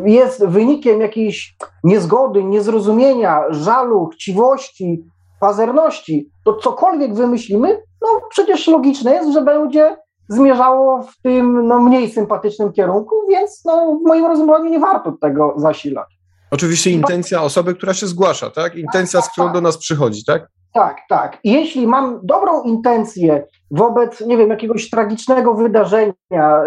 jest 0.05 0.45
wynikiem 0.45 1.01
jakiejś 1.01 1.57
niezgody, 1.83 2.43
niezrozumienia, 2.43 3.43
żalu, 3.49 4.07
chciwości, 4.07 5.03
pazerności, 5.43 6.29
to 6.45 6.53
cokolwiek 6.53 7.15
wymyślimy, 7.15 7.81
no 8.01 8.07
przecież 8.29 8.67
logiczne 8.67 9.13
jest, 9.13 9.33
że 9.33 9.41
będzie 9.41 9.97
zmierzało 10.29 11.03
w 11.03 11.21
tym 11.21 11.67
no, 11.67 11.79
mniej 11.79 12.11
sympatycznym 12.11 12.73
kierunku, 12.73 13.15
więc 13.29 13.61
no, 13.65 13.99
w 14.03 14.07
moim 14.07 14.25
rozumowaniu 14.25 14.69
nie 14.69 14.79
warto 14.79 15.11
tego 15.21 15.53
zasilać. 15.57 16.07
Oczywiście 16.51 16.91
intencja 16.91 17.41
osoby, 17.41 17.75
która 17.75 17.93
się 17.93 18.07
zgłasza, 18.07 18.49
tak? 18.49 18.75
Intencja, 18.75 19.21
z 19.21 19.29
którą 19.31 19.53
do 19.53 19.61
nas 19.61 19.77
przychodzi, 19.77 20.25
tak? 20.25 20.47
Tak, 20.73 20.97
tak. 21.09 21.37
Jeśli 21.43 21.87
mam 21.87 22.19
dobrą 22.23 22.63
intencję 22.63 23.47
wobec, 23.71 24.21
nie 24.21 24.37
wiem, 24.37 24.49
jakiegoś 24.49 24.89
tragicznego 24.89 25.53
wydarzenia, 25.53 26.13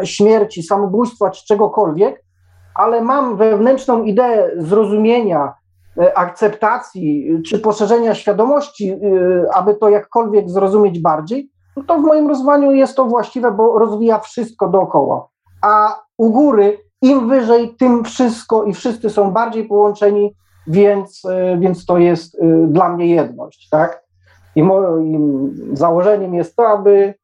śmierci, 0.05 0.63
samobójstwa 0.63 1.31
czy 1.31 1.47
czegokolwiek, 1.47 2.23
ale 2.75 3.01
mam 3.01 3.37
wewnętrzną 3.37 4.03
ideę 4.03 4.51
zrozumienia, 4.59 5.53
akceptacji 6.15 7.29
czy 7.47 7.59
poszerzenia 7.59 8.15
świadomości, 8.15 8.91
e, 8.91 8.99
aby 9.55 9.75
to 9.75 9.89
jakkolwiek 9.89 10.51
zrozumieć 10.51 11.01
bardziej, 11.01 11.51
no 11.77 11.83
to 11.83 11.99
w 11.99 12.03
moim 12.03 12.29
rozumowaniu 12.29 12.73
jest 12.73 12.97
to 12.97 13.05
właściwe, 13.05 13.53
bo 13.53 13.79
rozwija 13.79 14.19
wszystko 14.19 14.69
dookoła. 14.69 15.29
A 15.63 16.01
u 16.19 16.31
góry 16.31 16.79
im 17.03 17.29
wyżej, 17.29 17.75
tym 17.75 18.05
wszystko 18.05 18.65
i 18.65 18.75
wszyscy 18.75 19.11
są 19.11 19.31
bardziej 19.31 19.65
połączeni, 19.65 20.35
więc, 20.67 21.23
e, 21.25 21.59
więc 21.59 21.87
to 21.87 21.99
jest 21.99 22.37
dla 22.67 22.89
mnie 22.89 23.07
jedność, 23.07 23.69
tak? 23.69 24.05
I 24.57 24.63
moim 24.63 25.51
założeniem 25.73 26.35
jest 26.35 26.57
to, 26.57 26.69
aby 26.69 27.15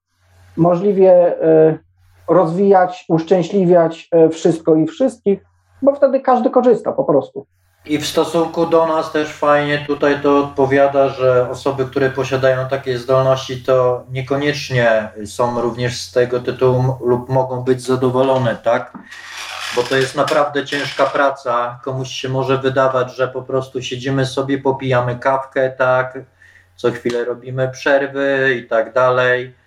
możliwie 0.56 1.36
rozwijać, 2.28 3.04
uszczęśliwiać 3.08 4.10
wszystko 4.30 4.74
i 4.74 4.86
wszystkich, 4.86 5.44
bo 5.82 5.94
wtedy 5.94 6.20
każdy 6.20 6.50
korzysta 6.50 6.92
po 6.92 7.04
prostu. 7.04 7.46
I 7.86 7.98
w 7.98 8.06
stosunku 8.06 8.66
do 8.66 8.86
nas 8.86 9.12
też 9.12 9.32
fajnie 9.32 9.84
tutaj 9.86 10.20
to 10.22 10.38
odpowiada, 10.38 11.08
że 11.08 11.50
osoby, 11.50 11.84
które 11.84 12.10
posiadają 12.10 12.68
takie 12.68 12.98
zdolności, 12.98 13.62
to 13.62 14.04
niekoniecznie 14.10 15.08
są 15.24 15.60
również 15.60 16.00
z 16.00 16.12
tego 16.12 16.40
tytułu 16.40 16.98
lub 17.06 17.28
mogą 17.28 17.60
być 17.60 17.82
zadowolone, 17.82 18.56
tak? 18.56 18.98
Bo 19.76 19.82
to 19.82 19.96
jest 19.96 20.16
naprawdę 20.16 20.66
ciężka 20.66 21.06
praca. 21.06 21.80
Komuś 21.84 22.08
się 22.08 22.28
może 22.28 22.58
wydawać, 22.58 23.16
że 23.16 23.28
po 23.28 23.42
prostu 23.42 23.82
siedzimy 23.82 24.26
sobie, 24.26 24.58
popijamy 24.58 25.18
kawkę, 25.18 25.70
tak? 25.70 26.18
Co 26.76 26.92
chwilę 26.92 27.24
robimy 27.24 27.68
przerwy 27.68 28.54
i 28.58 28.68
tak 28.68 28.92
dalej 28.92 29.61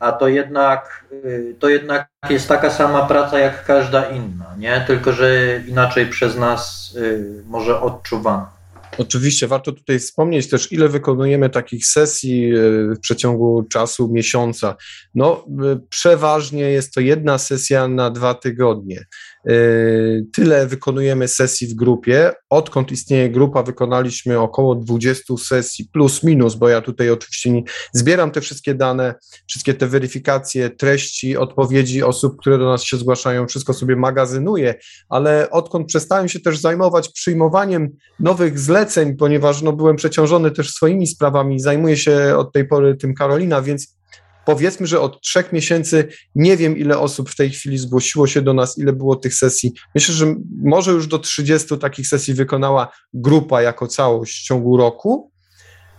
a 0.00 0.12
to 0.12 0.28
jednak, 0.28 1.04
y, 1.12 1.56
to 1.58 1.68
jednak 1.68 2.08
jest 2.30 2.48
taka 2.48 2.70
sama 2.70 3.06
praca 3.06 3.38
jak 3.38 3.64
każda 3.64 4.10
inna, 4.10 4.54
nie? 4.58 4.84
Tylko, 4.86 5.12
że 5.12 5.60
inaczej 5.68 6.06
przez 6.06 6.36
nas 6.36 6.92
y, 6.96 7.42
może 7.46 7.80
odczuwana. 7.80 8.56
Oczywiście 8.98 9.46
warto 9.46 9.72
tutaj 9.72 9.98
wspomnieć 9.98 10.48
też, 10.48 10.72
ile 10.72 10.88
wykonujemy 10.88 11.50
takich 11.50 11.86
sesji 11.86 12.54
y, 12.56 12.94
w 12.94 13.00
przeciągu 13.00 13.62
czasu 13.62 14.08
miesiąca. 14.12 14.76
No, 15.14 15.44
przeważnie 15.88 16.62
jest 16.62 16.94
to 16.94 17.00
jedna 17.00 17.38
sesja 17.38 17.88
na 17.88 18.10
dwa 18.10 18.34
tygodnie. 18.34 19.04
Yy, 19.46 20.26
tyle 20.32 20.66
wykonujemy 20.66 21.28
sesji 21.28 21.66
w 21.66 21.74
grupie. 21.74 22.32
Odkąd 22.50 22.92
istnieje 22.92 23.30
grupa, 23.30 23.62
wykonaliśmy 23.62 24.40
około 24.40 24.74
20 24.74 25.36
sesji, 25.36 25.88
plus 25.92 26.22
minus, 26.22 26.54
bo 26.54 26.68
ja 26.68 26.80
tutaj 26.80 27.10
oczywiście 27.10 27.50
nie, 27.50 27.62
zbieram 27.92 28.30
te 28.30 28.40
wszystkie 28.40 28.74
dane, 28.74 29.14
wszystkie 29.46 29.74
te 29.74 29.86
weryfikacje, 29.86 30.70
treści, 30.70 31.36
odpowiedzi 31.36 32.02
osób, 32.02 32.36
które 32.40 32.58
do 32.58 32.64
nas 32.64 32.82
się 32.82 32.96
zgłaszają, 32.96 33.46
wszystko 33.46 33.72
sobie 33.72 33.96
magazynuję, 33.96 34.74
ale 35.08 35.50
odkąd 35.50 35.88
przestałem 35.88 36.28
się 36.28 36.40
też 36.40 36.58
zajmować 36.58 37.08
przyjmowaniem 37.08 37.88
nowych 38.20 38.58
zleceń, 38.58 39.16
ponieważ 39.16 39.62
no, 39.62 39.72
byłem 39.72 39.96
przeciążony 39.96 40.50
też 40.50 40.70
swoimi 40.70 41.06
sprawami, 41.06 41.60
zajmuję 41.60 41.96
się 41.96 42.36
od 42.36 42.52
tej 42.52 42.68
pory 42.68 42.96
tym 42.96 43.14
Karolina, 43.14 43.62
więc 43.62 43.96
powiedzmy, 44.46 44.86
że 44.86 45.00
od 45.00 45.20
trzech 45.20 45.52
miesięcy 45.52 46.08
nie 46.34 46.56
wiem, 46.56 46.78
ile 46.78 46.98
osób 46.98 47.30
w 47.30 47.36
tej 47.36 47.50
chwili 47.50 47.78
zgłosiło 47.78 48.26
się 48.26 48.42
do 48.42 48.54
nas, 48.54 48.78
ile 48.78 48.92
było 48.92 49.16
tych 49.16 49.34
sesji. 49.34 49.72
Myślę, 49.94 50.14
że 50.14 50.34
może 50.64 50.92
już 50.92 51.06
do 51.06 51.18
30 51.18 51.78
takich 51.78 52.08
sesji 52.08 52.34
wykonała 52.34 52.88
grupa 53.14 53.62
jako 53.62 53.86
całość 53.86 54.40
w 54.40 54.46
ciągu 54.46 54.76
roku. 54.76 55.30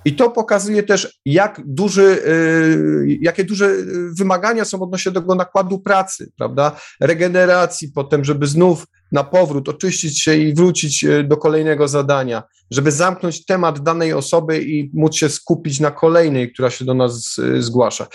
I 0.06 0.16
to 0.16 0.30
pokazuje 0.30 0.84
też, 0.84 1.20
jak 1.26 1.62
duży, 1.66 2.02
y, 2.04 3.18
jakie 3.22 3.44
duże 3.44 3.70
wymagania 4.18 4.66
są 4.66 4.82
odnośnie 4.82 5.12
tego 5.12 5.36
nakładu 5.36 5.80
pracy, 5.80 6.32
prawda? 6.38 6.80
Regeneracji, 7.02 7.92
potem, 7.96 8.26
żeby 8.26 8.48
znów 8.48 8.86
na 9.12 9.24
powrót 9.24 9.70
oczyścić 9.70 10.22
się 10.22 10.36
i 10.36 10.54
wrócić 10.54 11.04
y, 11.04 11.24
do 11.24 11.38
kolejnego 11.38 11.88
zadania, 11.88 12.44
żeby 12.72 12.92
zamknąć 12.92 13.46
temat 13.46 13.80
danej 13.80 14.14
osoby 14.14 14.62
i 14.62 14.92
móc 14.94 15.16
się 15.16 15.30
skupić 15.30 15.80
na 15.80 15.92
kolejnej, 15.92 16.54
która 16.54 16.70
się 16.70 16.86
do 16.86 16.94
nas 16.94 17.38
y, 17.38 17.62
zgłasza. 17.62 18.08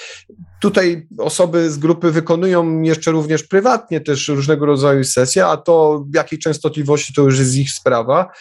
Tutaj 0.61 1.07
osoby 1.19 1.71
z 1.71 1.79
grupy 1.79 2.11
wykonują 2.11 2.83
jeszcze 2.83 3.11
również 3.11 3.43
prywatnie 3.43 4.01
też 4.01 4.29
różnego 4.29 4.67
rodzaju 4.67 5.05
sesje, 5.05 5.47
a 5.47 5.57
to 5.57 6.05
w 6.13 6.15
jakiej 6.15 6.39
częstotliwości 6.39 7.15
to 7.15 7.23
już 7.23 7.39
jest 7.39 7.57
ich 7.57 7.71
sprawa, 7.71 8.33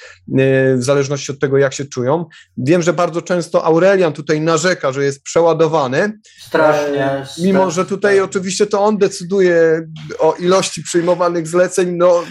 w 0.75 0.83
zależności 0.83 1.31
od 1.31 1.39
tego, 1.39 1.57
jak 1.57 1.73
się 1.73 1.85
czują. 1.85 2.25
Wiem, 2.57 2.81
że 2.81 2.93
bardzo 2.93 3.21
często 3.21 3.65
Aurelian 3.65 4.13
tutaj 4.13 4.41
narzeka, 4.41 4.91
że 4.91 5.03
jest 5.03 5.23
przeładowany. 5.23 6.19
Strasznie. 6.39 7.05
E, 7.05 7.25
mimo, 7.41 7.71
że 7.71 7.85
tutaj 7.85 8.19
oczywiście 8.19 8.67
to 8.67 8.81
on 8.81 8.97
decyduje 8.97 9.87
o 10.19 10.35
ilości 10.39 10.83
przyjmowanych 10.83 11.47
zleceń, 11.47 11.91
no 11.91 12.23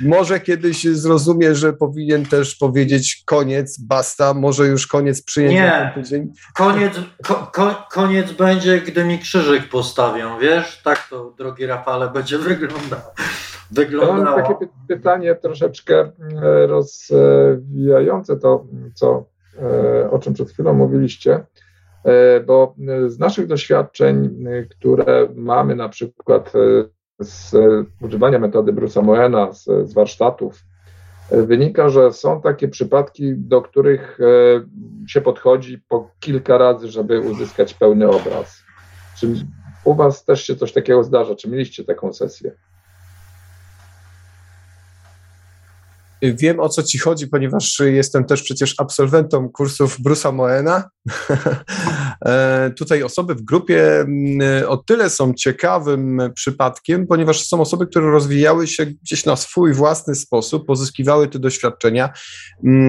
może 0.00 0.40
kiedyś 0.40 0.84
zrozumie, 0.84 1.54
że 1.54 1.72
powinien 1.72 2.26
też 2.26 2.54
powiedzieć 2.54 3.22
koniec, 3.26 3.78
basta, 3.80 4.34
może 4.34 4.66
już 4.66 4.86
koniec 4.86 5.22
przyjęcia 5.22 5.94
Nie, 6.10 6.28
koniec, 6.54 7.00
ko, 7.24 7.50
ko, 7.54 7.86
koniec 7.90 8.32
będzie, 8.32 8.80
gdy 8.80 9.04
mi 9.04 9.18
krzyżyk 9.18 9.68
postawią, 9.68 10.38
wiesz? 10.38 10.82
Tak 10.84 11.08
to, 11.10 11.34
drogi 11.38 11.66
Rafale, 11.66 12.10
będzie 12.10 12.38
wyglądało. 12.38 13.02
wyglądało. 13.70 14.38
mam 14.38 14.42
takie 14.42 14.68
pytanie 14.88 15.34
troszeczkę 15.34 16.00
e, 16.00 16.66
rozwijające 16.66 18.36
to, 18.36 18.64
co 18.94 19.32
o 20.10 20.18
czym 20.18 20.34
przed 20.34 20.50
chwilą 20.50 20.74
mówiliście, 20.74 21.44
bo 22.46 22.74
z 23.06 23.18
naszych 23.18 23.46
doświadczeń, 23.46 24.44
które 24.70 25.28
mamy 25.34 25.76
na 25.76 25.88
przykład 25.88 26.52
z 27.22 27.54
używania 28.00 28.38
metody 28.38 28.72
Bruce'a 28.72 29.02
Moena, 29.02 29.52
z, 29.52 29.64
z 29.64 29.92
warsztatów, 29.94 30.64
wynika, 31.30 31.88
że 31.88 32.12
są 32.12 32.40
takie 32.40 32.68
przypadki, 32.68 33.34
do 33.36 33.62
których 33.62 34.18
się 35.06 35.20
podchodzi 35.20 35.78
po 35.88 36.10
kilka 36.20 36.58
razy, 36.58 36.88
żeby 36.88 37.20
uzyskać 37.20 37.74
pełny 37.74 38.08
obraz. 38.08 38.62
Czy 39.18 39.34
u 39.84 39.94
Was 39.94 40.24
też 40.24 40.44
się 40.44 40.56
coś 40.56 40.72
takiego 40.72 41.04
zdarza? 41.04 41.34
Czy 41.34 41.50
mieliście 41.50 41.84
taką 41.84 42.12
sesję? 42.12 42.52
Wiem 46.22 46.60
o 46.60 46.68
co 46.68 46.82
ci 46.82 46.98
chodzi, 46.98 47.28
ponieważ 47.28 47.80
jestem 47.84 48.24
też 48.24 48.42
przecież 48.42 48.74
absolwentem 48.78 49.48
kursów 49.48 50.00
Brusa 50.00 50.32
Moena. 50.32 50.84
E, 52.26 52.70
tutaj 52.78 53.02
osoby 53.02 53.34
w 53.34 53.42
grupie 53.42 54.06
o 54.68 54.76
tyle 54.76 55.10
są 55.10 55.34
ciekawym 55.34 56.20
przypadkiem, 56.34 57.06
ponieważ 57.06 57.46
są 57.46 57.60
osoby, 57.60 57.86
które 57.86 58.10
rozwijały 58.10 58.66
się 58.66 58.86
gdzieś 58.86 59.24
na 59.24 59.36
swój 59.36 59.72
własny 59.72 60.14
sposób, 60.14 60.66
pozyskiwały 60.66 61.28
te 61.28 61.38
doświadczenia, 61.38 62.12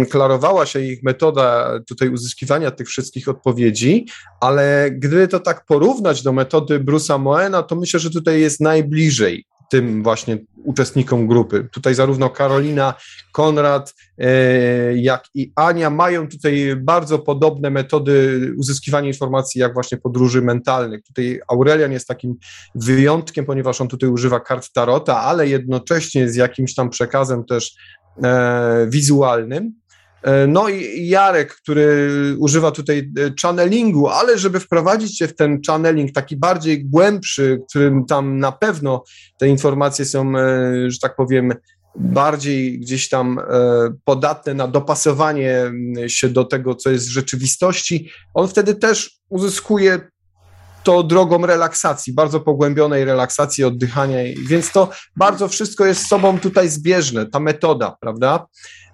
klarowała 0.09 0.65
się 0.65 0.79
ich 0.79 1.03
metoda 1.03 1.79
tutaj 1.87 2.09
uzyskiwania 2.09 2.71
tych 2.71 2.87
wszystkich 2.87 3.29
odpowiedzi, 3.29 4.05
ale 4.41 4.91
gdyby 4.91 5.27
to 5.27 5.39
tak 5.39 5.65
porównać 5.65 6.23
do 6.23 6.33
metody 6.33 6.79
Brusa 6.79 7.17
Moena, 7.17 7.63
to 7.63 7.75
myślę, 7.75 7.99
że 7.99 8.09
tutaj 8.09 8.41
jest 8.41 8.61
najbliżej 8.61 9.45
tym 9.71 10.03
właśnie 10.03 10.37
uczestnikom 10.63 11.27
grupy. 11.27 11.67
Tutaj 11.71 11.95
zarówno 11.95 12.29
Karolina, 12.29 12.93
Konrad, 13.31 13.95
e, 14.17 14.97
jak 14.97 15.23
i 15.33 15.51
Ania 15.55 15.89
mają 15.89 16.27
tutaj 16.27 16.75
bardzo 16.75 17.19
podobne 17.19 17.69
metody 17.69 18.39
uzyskiwania 18.57 19.07
informacji, 19.07 19.61
jak 19.61 19.73
właśnie 19.73 19.97
podróży 19.97 20.41
mentalnych. 20.41 21.03
Tutaj 21.03 21.39
Aurelian 21.47 21.91
jest 21.91 22.07
takim 22.07 22.35
wyjątkiem, 22.75 23.45
ponieważ 23.45 23.81
on 23.81 23.87
tutaj 23.87 24.09
używa 24.09 24.39
kart 24.39 24.73
Tarota, 24.73 25.19
ale 25.19 25.47
jednocześnie 25.47 26.29
z 26.29 26.35
jakimś 26.35 26.75
tam 26.75 26.89
przekazem 26.89 27.45
też 27.45 27.75
e, 28.23 28.87
wizualnym. 28.89 29.82
E, 30.23 30.47
no 30.47 30.69
i 30.69 31.07
Jarek, 31.07 31.55
który 31.55 32.09
używa 32.39 32.71
tutaj 32.71 33.11
e, 33.19 33.31
channelingu, 33.41 34.07
ale 34.07 34.37
żeby 34.37 34.59
wprowadzić 34.59 35.17
się 35.17 35.27
w 35.27 35.35
ten 35.35 35.61
channeling 35.67 36.11
taki 36.11 36.37
bardziej 36.37 36.85
głębszy, 36.85 37.61
którym 37.69 38.05
tam 38.05 38.39
na 38.39 38.51
pewno 38.51 39.03
te 39.37 39.47
informacje 39.47 40.05
są, 40.05 40.37
e, 40.37 40.91
że 40.91 40.99
tak 40.99 41.15
powiem, 41.15 41.53
bardziej 41.95 42.79
gdzieś 42.79 43.09
tam 43.09 43.39
podatne 44.05 44.53
na 44.53 44.67
dopasowanie 44.67 45.71
się 46.07 46.29
do 46.29 46.45
tego, 46.45 46.75
co 46.75 46.89
jest 46.89 47.07
w 47.07 47.11
rzeczywistości, 47.11 48.09
on 48.33 48.47
wtedy 48.47 48.75
też 48.75 49.19
uzyskuje 49.29 49.99
to 50.83 51.03
drogą 51.03 51.45
relaksacji, 51.45 52.13
bardzo 52.13 52.39
pogłębionej 52.39 53.05
relaksacji, 53.05 53.63
oddychania, 53.63 54.17
więc 54.47 54.71
to 54.71 54.89
bardzo 55.15 55.47
wszystko 55.47 55.85
jest 55.85 56.01
z 56.01 56.07
sobą 56.07 56.39
tutaj 56.39 56.69
zbieżne, 56.69 57.25
ta 57.25 57.39
metoda, 57.39 57.97
prawda? 57.99 58.45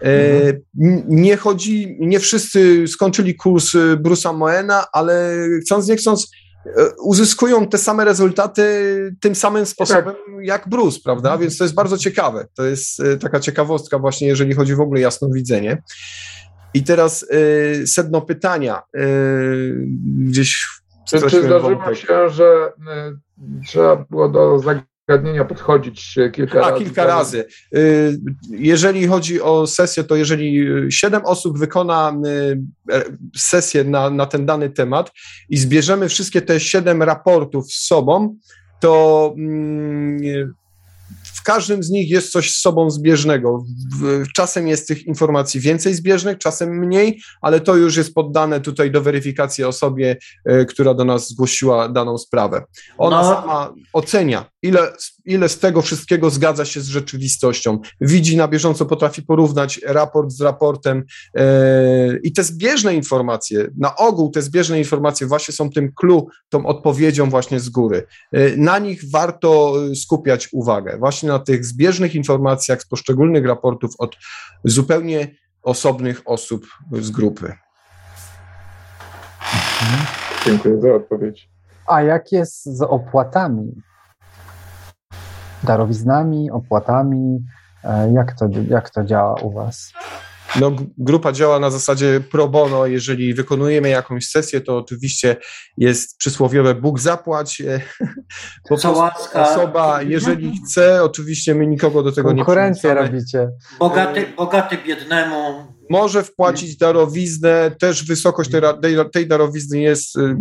Mhm. 0.01 0.61
Nie 1.07 1.37
chodzi, 1.37 1.97
nie 1.99 2.19
wszyscy 2.19 2.87
skończyli 2.87 3.35
kurs 3.35 3.75
y, 3.75 3.97
Bruce'a 3.97 4.37
Moena, 4.37 4.85
ale 4.91 5.35
chcąc 5.61 5.87
nie 5.87 5.95
chcąc, 5.95 6.31
y, 6.65 6.69
uzyskują 7.03 7.67
te 7.67 7.77
same 7.77 8.05
rezultaty 8.05 8.63
tym 9.19 9.35
samym 9.35 9.65
sposobem 9.65 10.03
tak. 10.05 10.15
jak 10.41 10.69
Bruce, 10.69 10.99
prawda? 11.03 11.37
Więc 11.37 11.57
to 11.57 11.63
jest 11.63 11.73
bardzo 11.73 11.97
ciekawe. 11.97 12.47
To 12.55 12.65
jest 12.65 13.01
taka 13.21 13.39
ciekawostka 13.39 13.99
właśnie, 13.99 14.27
jeżeli 14.27 14.53
chodzi 14.53 14.75
w 14.75 14.81
ogóle 14.81 14.99
o 14.99 15.01
jasnowidzenie. 15.01 15.81
I 16.73 16.83
teraz 16.83 17.23
y, 17.23 17.87
sedno 17.87 18.21
pytania. 18.21 18.81
Y, 18.97 19.87
gdzieś 20.17 20.67
czy, 21.10 21.22
czy 21.30 21.44
zdarzyło 21.44 21.76
wątek. 21.76 21.95
się, 21.95 22.30
że 22.30 22.72
y, 23.64 23.65
trzeba 23.68 23.95
było 23.95 24.30
do 24.30 24.60
zagadnienia 24.60 25.45
podchodzić 25.45 26.15
kilka 26.34 26.61
A, 26.65 26.69
razy? 26.69 26.84
kilka 26.84 27.06
razy. 27.06 27.45
Y, 27.76 28.19
jeżeli 28.49 29.07
chodzi 29.07 29.41
o 29.41 29.68
sesję, 29.68 30.03
to 30.03 30.15
jeżeli 30.15 30.68
siedem 30.91 31.22
osób 31.26 31.60
wykona 31.60 32.14
y, 32.26 32.61
e, 32.91 33.03
sesję 33.36 33.84
na, 33.84 34.10
na 34.10 34.26
ten 34.26 34.45
dany 34.45 34.69
temat 34.69 35.11
i 35.49 35.57
zbierzemy 35.57 36.10
wszystkie 36.10 36.41
te 36.41 36.60
siedem 36.60 37.03
raportów 37.03 37.72
z 37.73 37.88
sobą, 37.88 38.36
to 38.80 39.34
mm, 39.38 40.53
w 41.34 41.43
każdym 41.43 41.84
z 41.84 41.89
nich 41.89 42.10
jest 42.10 42.31
coś 42.31 42.51
z 42.51 42.61
sobą 42.61 42.89
zbieżnego. 42.89 43.64
Czasem 44.35 44.68
jest 44.68 44.88
tych 44.88 45.06
informacji 45.07 45.60
więcej 45.60 45.93
zbieżnych, 45.93 46.38
czasem 46.38 46.69
mniej, 46.69 47.22
ale 47.41 47.60
to 47.60 47.76
już 47.76 47.97
jest 47.97 48.14
poddane 48.14 48.61
tutaj 48.61 48.91
do 48.91 49.01
weryfikacji 49.01 49.64
osobie, 49.64 50.18
e, 50.45 50.65
która 50.65 50.93
do 50.93 51.06
nas 51.06 51.30
zgłosiła 51.30 51.89
daną 51.89 52.18
sprawę. 52.18 52.64
Ona 52.97 53.22
no. 53.22 53.30
sama 53.30 53.73
ocenia, 53.93 54.45
ile, 54.61 54.80
ile 55.26 55.49
z 55.49 55.60
tego 55.60 55.81
wszystkiego 55.81 56.30
zgadza 56.30 56.65
się 56.65 56.81
z 56.81 56.88
rzeczywistością. 56.88 57.80
Widzi 58.01 58.38
na 58.38 58.47
bieżąco, 58.47 58.85
potrafi 58.85 59.22
porównać 59.22 59.80
raport 59.85 60.31
z 60.31 60.41
raportem 60.41 61.03
yy, 61.35 61.43
i 62.23 62.34
te 62.34 62.43
zbieżne 62.43 62.95
informacje, 62.95 63.68
na 63.77 63.95
ogół 63.95 64.31
te 64.31 64.41
zbieżne 64.41 64.80
informacje 64.80 65.27
właśnie 65.27 65.53
są 65.53 65.69
tym 65.69 65.91
clue, 65.95 66.27
tą 66.49 66.65
odpowiedzią 66.65 67.30
właśnie 67.30 67.60
z 67.60 67.69
góry. 67.69 68.07
Yy, 68.31 68.53
na 68.57 68.80
nich 68.80 69.11
warto 69.11 69.73
skupiać 69.95 70.49
uwagę, 70.51 70.97
właśnie 70.97 71.18
na 71.23 71.39
tych 71.39 71.65
zbieżnych 71.65 72.15
informacjach 72.15 72.81
z 72.81 72.87
poszczególnych 72.87 73.45
raportów 73.45 73.91
od 73.97 74.15
zupełnie 74.63 75.27
osobnych 75.63 76.21
osób 76.25 76.65
z 76.91 77.11
grupy. 77.11 77.53
Dziękuję 80.45 80.81
za 80.81 80.93
odpowiedź. 80.93 81.49
A 81.87 82.01
jak 82.01 82.31
jest 82.31 82.65
z 82.65 82.81
opłatami? 82.81 83.81
darowiznami, 85.63 86.51
opłatami? 86.51 87.45
E, 87.83 88.11
jak 88.11 88.39
to, 88.39 88.49
jak 88.67 88.89
to 88.89 89.03
działa 89.03 89.33
u 89.41 89.51
Was? 89.51 89.93
No, 90.59 90.71
grupa 90.97 91.31
działa 91.31 91.59
na 91.59 91.69
zasadzie 91.69 92.21
pro 92.31 92.47
bono. 92.47 92.85
Jeżeli 92.85 93.34
wykonujemy 93.34 93.89
jakąś 93.89 94.26
sesję, 94.26 94.61
to 94.61 94.77
oczywiście 94.77 95.35
jest 95.77 96.17
przysłowiowe 96.17 96.76
Bóg 96.76 96.99
zapłać. 96.99 97.61
E, 97.61 97.81
po. 98.69 99.19
Osoba, 99.34 100.01
jeżeli 100.01 100.57
chce, 100.57 101.03
oczywiście 101.03 101.55
my 101.55 101.67
nikogo 101.67 102.03
do 102.03 102.11
tego 102.11 102.31
nie 102.31 102.38
Konkurencję 102.38 102.93
robicie. 102.93 103.49
Bogaty, 103.80 104.26
bogaty 104.38 104.77
biednemu. 104.77 105.68
Może 105.89 106.23
wpłacić 106.23 106.77
darowiznę, 106.77 107.71
też 107.79 108.05
wysokość 108.05 108.51
tej, 108.81 108.95
tej 109.13 109.27
darowizny 109.27 109.79
jest 109.79 110.15
y, 110.15 110.37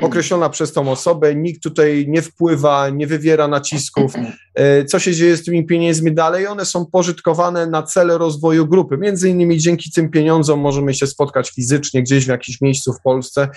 określona 0.00 0.48
przez 0.48 0.72
tą 0.72 0.90
osobę, 0.90 1.34
nikt 1.34 1.62
tutaj 1.62 2.04
nie 2.08 2.22
wpływa, 2.22 2.88
nie 2.88 3.06
wywiera 3.06 3.48
nacisków. 3.48 4.12
E, 4.54 4.84
co 4.84 4.98
się 4.98 5.14
dzieje 5.14 5.36
z 5.36 5.44
tymi 5.44 5.66
pieniędzmi 5.66 6.14
dalej? 6.14 6.46
One 6.46 6.64
są 6.64 6.86
pożytkowane 6.86 7.66
na 7.66 7.82
cele 7.82 8.18
rozwoju 8.18 8.66
grupy. 8.66 8.98
Między 8.98 9.30
innymi 9.30 9.58
dzięki 9.58 9.90
tym 9.90 10.10
pieniądzom 10.10 10.60
możemy 10.60 10.94
się 10.94 11.06
spotkać 11.06 11.50
fizycznie 11.50 12.02
gdzieś 12.02 12.24
w 12.24 12.28
jakimś 12.28 12.60
miejscu 12.60 12.92
w 12.92 13.02
Polsce 13.02 13.48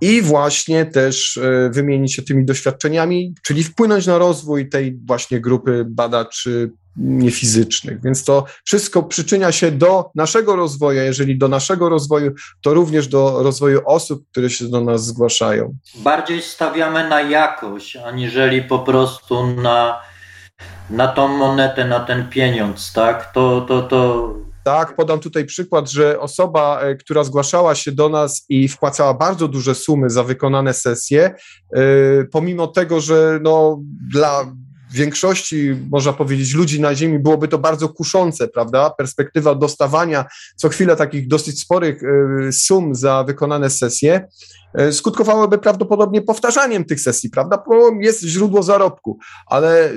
i 0.00 0.22
właśnie 0.22 0.86
też 0.86 1.36
e, 1.36 1.70
wymienić 1.70 2.14
się 2.14 2.22
tymi 2.22 2.44
doświadczeniami, 2.44 3.34
czyli 3.42 3.64
wpłynąć 3.64 4.06
na 4.06 4.18
rozwój 4.18 4.68
tej 4.68 4.98
właśnie 5.06 5.40
grupy 5.40 5.84
badaczy 5.88 6.70
niefizycznych. 6.96 8.02
Więc 8.02 8.24
to 8.24 8.44
wszystko 8.64 9.02
przyczynia 9.02 9.52
się 9.52 9.70
do 9.70 10.10
naszego 10.14 10.56
rozwoju. 10.56 11.02
Jeżeli 11.02 11.38
do 11.38 11.48
naszego 11.48 11.88
rozwoju, 11.88 12.32
to 12.62 12.74
również 12.74 13.08
do 13.08 13.42
rozwoju 13.42 13.80
osób, 13.86 14.24
które 14.30 14.50
się 14.50 14.68
do 14.68 14.80
nas 14.80 15.06
zgłaszają. 15.06 15.74
Bardziej 15.94 16.42
stawiamy 16.42 17.08
na 17.08 17.20
jakość, 17.22 17.96
aniżeli 17.96 18.62
po 18.62 18.78
prostu 18.78 19.46
na, 19.46 20.00
na 20.90 21.08
tą 21.08 21.28
monetę, 21.28 21.84
na 21.84 22.00
ten 22.00 22.28
pieniądz, 22.28 22.92
tak? 22.92 23.32
To, 23.32 23.60
to, 23.60 23.82
to 23.82 24.34
tak, 24.68 24.96
podam 24.96 25.20
tutaj 25.20 25.44
przykład, 25.44 25.90
że 25.90 26.20
osoba, 26.20 26.80
e, 26.80 26.94
która 26.96 27.24
zgłaszała 27.24 27.74
się 27.74 27.92
do 27.92 28.08
nas 28.08 28.44
i 28.48 28.68
wpłacała 28.68 29.14
bardzo 29.14 29.48
duże 29.48 29.74
sumy 29.74 30.10
za 30.10 30.24
wykonane 30.24 30.74
sesje, 30.74 31.34
e, 31.74 31.80
pomimo 32.24 32.66
tego, 32.66 33.00
że 33.00 33.38
no, 33.42 33.80
dla 34.12 34.52
większości, 34.92 35.76
można 35.90 36.12
powiedzieć, 36.12 36.54
ludzi 36.54 36.80
na 36.80 36.94
Ziemi 36.94 37.18
byłoby 37.18 37.48
to 37.48 37.58
bardzo 37.58 37.88
kuszące, 37.88 38.48
prawda? 38.48 38.90
Perspektywa 38.90 39.54
dostawania 39.54 40.24
co 40.56 40.68
chwilę 40.68 40.96
takich 40.96 41.28
dosyć 41.28 41.60
sporych 41.60 42.02
e, 42.02 42.52
sum 42.52 42.94
za 42.94 43.24
wykonane 43.24 43.70
sesje 43.70 44.28
skutkowałyby 44.90 45.58
prawdopodobnie 45.58 46.22
powtarzaniem 46.22 46.84
tych 46.84 47.00
sesji, 47.00 47.30
prawda? 47.30 47.62
Bo 47.68 47.90
jest 48.00 48.22
źródło 48.22 48.62
zarobku, 48.62 49.18
ale 49.46 49.92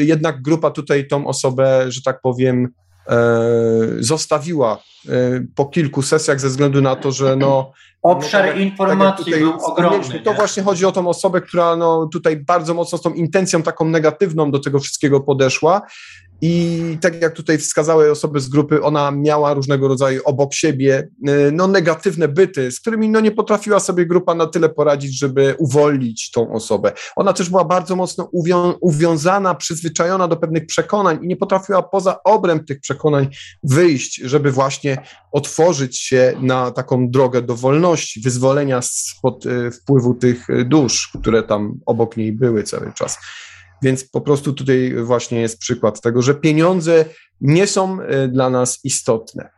jednak 0.00 0.42
grupa 0.42 0.70
tutaj 0.70 1.06
tą 1.08 1.26
osobę, 1.26 1.84
że 1.88 2.02
tak 2.02 2.20
powiem, 2.20 2.68
zostawiła 3.98 4.82
e, 5.08 5.10
po 5.54 5.66
kilku 5.66 6.02
sesjach 6.02 6.40
ze 6.40 6.48
względu 6.48 6.82
na 6.82 6.96
to, 6.96 7.12
że 7.12 7.36
no, 7.36 7.72
Obszar 8.02 8.46
no, 8.46 8.52
tak, 8.52 8.60
informacji 8.60 9.32
tak 9.32 9.40
był 9.40 9.52
ogromny. 9.64 10.20
To 10.20 10.30
nie? 10.30 10.36
właśnie 10.36 10.62
chodzi 10.62 10.86
o 10.86 10.92
tą 10.92 11.08
osobę, 11.08 11.40
która 11.40 11.76
no, 11.76 12.08
tutaj 12.12 12.36
bardzo 12.36 12.74
mocno 12.74 12.98
z 12.98 13.02
tą 13.02 13.12
intencją 13.12 13.62
taką 13.62 13.84
negatywną 13.84 14.50
do 14.50 14.58
tego 14.58 14.80
wszystkiego 14.80 15.20
podeszła 15.20 15.82
i 16.40 16.98
tak 17.00 17.22
jak 17.22 17.34
tutaj 17.34 17.58
wskazały 17.58 18.10
osoby 18.10 18.40
z 18.40 18.48
grupy, 18.48 18.82
ona 18.82 19.10
miała 19.10 19.54
różnego 19.54 19.88
rodzaju 19.88 20.20
obok 20.24 20.54
siebie 20.54 21.08
y, 21.28 21.52
no, 21.52 21.66
negatywne 21.66 22.28
byty, 22.28 22.72
z 22.72 22.80
którymi 22.80 23.08
no, 23.08 23.20
nie 23.20 23.30
potrafiła 23.30 23.80
sobie 23.80 24.06
grupa 24.06 24.34
na 24.34 24.46
tyle 24.46 24.68
poradzić, 24.68 25.18
żeby 25.18 25.54
uwolnić 25.58 26.30
tą 26.30 26.52
osobę. 26.52 26.92
Ona 27.16 27.32
też 27.32 27.50
była 27.50 27.64
bardzo 27.64 27.96
mocno 27.96 28.28
uwią 28.32 28.74
uwiązana, 28.80 29.54
przyzwyczajona 29.54 30.28
do 30.28 30.36
pewnych 30.36 30.66
przekonań 30.66 31.18
i 31.22 31.26
nie 31.26 31.36
potrafiła 31.36 31.82
poza 31.82 32.22
obręb 32.24 32.66
tych 32.66 32.80
przekonań 32.80 33.28
wyjść, 33.62 34.16
żeby 34.16 34.52
właśnie 34.52 34.98
otworzyć 35.32 35.98
się 35.98 36.32
na 36.40 36.70
taką 36.70 37.10
drogę 37.10 37.42
do 37.42 37.56
wolności, 37.56 38.20
wyzwolenia 38.20 38.82
spod 38.82 39.46
y, 39.46 39.70
wpływu 39.70 40.14
tych 40.14 40.46
dusz, 40.64 41.10
które 41.20 41.42
tam 41.42 41.80
obok 41.86 42.16
niej 42.16 42.32
były 42.32 42.62
cały 42.62 42.92
czas. 42.92 43.18
Więc 43.82 44.10
po 44.10 44.20
prostu 44.20 44.52
tutaj 44.52 44.94
właśnie 45.02 45.40
jest 45.40 45.58
przykład 45.58 46.00
tego, 46.00 46.22
że 46.22 46.34
pieniądze 46.34 47.04
nie 47.40 47.66
są 47.66 48.00
e, 48.00 48.28
dla 48.28 48.50
nas 48.50 48.80
istotne. 48.84 49.50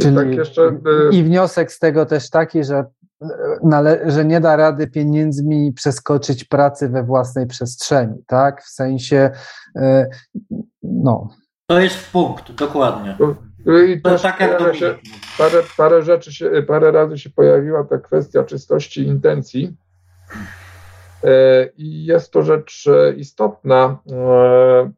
Czyli 0.00 0.16
tak 0.16 0.34
jeszcze, 0.34 0.62
e, 0.62 1.10
I 1.12 1.24
wniosek 1.24 1.72
z 1.72 1.78
tego 1.78 2.06
też 2.06 2.30
taki, 2.30 2.64
że, 2.64 2.84
e, 3.72 4.10
że 4.10 4.24
nie 4.24 4.40
da 4.40 4.56
rady 4.56 4.86
pieniędzmi 4.86 5.72
przeskoczyć 5.72 6.44
pracy 6.44 6.88
we 6.88 7.02
własnej 7.04 7.46
przestrzeni, 7.46 8.14
tak? 8.26 8.62
W 8.62 8.68
sensie, 8.68 9.30
no. 10.82 11.28
To 11.66 11.80
jest 11.80 12.10
punkt, 12.12 12.52
dokładnie. 12.52 13.16
I 13.88 14.02
to 14.02 14.18
tak 14.18 14.40
jak 14.40 14.76
się, 14.76 14.94
parę, 15.38 15.62
parę 15.76 16.02
rzeczy 16.02 16.32
się, 16.32 16.50
parę 16.68 16.92
razy 16.92 17.18
się 17.18 17.30
pojawiła 17.30 17.84
ta 17.84 17.98
kwestia 17.98 18.44
czystości 18.44 19.06
intencji 19.06 19.76
I 21.76 22.04
jest 22.04 22.32
to 22.32 22.42
rzecz 22.42 22.86
e, 22.86 23.14
istotna. 23.14 23.98
E, 24.12 24.92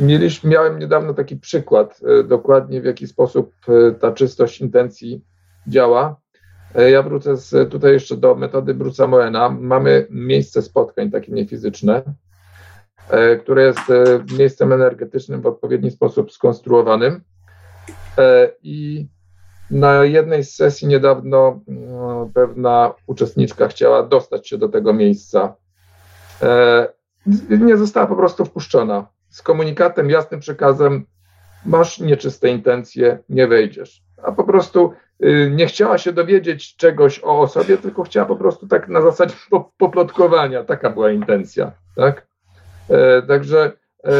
mieliśmy, 0.00 0.50
miałem 0.50 0.78
niedawno 0.78 1.14
taki 1.14 1.36
przykład, 1.36 2.00
dokładnie 2.28 2.80
w 2.80 2.84
jaki 2.84 3.06
sposób 3.06 3.54
ta 4.00 4.12
czystość 4.12 4.60
intencji 4.60 5.24
działa. 5.66 6.16
Ja 6.74 7.02
wrócę 7.02 7.36
z, 7.36 7.70
tutaj 7.70 7.92
jeszcze 7.92 8.16
do 8.16 8.34
metody 8.34 8.74
Bruce'a 8.74 9.08
Moena. 9.08 9.48
Mamy 9.48 10.06
miejsce 10.10 10.62
spotkań, 10.62 11.10
takie 11.10 11.32
niefizyczne, 11.32 12.02
które 13.40 13.62
jest 13.62 13.80
miejscem 14.38 14.72
energetycznym 14.72 15.40
w 15.40 15.46
odpowiedni 15.46 15.90
sposób 15.90 16.32
skonstruowanym. 16.32 17.20
I 18.62 19.06
na 19.70 20.04
jednej 20.04 20.44
z 20.44 20.54
sesji 20.54 20.88
niedawno 20.88 21.60
no, 21.66 22.30
pewna 22.34 22.94
uczestniczka 23.06 23.68
chciała 23.68 24.02
dostać 24.02 24.48
się 24.48 24.58
do 24.58 24.68
tego 24.68 24.92
miejsca. 24.92 25.54
E, 26.42 26.88
nie 27.50 27.76
została 27.76 28.06
po 28.06 28.16
prostu 28.16 28.44
wpuszczona. 28.44 29.06
Z 29.28 29.42
komunikatem, 29.42 30.10
jasnym 30.10 30.40
przekazem, 30.40 31.06
masz 31.66 32.00
nieczyste 32.00 32.48
intencje, 32.48 33.18
nie 33.28 33.46
wejdziesz. 33.46 34.02
A 34.22 34.32
po 34.32 34.44
prostu 34.44 34.92
y, 35.24 35.52
nie 35.54 35.66
chciała 35.66 35.98
się 35.98 36.12
dowiedzieć 36.12 36.76
czegoś 36.76 37.20
o 37.24 37.40
osobie, 37.40 37.78
tylko 37.78 38.02
chciała 38.02 38.26
po 38.26 38.36
prostu 38.36 38.66
tak 38.66 38.88
na 38.88 39.02
zasadzie 39.02 39.34
poplotkowania. 39.78 40.64
Taka 40.64 40.90
była 40.90 41.10
intencja. 41.10 41.72
Tak? 41.96 42.26
E, 42.90 43.22
także 43.22 43.72
e, 44.04 44.10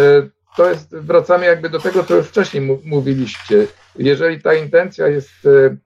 to 0.56 0.70
jest, 0.70 0.96
wracamy 0.96 1.46
jakby 1.46 1.70
do 1.70 1.80
tego, 1.80 2.04
co 2.04 2.14
już 2.14 2.26
wcześniej 2.26 2.80
mówiliście. 2.84 3.66
Jeżeli 3.96 4.42
ta 4.42 4.54
intencja 4.54 5.08
jest, 5.08 5.30
e, 5.46 5.76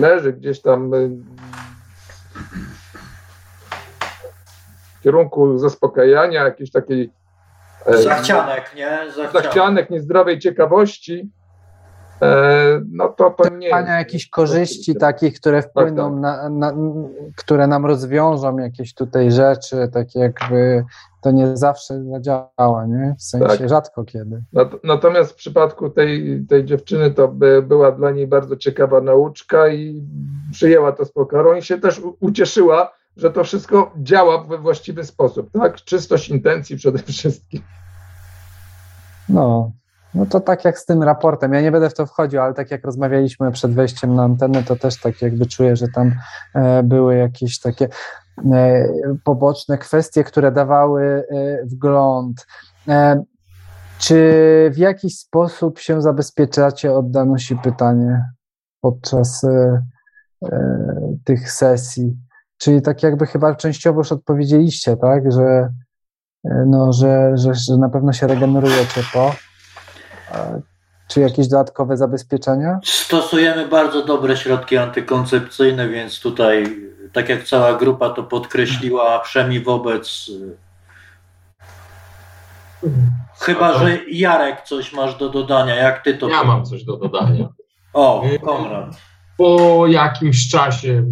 leży 0.00 0.32
gdzieś 0.32 0.62
tam 0.62 0.94
e, 0.94 1.08
w 4.98 5.02
kierunku 5.02 5.58
zaspokajania 5.58 6.44
jakiejś 6.44 6.70
takiej 6.70 7.10
e, 7.86 8.02
zachcianek, 8.02 8.74
nie? 8.76 8.90
Zachcianek. 9.06 9.32
zachcianek 9.32 9.90
niezdrowej 9.90 10.38
ciekawości, 10.38 11.30
no 12.92 13.08
to 13.08 13.30
to 13.30 13.48
nie 13.48 13.68
jest. 13.68 13.88
jakichś 13.88 14.28
korzyści 14.28 14.94
takich, 14.94 15.40
które 15.40 15.62
tak, 15.62 15.70
wpłyną, 15.70 16.22
tak, 16.22 16.32
tak. 16.32 16.52
Na, 16.52 16.72
na, 16.72 16.72
które 17.36 17.66
nam 17.66 17.86
rozwiążą 17.86 18.58
jakieś 18.58 18.94
tutaj 18.94 19.32
rzeczy, 19.32 19.88
takie 19.92 20.18
jakby 20.20 20.84
to 21.22 21.30
nie 21.30 21.56
zawsze 21.56 22.04
zadziała, 22.04 22.86
nie? 22.86 23.14
W 23.18 23.22
sensie 23.22 23.58
tak. 23.58 23.68
rzadko 23.68 24.04
kiedy. 24.04 24.42
Natomiast 24.84 25.32
w 25.32 25.34
przypadku 25.34 25.90
tej, 25.90 26.44
tej 26.48 26.64
dziewczyny 26.64 27.10
to 27.10 27.28
by 27.28 27.62
była 27.62 27.92
dla 27.92 28.10
niej 28.10 28.26
bardzo 28.26 28.56
ciekawa 28.56 29.00
nauczka 29.00 29.68
i 29.68 30.02
przyjęła 30.52 30.92
to 30.92 31.04
z 31.04 31.12
pokorą 31.12 31.54
i 31.54 31.62
się 31.62 31.78
też 31.78 32.00
ucieszyła, 32.20 32.92
że 33.16 33.30
to 33.30 33.44
wszystko 33.44 33.92
działa 33.96 34.44
we 34.44 34.58
właściwy 34.58 35.04
sposób, 35.04 35.50
tak? 35.52 35.76
Czystość 35.76 36.28
intencji 36.28 36.76
przede 36.76 36.98
wszystkim. 36.98 37.62
No, 39.28 39.72
no 40.16 40.26
to 40.26 40.40
tak 40.40 40.64
jak 40.64 40.78
z 40.78 40.84
tym 40.84 41.02
raportem. 41.02 41.52
Ja 41.52 41.60
nie 41.60 41.72
będę 41.72 41.90
w 41.90 41.94
to 41.94 42.06
wchodził, 42.06 42.40
ale 42.40 42.54
tak 42.54 42.70
jak 42.70 42.84
rozmawialiśmy 42.84 43.52
przed 43.52 43.74
wejściem 43.74 44.14
na 44.14 44.22
antenę, 44.22 44.62
to 44.62 44.76
też 44.76 45.00
tak 45.00 45.22
jakby 45.22 45.46
czuję, 45.46 45.76
że 45.76 45.88
tam 45.88 46.12
e, 46.54 46.82
były 46.82 47.16
jakieś 47.16 47.60
takie 47.60 47.88
e, 48.52 48.88
poboczne 49.24 49.78
kwestie, 49.78 50.24
które 50.24 50.52
dawały 50.52 51.02
e, 51.30 51.64
wgląd. 51.64 52.46
Czy 53.98 54.20
w 54.74 54.78
jakiś 54.78 55.18
sposób 55.18 55.78
się 55.78 56.02
zabezpieczacie 56.02 56.92
od 56.92 57.10
Danusi 57.10 57.56
pytanie 57.56 58.24
podczas 58.80 59.46
tych 61.24 61.52
sesji? 61.52 62.16
Czyli 62.58 62.82
tak 62.82 63.02
jakby 63.02 63.26
chyba 63.26 63.54
częściowo 63.54 64.00
już 64.00 64.12
odpowiedzieliście, 64.12 64.96
tak, 64.96 65.32
że, 65.32 65.68
no, 66.66 66.92
że, 66.92 67.32
że, 67.34 67.54
że 67.54 67.76
na 67.76 67.88
pewno 67.88 68.12
się 68.12 68.26
regenerujecie 68.26 69.00
po. 69.12 69.45
Czy 71.08 71.20
jakieś 71.20 71.48
dodatkowe 71.48 71.96
zabezpieczenia? 71.96 72.78
Stosujemy 72.84 73.68
bardzo 73.68 74.04
dobre 74.04 74.36
środki 74.36 74.76
antykoncepcyjne, 74.76 75.88
więc 75.88 76.20
tutaj, 76.20 76.76
tak 77.12 77.28
jak 77.28 77.44
cała 77.44 77.74
grupa 77.74 78.10
to 78.10 78.22
podkreśliła, 78.22 79.18
przynajmniej 79.18 79.62
wobec. 79.62 80.30
Chyba, 83.40 83.78
że 83.78 83.98
Jarek 84.10 84.62
coś 84.62 84.92
masz 84.92 85.18
do 85.18 85.28
dodania. 85.28 85.74
Jak 85.74 86.04
ty 86.04 86.14
to. 86.14 86.28
Ja 86.28 86.44
mam 86.44 86.64
coś 86.64 86.84
do 86.84 86.96
dodania. 86.96 87.48
O, 87.92 88.24
Konrad. 88.44 88.96
Po 89.36 89.86
jakimś 89.86 90.48
czasie 90.48 91.04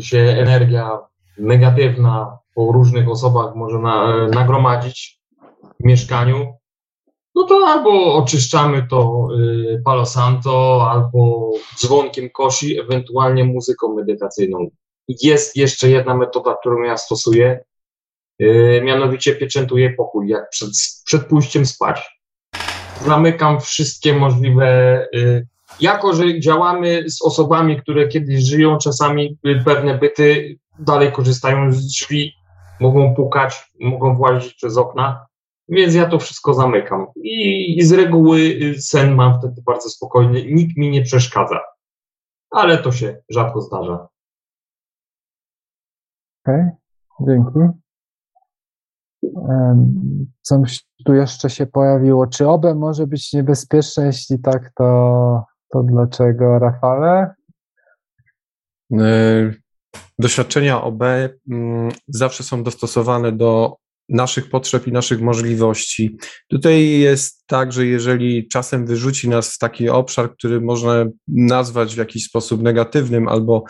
się 0.00 0.18
energia 0.18 0.98
negatywna 1.38 2.38
po 2.54 2.72
różnych 2.72 3.08
osobach 3.08 3.54
może 3.54 3.78
na, 3.78 4.26
nagromadzić 4.28 5.20
w 5.80 5.84
mieszkaniu 5.84 6.54
no 7.36 7.42
to 7.42 7.66
albo 7.66 8.14
oczyszczamy 8.14 8.86
to 8.90 9.28
y, 9.38 9.82
Palo 9.84 10.06
Santo, 10.06 10.86
albo 10.90 11.50
dzwonkiem 11.76 12.30
kosi, 12.30 12.80
ewentualnie 12.80 13.44
muzyką 13.44 13.94
medytacyjną. 13.94 14.70
Jest 15.22 15.56
jeszcze 15.56 15.90
jedna 15.90 16.14
metoda, 16.14 16.56
którą 16.60 16.82
ja 16.82 16.96
stosuję, 16.96 17.60
y, 18.42 18.80
mianowicie 18.84 19.34
pieczętuję 19.34 19.90
pokój, 19.90 20.28
jak 20.28 20.50
przed, 20.50 20.70
przed 21.04 21.26
pójściem 21.26 21.66
spać. 21.66 22.20
Zamykam 23.06 23.60
wszystkie 23.60 24.14
możliwe, 24.14 25.00
y, 25.14 25.46
jako 25.80 26.14
że 26.14 26.40
działamy 26.40 27.10
z 27.10 27.22
osobami, 27.22 27.82
które 27.82 28.08
kiedyś 28.08 28.44
żyją, 28.44 28.78
czasami 28.78 29.38
pewne 29.64 29.98
byty 29.98 30.58
dalej 30.78 31.12
korzystają 31.12 31.72
z 31.72 31.86
drzwi, 31.86 32.32
mogą 32.80 33.14
pukać, 33.14 33.70
mogą 33.80 34.16
włazić 34.16 34.54
przez 34.54 34.76
okna, 34.76 35.25
więc 35.68 35.94
ja 35.94 36.06
to 36.06 36.18
wszystko 36.18 36.54
zamykam. 36.54 37.06
I, 37.16 37.78
I, 37.78 37.82
z 37.82 37.92
reguły 37.92 38.38
y, 38.40 38.82
sen 38.82 39.14
mam 39.14 39.38
wtedy 39.38 39.62
bardzo 39.66 39.88
spokojny, 39.88 40.44
nikt 40.46 40.76
mi 40.76 40.90
nie 40.90 41.02
przeszkadza. 41.02 41.60
Ale 42.50 42.78
to 42.78 42.92
się 42.92 43.22
rzadko 43.28 43.60
zdarza. 43.60 44.08
Okej, 46.44 46.64
okay, 47.18 47.34
dzięki. 47.34 47.78
Coś 50.42 50.84
tu 51.04 51.14
jeszcze 51.14 51.50
się 51.50 51.66
pojawiło. 51.66 52.26
Czy 52.26 52.48
OBE 52.48 52.74
może 52.74 53.06
być 53.06 53.32
niebezpieczne? 53.32 54.06
Jeśli 54.06 54.38
tak, 54.38 54.72
to, 54.74 55.44
to 55.72 55.82
dlaczego, 55.82 56.58
Rafale? 56.58 57.34
E, 58.92 59.52
doświadczenia 60.18 60.82
OB 60.82 61.02
mm, 61.50 61.88
zawsze 62.08 62.44
są 62.44 62.62
dostosowane 62.62 63.32
do 63.32 63.76
naszych 64.08 64.50
potrzeb 64.50 64.86
i 64.86 64.92
naszych 64.92 65.20
możliwości. 65.20 66.16
Tutaj 66.48 66.88
jest 66.88 67.46
tak, 67.46 67.72
że 67.72 67.86
jeżeli 67.86 68.48
czasem 68.48 68.86
wyrzuci 68.86 69.28
nas 69.28 69.54
w 69.54 69.58
taki 69.58 69.88
obszar, 69.88 70.32
który 70.36 70.60
można 70.60 71.06
nazwać 71.28 71.94
w 71.94 71.98
jakiś 71.98 72.24
sposób 72.24 72.62
negatywnym 72.62 73.28
albo 73.28 73.64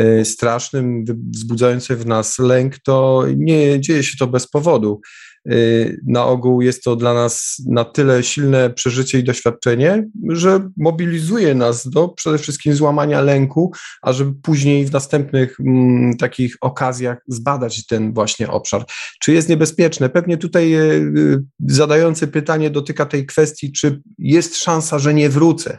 y, 0.00 0.24
strasznym, 0.24 1.04
wzbudzający 1.34 1.96
w 1.96 2.06
nas 2.06 2.38
lęk, 2.38 2.78
to 2.78 3.24
nie 3.36 3.80
dzieje 3.80 4.02
się 4.02 4.16
to 4.18 4.26
bez 4.26 4.48
powodu. 4.48 5.00
Y, 5.46 6.00
na 6.06 6.24
ogół 6.24 6.62
jest 6.62 6.84
to 6.84 6.96
dla 6.96 7.14
nas 7.14 7.62
na 7.68 7.84
tyle 7.84 8.22
silne 8.22 8.70
przeżycie 8.70 9.18
i 9.18 9.24
doświadczenie, 9.24 10.08
że 10.28 10.70
mobilizuje 10.76 11.54
nas 11.54 11.88
do 11.88 12.08
przede 12.08 12.38
wszystkim 12.38 12.74
złamania 12.74 13.20
lęku, 13.20 13.72
a 14.02 14.12
żeby 14.12 14.32
później 14.42 14.86
w 14.86 14.92
następnych 14.92 15.56
m, 15.60 15.66
mm, 15.66 16.16
takich 16.16 16.56
okazjach 16.60 17.18
zbadać 17.28 17.86
ten 17.86 18.14
właśnie 18.14 18.48
obszar. 18.48 18.84
Czy 19.20 19.32
jest 19.32 19.48
niebezpieczne? 19.48 20.08
Pewnie 20.08 20.36
tutaj 20.36 20.74
y, 20.74 21.42
zadający 21.66 22.28
pytanie 22.28 22.70
dotyka 22.70 23.06
tej 23.06 23.26
kwestii, 23.26 23.72
czy 23.72 24.02
jest 24.18 24.56
szansa, 24.56 24.98
że 24.98 25.14
nie 25.14 25.28
wrócę. 25.28 25.78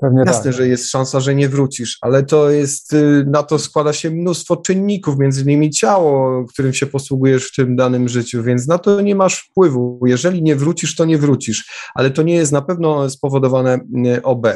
Pewnie 0.00 0.22
Jasne, 0.26 0.44
tak. 0.44 0.52
że 0.52 0.68
jest 0.68 0.90
szansa, 0.90 1.20
że 1.20 1.34
nie 1.34 1.48
wrócisz, 1.48 1.98
ale 2.00 2.22
to 2.22 2.50
jest, 2.50 2.92
y, 2.92 3.24
na 3.26 3.42
to 3.42 3.58
składa 3.58 3.92
się 3.92 4.10
mnóstwo 4.10 4.56
czynników, 4.56 5.18
między 5.18 5.42
innymi 5.42 5.70
ciało, 5.70 6.44
którym 6.48 6.74
się 6.74 6.86
posługujesz 6.86 7.48
w 7.48 7.54
tym 7.56 7.76
danym 7.76 8.08
życiu, 8.08 8.42
więc 8.42 8.66
na 8.66 8.78
to 8.78 9.00
nie 9.00 9.14
masz 9.14 9.38
wpływu. 9.38 10.00
Jeżeli 10.06 10.42
nie 10.42 10.56
wrócisz, 10.56 10.96
to 10.96 11.04
nie 11.04 11.18
wrócisz, 11.18 11.90
ale 11.94 12.10
to 12.10 12.22
nie 12.22 12.34
jest 12.34 12.52
na 12.52 12.62
pewno 12.62 13.10
spowodowane 13.10 13.78
y, 14.06 14.22
OB. 14.22 14.46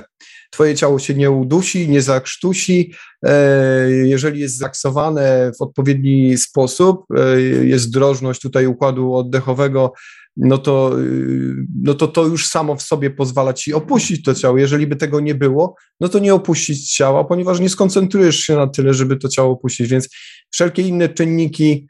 Twoje 0.53 0.74
ciało 0.74 0.99
się 0.99 1.15
nie 1.15 1.31
udusi, 1.31 1.89
nie 1.89 2.03
zakrztusi. 2.03 2.95
E, 3.24 3.91
jeżeli 3.91 4.41
jest 4.41 4.59
zaksowane 4.59 5.53
w 5.59 5.62
odpowiedni 5.62 6.39
sposób, 6.39 7.05
e, 7.16 7.41
jest 7.43 7.93
drożność 7.93 8.41
tutaj 8.41 8.66
układu 8.66 9.15
oddechowego, 9.15 9.93
no 10.37 10.59
to, 10.59 11.01
y, 11.01 11.55
no 11.83 11.95
to 11.95 12.09
to 12.09 12.24
już 12.24 12.47
samo 12.47 12.77
w 12.77 12.83
sobie 12.83 13.11
pozwala 13.11 13.53
ci 13.53 13.74
opuścić 13.74 14.24
to 14.24 14.35
ciało. 14.35 14.59
Jeżeli 14.59 14.87
by 14.87 14.97
tego 14.97 15.20
nie 15.20 15.35
było, 15.35 15.74
no 16.01 16.09
to 16.09 16.19
nie 16.19 16.35
opuścić 16.35 16.95
ciała, 16.95 17.24
ponieważ 17.24 17.61
nie 17.61 17.69
skoncentrujesz 17.69 18.41
się 18.41 18.57
na 18.57 18.66
tyle, 18.66 18.95
żeby 18.95 19.16
to 19.16 19.29
ciało 19.29 19.53
opuścić, 19.53 19.89
więc 19.89 20.09
wszelkie 20.51 20.83
inne 20.83 21.09
czynniki 21.09 21.87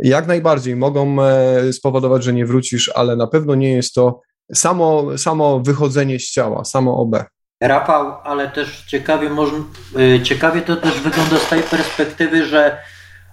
jak 0.00 0.26
najbardziej 0.26 0.76
mogą 0.76 1.22
e, 1.22 1.72
spowodować, 1.72 2.24
że 2.24 2.32
nie 2.32 2.46
wrócisz, 2.46 2.90
ale 2.94 3.16
na 3.16 3.26
pewno 3.26 3.54
nie 3.54 3.72
jest 3.72 3.94
to 3.94 4.20
samo, 4.54 5.18
samo 5.18 5.60
wychodzenie 5.60 6.18
z 6.18 6.30
ciała, 6.30 6.64
samo 6.64 6.98
OB. 6.98 7.16
Rafał, 7.62 8.16
ale 8.24 8.48
też 8.48 8.84
ciekawie, 8.86 9.30
może, 9.30 9.56
y, 9.98 10.22
ciekawie 10.22 10.62
to 10.62 10.76
też 10.76 11.00
wygląda 11.00 11.38
z 11.38 11.48
tej 11.48 11.62
perspektywy, 11.62 12.44
że 12.46 12.78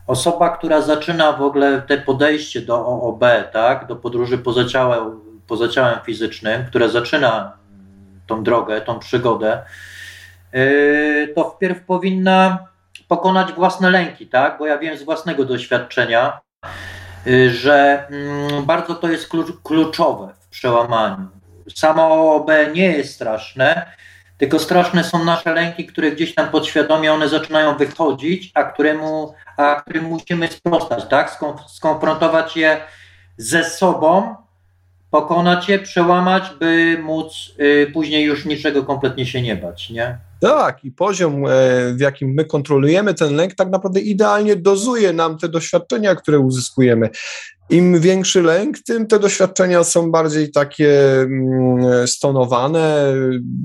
Osoba, 0.08 0.50
która 0.50 0.82
zaczyna 0.82 1.34
w 1.34 1.42
ogóle 1.42 1.82
te 1.82 1.98
podejście 1.98 2.62
do 2.62 2.86
OOB, 2.86 3.24
tak, 3.54 3.88
do 3.88 3.96
podróży 3.96 4.38
poza 4.38 4.66
ciałem, 4.66 5.20
poza 5.48 5.68
ciałem 5.68 6.00
fizycznym, 6.06 6.66
która 6.66 6.88
zaczyna 6.88 7.58
tą 8.28 8.44
drogę, 8.44 8.82
tą 8.82 9.00
przygodę, 9.00 9.62
yy, 10.54 11.34
to 11.36 11.50
wpierw 11.50 11.86
powinna 11.86 12.68
pokonać 13.08 13.54
własne 13.54 13.90
lęki, 13.90 14.28
tak? 14.28 14.58
Bo 14.60 14.68
ja 14.68 14.78
wiem 14.78 14.98
z 14.98 15.04
własnego 15.04 15.46
doświadczenia, 15.46 16.40
yy, 17.26 17.50
że 17.50 18.08
mm, 18.10 18.66
bardzo 18.66 18.96
to 18.96 19.10
jest 19.10 19.30
kluczowe 19.64 20.34
w 20.40 20.48
przełamaniu. 20.50 21.28
Samo 21.76 22.04
OOB 22.04 22.52
nie 22.74 22.92
jest 22.92 23.14
straszne, 23.14 23.92
tylko 24.38 24.60
straszne 24.60 25.04
są 25.04 25.24
nasze 25.24 25.54
lęki, 25.54 25.86
które 25.86 26.12
gdzieś 26.12 26.36
tam 26.36 26.50
podświadomie 26.50 27.14
one 27.14 27.30
zaczynają 27.30 27.78
wychodzić, 27.78 28.52
a 28.54 28.64
któremu, 28.64 29.34
a 29.58 29.82
którym 29.82 30.06
musimy 30.06 30.48
sprostać, 30.48 31.06
tak? 31.10 31.40
Skonfrontować 31.68 32.58
je 32.58 32.82
ze 33.38 33.64
sobą, 33.64 34.36
pokonać 35.12 35.70
je, 35.70 35.80
przełamać, 35.80 36.44
by 36.60 36.98
móc 37.04 37.56
y, 37.60 37.92
później 37.94 38.26
już 38.26 38.46
niczego 38.46 38.84
kompletnie 38.84 39.26
się 39.26 39.42
nie 39.42 39.56
bać, 39.56 39.90
nie? 39.90 40.18
Tak, 40.42 40.86
i 40.86 40.92
poziom, 40.92 41.46
e, 41.46 41.50
w 41.94 42.00
jakim 42.00 42.30
my 42.30 42.46
kontrolujemy 42.46 43.14
ten 43.14 43.36
lęk, 43.36 43.56
tak 43.56 43.70
naprawdę 43.70 44.00
idealnie 44.00 44.56
dozuje 44.56 45.14
nam 45.14 45.38
te 45.38 45.50
doświadczenia, 45.50 46.16
które 46.16 46.40
uzyskujemy. 46.40 47.10
Im 47.70 48.00
większy 48.00 48.42
lęk, 48.42 48.78
tym 48.86 49.08
te 49.08 49.20
doświadczenia 49.20 49.84
są 49.84 50.12
bardziej 50.12 50.52
takie 50.52 51.22
mm, 51.22 52.08
stonowane, 52.08 53.14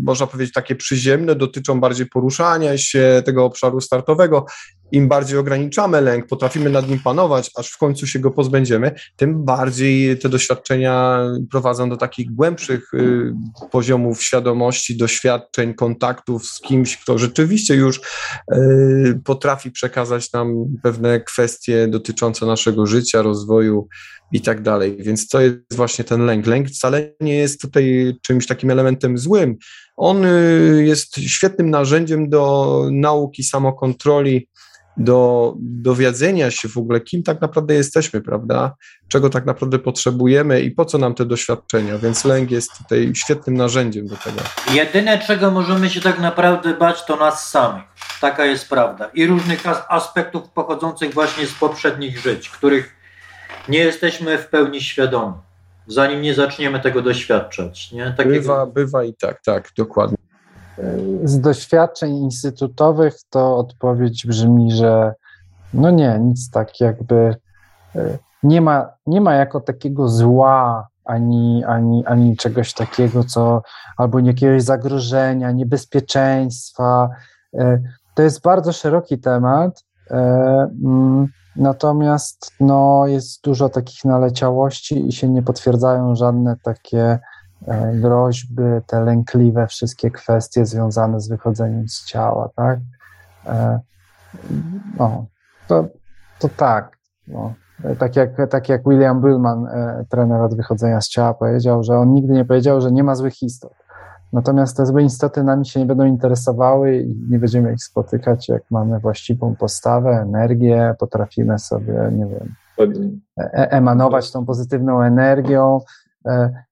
można 0.05 0.27
powiedzieć 0.27 0.55
takie 0.55 0.77
przyziemne, 0.77 1.35
dotyczą 1.35 1.81
bardziej 1.81 2.07
poruszania 2.07 2.79
się 2.79 3.23
tego 3.25 3.45
obszaru 3.45 3.81
startowego. 3.81 4.47
Im 4.93 5.09
bardziej 5.09 5.39
ograniczamy 5.39 6.01
lęk, 6.01 6.27
potrafimy 6.27 6.71
nad 6.71 6.89
nim 6.89 6.99
panować, 6.99 7.51
aż 7.57 7.71
w 7.71 7.79
końcu 7.79 8.07
się 8.07 8.19
go 8.19 8.31
pozbędziemy, 8.31 8.95
tym 9.17 9.45
bardziej 9.45 10.19
te 10.19 10.29
doświadczenia 10.29 11.19
prowadzą 11.51 11.89
do 11.91 11.97
takich 11.97 12.35
głębszych 12.35 12.95
y, 12.95 13.33
poziomów 13.71 14.23
świadomości, 14.23 14.97
doświadczeń, 14.97 15.75
kontaktów 15.75 16.47
z 16.47 16.61
kimś, 16.61 16.97
kto 16.97 17.19
rzeczywiście 17.19 17.75
już 17.75 18.01
y, 18.55 19.21
potrafi 19.25 19.71
przekazać 19.71 20.33
nam 20.33 20.55
pewne 20.83 21.21
kwestie 21.21 21.89
dotyczące 21.89 22.47
naszego 22.47 22.87
życia, 22.87 23.23
rozwoju 23.23 23.89
i 24.33 24.41
tak 24.41 24.63
dalej. 24.63 24.97
Więc 25.01 25.29
to 25.29 25.41
jest 25.41 25.57
właśnie 25.73 26.05
ten 26.05 26.27
lęk. 26.27 26.47
Lęk 26.47 26.69
wcale 26.69 27.13
nie 27.21 27.35
jest 27.35 27.61
tutaj 27.61 28.15
czymś 28.23 28.47
takim 28.47 28.71
elementem 28.71 29.19
złym. 29.19 29.57
On 29.97 30.25
y, 30.25 30.85
jest 30.87 31.17
świetnym 31.17 31.71
narzędziem 31.71 32.29
do 32.29 32.83
nauki 32.91 33.45
samokontroli, 33.45 34.49
do 34.97 35.55
dowiedzenia 35.59 36.51
się 36.51 36.69
w 36.69 36.77
ogóle, 36.77 37.01
kim 37.01 37.23
tak 37.23 37.41
naprawdę 37.41 37.75
jesteśmy, 37.75 38.21
prawda? 38.21 38.75
Czego 39.09 39.31
tak 39.31 39.47
naprawdę 39.47 39.79
potrzebujemy 39.79 40.61
i 40.61 40.71
po 40.71 40.85
co 40.85 40.99
nam 40.99 41.15
te 41.15 41.25
doświadczenia. 41.25 41.99
Więc 41.99 42.25
lęk 42.25 42.51
jest 42.51 42.79
tutaj 42.79 43.13
świetnym 43.15 43.57
narzędziem 43.57 44.07
do 44.07 44.17
tego. 44.17 44.41
Jedyne, 44.73 45.19
czego 45.19 45.51
możemy 45.51 45.91
się 45.91 46.01
tak 46.01 46.19
naprawdę 46.19 46.75
bać, 46.75 47.05
to 47.05 47.17
nas 47.17 47.51
samych. 47.51 47.85
Taka 48.21 48.45
jest 48.45 48.69
prawda. 48.69 49.11
I 49.15 49.27
różnych 49.27 49.63
aspektów 49.89 50.51
pochodzących 50.51 51.15
właśnie 51.15 51.47
z 51.47 51.53
poprzednich 51.53 52.19
żyć, 52.19 52.49
których 52.49 52.95
nie 53.69 53.79
jesteśmy 53.79 54.39
w 54.39 54.49
pełni 54.49 54.81
świadomi, 54.81 55.35
zanim 55.87 56.23
nie 56.23 56.35
zaczniemy 56.35 56.81
tego 56.81 57.03
doświadczać. 57.03 57.93
Nie? 57.93 58.15
Takiego... 58.17 58.35
Bywa, 58.35 58.67
bywa 58.67 59.05
i 59.05 59.15
tak, 59.15 59.43
tak, 59.43 59.69
dokładnie. 59.77 60.17
Z 61.25 61.41
doświadczeń 61.41 62.17
instytutowych 62.17 63.15
to 63.31 63.57
odpowiedź 63.57 64.27
brzmi, 64.27 64.73
że 64.73 65.15
no 65.75 65.91
nie, 65.91 66.19
nic 66.21 66.51
tak 66.51 66.81
jakby 66.81 67.37
e, 67.97 68.19
nie 68.43 68.61
ma, 68.61 68.89
nie 69.07 69.21
ma 69.21 69.35
jako 69.35 69.61
takiego 69.61 70.09
zła 70.09 70.89
ani, 71.05 71.65
ani, 71.65 72.07
ani 72.07 72.37
czegoś 72.37 72.73
takiego, 72.73 73.25
co 73.25 73.63
albo 73.97 74.19
jakiegoś 74.19 74.63
zagrożenia, 74.63 75.51
niebezpieczeństwa. 75.51 77.09
E, 77.55 77.83
to 78.15 78.23
jest 78.23 78.43
bardzo 78.43 78.73
szeroki 78.73 79.19
temat. 79.19 79.85
E, 80.11 80.17
mm, 80.85 81.29
Natomiast 81.57 82.53
no, 82.61 83.07
jest 83.07 83.45
dużo 83.45 83.69
takich 83.69 84.05
naleciałości 84.05 85.09
i 85.09 85.13
się 85.13 85.29
nie 85.29 85.43
potwierdzają 85.43 86.17
żadne 86.17 86.57
takie 86.63 87.19
groźby, 87.95 88.63
te 88.87 89.01
lękliwe 89.01 89.67
wszystkie 89.67 90.11
kwestie 90.11 90.67
związane 90.67 91.21
z 91.21 91.29
wychodzeniem 91.29 91.89
z 91.89 92.05
ciała, 92.05 92.49
tak? 92.57 92.79
E, 93.47 93.81
no, 94.99 95.27
to, 95.69 95.89
to 96.39 96.49
tak. 96.49 96.97
No. 97.29 97.55
Tak, 97.99 98.17
jak, 98.17 98.31
tak 98.51 98.69
jak 98.69 98.83
William 98.89 99.21
Bullman, 99.21 99.67
e, 99.67 100.05
trener 100.09 100.41
od 100.41 100.57
wychodzenia 100.57 101.01
z 101.01 101.09
ciała, 101.09 101.35
powiedział, 101.35 101.83
że 101.83 101.99
on 101.99 102.15
nigdy 102.15 102.33
nie 102.33 102.45
powiedział, 102.45 102.81
że 102.81 102.93
nie 102.93 103.05
ma 103.05 103.15
złych 103.15 103.43
istot. 103.43 103.73
Natomiast 104.33 104.77
te 104.77 104.87
złe 104.87 105.03
istoty 105.03 105.45
nami 105.45 105.67
się 105.67 105.81
nie 105.81 105.87
będą 105.87 106.05
interesowały 106.05 106.97
i 106.97 107.27
nie 107.31 107.39
będziemy 107.39 107.73
ich 107.73 107.85
spotykać, 107.85 108.49
jak 108.49 108.63
mamy 108.71 109.01
właściwą 109.01 109.57
postawę, 109.57 110.11
energię, 110.11 110.95
potrafimy 110.99 111.59
sobie, 111.59 112.11
nie 112.13 112.27
wiem, 112.27 112.55
e 113.37 113.71
emanować 113.71 114.33
tą 114.33 114.47
pozytywną 114.47 115.03
energią, 115.03 115.77
e 115.77 116.02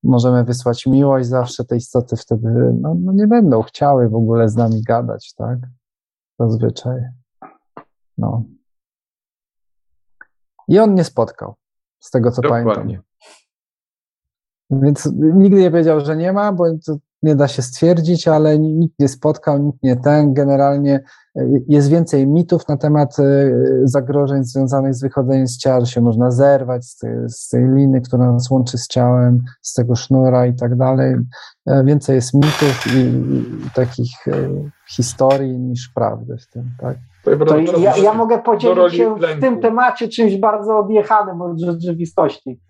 możemy 0.02 0.44
wysłać 0.44 0.86
miłość 0.86 1.28
zawsze, 1.28 1.64
te 1.64 1.77
istoty 1.77 2.16
wtedy 2.16 2.72
no, 2.81 2.94
no, 3.01 3.12
nie 3.12 3.27
będą 3.27 3.62
chciały 3.62 4.09
w 4.09 4.14
ogóle 4.14 4.48
z 4.48 4.56
nami 4.56 4.82
gadać, 4.82 5.35
tak? 5.35 5.59
Zazwyczaj. 6.39 7.01
No. 8.18 8.44
I 10.68 10.78
on 10.78 10.94
nie 10.94 11.05
spotkał, 11.05 11.55
z 12.01 12.10
tego 12.10 12.31
co 12.31 12.43
Dokładnie. 12.43 12.74
pamiętam. 12.74 13.05
Więc 14.70 15.12
nigdy 15.16 15.60
nie 15.60 15.70
powiedział, 15.70 16.01
że 16.01 16.16
nie 16.16 16.32
ma, 16.32 16.52
bo 16.52 16.64
nie 17.23 17.37
da 17.37 17.49
się 17.49 17.63
stwierdzić, 17.63 18.29
ale 18.29 18.59
nikt 18.59 18.99
nie 18.99 19.09
spotkał, 19.09 19.59
nikt 19.59 19.83
nie 19.83 19.97
ten. 19.97 20.35
Generalnie 20.35 21.01
e, 21.37 21.43
jest 21.69 21.91
więcej 21.91 22.27
mitów 22.27 22.69
na 22.69 22.77
temat 22.77 23.19
e, 23.19 23.25
zagrożeń 23.85 24.45
związanych 24.45 24.95
z 24.95 25.03
wychodzeniem 25.03 25.47
z 25.47 25.59
ciała, 25.59 25.81
że 25.81 25.87
się 25.87 26.01
można 26.01 26.31
zerwać 26.31 26.85
z 26.85 26.99
tej, 26.99 27.11
z 27.29 27.49
tej 27.49 27.69
liny, 27.75 28.01
która 28.01 28.33
nas 28.33 28.51
łączy 28.51 28.79
z 28.79 28.87
ciałem, 28.87 29.39
z 29.63 29.75
tego 29.75 29.97
sznura 29.97 30.47
i 30.47 30.55
tak 30.55 30.77
dalej. 30.77 31.17
E, 31.67 31.85
więcej 31.85 32.15
jest 32.15 32.35
mitów 32.35 32.87
i, 32.87 32.99
i 33.67 33.71
takich 33.75 34.11
historii 34.91 35.59
niż 35.59 35.89
prawdy 35.95 36.37
w 36.37 36.47
tym, 36.47 36.71
tak? 36.81 36.97
To 37.25 37.59
ja, 37.79 37.97
ja 37.97 38.15
mogę 38.15 38.39
podzielić 38.39 38.95
się 38.95 39.15
w 39.15 39.41
tym 39.41 39.61
temacie 39.61 40.09
czymś 40.09 40.37
bardzo 40.37 40.79
odjechanym 40.79 41.43
od 41.43 41.61
rzeczywistości. 41.61 42.61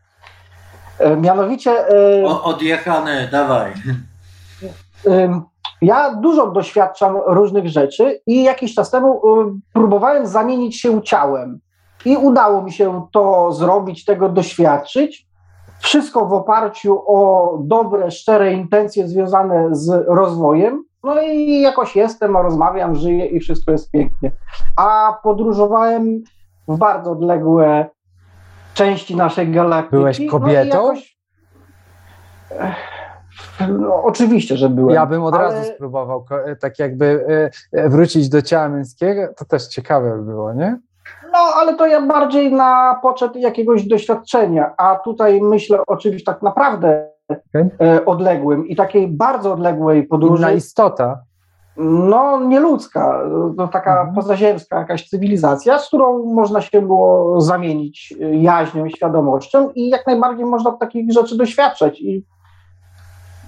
Mianowicie. 1.20 1.70
O, 2.24 2.44
odjechany, 2.44 3.28
dawaj. 3.32 3.72
Ja 5.82 6.14
dużo 6.14 6.46
doświadczam 6.46 7.16
różnych 7.26 7.68
rzeczy 7.68 8.20
i 8.26 8.42
jakiś 8.42 8.74
czas 8.74 8.90
temu 8.90 9.22
próbowałem 9.72 10.26
zamienić 10.26 10.80
się 10.80 11.02
ciałem. 11.02 11.60
i 12.04 12.16
udało 12.16 12.62
mi 12.62 12.72
się 12.72 13.06
to 13.12 13.52
zrobić, 13.52 14.04
tego 14.04 14.28
doświadczyć. 14.28 15.26
Wszystko 15.78 16.26
w 16.26 16.32
oparciu 16.32 17.02
o 17.06 17.58
dobre, 17.60 18.10
szczere 18.10 18.52
intencje 18.52 19.08
związane 19.08 19.68
z 19.70 20.04
rozwojem. 20.08 20.84
No 21.04 21.22
i 21.22 21.60
jakoś 21.60 21.96
jestem, 21.96 22.36
rozmawiam, 22.36 22.94
żyję 22.94 23.26
i 23.26 23.40
wszystko 23.40 23.72
jest 23.72 23.90
pięknie. 23.90 24.32
A 24.76 25.18
podróżowałem 25.22 26.22
w 26.68 26.78
bardzo 26.78 27.10
odległe 27.10 27.86
części 28.74 29.16
naszej 29.16 29.50
galaktyki. 29.50 29.96
Byłeś 29.96 30.26
kobietą? 30.30 30.92
No. 32.50 32.66
No, 33.68 34.02
oczywiście, 34.02 34.56
że 34.56 34.68
byłem. 34.68 34.94
Ja 34.94 35.06
bym 35.06 35.24
od 35.24 35.34
ale... 35.34 35.44
razu 35.44 35.70
spróbował 35.74 36.24
tak 36.60 36.78
jakby 36.78 37.24
e, 37.72 37.88
wrócić 37.88 38.28
do 38.28 38.42
ciała 38.42 38.68
męskiego. 38.68 39.22
To 39.36 39.44
też 39.44 39.66
ciekawe 39.66 40.16
by 40.16 40.22
było, 40.22 40.52
nie? 40.52 40.78
No, 41.32 41.38
ale 41.38 41.74
to 41.74 41.86
ja 41.86 42.06
bardziej 42.06 42.52
na 42.52 42.98
poczet 43.02 43.36
jakiegoś 43.36 43.86
doświadczenia, 43.86 44.74
a 44.76 44.96
tutaj 44.96 45.40
myślę 45.42 45.78
oczywiście 45.86 46.32
tak 46.32 46.42
naprawdę 46.42 47.08
okay. 47.28 47.70
E, 47.80 48.04
odległym 48.04 48.68
i 48.68 48.76
takiej 48.76 49.08
bardzo 49.08 49.52
odległej 49.52 50.02
podróży. 50.02 50.42
Inna 50.42 50.52
istota. 50.52 51.18
No, 51.82 52.40
nieludzka, 52.40 53.22
to 53.56 53.68
taka 53.68 53.98
mhm. 53.98 54.14
pozaziemska 54.14 54.78
jakaś 54.78 55.08
cywilizacja, 55.08 55.78
z 55.78 55.86
którą 55.86 56.24
można 56.24 56.60
się 56.60 56.82
było 56.82 57.40
zamienić 57.40 58.14
jaźnią, 58.32 58.88
świadomością 58.88 59.70
i 59.70 59.88
jak 59.88 60.06
najbardziej 60.06 60.46
można 60.46 60.72
takich 60.72 61.12
rzeczy 61.12 61.36
doświadczać. 61.36 62.00
I 62.00 62.24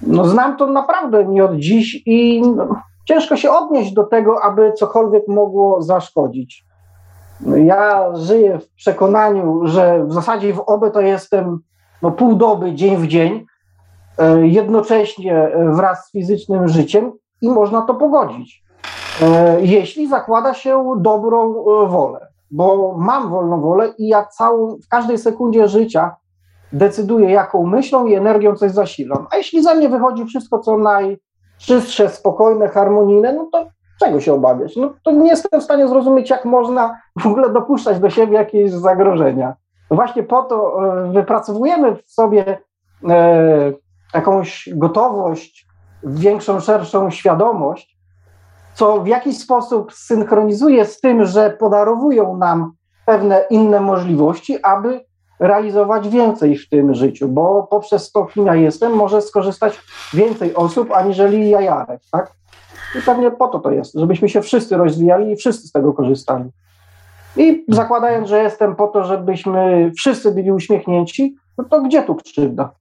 no, 0.07 0.25
znam 0.25 0.57
to 0.57 0.67
naprawdę 0.67 1.25
nie 1.25 1.45
od 1.45 1.55
dziś 1.55 2.03
i 2.05 2.41
no, 2.41 2.67
ciężko 3.05 3.35
się 3.35 3.51
odnieść 3.51 3.93
do 3.93 4.03
tego, 4.03 4.43
aby 4.43 4.73
cokolwiek 4.73 5.27
mogło 5.27 5.81
zaszkodzić. 5.81 6.65
Ja 7.55 8.15
żyję 8.15 8.59
w 8.59 8.69
przekonaniu, 8.69 9.61
że 9.63 10.05
w 10.05 10.13
zasadzie 10.13 10.53
w 10.53 10.59
obie 10.59 10.91
to 10.91 11.01
jestem 11.01 11.59
no, 12.01 12.11
pół 12.11 12.35
doby, 12.35 12.75
dzień 12.75 12.97
w 12.97 13.07
dzień, 13.07 13.45
e, 14.17 14.47
jednocześnie 14.47 15.51
wraz 15.71 16.05
z 16.05 16.11
fizycznym 16.11 16.67
życiem 16.67 17.11
i 17.41 17.49
można 17.49 17.81
to 17.81 17.95
pogodzić, 17.95 18.63
e, 19.21 19.61
jeśli 19.61 20.07
zakłada 20.07 20.53
się 20.53 20.93
dobrą 20.97 21.51
e, 21.51 21.87
wolę, 21.87 22.27
bo 22.51 22.95
mam 22.97 23.29
wolną 23.29 23.61
wolę 23.61 23.93
i 23.97 24.07
ja 24.07 24.25
całą, 24.25 24.77
w 24.85 24.87
każdej 24.87 25.17
sekundzie 25.17 25.67
życia 25.67 26.15
decyduję, 26.73 27.31
jaką 27.31 27.65
myślą 27.65 28.05
i 28.05 28.13
energią 28.13 28.55
coś 28.55 28.71
zasilam. 28.71 29.27
A 29.31 29.37
jeśli 29.37 29.63
ze 29.63 29.75
mnie 29.75 29.89
wychodzi 29.89 30.25
wszystko, 30.25 30.59
co 30.59 30.77
najczystsze, 30.77 32.09
spokojne, 32.09 32.67
harmonijne, 32.67 33.33
no 33.33 33.49
to 33.51 33.65
czego 33.99 34.19
się 34.19 34.33
obawiać? 34.33 34.75
No 34.75 34.93
to 35.03 35.11
nie 35.11 35.29
jestem 35.29 35.61
w 35.61 35.63
stanie 35.63 35.87
zrozumieć, 35.87 36.29
jak 36.29 36.45
można 36.45 36.97
w 37.19 37.27
ogóle 37.27 37.49
dopuszczać 37.49 37.99
do 37.99 38.09
siebie 38.09 38.33
jakieś 38.33 38.71
zagrożenia. 38.71 39.55
No 39.91 39.95
właśnie 39.95 40.23
po 40.23 40.43
to 40.43 40.85
e, 40.85 41.11
wypracowujemy 41.11 41.95
w 41.95 42.11
sobie 42.11 42.57
e, 43.09 43.73
jakąś 44.13 44.69
gotowość, 44.75 45.67
większą, 46.03 46.59
szerszą 46.59 47.09
świadomość, 47.09 47.97
co 48.73 49.01
w 49.01 49.07
jakiś 49.07 49.37
sposób 49.37 49.93
synchronizuje 49.93 50.85
z 50.85 51.01
tym, 51.01 51.25
że 51.25 51.49
podarowują 51.49 52.37
nam 52.37 52.71
pewne 53.05 53.45
inne 53.49 53.79
możliwości, 53.79 54.63
aby 54.63 55.05
realizować 55.39 56.09
więcej 56.09 56.57
w 56.57 56.69
tym 56.69 56.93
życiu, 56.93 57.27
bo 57.27 57.67
poprzez 57.71 58.11
to, 58.11 58.25
kim 58.25 58.45
ja 58.45 58.55
jestem, 58.55 58.93
może 58.93 59.21
skorzystać 59.21 59.81
więcej 60.13 60.55
osób, 60.55 60.91
aniżeli 60.91 61.49
jajarek, 61.49 62.01
tak? 62.11 62.31
I 62.99 63.01
pewnie 63.01 63.31
po 63.31 63.47
to 63.47 63.59
to 63.59 63.71
jest, 63.71 63.93
żebyśmy 63.93 64.29
się 64.29 64.41
wszyscy 64.41 64.77
rozwijali 64.77 65.31
i 65.31 65.35
wszyscy 65.35 65.67
z 65.67 65.71
tego 65.71 65.93
korzystali. 65.93 66.49
I 67.37 67.65
zakładając, 67.69 68.27
że 68.29 68.43
jestem 68.43 68.75
po 68.75 68.87
to, 68.87 69.03
żebyśmy 69.03 69.91
wszyscy 69.97 70.31
byli 70.31 70.51
uśmiechnięci, 70.51 71.35
no 71.57 71.63
to 71.63 71.81
gdzie 71.81 72.03
tu 72.03 72.15
krzywda? 72.15 72.71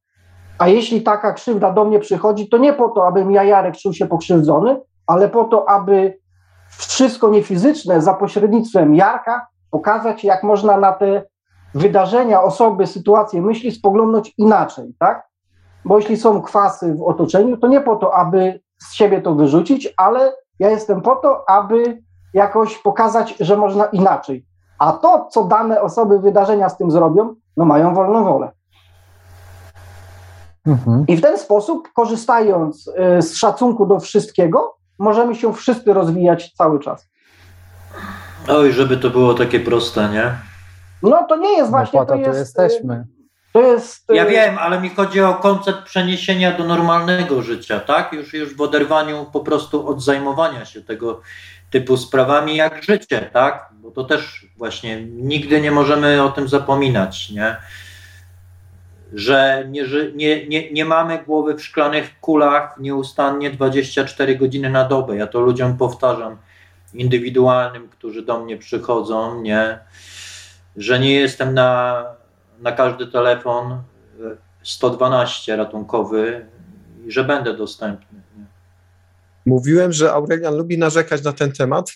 A 0.58 0.68
jeśli 0.68 1.02
taka 1.02 1.32
krzywda 1.32 1.72
do 1.72 1.84
mnie 1.84 1.98
przychodzi, 1.98 2.48
to 2.48 2.58
nie 2.58 2.72
po 2.72 2.88
to, 2.88 3.06
abym 3.06 3.30
ja, 3.30 3.44
Jarek, 3.44 3.76
czuł 3.76 3.92
się 3.92 4.06
pokrzywdzony, 4.06 4.80
ale 5.06 5.28
po 5.28 5.44
to, 5.44 5.68
aby 5.68 6.18
wszystko 6.78 7.28
niefizyczne 7.28 8.00
za 8.00 8.14
pośrednictwem 8.14 8.94
Jarka 8.94 9.46
pokazać, 9.70 10.24
jak 10.24 10.42
można 10.42 10.76
na 10.76 10.92
te 10.92 11.22
wydarzenia, 11.74 12.42
osoby, 12.42 12.86
sytuacje, 12.86 13.42
myśli 13.42 13.72
spoglądać 13.72 14.34
inaczej, 14.38 14.94
tak? 14.98 15.28
Bo 15.84 15.98
jeśli 15.98 16.16
są 16.16 16.42
kwasy 16.42 16.94
w 16.94 17.02
otoczeniu, 17.02 17.56
to 17.56 17.66
nie 17.66 17.80
po 17.80 17.96
to, 17.96 18.14
aby 18.14 18.60
z 18.78 18.92
siebie 18.92 19.22
to 19.22 19.34
wyrzucić, 19.34 19.94
ale 19.96 20.32
ja 20.58 20.70
jestem 20.70 21.00
po 21.00 21.16
to, 21.16 21.50
aby 21.50 22.02
jakoś 22.34 22.78
pokazać, 22.78 23.34
że 23.40 23.56
można 23.56 23.84
inaczej. 23.84 24.46
A 24.78 24.92
to, 24.92 25.28
co 25.30 25.44
dane 25.44 25.82
osoby, 25.82 26.18
wydarzenia 26.18 26.68
z 26.68 26.76
tym 26.76 26.90
zrobią, 26.90 27.34
no 27.56 27.64
mają 27.64 27.94
wolną 27.94 28.24
wolę. 28.24 28.50
Mhm. 30.66 31.04
I 31.08 31.16
w 31.16 31.20
ten 31.20 31.38
sposób, 31.38 31.88
korzystając 31.94 32.88
y, 33.18 33.22
z 33.22 33.36
szacunku 33.36 33.86
do 33.86 34.00
wszystkiego, 34.00 34.76
możemy 34.98 35.34
się 35.34 35.52
wszyscy 35.52 35.92
rozwijać 35.92 36.52
cały 36.52 36.80
czas. 36.80 37.08
Oj, 38.48 38.72
żeby 38.72 38.96
to 38.96 39.10
było 39.10 39.34
takie 39.34 39.60
proste, 39.60 40.08
nie? 40.08 40.51
No 41.02 41.26
to 41.28 41.36
nie 41.36 41.56
jest 41.56 41.70
no 41.72 41.78
właśnie. 41.78 42.00
No 42.00 42.06
po 42.06 42.12
to, 42.12 42.18
to 42.18 42.28
jest, 42.28 42.38
jesteśmy. 42.38 43.04
To 43.52 43.62
jest. 43.62 44.04
Ja 44.08 44.26
wiem, 44.26 44.58
ale 44.58 44.80
mi 44.80 44.90
chodzi 44.90 45.20
o 45.20 45.34
koncept 45.34 45.82
przeniesienia 45.82 46.58
do 46.58 46.64
normalnego 46.64 47.42
życia, 47.42 47.80
tak? 47.80 48.12
Już, 48.12 48.34
już 48.34 48.56
w 48.56 48.60
oderwaniu 48.60 49.26
po 49.32 49.40
prostu 49.40 49.88
od 49.88 50.02
zajmowania 50.02 50.64
się 50.64 50.82
tego 50.82 51.20
typu 51.70 51.96
sprawami 51.96 52.56
jak 52.56 52.82
życie, 52.82 53.30
tak? 53.32 53.68
Bo 53.72 53.90
to 53.90 54.04
też 54.04 54.46
właśnie 54.56 55.04
nigdy 55.06 55.60
nie 55.60 55.70
możemy 55.70 56.22
o 56.22 56.30
tym 56.30 56.48
zapominać, 56.48 57.30
nie? 57.30 57.56
Że 59.12 59.64
nie, 59.68 59.84
nie, 60.14 60.48
nie, 60.48 60.72
nie 60.72 60.84
mamy 60.84 61.18
głowy 61.26 61.54
w 61.54 61.64
szklanych 61.64 62.20
kulach 62.20 62.78
nieustannie 62.78 63.50
24 63.50 64.36
godziny 64.36 64.70
na 64.70 64.84
dobę. 64.84 65.16
Ja 65.16 65.26
to 65.26 65.40
ludziom 65.40 65.78
powtarzam, 65.78 66.36
indywidualnym, 66.94 67.88
którzy 67.88 68.22
do 68.22 68.40
mnie 68.40 68.56
przychodzą, 68.56 69.42
nie? 69.42 69.78
Że 70.76 71.00
nie 71.00 71.14
jestem 71.14 71.54
na 71.54 72.04
na 72.62 72.72
każdy 72.72 73.06
telefon 73.06 73.82
112 74.62 75.52
e, 75.52 75.56
ratunkowy 75.56 76.46
i 77.06 77.12
że 77.12 77.24
będę 77.24 77.56
dostępny. 77.56 78.22
Mówiłem, 79.46 79.92
że 79.92 80.12
Aurelian 80.12 80.56
lubi 80.56 80.78
narzekać 80.78 81.22
na 81.22 81.32
ten 81.32 81.52
temat. 81.52 81.92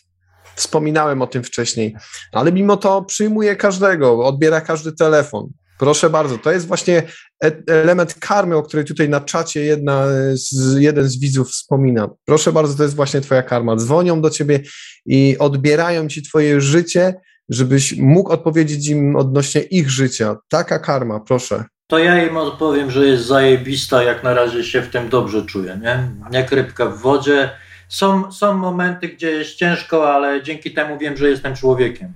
Wspominałem 0.55 1.23
o 1.23 1.27
tym 1.27 1.45
wcześniej, 1.45 1.97
ale 2.33 2.53
mimo 2.53 2.77
to 2.77 3.03
przyjmuje 3.03 3.57
każdego, 3.57 4.27
odbiera 4.27 4.61
każdy 4.61 4.93
telefon. 4.93 5.49
Proszę 5.79 6.11
bardzo, 6.11 6.39
to 6.39 6.53
jest 6.53 6.67
właśnie 6.67 7.03
e, 7.45 7.53
element 7.67 8.15
karmy, 8.15 8.57
o 8.57 8.63
której 8.63 8.87
tutaj 8.87 9.09
na 9.09 9.21
czacie 9.21 9.61
jedna 9.61 10.07
z, 10.33 10.77
jeden 10.79 11.09
z 11.09 11.19
widzów 11.19 11.51
wspomina. 11.51 12.09
Proszę 12.25 12.53
bardzo, 12.53 12.75
to 12.75 12.83
jest 12.83 12.97
właśnie 12.97 13.21
twoja 13.21 13.43
karma. 13.43 13.77
Dzwonią 13.77 14.21
do 14.21 14.31
ciebie 14.31 14.61
i 15.07 15.37
odbierają 15.39 16.09
ci 16.09 16.23
twoje 16.23 16.61
życie, 16.61 17.15
żebyś 17.49 17.97
mógł 17.97 18.33
odpowiedzieć 18.33 18.89
im 18.89 19.17
odnośnie 19.17 19.61
ich 19.61 19.91
życia. 19.91 20.37
Taka 20.49 20.79
karma, 20.79 21.21
proszę. 21.21 21.65
To 21.87 21.99
ja 21.99 22.25
im 22.25 22.37
odpowiem, 22.37 22.91
że 22.91 23.07
jest 23.07 23.27
zajebista, 23.27 24.03
jak 24.03 24.23
na 24.25 24.35
razie 24.35 24.65
się 24.65 24.83
w 24.83 24.91
tym 24.91 25.09
dobrze 25.09 25.47
czuję, 25.47 25.81
nie? 25.83 26.09
Jak 26.39 26.53
rybka 26.53 26.87
w 26.87 26.99
wodzie. 26.99 27.51
Są, 27.89 28.33
są 28.33 28.55
momenty, 28.55 29.09
gdzie 29.09 29.31
jest 29.31 29.55
ciężko, 29.55 30.15
ale 30.15 30.43
dzięki 30.43 30.75
temu 30.75 30.99
wiem, 30.99 31.17
że 31.17 31.29
jestem 31.29 31.55
człowiekiem. 31.55 32.13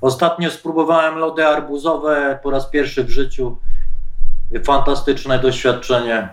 Ostatnio 0.00 0.50
spróbowałem 0.50 1.18
lody 1.18 1.46
arbuzowe 1.46 2.38
po 2.42 2.50
raz 2.50 2.70
pierwszy 2.70 3.04
w 3.04 3.10
życiu. 3.10 3.56
Fantastyczne 4.64 5.38
doświadczenie. 5.38 6.28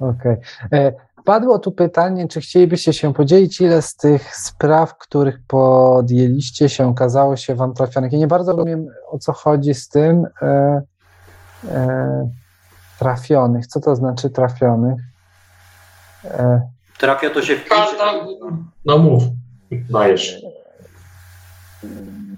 Okej. 0.00 0.36
Okay. 0.66 1.07
Padło 1.28 1.58
tu 1.58 1.72
pytanie, 1.72 2.28
czy 2.28 2.40
chcielibyście 2.40 2.92
się 2.92 3.14
podzielić, 3.14 3.60
ile 3.60 3.82
z 3.82 3.96
tych 3.96 4.36
spraw, 4.36 4.98
których 4.98 5.38
podjęliście 5.46 6.68
się, 6.68 6.86
okazało 6.86 7.36
się 7.36 7.54
Wam 7.54 7.74
trafionych? 7.74 8.12
Ja 8.12 8.18
nie 8.18 8.26
bardzo 8.26 8.52
rozumiem, 8.52 8.86
o 9.10 9.18
co 9.18 9.32
chodzi 9.32 9.74
z 9.74 9.88
tym 9.88 10.26
e, 10.42 10.82
e, 11.70 12.30
trafionych. 12.98 13.66
Co 13.66 13.80
to 13.80 13.96
znaczy 13.96 14.30
trafionych? 14.30 15.00
E, 16.24 16.60
Trafia 16.98 17.30
to 17.30 17.42
się 17.42 17.56
w 17.56 17.68
No 18.84 18.98
mów, 18.98 19.22
dajesz. 19.90 20.42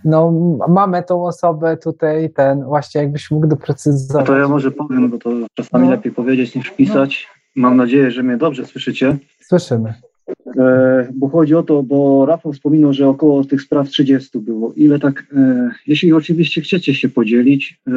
No, 0.05 0.33
mamy 0.69 1.03
tą 1.03 1.25
osobę 1.25 1.77
tutaj, 1.77 2.31
ten, 2.31 2.65
właśnie 2.65 3.01
jakbyś 3.01 3.31
mógł 3.31 3.47
doprecyzować. 3.47 4.27
To 4.27 4.39
ja 4.39 4.49
może 4.49 4.71
powiem, 4.71 5.11
bo 5.11 5.19
to 5.19 5.31
czasami 5.55 5.85
no. 5.85 5.91
lepiej 5.91 6.12
powiedzieć 6.12 6.55
niż 6.55 6.71
pisać. 6.71 7.40
Mam 7.57 7.77
nadzieję, 7.77 8.11
że 8.11 8.23
mnie 8.23 8.37
dobrze 8.37 8.67
słyszycie. 8.67 9.17
Słyszymy. 9.41 9.95
E, 10.59 11.09
bo 11.15 11.29
chodzi 11.29 11.55
o 11.55 11.63
to, 11.63 11.83
bo 11.83 12.27
Rafał 12.27 12.53
wspominał, 12.53 12.93
że 12.93 13.09
około 13.09 13.45
tych 13.45 13.63
spraw 13.63 13.89
30 13.89 14.39
było. 14.39 14.73
Ile 14.77 14.99
tak, 14.99 15.27
e, 15.37 15.71
jeśli 15.87 16.13
oczywiście 16.13 16.61
chcecie 16.61 16.95
się 16.95 17.09
podzielić, 17.09 17.81
e, 17.89 17.91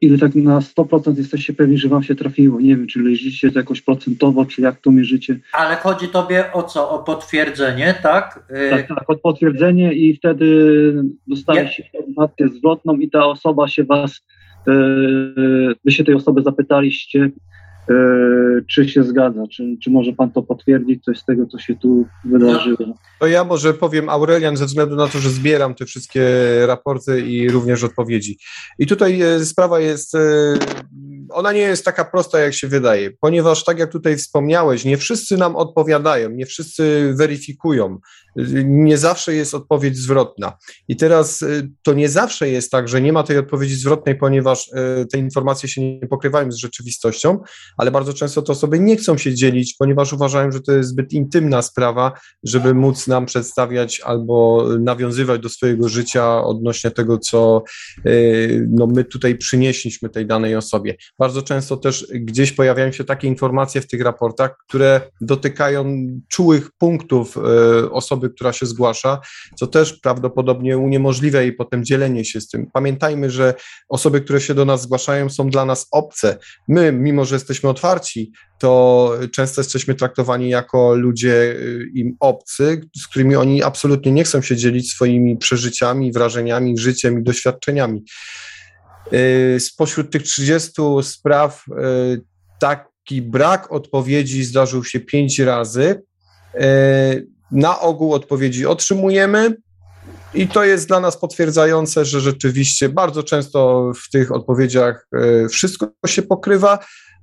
ile 0.00 0.18
tak 0.18 0.34
na 0.34 0.60
100% 0.60 1.18
jesteście 1.18 1.52
pewni, 1.52 1.78
że 1.78 1.88
wam 1.88 2.02
się 2.02 2.14
trafiło? 2.14 2.60
Nie 2.60 2.76
wiem, 2.76 2.86
czy 2.86 3.02
leżycie 3.02 3.52
to 3.52 3.58
jakoś 3.58 3.82
procentowo, 3.82 4.44
czy 4.44 4.62
jak 4.62 4.80
to 4.80 4.90
mierzycie? 4.90 5.38
Ale 5.52 5.76
chodzi 5.76 6.08
tobie 6.08 6.52
o 6.52 6.62
co? 6.62 6.90
O 6.90 6.98
potwierdzenie, 6.98 7.94
tak? 8.02 8.44
Y, 8.50 8.70
tak, 8.70 8.88
tak, 8.88 9.10
o 9.10 9.16
potwierdzenie 9.16 9.92
i 9.92 10.16
wtedy 10.16 10.94
dostajecie 11.26 11.84
informację 11.94 12.48
zwrotną 12.48 12.94
i 12.94 13.10
ta 13.10 13.26
osoba 13.26 13.68
się 13.68 13.84
was, 13.84 14.20
yy, 14.66 15.74
wy 15.84 15.92
się 15.92 16.04
tej 16.04 16.14
osoby 16.14 16.42
zapytaliście, 16.42 17.24
E, 17.24 17.49
czy 18.66 18.88
się 18.88 19.04
zgadza, 19.04 19.46
czy, 19.46 19.76
czy 19.82 19.90
może 19.90 20.12
pan 20.12 20.30
to 20.30 20.42
potwierdzić, 20.42 21.04
coś 21.04 21.18
z 21.18 21.24
tego, 21.24 21.46
co 21.46 21.58
się 21.58 21.76
tu 21.76 22.06
wydarzyło. 22.24 22.98
To 23.20 23.26
ja 23.26 23.44
może 23.44 23.74
powiem 23.74 24.08
Aurelian, 24.08 24.56
ze 24.56 24.66
względu 24.66 24.96
na 24.96 25.06
to, 25.06 25.18
że 25.18 25.30
zbieram 25.30 25.74
te 25.74 25.84
wszystkie 25.84 26.22
raporty 26.66 27.20
i 27.20 27.48
również 27.48 27.84
odpowiedzi. 27.84 28.38
I 28.78 28.86
tutaj 28.86 29.22
e, 29.22 29.44
sprawa 29.44 29.80
jest, 29.80 30.14
e, 30.14 30.18
ona 31.30 31.52
nie 31.52 31.60
jest 31.60 31.84
taka 31.84 32.04
prosta, 32.04 32.38
jak 32.38 32.54
się 32.54 32.68
wydaje, 32.68 33.10
ponieważ 33.20 33.64
tak 33.64 33.78
jak 33.78 33.92
tutaj 33.92 34.16
wspomniałeś, 34.16 34.84
nie 34.84 34.96
wszyscy 34.96 35.36
nam 35.36 35.56
odpowiadają, 35.56 36.30
nie 36.30 36.46
wszyscy 36.46 37.14
weryfikują, 37.16 37.98
nie 38.64 38.98
zawsze 38.98 39.34
jest 39.34 39.54
odpowiedź 39.54 39.98
zwrotna. 39.98 40.52
I 40.88 40.96
teraz 40.96 41.44
to 41.82 41.92
nie 41.92 42.08
zawsze 42.08 42.48
jest 42.48 42.70
tak, 42.70 42.88
że 42.88 43.00
nie 43.00 43.12
ma 43.12 43.22
tej 43.22 43.38
odpowiedzi 43.38 43.74
zwrotnej, 43.74 44.14
ponieważ 44.14 44.70
te 45.12 45.18
informacje 45.18 45.68
się 45.68 45.98
nie 46.00 46.06
pokrywają 46.06 46.52
z 46.52 46.56
rzeczywistością, 46.56 47.38
ale 47.76 47.90
bardzo 47.90 48.12
często 48.12 48.42
to 48.42 48.52
osoby 48.52 48.80
nie 48.80 48.96
chcą 48.96 49.18
się 49.18 49.34
dzielić, 49.34 49.74
ponieważ 49.78 50.12
uważają, 50.12 50.52
że 50.52 50.60
to 50.60 50.72
jest 50.72 50.88
zbyt 50.88 51.12
intymna 51.12 51.62
sprawa, 51.62 52.12
żeby 52.44 52.74
móc 52.74 53.06
nam 53.06 53.26
przedstawiać 53.26 54.00
albo 54.04 54.66
nawiązywać 54.80 55.40
do 55.40 55.48
swojego 55.48 55.88
życia 55.88 56.44
odnośnie 56.44 56.90
tego, 56.90 57.18
co 57.18 57.62
y, 58.06 58.68
no, 58.70 58.86
my 58.86 59.04
tutaj 59.04 59.36
przynieśliśmy 59.36 60.08
tej 60.08 60.26
danej 60.26 60.56
osobie. 60.56 60.94
Bardzo 61.18 61.42
często 61.42 61.76
też 61.76 62.06
gdzieś 62.14 62.52
pojawiają 62.52 62.92
się 62.92 63.04
takie 63.04 63.28
informacje 63.28 63.80
w 63.80 63.86
tych 63.86 64.02
raportach, 64.02 64.56
które 64.68 65.00
dotykają 65.20 66.06
czułych 66.28 66.70
punktów 66.78 67.36
y, 67.36 67.90
osoby, 67.90 68.30
która 68.30 68.52
się 68.52 68.66
zgłasza, 68.66 69.20
co 69.56 69.66
też 69.66 69.92
prawdopodobnie 69.92 70.78
uniemożliwia 70.78 71.42
jej 71.42 71.52
potem 71.52 71.84
dzielenie 71.84 72.24
się 72.24 72.40
z 72.40 72.48
tym. 72.48 72.66
Pamiętajmy, 72.72 73.30
że 73.30 73.54
osoby, 73.88 74.20
które 74.20 74.40
się 74.40 74.54
do 74.54 74.64
nas 74.64 74.82
zgłaszają, 74.82 75.30
są 75.30 75.50
dla 75.50 75.64
nas 75.64 75.86
obce. 75.90 76.38
My, 76.68 76.92
mimo 76.92 77.24
że 77.24 77.34
jesteśmy 77.34 77.68
otwarci, 77.68 78.32
to 78.58 79.12
często 79.32 79.60
jesteśmy 79.60 79.94
traktowani 79.94 80.48
jako 80.48 80.94
ludzie 80.94 81.32
y, 81.32 81.90
im 81.94 82.16
obcy, 82.20 82.80
z 82.96 83.06
którymi 83.06 83.36
oni 83.36 83.62
absolutnie 83.62 84.12
nie 84.12 84.24
chcą 84.24 84.42
się 84.42 84.56
dzielić 84.56 84.92
swoimi 84.92 85.36
przeżyciami, 85.36 86.12
wrażeniami, 86.12 86.78
życiem 86.78 87.20
i 87.20 87.22
doświadczeniami. 87.22 88.04
Y, 89.12 89.60
spośród 89.60 90.10
tych 90.10 90.22
30 90.22 90.72
spraw 91.02 91.64
y, 91.68 92.22
taki 92.58 93.22
brak 93.22 93.72
odpowiedzi 93.72 94.44
zdarzył 94.44 94.84
się 94.84 95.00
pięć 95.00 95.38
razy. 95.38 96.02
Na 97.50 97.80
ogół 97.80 98.14
odpowiedzi 98.14 98.66
otrzymujemy, 98.66 99.56
i 100.34 100.48
to 100.48 100.64
jest 100.64 100.88
dla 100.88 101.00
nas 101.00 101.16
potwierdzające, 101.16 102.04
że 102.04 102.20
rzeczywiście 102.20 102.88
bardzo 102.88 103.22
często 103.22 103.92
w 104.04 104.10
tych 104.10 104.32
odpowiedziach 104.32 105.08
wszystko 105.50 105.92
się 106.06 106.22
pokrywa, 106.22 106.78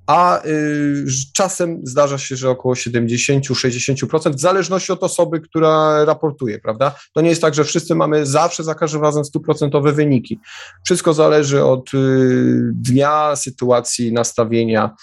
a 0.07 0.45
y, 0.45 1.05
czasem 1.33 1.81
zdarza 1.83 2.17
się, 2.17 2.35
że 2.35 2.49
około 2.49 2.73
70-60%, 2.73 4.33
w 4.33 4.39
zależności 4.39 4.91
od 4.91 5.03
osoby, 5.03 5.39
która 5.39 6.05
raportuje, 6.05 6.59
prawda? 6.59 6.95
To 7.13 7.21
nie 7.21 7.29
jest 7.29 7.41
tak, 7.41 7.53
że 7.53 7.63
wszyscy 7.63 7.95
mamy 7.95 8.25
zawsze 8.25 8.63
za 8.63 8.75
każdym 8.75 9.01
razem 9.01 9.25
stuprocentowe 9.25 9.91
wyniki. 9.91 10.39
Wszystko 10.85 11.13
zależy 11.13 11.63
od 11.63 11.93
y, 11.93 12.71
dnia, 12.73 13.35
sytuacji, 13.35 14.13
nastawienia, 14.13 14.95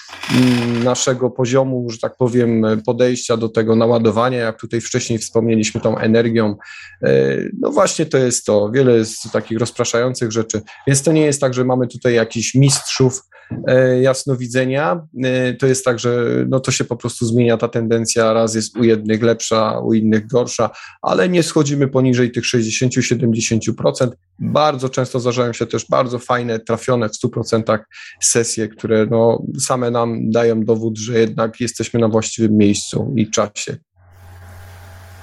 y, 0.80 0.84
naszego 0.84 1.30
poziomu, 1.30 1.90
że 1.90 1.98
tak 1.98 2.16
powiem, 2.16 2.66
podejścia 2.86 3.36
do 3.36 3.48
tego 3.48 3.76
naładowania, 3.76 4.38
jak 4.38 4.60
tutaj 4.60 4.80
wcześniej 4.80 5.18
wspomnieliśmy, 5.18 5.80
tą 5.80 5.98
energią. 5.98 6.56
Y, 7.06 7.50
no 7.60 7.70
właśnie 7.70 8.06
to 8.06 8.18
jest 8.18 8.46
to. 8.46 8.70
Wiele 8.70 8.92
jest 8.92 9.32
takich 9.32 9.58
rozpraszających 9.58 10.32
rzeczy, 10.32 10.62
więc 10.86 11.02
to 11.02 11.12
nie 11.12 11.26
jest 11.26 11.40
tak, 11.40 11.54
że 11.54 11.64
mamy 11.64 11.86
tutaj 11.86 12.14
jakichś 12.14 12.54
mistrzów, 12.54 13.22
E, 13.68 14.00
jasnowidzenia, 14.00 14.93
e, 15.24 15.54
to 15.54 15.66
jest 15.66 15.84
tak, 15.84 15.98
że 15.98 16.26
no 16.48 16.60
to 16.60 16.70
się 16.70 16.84
po 16.84 16.96
prostu 16.96 17.26
zmienia 17.26 17.56
ta 17.56 17.68
tendencja, 17.68 18.32
raz 18.32 18.54
jest 18.54 18.76
u 18.76 18.84
jednych 18.84 19.22
lepsza, 19.22 19.78
u 19.78 19.94
innych 19.94 20.26
gorsza, 20.26 20.70
ale 21.02 21.28
nie 21.28 21.42
schodzimy 21.42 21.88
poniżej 21.88 22.32
tych 22.32 22.44
60-70%. 22.44 24.08
Bardzo 24.38 24.88
często 24.88 25.20
zdarzają 25.20 25.52
się 25.52 25.66
też 25.66 25.86
bardzo 25.90 26.18
fajne, 26.18 26.60
trafione 26.60 27.08
w 27.08 27.12
100% 27.12 27.78
sesje, 28.20 28.68
które 28.68 29.06
no 29.10 29.42
same 29.60 29.90
nam 29.90 30.30
dają 30.30 30.64
dowód, 30.64 30.98
że 30.98 31.18
jednak 31.18 31.60
jesteśmy 31.60 32.00
na 32.00 32.08
właściwym 32.08 32.56
miejscu 32.56 33.14
i 33.16 33.30
czasie. 33.30 33.76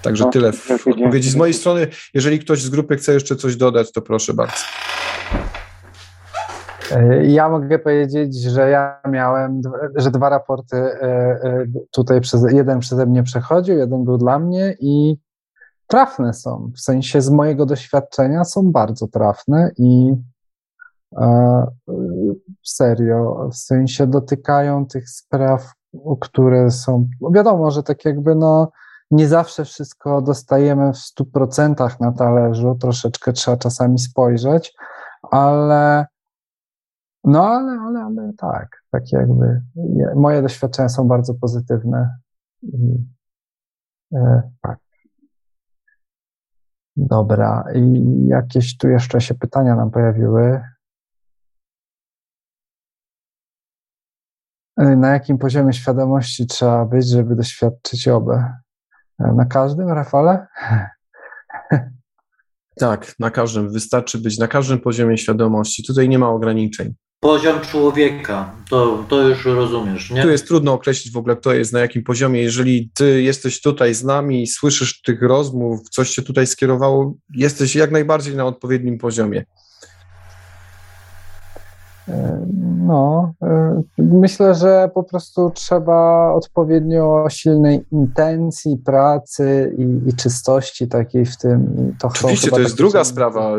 Także 0.02 0.24
no, 0.24 0.32
tyle 0.32 0.52
w 0.54 0.72
odpowiedzi 0.88 1.30
z 1.30 1.36
mojej 1.36 1.54
strony. 1.54 1.88
Jeżeli 2.14 2.40
ktoś 2.40 2.62
z 2.62 2.70
grupy 2.70 2.98
chce 2.98 3.14
jeszcze 3.14 3.36
coś 3.36 3.56
dodać, 3.56 3.92
to 3.92 4.02
proszę 4.02 4.34
bardzo. 4.34 4.64
E, 6.96 7.26
ja 7.26 7.50
mogę 7.50 7.80
powiedzieć, 7.80 8.42
że 8.42 8.70
ja 8.70 9.02
miałem, 9.10 9.62
że 9.96 10.12
dwa 10.12 10.30
raporty 10.30 10.78
e, 10.78 11.02
e, 11.04 11.66
tutaj, 11.92 12.22
przez, 12.22 12.52
jeden 12.52 12.80
przeze 12.80 13.06
mnie 13.06 13.24
przechodził, 13.24 13.78
jeden 13.78 14.04
był 14.04 14.18
dla 14.18 14.40
mnie 14.40 14.76
i 14.80 15.18
trafne 15.88 16.34
są. 16.34 16.72
W 16.76 16.80
sensie 16.80 17.22
z 17.22 17.30
mojego 17.30 17.66
doświadczenia 17.66 18.44
są 18.44 18.72
bardzo 18.72 19.08
trafne 19.08 19.72
i 19.78 20.16
serio, 22.64 23.50
w 23.52 23.56
sensie 23.56 24.08
dotykają 24.08 24.86
tych 24.86 25.10
spraw, 25.10 25.74
które 26.20 26.72
są, 26.72 27.08
wiadomo, 27.34 27.72
że 27.72 27.84
tak 27.84 28.06
jakby 28.06 28.36
no, 28.36 28.72
nie 29.12 29.28
zawsze 29.28 29.66
wszystko 29.66 30.22
dostajemy 30.22 30.94
w 30.94 30.98
stu 30.98 31.26
procentach 31.26 32.00
na 32.00 32.12
talerzu, 32.12 32.78
troszeczkę 32.82 33.34
trzeba 33.34 33.58
czasami 33.58 34.00
spojrzeć, 34.00 34.74
ale 35.32 36.06
no, 37.24 37.48
ale, 37.48 37.72
ale, 37.72 38.00
ale 38.00 38.34
tak, 38.38 38.84
tak 38.92 39.12
jakby 39.12 39.62
moje 40.16 40.42
doświadczenia 40.42 40.90
są 40.90 41.08
bardzo 41.08 41.34
pozytywne. 41.34 42.20
E, 44.14 44.42
tak. 44.62 44.80
Dobra, 46.96 47.64
i 47.76 48.04
jakieś 48.28 48.78
tu 48.78 48.90
jeszcze 48.90 49.22
się 49.22 49.36
pytania 49.36 49.76
nam 49.76 49.92
pojawiły. 49.92 50.62
E, 54.78 54.96
na 54.96 55.12
jakim 55.12 55.38
poziomie 55.38 55.74
świadomości 55.74 56.48
trzeba 56.48 56.86
być, 56.86 57.10
żeby 57.10 57.36
doświadczyć 57.36 58.08
obę? 58.08 58.54
E, 59.20 59.34
na 59.34 59.46
każdym, 59.46 59.90
Rafale? 59.90 60.48
Tak, 62.76 63.20
na 63.20 63.32
każdym. 63.32 63.72
Wystarczy 63.72 64.18
być 64.18 64.40
na 64.40 64.48
każdym 64.48 64.80
poziomie 64.80 65.18
świadomości. 65.18 65.84
Tutaj 65.88 66.10
nie 66.10 66.20
ma 66.20 66.30
ograniczeń. 66.30 66.94
Poziom 67.24 67.62
człowieka, 67.62 68.56
to, 68.70 69.06
to 69.10 69.28
już 69.28 69.46
rozumiesz, 69.46 70.12
nie? 70.12 70.22
Tu 70.22 70.30
jest 70.30 70.48
trudno 70.48 70.74
określić 70.74 71.14
w 71.14 71.18
ogóle, 71.18 71.36
kto 71.36 71.54
jest 71.54 71.74
na 71.74 71.80
jakim 71.80 72.04
poziomie. 72.04 72.42
Jeżeli 72.42 72.92
ty 72.94 73.22
jesteś 73.22 73.62
tutaj 73.62 73.94
z 73.94 74.04
nami, 74.04 74.48
słyszysz 74.48 75.02
tych 75.02 75.22
rozmów, 75.22 75.90
coś 75.90 76.12
cię 76.12 76.22
tutaj 76.22 76.48
skierowało, 76.48 77.14
jesteś 77.36 77.76
jak 77.76 77.92
najbardziej 77.92 78.36
na 78.36 78.46
odpowiednim 78.46 78.98
poziomie. 78.98 79.46
No, 82.88 83.34
y, 84.00 84.04
myślę, 84.04 84.56
że 84.56 84.90
po 84.94 85.04
prostu 85.04 85.52
trzeba 85.56 86.32
odpowiednio 86.34 87.26
silnej 87.30 87.86
intencji, 87.92 88.78
pracy 88.86 89.76
i, 89.78 90.10
i 90.10 90.16
czystości 90.16 90.88
takiej 90.88 91.26
w 91.26 91.38
tym. 91.38 91.94
To 92.00 92.08
Oczywiście, 92.08 92.50
to 92.50 92.60
jest 92.60 92.78
druga 92.78 93.04
sprawa. 93.04 93.58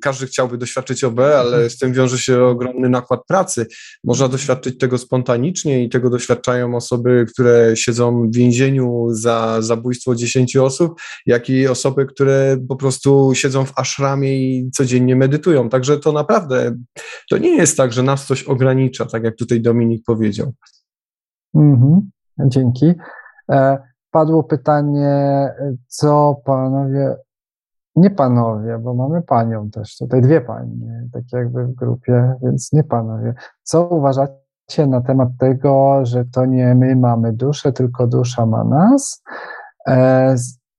Każdy 0.00 0.26
chciałby 0.26 0.58
doświadczyć 0.58 1.04
OB, 1.04 1.20
ale 1.20 1.70
z 1.70 1.78
tym 1.78 1.92
wiąże 1.92 2.18
się 2.18 2.44
ogromny 2.44 2.88
nakład 2.88 3.20
pracy. 3.28 3.66
Można 4.04 4.28
doświadczyć 4.28 4.78
tego 4.78 4.98
spontanicznie 4.98 5.84
i 5.84 5.88
tego 5.88 6.10
doświadczają 6.10 6.76
osoby, 6.76 7.26
które 7.32 7.76
siedzą 7.76 8.28
w 8.28 8.34
więzieniu 8.34 9.06
za 9.10 9.56
zabójstwo 9.62 10.14
10 10.14 10.56
osób, 10.56 11.00
jak 11.26 11.50
i 11.50 11.68
osoby, 11.68 12.06
które 12.06 12.56
po 12.68 12.76
prostu 12.76 13.30
siedzą 13.34 13.64
w 13.64 13.72
ashramie 13.78 14.36
i 14.38 14.70
codziennie 14.70 15.16
medytują. 15.16 15.68
Także 15.68 15.98
to 15.98 16.12
naprawdę, 16.12 16.76
to 17.30 17.38
nie 17.38 17.56
jest 17.56 17.65
tak, 17.74 17.92
że 17.92 18.02
nas 18.02 18.26
coś 18.26 18.44
ogranicza, 18.44 19.06
tak 19.06 19.24
jak 19.24 19.36
tutaj 19.36 19.60
Dominik 19.60 20.04
powiedział. 20.06 20.52
Mhm, 21.54 22.10
dzięki. 22.46 22.94
E, 23.50 23.78
padło 24.10 24.44
pytanie, 24.44 25.48
co 25.86 26.40
panowie, 26.44 27.16
nie 27.96 28.10
panowie, 28.10 28.78
bo 28.78 28.94
mamy 28.94 29.22
panią 29.22 29.70
też, 29.70 29.96
tutaj 29.96 30.22
dwie 30.22 30.40
panie, 30.40 31.08
tak 31.12 31.22
jakby 31.32 31.66
w 31.66 31.74
grupie, 31.74 32.34
więc 32.42 32.72
nie 32.72 32.84
panowie. 32.84 33.34
Co 33.62 33.88
uważacie 33.88 34.86
na 34.88 35.00
temat 35.00 35.28
tego, 35.38 36.00
że 36.02 36.24
to 36.24 36.46
nie 36.46 36.74
my 36.74 36.96
mamy 36.96 37.32
duszę, 37.32 37.72
tylko 37.72 38.06
dusza 38.06 38.46
ma 38.46 38.64
nas? 38.64 39.22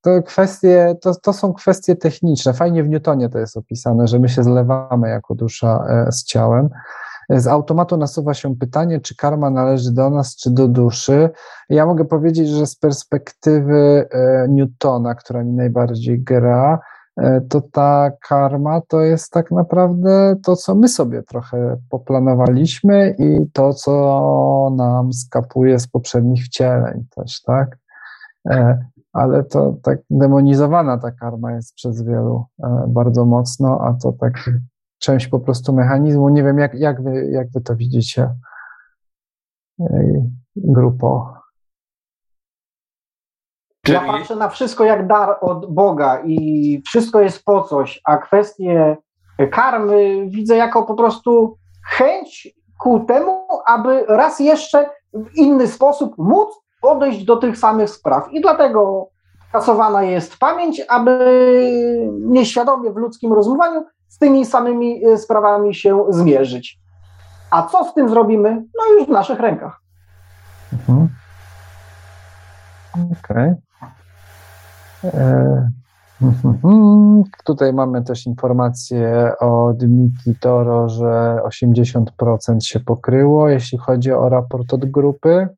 To 0.08 0.24
kwestie, 0.24 0.96
to, 1.02 1.16
to 1.16 1.34
są 1.34 1.54
kwestie 1.54 1.96
techniczne. 1.96 2.54
Fajnie 2.54 2.84
w 2.84 2.90
Newtonie 2.90 3.30
to 3.30 3.40
jest 3.40 3.58
opisane, 3.58 4.08
że 4.08 4.20
my 4.20 4.30
się 4.30 4.44
zlewamy 4.44 5.10
jako 5.10 5.36
dusza 5.36 5.86
e, 5.90 6.12
z 6.12 6.24
ciałem. 6.24 6.70
Z 7.30 7.48
automatu 7.48 7.98
nasuwa 7.98 8.34
się 8.34 8.56
pytanie, 8.56 9.00
czy 9.00 9.16
karma 9.16 9.50
należy 9.50 9.94
do 9.94 10.10
nas, 10.10 10.36
czy 10.36 10.52
do 10.52 10.68
duszy. 10.68 11.30
Ja 11.70 11.86
mogę 11.86 12.06
powiedzieć, 12.06 12.50
że 12.50 12.68
z 12.68 12.76
perspektywy 12.76 14.08
e, 14.12 14.48
Newtona, 14.50 15.16
która 15.16 15.44
mi 15.44 15.54
najbardziej 15.54 16.24
gra, 16.24 16.80
e, 17.18 17.42
to 17.42 17.62
ta 17.62 18.12
karma 18.28 18.82
to 18.88 19.02
jest 19.02 19.32
tak 19.32 19.52
naprawdę 19.52 20.36
to, 20.44 20.56
co 20.56 20.76
my 20.76 20.88
sobie 20.88 21.24
trochę 21.24 21.78
poplanowaliśmy 21.90 23.16
i 23.20 23.52
to, 23.54 23.74
co 23.74 24.74
nam 24.78 25.14
skapuje 25.14 25.80
z 25.80 25.88
poprzednich 25.88 26.46
wcieleń 26.46 27.06
też, 27.16 27.42
tak? 27.42 27.78
E, 29.18 29.22
ale 29.22 29.44
to 29.44 29.76
tak 29.84 30.00
demonizowana 30.10 30.98
ta 30.98 31.12
karma 31.12 31.52
jest 31.52 31.74
przez 31.74 32.04
wielu 32.04 32.46
bardzo 32.88 33.26
mocno, 33.26 33.80
a 33.82 33.94
to 33.94 34.12
tak 34.12 34.34
część 35.00 35.28
po 35.28 35.40
prostu 35.40 35.74
mechanizmu. 35.74 36.30
Nie 36.30 36.44
wiem, 36.44 36.60
jak, 36.60 36.74
jak, 36.74 37.04
wy, 37.04 37.30
jak 37.32 37.48
wy 37.52 37.62
to 37.62 37.76
widzicie, 37.76 38.30
grupo. 40.56 41.34
Ja 43.88 44.02
patrzę 44.02 44.36
na 44.36 44.50
wszystko 44.50 44.84
jak 44.84 45.08
dar 45.08 45.38
od 45.42 45.74
Boga 45.74 46.22
i 46.26 46.82
wszystko 46.86 47.22
jest 47.22 47.44
po 47.46 47.64
coś, 47.64 48.02
a 48.06 48.18
kwestie 48.18 48.98
karmy 49.52 50.30
widzę 50.30 50.56
jako 50.56 50.84
po 50.84 50.96
prostu 50.96 51.58
chęć 51.90 52.48
ku 52.80 53.00
temu, 53.00 53.48
aby 53.68 54.06
raz 54.06 54.40
jeszcze 54.40 54.90
w 55.14 55.36
inny 55.36 55.68
sposób 55.68 56.18
móc 56.18 56.67
podejść 56.82 57.26
do 57.26 57.38
tych 57.38 57.58
samych 57.58 57.90
spraw. 57.90 58.34
I 58.34 58.42
dlatego 58.42 59.10
kasowana 59.52 60.04
jest 60.04 60.38
pamięć, 60.38 60.82
aby 60.90 61.20
nieświadomie 62.20 62.92
w 62.92 62.98
ludzkim 62.98 63.34
rozumowaniu 63.34 63.86
z 64.08 64.18
tymi 64.18 64.46
samymi 64.46 65.06
e, 65.06 65.18
sprawami 65.18 65.76
się 65.76 66.06
zmierzyć. 66.10 66.80
A 67.52 67.64
co 67.64 67.84
z 67.84 67.94
tym 67.94 68.10
zrobimy? 68.10 68.64
No 68.78 68.94
już 68.94 69.08
w 69.08 69.12
naszych 69.12 69.40
rękach. 69.40 69.82
Mhm. 70.74 71.10
Okej. 72.94 73.54
Okay. 75.04 75.12
E, 75.22 75.70
mhm. 76.22 77.24
Tutaj 77.44 77.74
mamy 77.74 78.04
też 78.04 78.26
informację 78.26 79.32
od 79.40 79.84
Miki 79.84 80.36
Toro, 80.40 80.90
że 80.90 81.40
80% 81.46 82.60
się 82.60 82.80
pokryło, 82.80 83.50
jeśli 83.50 83.78
chodzi 83.78 84.12
o 84.12 84.30
raport 84.30 84.74
od 84.74 84.86
grupy. 84.86 85.50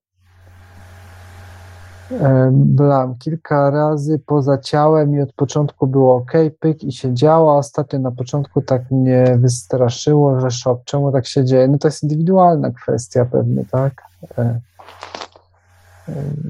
Blam 2.51 3.15
kilka 3.15 3.69
razy 3.69 4.19
poza 4.25 4.57
ciałem 4.57 5.15
i 5.15 5.21
od 5.21 5.33
początku 5.33 5.87
było 5.87 6.15
ok, 6.15 6.31
pyk 6.59 6.83
i 6.83 6.91
się 6.91 7.13
działa. 7.13 7.57
Ostatnio 7.57 7.99
na 7.99 8.11
początku 8.11 8.61
tak 8.61 8.91
mnie 8.91 9.37
wystraszyło, 9.39 10.39
że 10.39 10.51
szok, 10.51 10.79
czemu 10.85 11.11
tak 11.11 11.27
się 11.27 11.45
dzieje? 11.45 11.67
No 11.67 11.77
to 11.77 11.87
jest 11.87 12.03
indywidualna 12.03 12.71
kwestia 12.71 13.25
pewnie, 13.25 13.65
tak? 13.71 13.93
E, 14.37 14.41
e, 14.41 14.59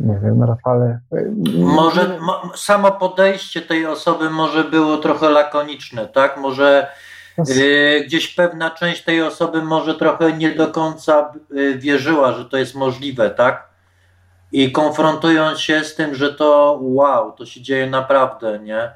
nie 0.01 0.19
wiem, 0.23 0.43
Rafale. 0.43 0.99
Może 1.57 2.19
mo, 2.19 2.41
samo 2.55 2.91
podejście 2.91 3.61
tej 3.61 3.85
osoby 3.85 4.29
może 4.29 4.63
było 4.63 4.97
trochę 4.97 5.29
lakoniczne, 5.29 6.07
tak? 6.07 6.37
Może 6.37 6.87
y, 7.49 8.03
gdzieś 8.05 8.35
pewna 8.35 8.69
część 8.69 9.03
tej 9.03 9.21
osoby 9.21 9.61
może 9.61 9.95
trochę 9.95 10.33
nie 10.33 10.55
do 10.55 10.67
końca 10.67 11.33
y, 11.51 11.77
wierzyła, 11.77 12.31
że 12.31 12.45
to 12.45 12.57
jest 12.57 12.75
możliwe, 12.75 13.29
tak? 13.29 13.68
I 14.51 14.71
konfrontując 14.71 15.59
się 15.59 15.83
z 15.83 15.95
tym, 15.95 16.15
że 16.15 16.33
to 16.33 16.79
wow, 16.81 17.31
to 17.31 17.45
się 17.45 17.61
dzieje 17.61 17.89
naprawdę, 17.89 18.59
nie? 18.59 18.91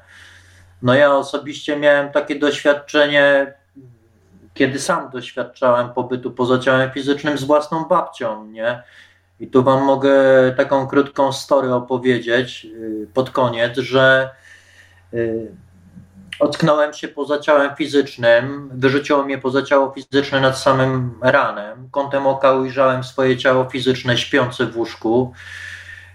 No 0.82 0.94
ja 0.94 1.16
osobiście 1.16 1.76
miałem 1.76 2.12
takie 2.12 2.38
doświadczenie, 2.38 3.54
kiedy 4.54 4.78
sam 4.78 5.10
doświadczałem 5.10 5.92
pobytu 5.92 6.30
poza 6.30 6.58
ciałem 6.58 6.90
fizycznym 6.90 7.38
z 7.38 7.44
własną 7.44 7.84
babcią, 7.84 8.46
nie? 8.46 8.82
I 9.40 9.46
tu 9.46 9.62
wam 9.62 9.84
mogę 9.84 10.14
taką 10.56 10.86
krótką 10.86 11.32
story 11.32 11.74
opowiedzieć 11.74 12.64
y, 12.64 13.08
pod 13.14 13.30
koniec, 13.30 13.78
że 13.78 14.30
y, 15.14 15.52
ocknąłem 16.38 16.92
się 16.92 17.08
poza 17.08 17.38
ciałem 17.38 17.76
fizycznym, 17.76 18.70
wyrzuciło 18.72 19.22
mnie 19.24 19.38
poza 19.38 19.62
ciało 19.62 19.92
fizyczne 19.92 20.40
nad 20.40 20.58
samym 20.58 21.18
ranem. 21.22 21.88
Kątem 21.90 22.26
oka 22.26 22.52
ujrzałem 22.52 23.04
swoje 23.04 23.36
ciało 23.36 23.64
fizyczne 23.64 24.18
śpiące 24.18 24.66
w 24.66 24.76
łóżku. 24.76 25.32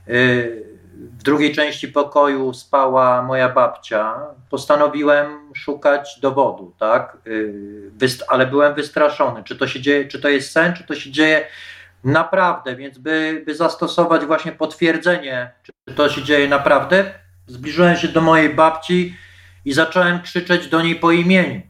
Y, 0.10 0.66
w 0.96 1.24
drugiej 1.24 1.56
części 1.56 1.88
pokoju 1.88 2.54
spała 2.54 3.22
moja 3.22 3.50
babcia. 3.50 4.16
Postanowiłem 4.50 5.54
szukać 5.56 6.20
dowodu, 6.22 6.74
tak? 6.80 7.18
Y, 7.28 7.92
ale 8.28 8.48
byłem 8.48 8.74
wystraszony, 8.74 9.44
czy 9.44 9.56
to 9.56 9.68
się 9.68 9.82
dzieje, 9.82 10.08
czy 10.08 10.22
to 10.22 10.30
jest 10.30 10.52
sen, 10.52 10.74
czy 10.74 10.84
to 10.84 10.96
się 10.96 11.12
dzieje 11.12 11.46
naprawdę, 12.04 12.76
więc 12.76 12.98
by, 12.98 13.44
by 13.46 13.56
zastosować 13.56 14.26
właśnie 14.26 14.52
potwierdzenie, 14.52 15.52
czy 15.64 15.94
to 15.96 16.10
się 16.10 16.24
dzieje 16.24 16.48
naprawdę, 16.48 17.14
zbliżyłem 17.48 17.96
się 17.96 18.08
do 18.08 18.22
mojej 18.22 18.50
babci 18.50 19.16
i 19.66 19.74
zacząłem 19.74 20.22
krzyczeć 20.22 20.68
do 20.68 20.82
niej 20.82 20.96
po 20.96 21.12
imieniu. 21.12 21.62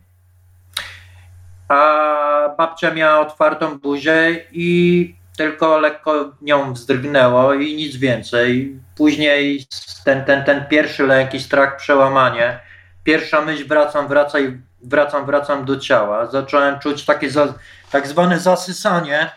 A 1.68 2.56
babcia 2.58 2.94
miała 2.94 3.20
otwartą 3.20 3.80
buzię 3.80 4.46
i 4.52 5.16
tylko 5.38 5.80
lekko 5.80 6.32
nią 6.42 6.74
wzdrygnęło 6.74 7.54
i 7.54 7.76
nic 7.76 7.96
więcej. 7.96 8.80
Później 8.98 9.66
ten, 10.04 10.26
ten, 10.26 10.44
ten 10.44 10.66
pierwszy 10.66 11.04
lęk 11.04 11.32
strach, 11.42 11.78
przełamanie. 11.78 12.60
Pierwsza 13.04 13.42
myśl, 13.42 13.68
wracam, 13.68 14.08
wracaj, 14.08 14.58
wracam, 14.84 15.26
wracam 15.26 15.66
do 15.66 15.78
ciała. 15.78 16.26
Zacząłem 16.26 16.80
czuć 16.80 17.06
takie 17.06 17.30
za, 17.30 17.54
tak 17.92 18.08
zwane 18.08 18.40
zasysanie, 18.40 19.30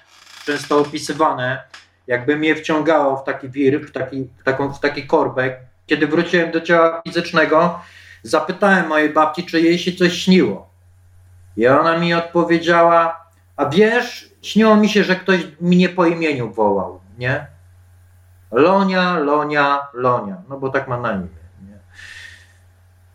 często 0.47 0.79
opisywane, 0.79 1.63
jakby 2.07 2.37
mnie 2.37 2.57
wciągało 2.57 3.17
w 3.17 3.25
taki 3.25 3.49
wir, 3.49 3.81
w 3.81 3.93
taki, 3.93 4.29
taką, 4.45 4.73
w 4.73 4.81
taki 4.81 5.07
korbek. 5.07 5.59
Kiedy 5.87 6.07
wróciłem 6.07 6.51
do 6.51 6.61
ciała 6.61 7.03
fizycznego, 7.07 7.81
Zapytałem 8.23 8.89
mojej 8.89 9.11
babci, 9.11 9.47
czy 9.47 9.61
jej 9.61 9.79
się 9.79 9.93
coś 9.93 10.13
śniło. 10.13 10.71
I 11.57 11.67
ona 11.67 11.99
mi 11.99 12.15
odpowiedziała, 12.15 13.27
a 13.57 13.67
wiesz, 13.67 14.31
śniło 14.43 14.77
mi 14.77 14.89
się, 14.89 15.05
że 15.05 15.17
ktoś 15.17 15.41
mnie 15.61 15.89
po 15.89 16.07
imieniu 16.07 16.53
wołał, 16.53 17.01
nie? 17.19 17.47
Lonia, 18.53 19.19
Lonia, 19.19 19.87
Lonia, 19.95 20.43
no 20.49 20.59
bo 20.59 20.69
tak 20.69 20.89
ma 20.89 20.99
na 20.99 21.13
imię. 21.13 21.29
Nie? 21.69 21.79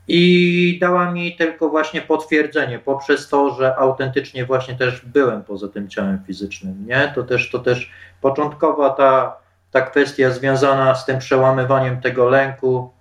I 0.07 0.77
dała 0.81 1.11
mi 1.11 1.35
tylko 1.35 1.69
właśnie 1.69 2.01
potwierdzenie 2.01 2.79
poprzez 2.79 3.29
to, 3.29 3.55
że 3.55 3.75
autentycznie 3.75 4.45
właśnie 4.45 4.75
też 4.75 5.05
byłem 5.05 5.43
poza 5.43 5.67
tym 5.67 5.89
ciałem 5.89 6.23
fizycznym, 6.27 6.85
nie? 6.87 7.11
To 7.15 7.23
też, 7.23 7.51
to 7.51 7.59
też 7.59 7.91
początkowa 8.21 8.89
ta, 8.89 9.37
ta 9.71 9.81
kwestia 9.81 10.31
związana 10.31 10.95
z 10.95 11.05
tym 11.05 11.19
przełamywaniem 11.19 12.01
tego 12.01 12.29
lęku, 12.29 12.91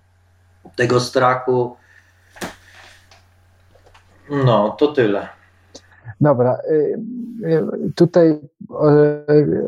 tego 0.76 1.00
strachu, 1.00 1.76
no, 4.30 4.76
to 4.78 4.88
tyle. 4.88 5.28
Dobra. 6.20 6.58
Y, 6.70 6.98
y, 7.44 7.92
tutaj 7.94 8.40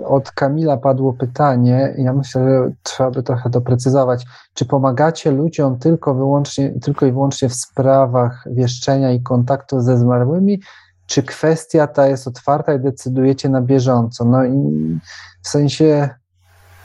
od 0.04 0.30
Kamila 0.30 0.76
padło 0.76 1.12
pytanie. 1.12 1.94
Ja 1.98 2.12
myślę, 2.12 2.42
że 2.44 2.72
trzeba 2.82 3.10
by 3.10 3.22
trochę 3.22 3.50
doprecyzować. 3.50 4.26
Czy 4.54 4.66
pomagacie 4.66 5.30
ludziom 5.30 5.78
tylko, 5.78 6.14
wyłącznie, 6.14 6.80
tylko 6.80 7.06
i 7.06 7.12
wyłącznie 7.12 7.48
w 7.48 7.54
sprawach 7.54 8.44
wieszczenia 8.50 9.12
i 9.12 9.22
kontaktu 9.22 9.80
ze 9.80 9.98
zmarłymi, 9.98 10.60
czy 11.06 11.22
kwestia 11.22 11.86
ta 11.86 12.08
jest 12.08 12.28
otwarta 12.28 12.74
i 12.74 12.80
decydujecie 12.80 13.48
na 13.48 13.62
bieżąco? 13.62 14.24
No 14.24 14.44
i 14.44 14.98
w 15.42 15.48
sensie, 15.48 16.08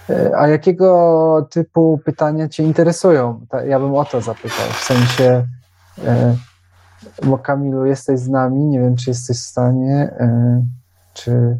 y, 0.09 0.35
a 0.37 0.47
jakiego 0.47 1.47
typu 1.51 1.99
pytania 2.05 2.49
Cię 2.49 2.63
interesują? 2.63 3.45
Ja 3.67 3.79
bym 3.79 3.95
o 3.95 4.05
to 4.05 4.21
zapytał. 4.21 4.67
W 4.71 4.83
sensie, 4.83 5.47
bo 7.21 7.37
Kamilu, 7.37 7.85
jesteś 7.85 8.19
z 8.19 8.29
nami, 8.29 8.59
nie 8.59 8.79
wiem, 8.79 8.95
czy 8.95 9.09
jesteś 9.09 9.37
w 9.37 9.45
stanie, 9.45 9.95
e, 10.19 10.61
czy, 11.13 11.59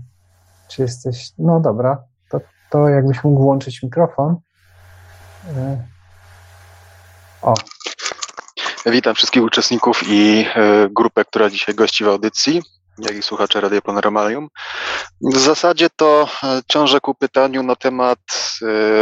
czy 0.67 0.81
jesteś, 0.81 1.31
no 1.37 1.59
dobra, 1.59 2.03
to, 2.29 2.41
to 2.69 2.89
jakbyś 2.89 3.23
mógł 3.23 3.41
włączyć 3.41 3.83
mikrofon. 3.83 4.35
E, 5.57 5.83
o. 7.41 7.53
Witam 8.85 9.15
wszystkich 9.15 9.43
uczestników 9.43 10.01
i 10.07 10.45
e, 10.55 10.89
grupę, 10.89 11.25
która 11.25 11.49
dzisiaj 11.49 11.75
gości 11.75 12.03
w 12.03 12.07
audycji, 12.07 12.61
jak 12.97 13.15
i 13.15 13.21
słuchacze 13.21 13.61
Radio 13.61 13.81
Panoramalium. 13.81 14.47
W 15.21 15.37
zasadzie 15.37 15.89
to 15.95 16.27
ciążę 16.67 16.99
ku 16.99 17.15
pytaniu 17.15 17.63
na 17.63 17.75
temat 17.75 18.19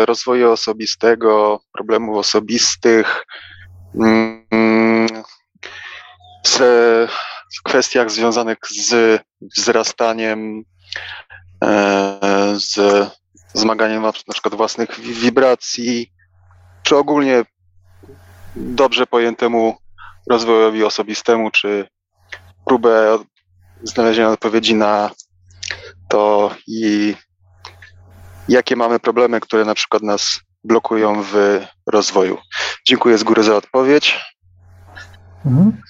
rozwoju 0.05 0.51
osobistego, 0.51 1.59
problemów 1.73 2.17
osobistych, 2.17 3.25
mm, 6.45 7.07
w 7.57 7.63
kwestiach 7.63 8.11
związanych 8.11 8.57
z 8.71 9.21
wzrastaniem, 9.57 10.63
e, 11.63 12.19
z 12.55 12.77
zmaganiem 13.53 14.01
na 14.01 14.33
przykład 14.33 14.55
własnych 14.55 14.99
wibracji, 14.99 16.11
czy 16.83 16.97
ogólnie 16.97 17.43
dobrze 18.55 19.07
pojętemu 19.07 19.77
rozwojowi 20.29 20.83
osobistemu, 20.83 21.51
czy 21.51 21.87
próbę 22.65 23.19
znalezienia 23.83 24.29
odpowiedzi 24.29 24.75
na 24.75 25.09
to 26.09 26.55
i 26.67 27.15
jakie 28.49 28.75
mamy 28.75 28.99
problemy, 28.99 29.39
które 29.39 29.65
na 29.65 29.75
przykład 29.75 30.03
nas 30.03 30.39
blokują 30.63 31.23
w 31.23 31.61
rozwoju. 31.87 32.37
Dziękuję 32.87 33.17
z 33.17 33.23
góry 33.23 33.43
za 33.43 33.55
odpowiedź. 33.55 34.19
Mhm. 35.45 35.81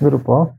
Grupo, 0.00 0.54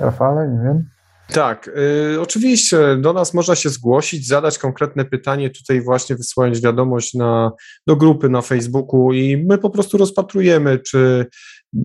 Rafale, 0.00 0.48
nie 0.48 0.64
wiem. 0.64 0.84
Tak, 1.32 1.70
y, 2.14 2.20
oczywiście 2.20 2.96
do 2.96 3.12
nas 3.12 3.34
można 3.34 3.54
się 3.54 3.68
zgłosić, 3.68 4.28
zadać 4.28 4.58
konkretne 4.58 5.04
pytanie, 5.04 5.50
tutaj 5.50 5.80
właśnie 5.80 6.16
wysłać 6.16 6.60
wiadomość 6.60 7.14
na, 7.14 7.52
do 7.86 7.96
grupy 7.96 8.28
na 8.28 8.42
Facebooku 8.42 9.12
i 9.12 9.44
my 9.48 9.58
po 9.58 9.70
prostu 9.70 9.98
rozpatrujemy, 9.98 10.78
czy 10.78 11.26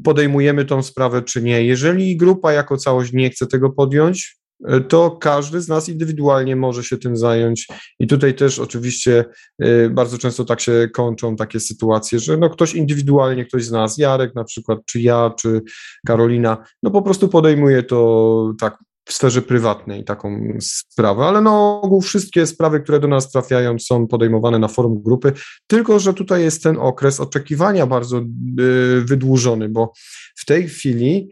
podejmujemy 0.04 0.66
tą 0.66 0.84
sprawę, 0.84 1.22
czy 1.22 1.42
nie. 1.42 1.64
Jeżeli 1.64 2.18
grupa 2.18 2.54
jako 2.54 2.78
całość 2.78 3.14
nie 3.14 3.30
chce 3.30 3.48
tego 3.48 3.70
podjąć, 3.70 4.41
to 4.88 5.12
każdy 5.12 5.62
z 5.62 5.68
nas 5.68 5.90
indywidualnie 5.90 6.56
może 6.56 6.84
się 6.84 6.98
tym 6.98 7.18
zająć. 7.18 7.68
I 8.00 8.08
tutaj 8.08 8.34
też 8.34 8.60
oczywiście 8.60 9.26
y, 9.64 9.90
bardzo 9.90 10.18
często 10.18 10.46
tak 10.46 10.62
się 10.62 10.90
kończą 10.94 11.36
takie 11.36 11.60
sytuacje, 11.60 12.20
że 12.20 12.38
no 12.38 12.50
ktoś 12.50 12.74
indywidualnie, 12.74 13.46
ktoś 13.46 13.66
z 13.66 13.72
nas, 13.72 13.98
Jarek 13.98 14.36
na 14.36 14.44
przykład, 14.44 14.80
czy 14.86 15.02
ja, 15.02 15.34
czy 15.38 15.62
Karolina, 16.08 16.58
no 16.84 16.92
po 16.92 17.02
prostu 17.02 17.28
podejmuje 17.28 17.84
to 17.84 18.54
tak 18.60 18.78
w 19.06 19.14
sferze 19.14 19.42
prywatnej 19.42 20.04
taką 20.04 20.58
sprawę, 20.62 21.24
ale 21.26 21.42
na 21.42 21.80
ogół 21.82 22.02
wszystkie 22.02 22.48
sprawy, 22.48 22.80
które 22.80 23.00
do 23.00 23.08
nas 23.08 23.32
trafiają, 23.32 23.80
są 23.80 24.08
podejmowane 24.08 24.60
na 24.60 24.68
forum 24.68 25.02
grupy, 25.04 25.34
tylko 25.68 26.00
że 26.00 26.14
tutaj 26.14 26.42
jest 26.42 26.64
ten 26.64 26.78
okres 26.78 27.20
oczekiwania 27.20 27.86
bardzo 27.86 28.18
y, 28.18 29.02
wydłużony, 29.02 29.70
bo 29.70 29.94
w 30.36 30.46
tej 30.46 30.68
chwili 30.68 31.30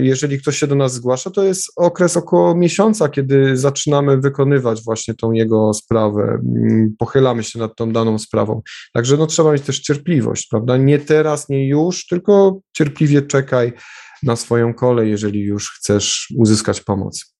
jeżeli 0.00 0.38
ktoś 0.38 0.58
się 0.58 0.66
do 0.66 0.74
nas 0.74 0.92
zgłasza, 0.92 1.30
to 1.30 1.44
jest 1.44 1.72
okres 1.76 2.16
około 2.16 2.54
miesiąca, 2.54 3.08
kiedy 3.08 3.56
zaczynamy 3.56 4.18
wykonywać 4.18 4.84
właśnie 4.84 5.14
tą 5.14 5.32
jego 5.32 5.74
sprawę, 5.74 6.22
mm, 6.22 6.94
pochylamy 6.98 7.42
się 7.42 7.58
nad 7.58 7.76
tą 7.76 7.92
daną 7.92 8.18
sprawą. 8.18 8.62
Także 8.92 9.16
no, 9.16 9.26
trzeba 9.26 9.52
mieć 9.52 9.62
też 9.62 9.80
cierpliwość, 9.80 10.48
prawda? 10.50 10.76
Nie 10.76 10.98
teraz, 10.98 11.48
nie 11.48 11.68
już, 11.68 12.06
tylko 12.06 12.60
cierpliwie 12.72 13.22
czekaj, 13.22 13.72
na 14.22 14.36
swoją 14.36 14.74
kolej, 14.74 15.10
jeżeli 15.10 15.40
już 15.40 15.70
chcesz 15.70 16.32
uzyskać 16.38 16.80
pomoc. 16.80 17.36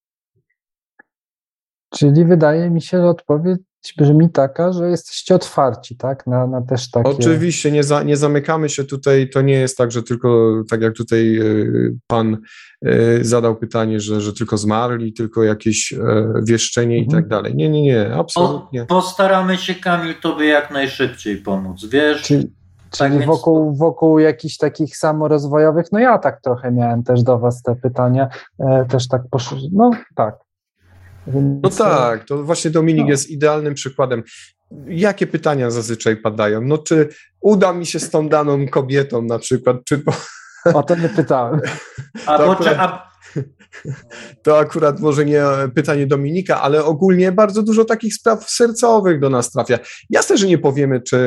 Czyli 1.94 2.24
wydaje 2.24 2.70
mi 2.70 2.82
się, 2.82 2.98
że 2.98 3.06
odpowiedź 3.06 3.60
brzmi 3.98 4.30
taka, 4.30 4.72
że 4.72 4.90
jesteście 4.90 5.34
otwarci, 5.34 5.96
tak, 5.96 6.26
na, 6.26 6.46
na 6.46 6.62
też 6.62 6.90
takie... 6.90 7.10
Oczywiście, 7.10 7.72
nie, 7.72 7.82
za, 7.82 8.02
nie 8.02 8.16
zamykamy 8.16 8.68
się 8.68 8.84
tutaj, 8.84 9.30
to 9.30 9.42
nie 9.42 9.54
jest 9.54 9.78
tak, 9.78 9.92
że 9.92 10.02
tylko, 10.02 10.62
tak 10.70 10.80
jak 10.80 10.94
tutaj 10.94 11.38
y, 11.40 11.96
pan 12.06 12.38
y, 12.86 13.18
zadał 13.22 13.56
pytanie, 13.56 14.00
że, 14.00 14.20
że 14.20 14.32
tylko 14.32 14.58
zmarli, 14.58 15.12
tylko 15.12 15.42
jakieś 15.42 15.92
y, 15.92 15.98
wieszczenie 16.42 16.98
mhm. 16.98 17.08
i 17.08 17.10
tak 17.14 17.28
dalej. 17.28 17.54
Nie, 17.54 17.68
nie, 17.68 17.82
nie, 17.82 18.14
absolutnie. 18.14 18.82
O, 18.82 18.86
postaramy 18.86 19.56
się, 19.58 19.74
Kamil, 19.74 20.14
tobie 20.22 20.46
jak 20.46 20.70
najszybciej 20.70 21.36
pomóc, 21.36 21.86
wiesz? 21.86 22.22
Czyli, 22.22 22.52
Czyli 22.90 23.18
tak 23.18 23.26
wokół, 23.26 23.76
wokół 23.76 24.18
jakichś 24.18 24.56
takich 24.56 24.96
samorozwojowych, 24.96 25.86
no 25.92 25.98
ja 25.98 26.18
tak 26.18 26.40
trochę 26.40 26.72
miałem 26.72 27.02
też 27.02 27.22
do 27.22 27.38
Was 27.38 27.62
te 27.62 27.76
pytania, 27.76 28.28
e, 28.58 28.84
też 28.88 29.08
tak 29.08 29.22
poszło, 29.30 29.58
no 29.72 29.90
tak. 30.14 30.49
Więc, 31.26 31.62
no 31.62 31.70
tak, 31.70 32.24
to 32.24 32.44
właśnie 32.44 32.70
Dominik 32.70 33.04
no. 33.04 33.10
jest 33.10 33.30
idealnym 33.30 33.74
przykładem. 33.74 34.22
Jakie 34.86 35.26
pytania 35.26 35.70
zazwyczaj 35.70 36.16
padają? 36.16 36.60
No 36.60 36.78
czy 36.78 37.08
uda 37.40 37.72
mi 37.72 37.86
się 37.86 38.00
z 38.00 38.10
tą 38.10 38.28
daną 38.28 38.68
kobietą 38.68 39.22
na 39.22 39.38
przykład, 39.38 39.76
czy... 39.84 40.02
O 40.74 40.82
to 40.82 40.96
nie 40.96 41.08
pytałem. 41.08 41.60
A, 42.26 42.38
to 42.38 42.52
akurat... 42.52 42.76
a, 42.78 43.09
to 44.42 44.58
akurat 44.58 45.00
może 45.00 45.24
nie 45.24 45.42
pytanie 45.74 46.06
Dominika, 46.06 46.60
ale 46.62 46.84
ogólnie 46.84 47.32
bardzo 47.32 47.62
dużo 47.62 47.84
takich 47.84 48.14
spraw 48.14 48.50
sercowych 48.50 49.20
do 49.20 49.30
nas 49.30 49.50
trafia. 49.50 49.78
Jasne, 50.10 50.38
że 50.38 50.46
nie 50.46 50.58
powiemy, 50.58 51.00
czy 51.00 51.18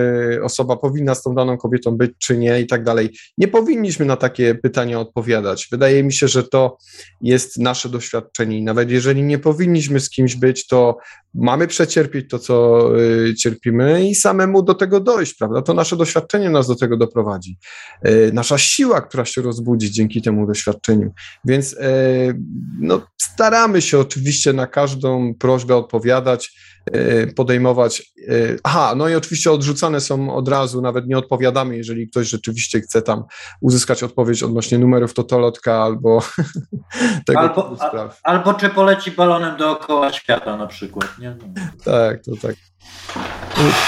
osoba 0.43 0.77
powinna 0.77 1.15
z 1.15 1.23
tą 1.23 1.35
daną 1.35 1.57
kobietą 1.57 1.97
być, 1.97 2.11
czy 2.19 2.37
nie 2.37 2.61
i 2.61 2.67
tak 2.67 2.83
dalej. 2.83 3.09
Nie 3.37 3.47
powinniśmy 3.47 4.05
na 4.05 4.15
takie 4.15 4.55
pytania 4.55 4.99
odpowiadać. 4.99 5.67
Wydaje 5.71 6.03
mi 6.03 6.13
się, 6.13 6.27
że 6.27 6.43
to 6.43 6.77
jest 7.21 7.59
nasze 7.59 7.89
doświadczenie 7.89 8.57
i 8.57 8.63
nawet 8.63 8.91
jeżeli 8.91 9.23
nie 9.23 9.39
powinniśmy 9.39 9.99
z 9.99 10.09
kimś 10.09 10.35
być, 10.35 10.67
to 10.67 10.97
mamy 11.33 11.67
przecierpieć 11.67 12.29
to, 12.29 12.39
co 12.39 12.89
y, 12.99 13.35
cierpimy 13.35 14.09
i 14.09 14.15
samemu 14.15 14.63
do 14.63 14.73
tego 14.73 14.99
dojść, 14.99 15.33
prawda? 15.33 15.61
To 15.61 15.73
nasze 15.73 15.97
doświadczenie 15.97 16.49
nas 16.49 16.67
do 16.67 16.75
tego 16.75 16.97
doprowadzi. 16.97 17.57
Y, 18.07 18.31
nasza 18.33 18.57
siła, 18.57 19.01
która 19.01 19.25
się 19.25 19.41
rozbudzi 19.41 19.91
dzięki 19.91 20.21
temu 20.21 20.47
doświadczeniu. 20.47 21.11
Więc 21.45 21.73
y, 21.73 21.77
no, 22.79 23.01
staramy 23.21 23.81
się 23.81 23.99
oczywiście 23.99 24.53
na 24.53 24.67
każdą 24.67 25.33
prośbę 25.39 25.75
odpowiadać, 25.75 26.63
podejmować. 27.35 28.13
Aha, 28.63 28.93
no 28.97 29.09
i 29.09 29.15
oczywiście 29.15 29.51
odrzucane 29.51 30.01
są 30.01 30.35
od 30.35 30.47
razu, 30.47 30.81
nawet 30.81 31.07
nie 31.07 31.17
odpowiadamy, 31.17 31.77
jeżeli 31.77 32.07
ktoś 32.07 32.27
rzeczywiście 32.27 32.81
chce 32.81 33.01
tam 33.01 33.23
uzyskać 33.61 34.03
odpowiedź 34.03 34.43
odnośnie 34.43 34.77
numerów 34.77 35.13
totolotka 35.13 35.83
albo 35.83 36.21
tego 37.27 37.39
albo, 37.39 37.61
typu 37.61 37.75
spraw. 37.75 38.19
Albo 38.23 38.53
czy 38.53 38.69
poleci 38.69 39.11
balonem 39.11 39.57
dookoła 39.57 40.13
świata 40.13 40.57
na 40.57 40.67
przykład 40.67 41.19
nie? 41.19 41.35
No. 41.41 41.61
Tak, 41.85 42.23
to 42.23 42.31
tak. 42.41 42.55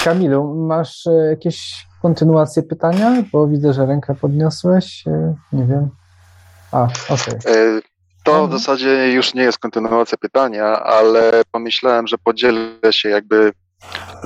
Kamilu, 0.04 0.54
masz 0.54 1.06
e, 1.06 1.10
jakieś 1.10 1.86
kontynuacje 2.02 2.62
pytania? 2.62 3.24
Bo 3.32 3.48
widzę, 3.48 3.72
że 3.72 3.86
rękę 3.86 4.14
podniosłeś. 4.14 5.04
E, 5.06 5.34
nie 5.52 5.66
wiem. 5.66 5.88
A, 6.72 6.88
okej. 7.08 7.38
Okay. 7.38 7.95
E, 8.26 8.32
to 8.32 8.48
w 8.48 8.52
zasadzie 8.52 9.12
już 9.12 9.34
nie 9.34 9.42
jest 9.42 9.58
kontynuacja 9.58 10.18
pytania, 10.18 10.82
ale 10.82 11.42
pomyślałem, 11.50 12.06
że 12.06 12.18
podzielę 12.18 12.92
się 12.92 13.08
jakby 13.08 13.52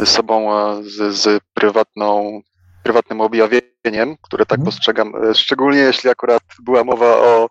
sobą 0.05 0.51
z, 0.83 1.15
z 1.15 1.43
prywatną, 1.55 2.41
prywatnym 2.83 3.21
objawieniem, 3.21 4.17
które 4.23 4.47
tak 4.47 4.59
mhm. 4.59 4.65
postrzegam, 4.65 5.13
szczególnie 5.35 5.79
jeśli 5.79 6.11
akurat 6.11 6.43
była 6.63 6.85
mowa 6.85 7.17
o 7.17 7.49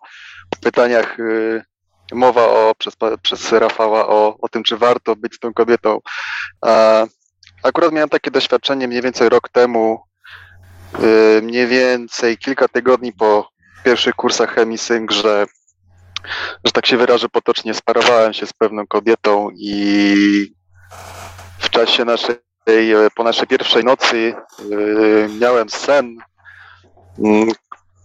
pytaniach 0.60 1.16
mowa 2.12 2.48
o, 2.48 2.74
przez, 2.78 2.94
przez 3.22 3.52
Rafała 3.52 4.08
o, 4.08 4.36
o 4.40 4.48
tym, 4.48 4.62
czy 4.62 4.76
warto 4.76 5.16
być 5.16 5.34
z 5.34 5.38
tą 5.38 5.54
kobietą. 5.54 5.98
Akurat 7.62 7.92
miałem 7.92 8.08
takie 8.08 8.30
doświadczenie 8.30 8.88
mniej 8.88 9.02
więcej 9.02 9.28
rok 9.28 9.48
temu, 9.48 10.00
yy, 10.98 11.42
mniej 11.42 11.66
więcej 11.66 12.38
kilka 12.38 12.68
tygodni 12.68 13.12
po 13.12 13.48
pierwszych 13.84 14.14
kursach 14.14 14.54
chemii 14.54 14.78
sync, 14.78 15.12
że, 15.12 15.46
że 16.64 16.72
tak 16.72 16.86
się 16.86 16.96
wyrażę 16.96 17.28
potocznie, 17.28 17.74
sparowałem 17.74 18.32
się 18.32 18.46
z 18.46 18.52
pewną 18.52 18.86
kobietą 18.86 19.48
i 19.56 20.52
w 21.58 21.70
czasie 21.70 22.04
naszej, 22.04 22.36
po 23.16 23.24
naszej 23.24 23.46
pierwszej 23.46 23.84
nocy 23.84 24.34
yy, 24.68 25.28
miałem 25.40 25.68
sen, 25.68 26.16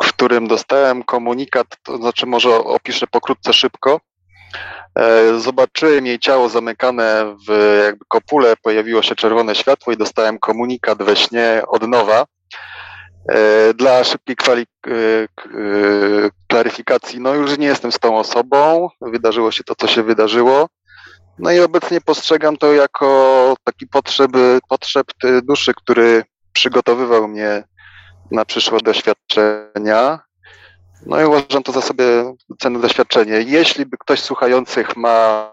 w 0.04 0.08
którym 0.08 0.48
dostałem 0.48 1.04
komunikat, 1.04 1.68
to 1.84 1.98
znaczy 1.98 2.26
może 2.26 2.56
opiszę 2.56 3.08
pokrótce 3.08 3.54
szybko. 3.54 4.00
E, 5.00 5.40
zobaczyłem 5.40 6.06
jej 6.06 6.20
ciało 6.20 6.50
zamykane 6.50 7.36
w 7.48 7.80
jakby 7.86 8.06
kopule, 8.08 8.56
pojawiło 8.58 9.02
się 9.02 9.16
czerwone 9.16 9.56
światło 9.56 9.94
i 9.94 9.98
dostałem 9.98 10.40
komunikat 10.40 11.04
we 11.04 11.16
śnie 11.16 11.62
od 11.68 11.88
nowa. 11.88 12.26
E, 13.30 13.74
dla 13.74 14.04
szybkiej 14.04 14.36
kwali- 14.36 14.66
e, 14.88 14.92
klaryfikacji, 16.48 17.20
no 17.20 17.34
już 17.34 17.58
nie 17.58 17.68
jestem 17.68 17.92
z 17.92 18.00
tą 18.00 18.18
osobą, 18.18 18.90
wydarzyło 19.02 19.52
się 19.52 19.64
to, 19.64 19.76
co 19.76 19.88
się 19.88 20.04
wydarzyło. 20.04 20.70
No 21.40 21.52
i 21.52 21.60
obecnie 21.60 22.02
postrzegam 22.02 22.58
to 22.58 22.74
jako 22.74 23.56
taki 23.64 23.88
potrzeby, 23.88 24.60
potrzeb 24.70 25.08
duszy, 25.44 25.74
który 25.74 26.24
przygotowywał 26.54 27.28
mnie 27.28 27.64
na 28.32 28.46
przyszłe 28.46 28.80
doświadczenia. 28.80 30.20
No 31.06 31.22
i 31.22 31.26
uważam 31.26 31.64
to 31.64 31.72
za 31.72 31.82
sobie 31.82 32.06
cenne 32.60 32.80
doświadczenie. 32.80 33.42
Jeśli 33.42 33.86
by 33.86 33.98
ktoś 33.98 34.22
słuchających 34.22 34.98
ma 34.98 35.52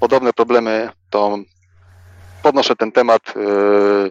podobne 0.00 0.32
problemy, 0.32 0.90
to 1.10 1.38
podnoszę 2.42 2.76
ten 2.76 2.92
temat, 2.92 3.22
yy, 3.36 4.10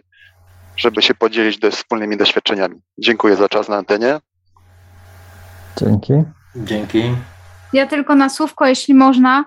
żeby 0.78 1.02
się 1.02 1.14
podzielić 1.14 1.60
wspólnymi 1.72 2.18
doświadczeniami. 2.18 2.76
Dziękuję 2.98 3.36
za 3.36 3.50
czas 3.50 3.70
na 3.70 3.78
antenie. 3.78 4.20
Dzięki. 5.78 6.14
Dzięki. 6.56 7.04
Ja 7.74 7.88
tylko 7.88 8.16
na 8.16 8.30
słówko, 8.30 8.66
jeśli 8.66 8.94
można. 8.94 9.46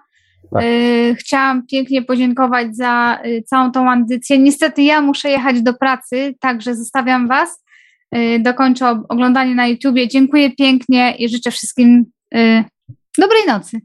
Tak. 0.53 0.65
Yy, 0.65 1.15
chciałam 1.15 1.67
pięknie 1.67 2.03
podziękować 2.03 2.77
za 2.77 3.19
yy, 3.25 3.43
całą 3.43 3.73
tą 3.73 3.91
audycję. 3.91 4.39
Niestety 4.39 4.83
ja 4.83 5.01
muszę 5.01 5.31
jechać 5.31 5.63
do 5.63 5.75
pracy, 5.75 6.35
także 6.41 6.75
zostawiam 6.75 7.29
Was. 7.29 7.67
Y, 8.15 8.41
dokończę 8.43 9.03
oglądanie 9.09 9.55
na 9.55 9.67
YouTubie. 9.67 10.09
Dziękuję 10.09 10.51
pięknie 10.51 11.17
i 11.17 11.29
życzę 11.29 11.51
wszystkim 11.51 12.05
y, 12.35 12.65
dobrej 13.19 13.47
nocy. 13.47 13.81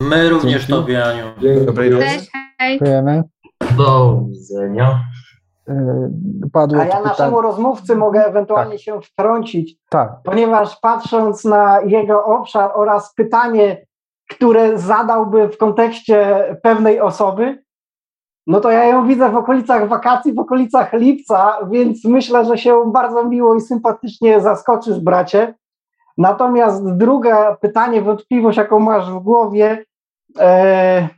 My 0.00 0.28
również 0.28 0.60
Dzięki. 0.60 0.72
Tobie, 0.72 1.04
Aniu. 1.04 1.24
Dobrej 1.66 1.90
nocy. 1.90 2.26
Dziękujemy. 2.60 3.22
Do 3.76 4.20
widzenia. 4.30 5.04
Y, 5.68 6.50
padło 6.52 6.80
A 6.80 6.84
ja 6.84 7.00
naszemu 7.02 7.40
rozmówcy 7.40 7.96
mogę 7.96 8.26
ewentualnie 8.26 8.72
tak. 8.72 8.80
się 8.80 9.00
wtrącić, 9.00 9.76
tak. 9.88 10.12
ponieważ 10.24 10.80
patrząc 10.80 11.44
na 11.44 11.80
jego 11.80 12.24
obszar 12.24 12.70
oraz 12.74 13.14
pytanie, 13.14 13.86
które 14.30 14.78
zadałby 14.78 15.48
w 15.48 15.58
kontekście 15.58 16.44
pewnej 16.62 17.00
osoby, 17.00 17.64
no 18.46 18.60
to 18.60 18.70
ja 18.70 18.84
ją 18.84 19.06
widzę 19.06 19.30
w 19.30 19.36
okolicach 19.36 19.88
wakacji, 19.88 20.32
w 20.32 20.38
okolicach 20.38 20.92
lipca, 20.92 21.58
więc 21.70 22.04
myślę, 22.04 22.44
że 22.44 22.58
się 22.58 22.92
bardzo 22.92 23.24
miło 23.24 23.54
i 23.54 23.60
sympatycznie 23.60 24.40
zaskoczysz, 24.40 25.00
bracie. 25.00 25.54
Natomiast 26.18 26.96
drugie 26.96 27.36
pytanie, 27.60 28.02
wątpliwość, 28.02 28.58
jaką 28.58 28.78
masz 28.78 29.10
w 29.10 29.18
głowie, 29.18 29.84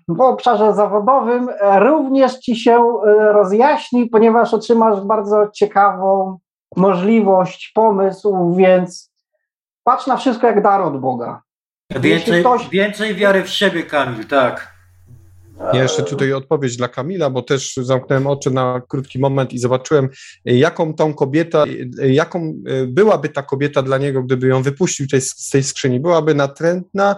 w 0.08 0.20
obszarze 0.20 0.74
zawodowym 0.74 1.48
również 1.78 2.38
ci 2.38 2.56
się 2.56 2.72
e, 2.72 3.32
rozjaśni, 3.32 4.06
ponieważ 4.06 4.54
otrzymasz 4.54 5.00
bardzo 5.00 5.48
ciekawą 5.54 6.38
możliwość, 6.76 7.72
pomysł, 7.74 8.54
więc 8.54 9.12
patrz 9.84 10.06
na 10.06 10.16
wszystko 10.16 10.46
jak 10.46 10.62
dar 10.62 10.80
od 10.80 11.00
Boga. 11.00 11.42
Więcej, 11.90 12.40
ktoś... 12.40 12.68
więcej 12.68 13.14
wiary 13.14 13.42
w 13.42 13.48
siebie, 13.48 13.82
Kamil, 13.82 14.26
tak. 14.26 14.75
Ja 15.72 15.82
jeszcze 15.82 16.02
tutaj 16.02 16.32
odpowiedź 16.32 16.76
dla 16.76 16.88
Kamila, 16.88 17.30
bo 17.30 17.42
też 17.42 17.76
zamknąłem 17.82 18.26
oczy 18.26 18.50
na 18.50 18.82
krótki 18.88 19.18
moment 19.18 19.52
i 19.52 19.58
zobaczyłem, 19.58 20.08
jaką 20.44 20.94
tą 20.94 21.14
kobietę, 21.14 21.64
jaką 22.08 22.54
byłaby 22.88 23.28
ta 23.28 23.42
kobieta 23.42 23.82
dla 23.82 23.98
niego, 23.98 24.22
gdyby 24.22 24.46
ją 24.46 24.62
wypuścił 24.62 25.06
tej, 25.06 25.20
z 25.20 25.50
tej 25.50 25.62
skrzyni. 25.62 26.00
Byłaby 26.00 26.34
natrętna, 26.34 27.16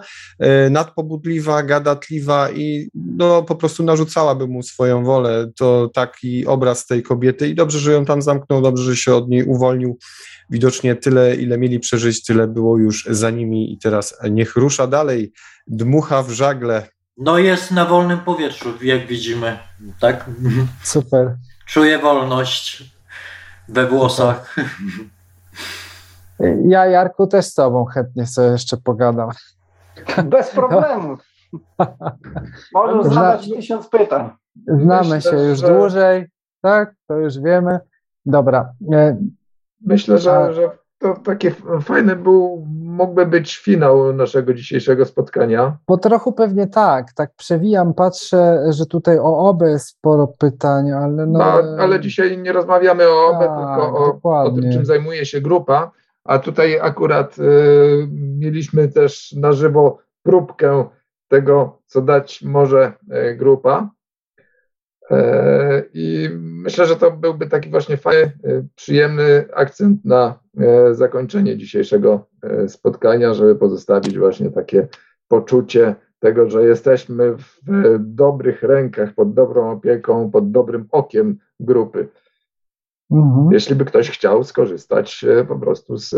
nadpobudliwa, 0.71 1.63
gadatliwa 1.63 2.51
i 2.51 2.89
no, 2.95 3.43
po 3.43 3.57
prostu 3.57 3.83
narzucałaby 3.83 4.47
mu 4.47 4.63
swoją 4.63 5.05
wolę. 5.05 5.51
To 5.57 5.91
taki 5.95 6.47
obraz 6.47 6.87
tej 6.87 7.03
kobiety 7.03 7.49
i 7.49 7.55
dobrze, 7.55 7.79
że 7.79 7.93
ją 7.93 8.05
tam 8.05 8.23
zamknął, 8.23 8.63
dobrze, 8.63 8.85
że 8.85 8.97
się 8.97 9.15
od 9.15 9.29
niej 9.29 9.45
uwolnił. 9.45 9.99
Widocznie 10.51 10.97
tyle, 10.97 11.37
ile 11.37 11.59
mieli 11.59 11.81
przeżyć, 11.81 12.25
tyle 12.25 12.49
było 12.49 12.79
już 12.79 13.05
za 13.11 13.31
nimi 13.31 13.73
i 13.73 13.79
teraz 13.79 14.19
niech 14.31 14.57
rusza 14.57 14.87
dalej, 14.87 15.33
dmucha 15.67 16.23
w 16.23 16.31
żagle, 16.31 16.87
no 17.19 17.39
jest 17.39 17.71
na 17.71 17.85
wolnym 17.85 18.19
powietrzu, 18.21 18.69
jak 18.83 19.07
widzimy, 19.07 19.59
tak? 20.01 20.25
Super. 20.83 21.37
Czuje 21.67 21.99
wolność 21.99 22.95
we 23.69 23.87
włosach. 23.87 24.57
Ja, 26.69 26.87
Jarku, 26.87 27.27
też 27.27 27.47
z 27.47 27.55
tobą 27.55 27.85
chętnie 27.85 28.27
sobie 28.27 28.49
jeszcze 28.49 28.77
pogadam. 28.77 29.31
Bez 30.25 30.51
problemu. 30.51 31.17
Możesz 32.75 33.15
zadać 33.15 33.51
tysiąc 33.51 33.89
pytań. 33.89 34.31
Znamy 34.67 35.15
Myślę, 35.15 35.31
się 35.31 35.37
już 35.37 35.59
że... 35.59 35.69
dłużej, 35.75 36.27
tak? 36.63 36.95
To 37.07 37.17
już 37.17 37.41
wiemy. 37.41 37.79
Dobra. 38.27 38.73
E, 38.93 39.17
Myślę, 39.81 40.19
że, 40.19 40.55
że 40.55 40.71
to 40.99 41.15
takie 41.15 41.55
fajne 41.83 42.17
był, 42.17 42.67
mógłby 42.99 43.27
być 43.27 43.57
finał 43.57 44.13
naszego 44.13 44.55
dzisiejszego 44.55 45.05
spotkania. 45.05 45.77
Po 45.87 45.97
trochu 45.99 46.33
pewnie 46.33 46.67
tak, 46.67 47.13
tak 47.13 47.31
przewijam, 47.37 47.95
patrzę, 47.95 48.61
że 48.71 48.87
tutaj 48.87 49.19
o 49.19 49.49
OBE 49.49 49.71
jest 49.71 49.87
sporo 49.89 50.27
pytań, 50.39 50.93
ale 50.93 51.27
no... 51.27 51.39
no 51.39 51.83
ale 51.83 52.01
dzisiaj 52.01 52.39
nie 52.39 52.53
rozmawiamy 52.53 53.09
o 53.09 53.27
OBE, 53.27 53.47
tak, 53.47 53.59
tylko 53.59 54.21
o, 54.23 54.43
o, 54.43 54.51
tym, 54.51 54.73
czym 54.73 54.85
zajmuje 54.85 55.27
się 55.27 55.41
grupa, 55.41 55.91
a 56.25 56.39
tutaj 56.39 56.79
akurat 56.83 57.39
y, 57.39 58.09
mieliśmy 58.13 58.89
też 58.89 59.33
na 59.33 59.53
żywo 59.53 59.99
próbkę 60.23 60.85
tego, 61.29 61.79
co 61.87 62.03
dać 62.03 62.43
może 62.43 62.93
y, 63.31 63.37
grupa. 63.37 63.91
E, 65.11 65.83
I 65.95 66.29
myślę, 66.41 66.87
że 66.87 66.97
to 66.97 67.11
byłby 67.11 67.47
taki 67.47 67.71
właśnie 67.71 67.97
fajny, 67.97 68.23
e, 68.23 68.63
przyjemny 68.75 69.45
akcent 69.55 70.05
na 70.05 70.39
e, 70.59 70.95
zakończenie 70.95 71.57
dzisiejszego 71.57 72.29
spotkania, 72.69 73.35
żeby 73.35 73.57
pozostawić 73.57 74.19
właśnie 74.19 74.51
takie 74.51 74.89
poczucie 75.29 75.95
tego, 76.19 76.51
że 76.51 76.65
jesteśmy 76.65 77.37
w 77.37 77.61
dobrych 77.99 78.63
rękach, 78.63 79.15
pod 79.15 79.35
dobrą 79.35 79.71
opieką, 79.71 80.31
pod 80.31 80.51
dobrym 80.51 80.89
okiem 80.91 81.39
grupy. 81.61 82.09
Mhm. 83.11 83.49
Jeśli 83.53 83.77
by 83.77 83.85
ktoś 83.85 84.11
chciał 84.11 84.45
skorzystać 84.45 85.25
po 85.49 85.59
prostu 85.59 85.97
z 85.97 86.15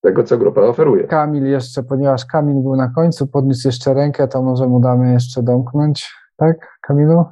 tego, 0.00 0.22
co 0.22 0.38
grupa 0.38 0.60
oferuje. 0.60 1.04
Kamil 1.04 1.46
jeszcze, 1.46 1.82
ponieważ 1.82 2.24
Kamil 2.26 2.62
był 2.62 2.76
na 2.76 2.88
końcu, 2.88 3.26
podniósł 3.26 3.68
jeszcze 3.68 3.94
rękę, 3.94 4.28
to 4.28 4.42
może 4.42 4.66
mu 4.66 4.80
damy 4.80 5.12
jeszcze 5.12 5.42
domknąć, 5.42 6.14
tak, 6.36 6.78
Kamilu? 6.82 7.24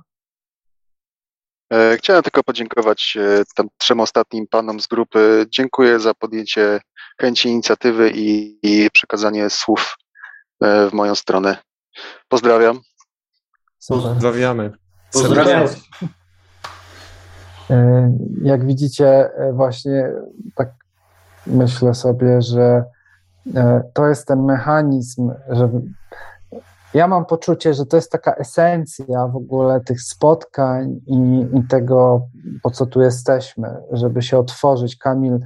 E, 1.73 1.97
chciałem 1.97 2.23
tylko 2.23 2.43
podziękować 2.43 3.19
e, 3.21 3.43
tam 3.55 3.69
trzem 3.79 4.01
ostatnim 4.01 4.47
panom 4.51 4.81
z 4.81 4.87
grupy. 4.87 5.47
Dziękuję 5.51 6.01
za 6.01 6.15
podjęcie 6.15 6.81
chęci 7.21 7.49
inicjatywy 7.49 8.11
i, 8.15 8.59
i 8.63 8.91
przekazanie 8.91 9.51
słów 9.51 9.97
e, 10.63 10.91
w 10.91 10.93
moją 10.93 11.15
stronę. 11.15 11.57
Pozdrawiam. 12.29 12.81
Pozdrawiamy. 13.89 14.73
Pozdrawiam. 15.13 15.67
Jak 18.43 18.67
widzicie, 18.67 19.31
właśnie 19.53 20.13
tak 20.57 20.69
myślę 21.47 21.95
sobie, 21.95 22.43
że 22.43 22.85
to 23.95 24.09
jest 24.09 24.27
ten 24.27 24.45
mechanizm, 24.45 25.31
że 25.51 25.71
ja 26.95 27.09
mam 27.09 27.27
poczucie, 27.27 27.75
że 27.75 27.87
to 27.87 27.97
jest 27.97 28.13
taka 28.13 28.35
esencja 28.35 29.29
w 29.29 29.37
ogóle 29.37 29.81
tych 29.81 30.03
spotkań 30.03 31.01
i, 31.07 31.47
i 31.59 31.67
tego, 31.69 32.27
po 32.63 32.71
co 32.71 32.87
tu 32.87 33.01
jesteśmy, 33.01 33.77
żeby 33.93 34.23
się 34.23 34.39
otworzyć. 34.39 34.97
Kamil 34.97 35.39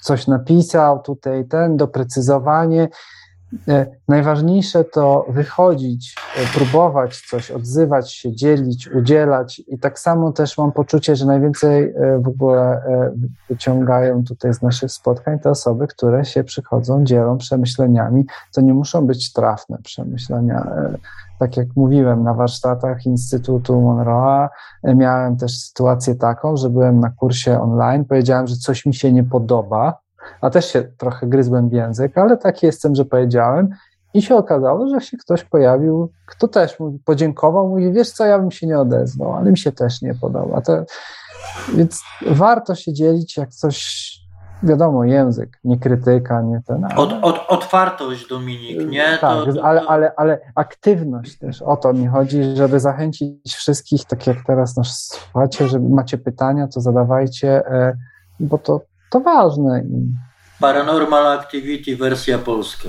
coś 0.00 0.26
napisał, 0.26 1.02
tutaj 1.02 1.44
ten, 1.48 1.76
doprecyzowanie 1.76 2.88
najważniejsze 4.08 4.84
to 4.84 5.26
wychodzić, 5.28 6.14
e, 6.36 6.58
próbować 6.58 7.22
coś, 7.30 7.50
odzywać 7.50 8.12
się, 8.12 8.32
dzielić, 8.32 8.88
udzielać 8.88 9.62
i 9.68 9.78
tak 9.78 9.98
samo 9.98 10.32
też 10.32 10.58
mam 10.58 10.72
poczucie, 10.72 11.16
że 11.16 11.26
najwięcej 11.26 11.84
e, 11.84 12.18
w 12.18 12.28
ogóle 12.28 12.82
wyciągają 13.50 14.24
tutaj 14.24 14.54
z 14.54 14.62
naszych 14.62 14.92
spotkań 14.92 15.38
te 15.38 15.50
osoby, 15.50 15.86
które 15.86 16.24
się 16.24 16.44
przychodzą, 16.44 17.04
dzielą 17.04 17.38
przemyśleniami. 17.38 18.26
To 18.54 18.60
nie 18.60 18.74
muszą 18.74 19.06
być 19.06 19.32
trafne 19.32 19.78
przemyślenia. 19.84 20.70
Tak 21.38 21.56
jak 21.56 21.68
mówiłem, 21.76 22.22
na 22.22 22.34
warsztatach 22.34 23.06
Instytutu 23.06 23.72
Monroe'a 23.72 24.48
miałem 24.84 25.36
też 25.36 25.60
sytuację 25.60 26.14
taką, 26.14 26.56
że 26.56 26.70
byłem 26.70 27.00
na 27.00 27.10
kursie 27.10 27.60
online, 27.60 28.04
powiedziałem, 28.04 28.46
że 28.46 28.56
coś 28.56 28.86
mi 28.86 28.94
się 28.94 29.12
nie 29.12 29.24
podoba, 29.24 29.98
a 30.40 30.50
też 30.50 30.72
się 30.72 30.82
trochę 30.82 31.26
gryzłem 31.26 31.68
w 31.68 31.72
język, 31.72 32.18
ale 32.18 32.36
taki 32.36 32.66
jestem, 32.66 32.94
że 32.94 33.04
powiedziałem. 33.04 33.68
I 34.14 34.22
się 34.22 34.36
okazało, 34.36 34.88
że 34.88 35.00
się 35.00 35.16
ktoś 35.16 35.44
pojawił, 35.44 36.12
kto 36.26 36.48
też 36.48 36.80
mu 36.80 36.98
podziękował, 37.04 37.68
mówi, 37.68 37.92
wiesz 37.92 38.10
co, 38.10 38.24
ja 38.24 38.38
bym 38.38 38.50
się 38.50 38.66
nie 38.66 38.78
odezwał, 38.78 39.32
ale 39.32 39.50
mi 39.50 39.58
się 39.58 39.72
też 39.72 40.02
nie 40.02 40.14
podoba. 40.14 40.60
To, 40.60 40.84
więc 41.74 42.02
warto 42.26 42.74
się 42.74 42.92
dzielić, 42.92 43.36
jak 43.36 43.50
coś, 43.50 44.08
wiadomo, 44.62 45.04
język, 45.04 45.58
nie 45.64 45.78
krytyka, 45.78 46.42
nie 46.42 46.62
ten. 46.66 46.84
Ale... 46.84 46.96
Od, 46.96 47.12
od, 47.22 47.40
otwartość, 47.48 48.28
Dominik, 48.28 48.90
nie? 48.90 49.18
Tak, 49.20 49.44
to, 49.44 49.52
to, 49.52 49.64
ale, 49.64 49.82
ale, 49.88 50.12
ale 50.16 50.40
aktywność 50.54 51.38
też, 51.38 51.62
o 51.62 51.76
to 51.76 51.92
mi 51.92 52.06
chodzi, 52.06 52.42
żeby 52.56 52.80
zachęcić 52.80 53.54
wszystkich, 53.54 54.04
tak 54.04 54.26
jak 54.26 54.36
teraz 54.46 54.76
nas 54.76 55.08
słuchacie, 55.12 55.68
żeby 55.68 55.88
macie 55.88 56.18
pytania, 56.18 56.68
to 56.68 56.80
zadawajcie, 56.80 57.66
e, 57.66 57.96
bo 58.40 58.58
to 58.58 58.80
to 59.10 59.20
ważne. 59.20 59.82
Paranormal 60.60 61.26
Activity 61.26 61.96
wersja 61.96 62.38
polska. 62.38 62.88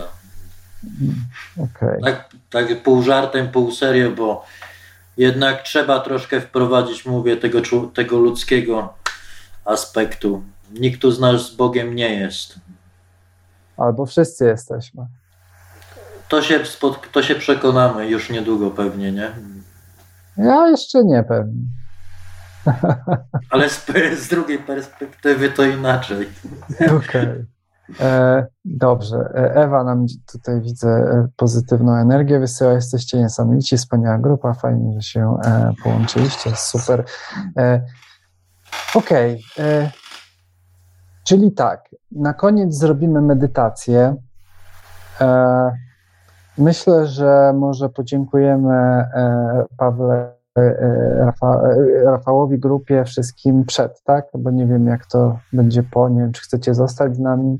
Okay. 1.57 1.99
Tak, 2.03 2.29
tak 2.49 2.83
pół 2.83 3.03
żartem, 3.03 3.51
pół 3.51 3.71
serio, 3.71 4.11
bo 4.11 4.45
jednak 5.17 5.61
trzeba 5.61 5.99
troszkę 5.99 6.41
wprowadzić, 6.41 7.05
mówię, 7.05 7.37
tego, 7.37 7.59
tego 7.93 8.17
ludzkiego 8.17 8.93
aspektu. 9.65 10.43
Nikt 10.71 11.01
tu 11.01 11.11
z 11.11 11.19
nas 11.19 11.41
z 11.41 11.55
Bogiem 11.55 11.95
nie 11.95 12.15
jest. 12.15 12.55
Albo 13.77 14.05
wszyscy 14.05 14.45
jesteśmy. 14.45 15.05
To 16.29 16.41
się, 16.41 16.59
to 17.11 17.23
się 17.23 17.35
przekonamy 17.35 18.07
już 18.07 18.29
niedługo 18.29 18.71
pewnie, 18.71 19.11
nie? 19.11 19.31
Ja 20.37 20.67
jeszcze 20.67 21.03
nie 21.03 21.23
pewnie. 21.23 21.78
Ale 23.49 23.69
z, 23.69 23.85
z, 24.19 24.27
drugiej 24.27 24.59
perspektywy 24.59 25.49
to 25.49 25.63
inaczej. 25.63 26.29
Okej. 26.79 26.97
Okay. 26.97 27.45
E, 27.99 28.45
dobrze. 28.65 29.17
E, 29.17 29.55
Ewa 29.55 29.83
nam 29.83 30.05
tutaj 30.31 30.61
widzę 30.61 30.89
e, 30.89 31.27
pozytywną 31.35 31.95
energię 31.95 32.39
wysyła. 32.39 32.73
Jesteście 32.73 33.17
niesamowici, 33.17 33.77
wspaniała 33.77 34.17
grupa. 34.17 34.53
Fajnie, 34.53 34.93
że 34.93 35.01
się 35.01 35.37
e, 35.45 35.73
połączyliście. 35.83 36.55
Super. 36.55 37.03
E, 37.57 37.85
Okej. 38.95 39.43
Okay. 39.53 39.65
E, 39.65 39.91
czyli 41.23 41.51
tak, 41.51 41.89
na 42.11 42.33
koniec 42.33 42.75
zrobimy 42.75 43.21
medytację. 43.21 44.15
Myślę, 46.57 47.07
że 47.07 47.53
może 47.55 47.89
podziękujemy 47.89 49.05
Pawle 49.77 50.15
E, 50.15 50.31
e, 50.31 50.38
Rafa, 51.17 51.61
e, 51.63 52.03
Rafałowi 52.03 52.59
grupie 52.59 53.05
wszystkim 53.05 53.65
przed, 53.65 54.03
tak? 54.03 54.25
Bo 54.37 54.51
nie 54.51 54.65
wiem, 54.65 54.87
jak 54.87 55.05
to 55.05 55.39
będzie 55.53 55.83
po, 55.83 56.09
nie 56.09 56.21
wiem, 56.21 56.31
czy 56.31 56.41
chcecie 56.41 56.73
zostać 56.73 57.15
z 57.15 57.19
nami, 57.19 57.59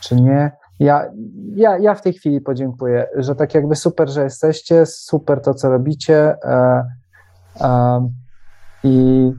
czy 0.00 0.16
nie. 0.16 0.52
ja, 0.78 1.10
ja, 1.54 1.78
ja 1.78 1.94
w 1.94 2.02
tej 2.02 2.12
chwili 2.12 2.40
podziękuję, 2.40 3.08
że 3.16 3.34
tak 3.34 3.54
jakby 3.54 3.76
super, 3.76 4.08
że 4.08 4.24
jesteście, 4.24 4.86
super 4.86 5.42
to, 5.42 5.54
co 5.54 5.70
robicie. 5.70 6.36
E, 6.44 6.84
e, 7.60 8.08
I 8.84 9.32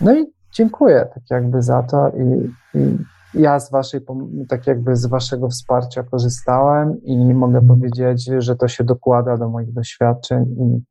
no 0.00 0.14
i 0.14 0.26
dziękuję 0.52 1.08
tak 1.14 1.22
jakby 1.30 1.62
za 1.62 1.82
to 1.82 2.08
i, 2.08 2.50
i 2.78 2.98
ja 3.34 3.60
z 3.60 3.70
waszej, 3.70 4.00
tak 4.48 4.66
jakby 4.66 4.96
z 4.96 5.06
waszego 5.06 5.48
wsparcia 5.48 6.02
korzystałem 6.02 7.02
i 7.02 7.34
mogę 7.34 7.66
powiedzieć, 7.66 8.30
że 8.38 8.56
to 8.56 8.68
się 8.68 8.84
dokłada 8.84 9.36
do 9.36 9.48
moich 9.48 9.72
doświadczeń 9.72 10.42
i 10.42 10.82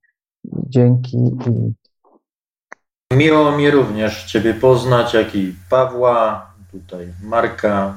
dzięki. 0.48 1.18
Miło 3.14 3.57
mi 3.57 3.72
również 3.72 4.26
Ciebie 4.26 4.53
poznać, 4.53 5.14
jak 5.14 5.36
i 5.36 5.56
Pawła, 5.69 6.52
tutaj 6.72 7.14
Marka. 7.24 7.94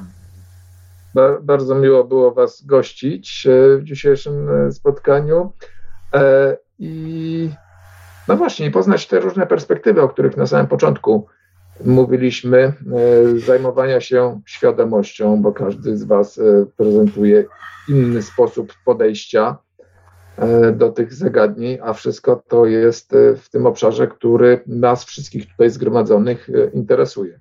Bardzo 1.41 1.75
miło 1.75 2.03
było 2.03 2.31
Was 2.31 2.65
gościć 2.65 3.47
e, 3.47 3.77
w 3.77 3.83
dzisiejszym 3.83 4.49
e, 4.49 4.71
spotkaniu. 4.71 5.53
E, 6.13 6.57
I 6.79 7.49
no 8.27 8.37
właśnie, 8.37 8.71
poznać 8.71 9.07
te 9.07 9.19
różne 9.19 9.47
perspektywy, 9.47 10.01
o 10.01 10.09
których 10.09 10.37
na 10.37 10.47
samym 10.47 10.67
początku 10.67 11.27
mówiliśmy, 11.85 12.57
e, 12.59 12.73
zajmowania 13.39 14.01
się 14.01 14.41
świadomością, 14.45 15.41
bo 15.41 15.51
każdy 15.51 15.97
z 15.97 16.03
Was 16.03 16.37
e, 16.37 16.65
prezentuje 16.77 17.45
inny 17.89 18.21
sposób 18.21 18.73
podejścia 18.85 19.57
do 20.73 20.89
tych 20.89 21.13
zagadnień, 21.13 21.77
a 21.83 21.93
wszystko 21.93 22.43
to 22.47 22.65
jest 22.65 23.15
w 23.37 23.49
tym 23.49 23.65
obszarze, 23.65 24.07
który 24.07 24.63
nas 24.67 25.03
wszystkich 25.03 25.51
tutaj 25.51 25.69
zgromadzonych 25.69 26.49
interesuje. 26.73 27.39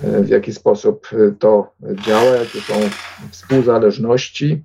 W 0.00 0.28
jaki 0.28 0.52
sposób 0.52 1.08
to 1.38 1.72
działa, 2.06 2.30
jakie 2.30 2.60
są 2.60 2.74
współzależności 3.30 4.64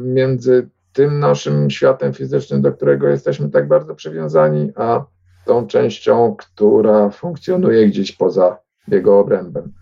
między 0.00 0.68
tym 0.92 1.18
naszym 1.18 1.70
światem 1.70 2.12
fizycznym, 2.12 2.62
do 2.62 2.72
którego 2.72 3.08
jesteśmy 3.08 3.50
tak 3.50 3.68
bardzo 3.68 3.94
przywiązani, 3.94 4.72
a 4.76 5.04
tą 5.46 5.66
częścią, 5.66 6.36
która 6.38 7.10
funkcjonuje 7.10 7.86
gdzieś 7.88 8.12
poza 8.12 8.58
jego 8.88 9.18
obrębem. 9.18 9.72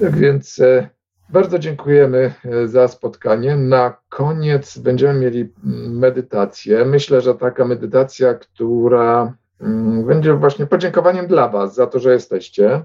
Tak 0.00 0.16
więc 0.16 0.60
e, 0.60 0.88
bardzo 1.32 1.58
dziękujemy 1.58 2.34
e, 2.44 2.68
za 2.68 2.88
spotkanie. 2.88 3.56
Na 3.56 3.96
koniec 4.08 4.78
będziemy 4.78 5.20
mieli 5.20 5.52
mm, 5.64 5.98
medytację. 5.98 6.84
Myślę, 6.84 7.20
że 7.20 7.34
taka 7.34 7.64
medytacja, 7.64 8.34
która 8.34 9.32
mm, 9.60 10.04
będzie 10.04 10.34
właśnie 10.34 10.66
podziękowaniem 10.66 11.26
dla 11.26 11.48
Was 11.48 11.74
za 11.74 11.86
to, 11.86 11.98
że 11.98 12.12
jesteście, 12.12 12.82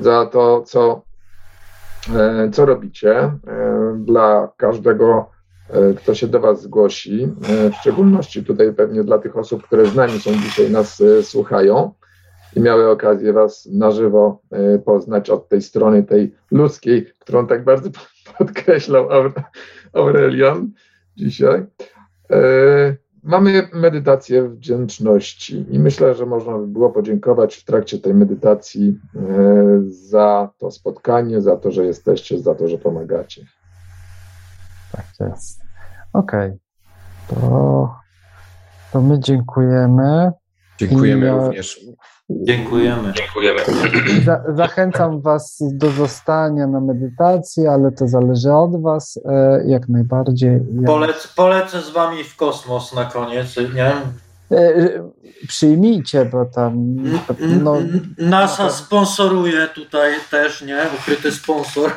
za 0.00 0.26
to, 0.26 0.62
co, 0.62 1.02
e, 2.16 2.50
co 2.50 2.66
robicie, 2.66 3.30
dla 3.96 4.48
każdego 4.56 5.34
E, 5.70 5.94
kto 5.94 6.14
się 6.14 6.26
do 6.26 6.40
Was 6.40 6.62
zgłosi, 6.62 7.28
e, 7.48 7.70
w 7.70 7.74
szczególności 7.74 8.44
tutaj 8.44 8.72
pewnie 8.72 9.04
dla 9.04 9.18
tych 9.18 9.36
osób, 9.36 9.62
które 9.62 9.86
z 9.86 9.94
nami 9.94 10.20
są 10.20 10.32
dzisiaj, 10.32 10.70
nas 10.70 11.00
e, 11.00 11.22
słuchają 11.22 11.92
i 12.56 12.60
miały 12.60 12.90
okazję 12.90 13.32
Was 13.32 13.68
na 13.72 13.90
żywo 13.90 14.42
poznać 14.84 15.30
od 15.30 15.48
tej 15.48 15.62
strony, 15.62 16.02
tej 16.02 16.34
ludzkiej, 16.50 17.06
którą 17.18 17.46
tak 17.46 17.64
bardzo 17.64 17.90
podkreślał 18.38 19.08
Aurelian 19.92 20.70
dzisiaj. 21.16 21.66
Mamy 23.22 23.68
medytację 23.72 24.48
wdzięczności 24.48 25.66
i 25.70 25.78
myślę, 25.78 26.14
że 26.14 26.26
można 26.26 26.58
by 26.58 26.66
było 26.66 26.90
podziękować 26.90 27.56
w 27.56 27.64
trakcie 27.64 27.98
tej 27.98 28.14
medytacji 28.14 29.00
za 29.88 30.50
to 30.58 30.70
spotkanie, 30.70 31.40
za 31.40 31.56
to, 31.56 31.70
że 31.70 31.84
jesteście, 31.84 32.38
za 32.38 32.54
to, 32.54 32.68
że 32.68 32.78
pomagacie. 32.78 33.42
Tak 34.92 35.06
jest. 35.20 35.60
Okej. 36.12 36.46
Okay. 36.48 37.40
To, 37.40 37.94
to 38.92 39.00
my 39.00 39.20
dziękujemy. 39.20 40.32
Dziękujemy 40.78 41.26
I, 41.26 41.30
również. 41.30 41.80
Dziękujemy. 42.30 43.12
Dziękujemy. 43.12 43.60
Za, 44.24 44.42
zachęcam 44.54 45.20
Was 45.20 45.58
do 45.72 45.90
zostania 45.90 46.66
na 46.66 46.80
medytacji, 46.80 47.66
ale 47.66 47.92
to 47.92 48.08
zależy 48.08 48.52
od 48.52 48.82
Was 48.82 49.20
e, 49.24 49.62
jak 49.66 49.88
najbardziej. 49.88 50.60
Polec, 50.86 51.26
polecę 51.26 51.82
z 51.82 51.90
Wami 51.90 52.24
w 52.24 52.36
kosmos 52.36 52.94
na 52.94 53.04
koniec, 53.04 53.56
nie? 53.74 53.92
E, 54.52 54.74
przyjmijcie, 55.48 56.24
bo 56.24 56.44
tam. 56.44 56.94
No, 57.62 57.76
NASA 58.18 58.70
sponsoruje 58.70 59.68
tutaj 59.74 60.12
też, 60.30 60.62
nie? 60.62 60.82
Ukryty 61.00 61.32
sponsor. 61.32 61.90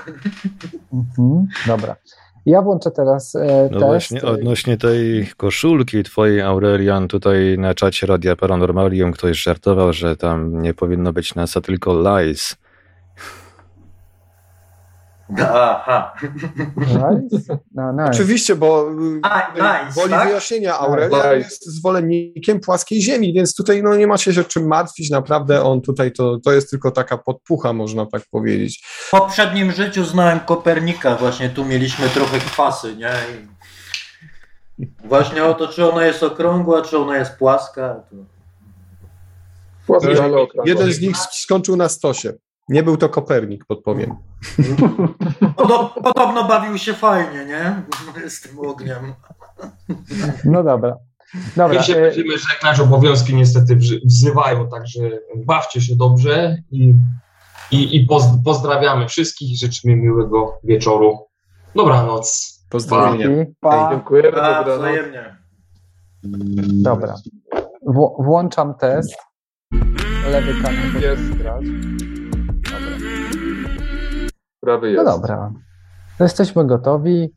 Mhm, 0.94 1.48
dobra. 1.68 1.96
Ja 2.48 2.62
włączę 2.62 2.92
teraz 2.92 3.36
e, 3.36 3.70
no 3.72 3.80
test. 3.80 3.86
właśnie, 3.86 4.22
odnośnie 4.22 4.78
tej 4.78 5.28
koszulki 5.38 6.04
twojej, 6.04 6.42
Aurelian, 6.42 7.08
tutaj 7.08 7.58
na 7.58 7.74
czacie 7.74 8.08
Radia 8.08 8.36
Paranormalium 8.36 9.12
ktoś 9.12 9.42
żartował, 9.42 9.94
że 9.94 10.18
tam 10.18 10.62
nie 10.62 10.74
powinno 10.74 11.14
być 11.14 11.36
NASA, 11.36 11.62
tylko 11.62 12.02
lies. 12.02 12.58
Aha. 15.36 16.14
Nice? 16.78 17.60
No, 17.76 17.92
nice. 17.92 18.06
Oczywiście, 18.06 18.56
bo 18.56 18.90
A, 19.24 19.52
nice, 19.54 19.96
woli 19.96 20.12
tak? 20.12 20.28
wyjaśnienia 20.28 20.80
Aurelia 20.80 21.34
jest 21.34 21.66
zwolennikiem 21.66 22.60
płaskiej 22.60 23.02
ziemi, 23.02 23.34
więc 23.34 23.56
tutaj 23.56 23.84
no, 23.84 23.96
nie 23.96 24.08
macie 24.08 24.34
się 24.34 24.44
czym 24.44 24.68
martwić, 24.68 25.10
naprawdę 25.10 25.64
on 25.64 25.82
tutaj 25.82 26.12
to, 26.12 26.40
to 26.40 26.52
jest 26.52 26.70
tylko 26.70 26.92
taka 26.92 27.18
podpucha, 27.18 27.74
można 27.74 28.06
tak 28.06 28.24
powiedzieć. 28.32 28.84
W 28.86 29.12
poprzednim 29.12 29.72
życiu 29.72 30.06
znałem 30.06 30.40
Kopernika, 30.40 31.16
właśnie 31.16 31.50
tu 31.50 31.66
mieliśmy 31.66 32.10
trochę 32.10 32.40
kwasy, 32.40 32.96
nie? 32.96 33.12
I 34.80 34.88
właśnie 35.06 35.46
o 35.46 35.54
to, 35.54 35.68
czy 35.68 35.92
ona 35.92 36.06
jest 36.06 36.24
okrągła, 36.24 36.82
czy 36.82 36.98
ona 36.98 37.18
jest 37.18 37.32
płaska. 37.32 37.96
To... 38.10 38.16
Płaska, 39.88 40.10
ale 40.10 40.38
okrągła. 40.38 40.64
Jeden 40.66 40.92
z 40.92 41.02
nich 41.02 41.18
skończył 41.18 41.76
na 41.76 41.90
stosie. 41.90 42.34
Nie 42.70 42.84
był 42.84 42.98
to 42.98 43.10
Kopernik, 43.10 43.66
podpowiem. 43.66 44.16
Podobno 46.04 46.48
bawił 46.48 46.78
się 46.78 46.94
fajnie, 46.94 47.46
nie? 47.46 47.84
Z 48.30 48.42
tym 48.42 48.60
ogniem. 48.60 49.14
No 50.46 50.64
dobra. 50.64 50.98
Dobra. 51.56 51.80
My 51.80 51.84
się 51.84 51.94
będziemy 51.94 52.38
żegnać, 52.38 52.80
obowiązki 52.80 53.36
niestety 53.36 53.76
wzywają, 54.06 54.70
także 54.70 55.02
bawcie 55.36 55.82
się 55.82 55.96
dobrze 55.96 56.58
i, 56.72 56.94
i, 57.72 57.96
i 57.96 58.08
pozdrawiamy 58.46 59.08
wszystkich, 59.08 59.60
życzymy 59.60 59.96
miłego 59.96 60.60
wieczoru. 60.64 61.28
Dobranoc. 61.76 62.58
Pozdrowienia. 62.70 63.46
Pa. 63.60 63.90
Dziękujemy. 63.92 64.32
Pa, 64.32 64.64
wzajemnie. 64.64 65.36
Dobra. 66.84 67.16
W 67.88 68.24
włączam 68.24 68.74
test. 68.76 69.16
Lewy 70.32 70.62
kanał 70.62 71.02
jest 71.02 71.34
grać. 71.34 71.64
Prawy 74.68 74.92
jest. 74.92 75.06
No 75.06 75.12
dobra. 75.12 75.52
Jesteśmy 76.20 76.66
gotowi. 76.66 77.34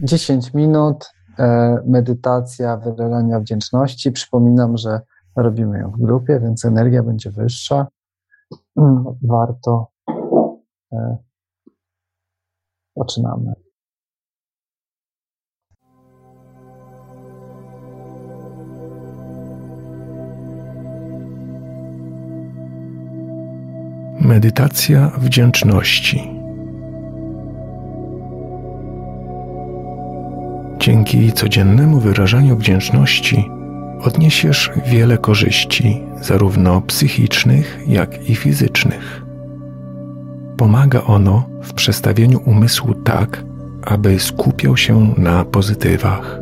10 0.00 0.54
minut 0.54 1.10
e, 1.38 1.78
medytacja 1.86 2.76
wyrażania 2.76 3.40
wdzięczności. 3.40 4.12
Przypominam, 4.12 4.76
że 4.76 5.00
robimy 5.36 5.78
ją 5.78 5.90
w 5.90 6.00
grupie, 6.00 6.40
więc 6.40 6.64
energia 6.64 7.02
będzie 7.02 7.30
wyższa. 7.30 7.86
Mm, 8.76 9.04
warto. 9.22 9.86
E, 10.92 11.16
zaczynamy. 12.96 13.52
Medytacja 24.34 25.10
wdzięczności. 25.18 26.30
Dzięki 30.78 31.32
codziennemu 31.32 32.00
wyrażaniu 32.00 32.56
wdzięczności 32.56 33.50
odniesiesz 34.00 34.70
wiele 34.86 35.18
korzyści, 35.18 36.00
zarówno 36.20 36.80
psychicznych, 36.80 37.80
jak 37.86 38.30
i 38.30 38.34
fizycznych. 38.34 39.22
Pomaga 40.56 41.02
ono 41.02 41.48
w 41.62 41.72
przestawieniu 41.72 42.40
umysłu 42.44 42.94
tak, 42.94 43.44
aby 43.84 44.20
skupiał 44.20 44.76
się 44.76 45.14
na 45.16 45.44
pozytywach. 45.44 46.40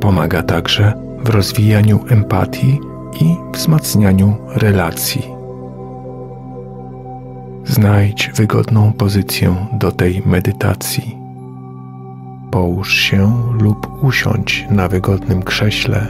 Pomaga 0.00 0.42
także 0.42 0.92
w 1.24 1.28
rozwijaniu 1.28 2.04
empatii 2.08 2.80
i 3.20 3.36
wzmacnianiu 3.54 4.36
relacji. 4.54 5.37
Znajdź 7.68 8.30
wygodną 8.34 8.92
pozycję 8.92 9.56
do 9.72 9.92
tej 9.92 10.22
medytacji. 10.26 11.16
Połóż 12.50 12.94
się 12.94 13.42
lub 13.60 14.04
usiądź 14.04 14.66
na 14.70 14.88
wygodnym 14.88 15.42
krześle 15.42 16.06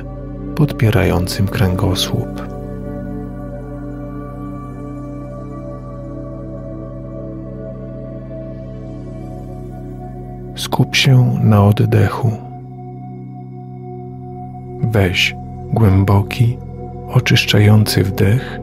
podpierającym 0.56 1.48
kręgosłup. 1.48 2.59
skup 10.59 10.97
się 10.97 11.35
na 11.43 11.64
oddechu. 11.64 12.32
Weź 14.80 15.35
głęboki, 15.72 16.59
oczyszczający 17.09 18.05
wdech, 18.05 18.57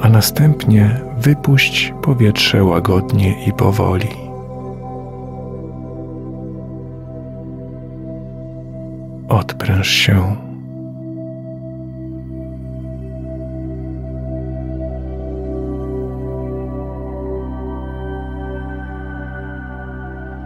a 0.00 0.08
następnie 0.08 1.00
wypuść 1.18 1.94
powietrze 2.02 2.64
łagodnie 2.64 3.44
i 3.46 3.52
powoli. 3.52 4.08
Odpręż 9.28 9.88
się. 9.88 10.36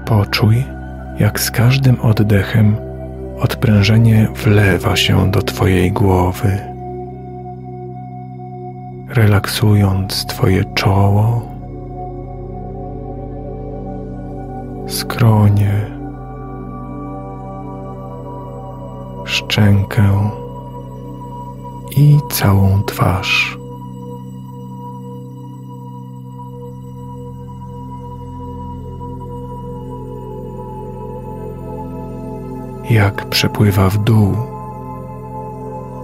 Poczuj, 0.05 0.65
jak 1.19 1.41
z 1.41 1.51
każdym 1.51 2.01
oddechem 2.01 2.77
odprężenie 3.39 4.29
wlewa 4.45 4.97
się 4.97 5.31
do 5.31 5.43
Twojej 5.43 5.93
głowy, 5.93 6.74
relaksując 9.15 10.27
Twoje 10.27 10.65
czoło, 10.65 11.43
skronie, 14.89 15.87
szczękę 19.25 20.31
i 21.97 22.19
całą 22.31 22.83
twarz. 22.83 23.59
jak 32.91 33.29
przepływa 33.29 33.89
w 33.89 33.99
dół 33.99 34.35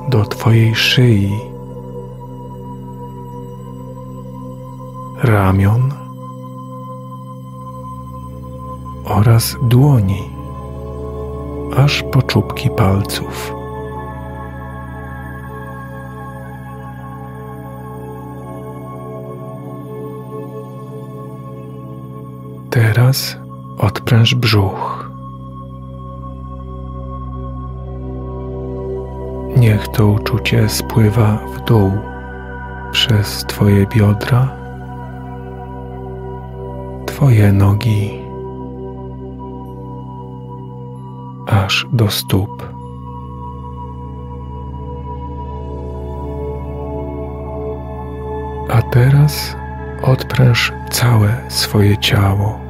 do 0.08 0.24
Twojej 0.24 0.74
szyi, 0.74 1.49
ramion 5.22 5.92
oraz 9.04 9.56
dłoni, 9.62 10.30
aż 11.76 12.02
po 12.02 12.22
czubki 12.22 12.70
palców. 12.70 13.54
Teraz 22.70 23.36
odpręż 23.78 24.34
brzuch. 24.34 25.10
Niech 29.56 29.88
to 29.88 30.06
uczucie 30.06 30.68
spływa 30.68 31.38
w 31.54 31.64
dół 31.64 31.90
przez 32.92 33.44
Twoje 33.48 33.86
biodra, 33.86 34.59
Twoje 37.20 37.52
nogi, 37.52 38.22
aż 41.46 41.86
do 41.92 42.08
stóp. 42.10 42.68
A 48.70 48.82
teraz 48.82 49.56
odpręż 50.02 50.72
całe 50.90 51.44
swoje 51.48 51.98
ciało. 51.98 52.69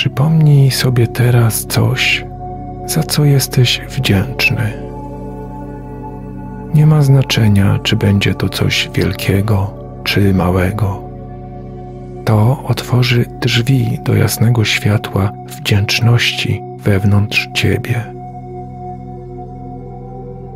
Przypomnij 0.00 0.70
sobie 0.70 1.06
teraz 1.06 1.66
coś, 1.66 2.24
za 2.86 3.02
co 3.02 3.24
jesteś 3.24 3.80
wdzięczny. 3.88 4.72
Nie 6.74 6.86
ma 6.86 7.02
znaczenia, 7.02 7.78
czy 7.82 7.96
będzie 7.96 8.34
to 8.34 8.48
coś 8.48 8.90
wielkiego 8.94 9.74
czy 10.04 10.34
małego. 10.34 11.02
To 12.24 12.62
otworzy 12.68 13.24
drzwi 13.40 13.98
do 14.04 14.14
jasnego 14.14 14.64
światła 14.64 15.32
wdzięczności 15.46 16.62
wewnątrz 16.78 17.48
ciebie. 17.54 18.04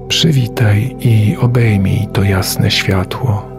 Przywitaj 0.09 0.97
i 1.01 1.37
obejmij 1.37 2.09
to 2.13 2.23
jasne 2.23 2.71
światło. 2.71 3.54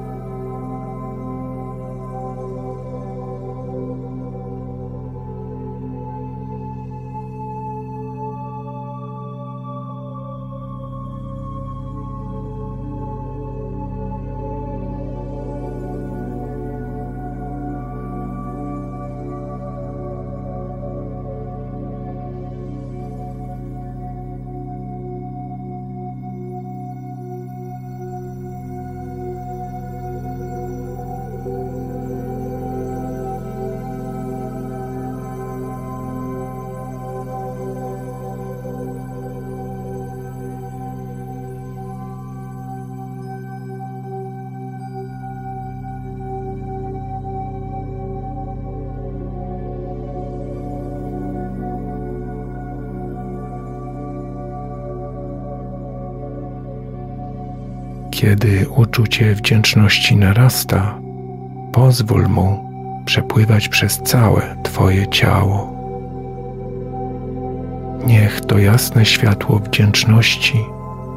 Uczucie 59.15 59.35
wdzięczności 59.35 60.15
narasta, 60.15 60.99
pozwól 61.71 62.27
mu 62.27 62.69
przepływać 63.05 63.69
przez 63.69 63.97
całe 63.97 64.55
Twoje 64.63 65.07
ciało. 65.07 65.73
Niech 68.07 68.41
to 68.41 68.57
jasne 68.57 69.05
światło 69.05 69.59
wdzięczności 69.59 70.65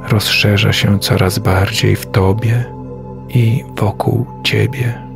rozszerza 0.08 0.72
się 0.72 0.98
coraz 0.98 1.38
bardziej 1.38 1.96
w 1.96 2.06
Tobie 2.06 2.64
i 3.28 3.64
wokół 3.76 4.26
Ciebie. 4.44 5.07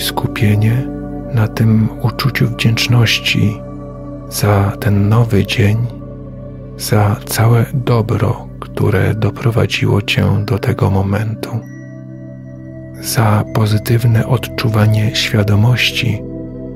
Skupienie 0.00 0.86
na 1.34 1.48
tym 1.48 1.88
uczuciu 2.02 2.48
wdzięczności 2.48 3.60
za 4.28 4.72
ten 4.80 5.08
nowy 5.08 5.46
dzień, 5.46 5.76
za 6.76 7.16
całe 7.26 7.66
dobro, 7.74 8.48
które 8.60 9.14
doprowadziło 9.14 10.02
Cię 10.02 10.44
do 10.46 10.58
tego 10.58 10.90
momentu, 10.90 11.50
za 13.00 13.44
pozytywne 13.54 14.26
odczuwanie 14.26 15.16
świadomości, 15.16 16.22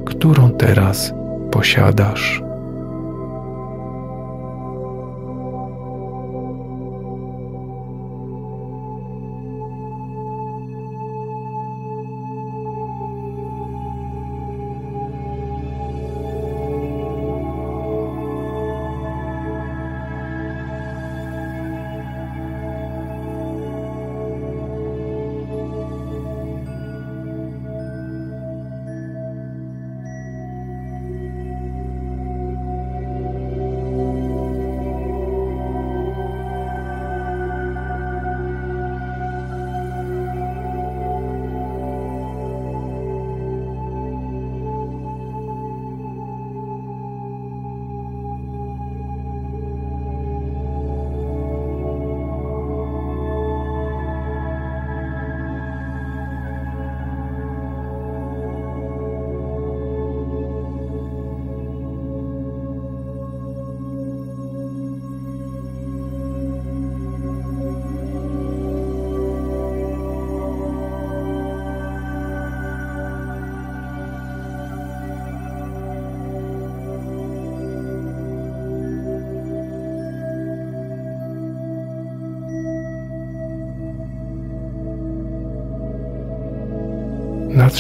którą 0.05 0.51
teraz 0.51 1.13
posiadasz. 1.51 2.46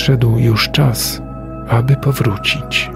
Nadszedł 0.06 0.38
już 0.38 0.70
czas, 0.70 1.22
aby 1.68 1.96
powrócić. 1.96 2.90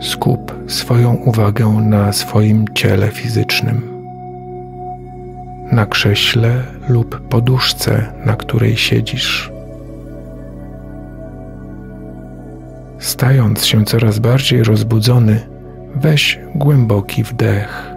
Skup 0.00 0.54
swoją 0.66 1.14
uwagę 1.14 1.66
na 1.66 2.12
swoim 2.12 2.64
ciele 2.74 3.08
fizycznym, 3.08 3.82
na 5.72 5.86
krześle 5.86 6.62
lub 6.88 7.20
poduszce, 7.28 8.12
na 8.24 8.36
której 8.36 8.76
siedzisz. 8.76 9.52
Stając 12.98 13.64
się 13.64 13.84
coraz 13.84 14.18
bardziej 14.18 14.62
rozbudzony, 14.62 15.40
weź 15.94 16.40
głęboki 16.54 17.24
wdech. 17.24 17.91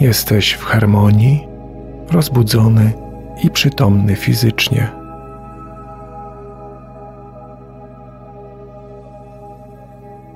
Jesteś 0.00 0.52
w 0.52 0.64
harmonii, 0.64 1.48
rozbudzony 2.10 2.92
i 3.44 3.50
przytomny 3.50 4.16
fizycznie. 4.16 4.90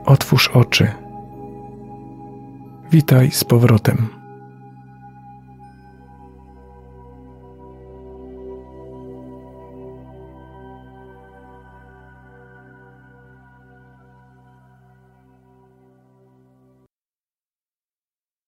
Otwórz 0.06 0.48
oczy. 0.48 0.88
Witaj 2.90 3.30
z 3.30 3.44
powrotem. 3.44 4.21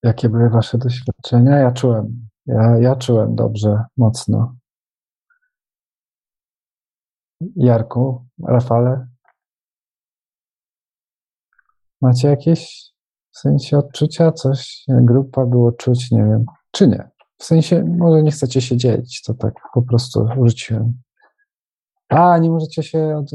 Jakie 0.05 0.29
były 0.29 0.49
Wasze 0.49 0.77
doświadczenia? 0.77 1.57
Ja 1.57 1.71
czułem, 1.71 2.27
ja, 2.45 2.77
ja 2.77 2.95
czułem 2.95 3.35
dobrze, 3.35 3.83
mocno. 3.97 4.55
Jarku, 7.55 8.25
Rafale, 8.47 9.07
macie 12.01 12.27
jakieś 12.27 12.91
w 13.31 13.39
sensie 13.39 13.77
odczucia, 13.77 14.31
coś, 14.31 14.83
grupa 14.87 15.45
było 15.45 15.71
czuć, 15.71 16.11
nie 16.11 16.23
wiem, 16.23 16.45
czy 16.71 16.87
nie? 16.87 17.09
W 17.37 17.43
sensie, 17.43 17.83
może 17.83 18.23
nie 18.23 18.31
chcecie 18.31 18.61
się 18.61 18.77
dzielić, 18.77 19.21
to 19.23 19.33
tak 19.33 19.53
po 19.73 19.81
prostu 19.81 20.27
rzuciłem. 20.45 20.93
A, 22.09 22.37
nie 22.37 22.49
możecie 22.49 22.83
się 22.83 23.17
od... 23.17 23.31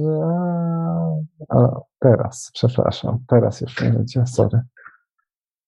A, 1.48 1.80
teraz, 1.98 2.50
przepraszam, 2.54 3.18
teraz 3.28 3.60
już 3.60 3.82
nie 3.82 3.90
będzie, 3.90 4.26
sorry. 4.26 4.60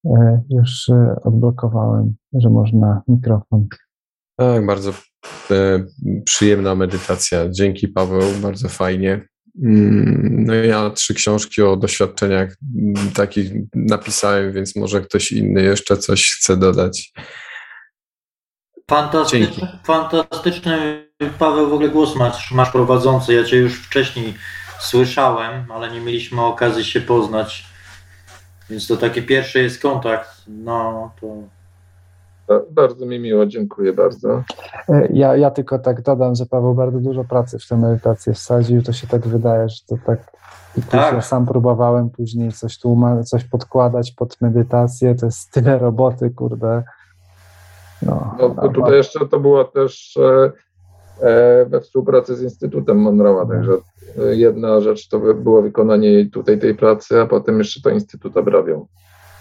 E, 0.07 0.43
już 0.51 0.89
e, 0.89 1.17
odblokowałem, 1.25 2.15
że 2.33 2.51
można 2.51 3.03
mikrofon. 3.09 3.67
Tak, 4.37 4.67
bardzo 4.67 4.93
e, 5.51 5.85
przyjemna 6.25 6.75
medytacja. 6.75 7.51
Dzięki 7.51 7.89
Paweł, 7.89 8.23
bardzo 8.43 8.69
fajnie. 8.69 9.29
Mm, 9.63 10.45
no 10.47 10.55
ja 10.55 10.91
trzy 10.91 11.15
książki 11.15 11.63
o 11.63 11.77
doświadczeniach 11.77 12.57
mm, 12.79 13.11
takich 13.11 13.53
napisałem, 13.75 14.53
więc 14.53 14.77
może 14.77 15.01
ktoś 15.01 15.33
inny 15.33 15.63
jeszcze 15.63 15.97
coś 15.97 16.37
chce 16.39 16.57
dodać. 16.57 17.13
Fantastyczny, 18.91 19.69
fantastyczny 19.85 21.07
Paweł, 21.39 21.71
w 21.71 21.73
ogóle 21.73 21.89
głos 21.89 22.17
masz, 22.17 22.53
masz 22.53 22.71
prowadzący. 22.71 23.35
Ja 23.35 23.45
cię 23.45 23.57
już 23.57 23.75
wcześniej 23.75 24.35
słyszałem, 24.81 25.73
ale 25.73 25.91
nie 25.91 26.01
mieliśmy 26.01 26.45
okazji 26.45 26.85
się 26.85 27.01
poznać. 27.01 27.72
Więc 28.73 28.87
to 28.87 28.97
taki 28.97 29.23
pierwszy 29.23 29.63
jest 29.63 29.83
kontakt. 29.83 30.29
No 30.49 31.11
to. 31.21 31.27
Bardzo 32.71 33.07
mi 33.07 33.19
miło, 33.19 33.47
dziękuję 33.47 33.93
bardzo. 33.93 34.43
E, 34.89 35.09
ja, 35.13 35.37
ja 35.37 35.51
tylko 35.51 35.79
tak 35.79 36.03
dodam, 36.03 36.35
że 36.35 36.47
Paweł 36.47 36.75
bardzo 36.75 36.99
dużo 36.99 37.25
pracy 37.25 37.59
w 37.59 37.69
tę 37.69 37.77
medytację 37.77 38.33
wsadził. 38.33 38.83
To 38.83 38.93
się 38.93 39.07
tak 39.07 39.29
wydaje, 39.29 39.69
że 39.69 39.77
to 39.87 39.97
tak. 40.07 40.33
I 40.79 40.83
tak. 40.83 41.15
ja 41.15 41.23
sam 41.23 41.47
próbowałem 41.47 42.11
później 42.11 42.53
coś 42.53 42.79
tłumaczyć, 42.79 43.29
coś 43.29 43.45
podkładać 43.45 44.13
pod 44.13 44.41
medytację. 44.41 45.15
To 45.15 45.27
jest 45.27 45.53
tyle 45.53 45.79
roboty, 45.79 46.31
kurde. 46.31 46.83
No, 48.03 48.37
no 48.39 48.69
tutaj 48.69 48.93
jeszcze 48.93 49.29
to 49.29 49.41
było 49.41 49.65
też 49.65 50.17
e, 50.17 50.53
we 51.67 51.81
współpracy 51.81 52.37
z 52.37 52.43
Instytutem 52.43 53.05
Monroe'a, 53.05 53.49
także 53.49 53.73
e, 54.19 54.37
jedna 54.37 54.81
rzecz 54.81 55.09
to 55.09 55.21
było 55.35 55.63
wykonanie 55.63 56.31
tutaj 56.31 56.59
tej 56.59 56.75
pracy, 56.75 57.21
a 57.21 57.27
potem 57.27 57.59
jeszcze 57.59 57.81
to 57.81 57.91
Instytut 57.91 58.37
obrabiał. 58.37 58.89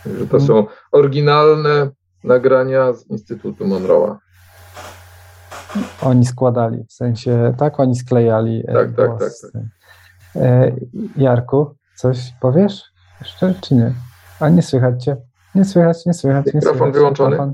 Także 0.04 0.28
to 0.28 0.40
są 0.40 0.66
oryginalne 0.92 1.90
nagrania 2.24 2.94
z 2.94 3.10
Instytutu 3.10 3.66
Monroe'a. 3.66 4.16
Oni 6.02 6.26
składali, 6.26 6.84
w 6.90 6.94
sensie, 6.94 7.54
tak? 7.58 7.80
Oni 7.80 7.96
sklejali. 7.96 8.64
Tak, 8.74 8.96
tak, 8.96 9.20
tak, 9.20 9.32
tak. 9.54 9.64
Jarku, 11.18 11.76
coś 11.96 12.34
powiesz 12.42 12.84
jeszcze, 13.22 13.54
czy 13.62 13.76
nie? 13.76 13.94
A 14.40 14.50
nie 14.50 14.62
słychać 14.62 15.04
cię. 15.04 15.18
Nie 15.56 15.66
słychać, 15.66 16.06
nie 16.06 16.14
słychać. 16.14 16.46
Nie 16.46 16.52
Mikrofon 16.56 16.78
słychać, 16.78 16.94
wyłączony? 16.94 17.54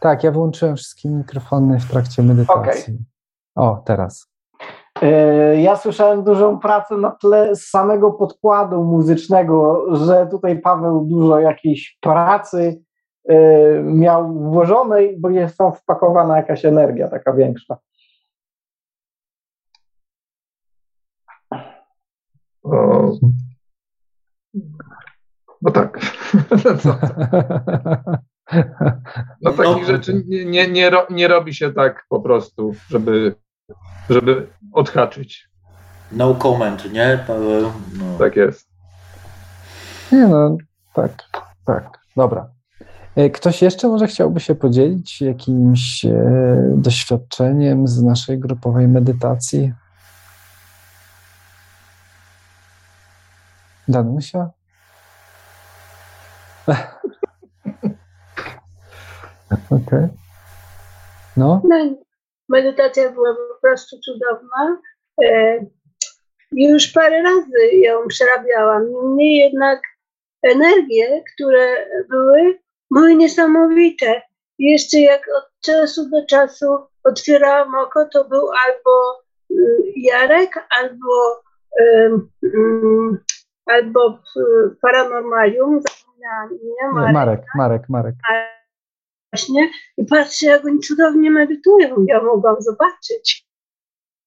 Tak, 0.00 0.24
ja 0.24 0.32
wyłączyłem 0.32 0.76
wszystkie 0.76 1.08
mikrofony 1.08 1.80
w 1.80 1.90
trakcie 1.90 2.22
medytacji. 2.22 2.94
Okay. 2.94 3.15
O, 3.56 3.82
teraz. 3.84 4.28
E, 5.02 5.60
ja 5.60 5.76
słyszałem 5.76 6.24
dużą 6.24 6.58
pracę 6.58 6.96
na 6.96 7.10
tle 7.10 7.56
samego 7.56 8.12
podkładu 8.12 8.84
muzycznego, 8.84 9.86
że 9.96 10.26
tutaj 10.30 10.60
Paweł 10.60 11.04
dużo 11.04 11.40
jakiejś 11.40 11.98
pracy 12.00 12.82
e, 13.28 13.38
miał 13.82 14.34
włożonej, 14.34 15.16
bo 15.20 15.30
jest 15.30 15.56
tam 15.56 15.72
wpakowana 15.72 16.36
jakaś 16.36 16.64
energia 16.64 17.08
taka 17.08 17.32
większa. 17.32 17.76
O, 22.62 23.12
no 25.62 25.70
tak. 25.70 26.00
No 29.42 29.52
takich 29.52 29.82
no. 29.82 29.84
rzeczy 29.84 30.24
nie, 30.28 30.44
nie, 30.44 30.68
nie, 30.68 30.90
ro, 30.90 31.06
nie 31.10 31.28
robi 31.28 31.54
się 31.54 31.72
tak 31.72 32.06
po 32.08 32.20
prostu, 32.20 32.74
żeby, 32.88 33.34
żeby 34.10 34.48
odhaczyć. 34.72 35.48
No 36.12 36.34
comment, 36.34 36.92
nie? 36.92 37.24
No. 37.98 38.18
Tak 38.18 38.36
jest. 38.36 38.68
Nie 40.12 40.26
no, 40.26 40.56
tak, 40.92 41.12
tak. 41.64 41.98
Dobra. 42.16 42.50
E, 43.16 43.30
ktoś 43.30 43.62
jeszcze 43.62 43.88
może 43.88 44.06
chciałby 44.06 44.40
się 44.40 44.54
podzielić 44.54 45.20
jakimś 45.20 46.04
e, 46.04 46.72
doświadczeniem 46.76 47.86
z 47.86 48.02
naszej 48.02 48.38
grupowej 48.38 48.88
medytacji? 48.88 49.72
Danusia? 53.88 54.50
Okej. 59.70 59.78
Okay. 59.86 60.08
No? 61.36 61.62
no? 61.68 62.05
Medytacja 62.48 63.10
była 63.10 63.34
po 63.34 63.60
prostu 63.60 63.96
cudowna. 63.98 64.78
E, 65.24 65.58
już 66.52 66.88
parę 66.88 67.22
razy 67.22 67.66
ją 67.72 68.06
przerabiałam. 68.08 68.92
Niemniej 68.92 69.36
jednak 69.36 69.80
energie, 70.42 71.22
które 71.34 71.86
były, 72.08 72.58
były 72.90 73.14
niesamowite. 73.14 74.22
Jeszcze 74.58 75.00
jak 75.00 75.22
od 75.38 75.44
czasu 75.64 76.10
do 76.10 76.26
czasu 76.26 76.66
otwierałam 77.04 77.74
oko, 77.74 78.08
to 78.12 78.24
był 78.24 78.40
albo 78.40 79.22
mm, 79.50 79.76
Jarek, 79.96 80.66
albo, 80.70 81.42
um, 81.80 83.18
albo 83.66 84.18
Paranormalium. 84.82 85.80
Marek, 87.12 87.42
Marek, 87.54 87.88
Marek. 87.88 88.14
Marek 88.28 88.55
właśnie 89.32 89.70
i 89.98 90.04
patrzę, 90.04 90.46
jak 90.46 90.64
oni 90.64 90.78
cudownie 90.78 91.30
medytują. 91.30 92.04
Ja 92.08 92.22
mogłam 92.22 92.56
zobaczyć. 92.60 93.46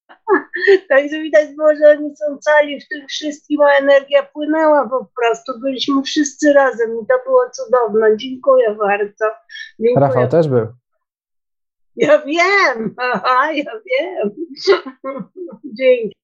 Także 0.90 1.22
widać 1.22 1.56
było, 1.56 1.76
że 1.76 1.98
oni 1.98 2.16
są 2.16 2.38
cali 2.38 2.82
w 2.82 2.88
tym 2.88 3.08
wszystkim, 3.08 3.62
a 3.62 3.80
energia 3.80 4.24
płynęła 4.24 4.90
po 4.90 5.08
prostu. 5.16 5.60
Byliśmy 5.62 6.04
wszyscy 6.04 6.54
razem 6.54 6.90
i 7.04 7.08
to 7.08 7.14
było 7.26 7.42
cudowne. 7.50 8.18
Dziękuję 8.18 8.76
bardzo. 8.76 9.26
Dziękuję. 9.80 10.08
Rafał 10.08 10.28
też 10.28 10.48
był. 10.48 10.68
Ja 11.96 12.22
wiem, 12.26 12.96
aha, 13.14 13.52
ja 13.52 13.72
wiem. 13.86 14.32
Dzięki. 15.80 16.16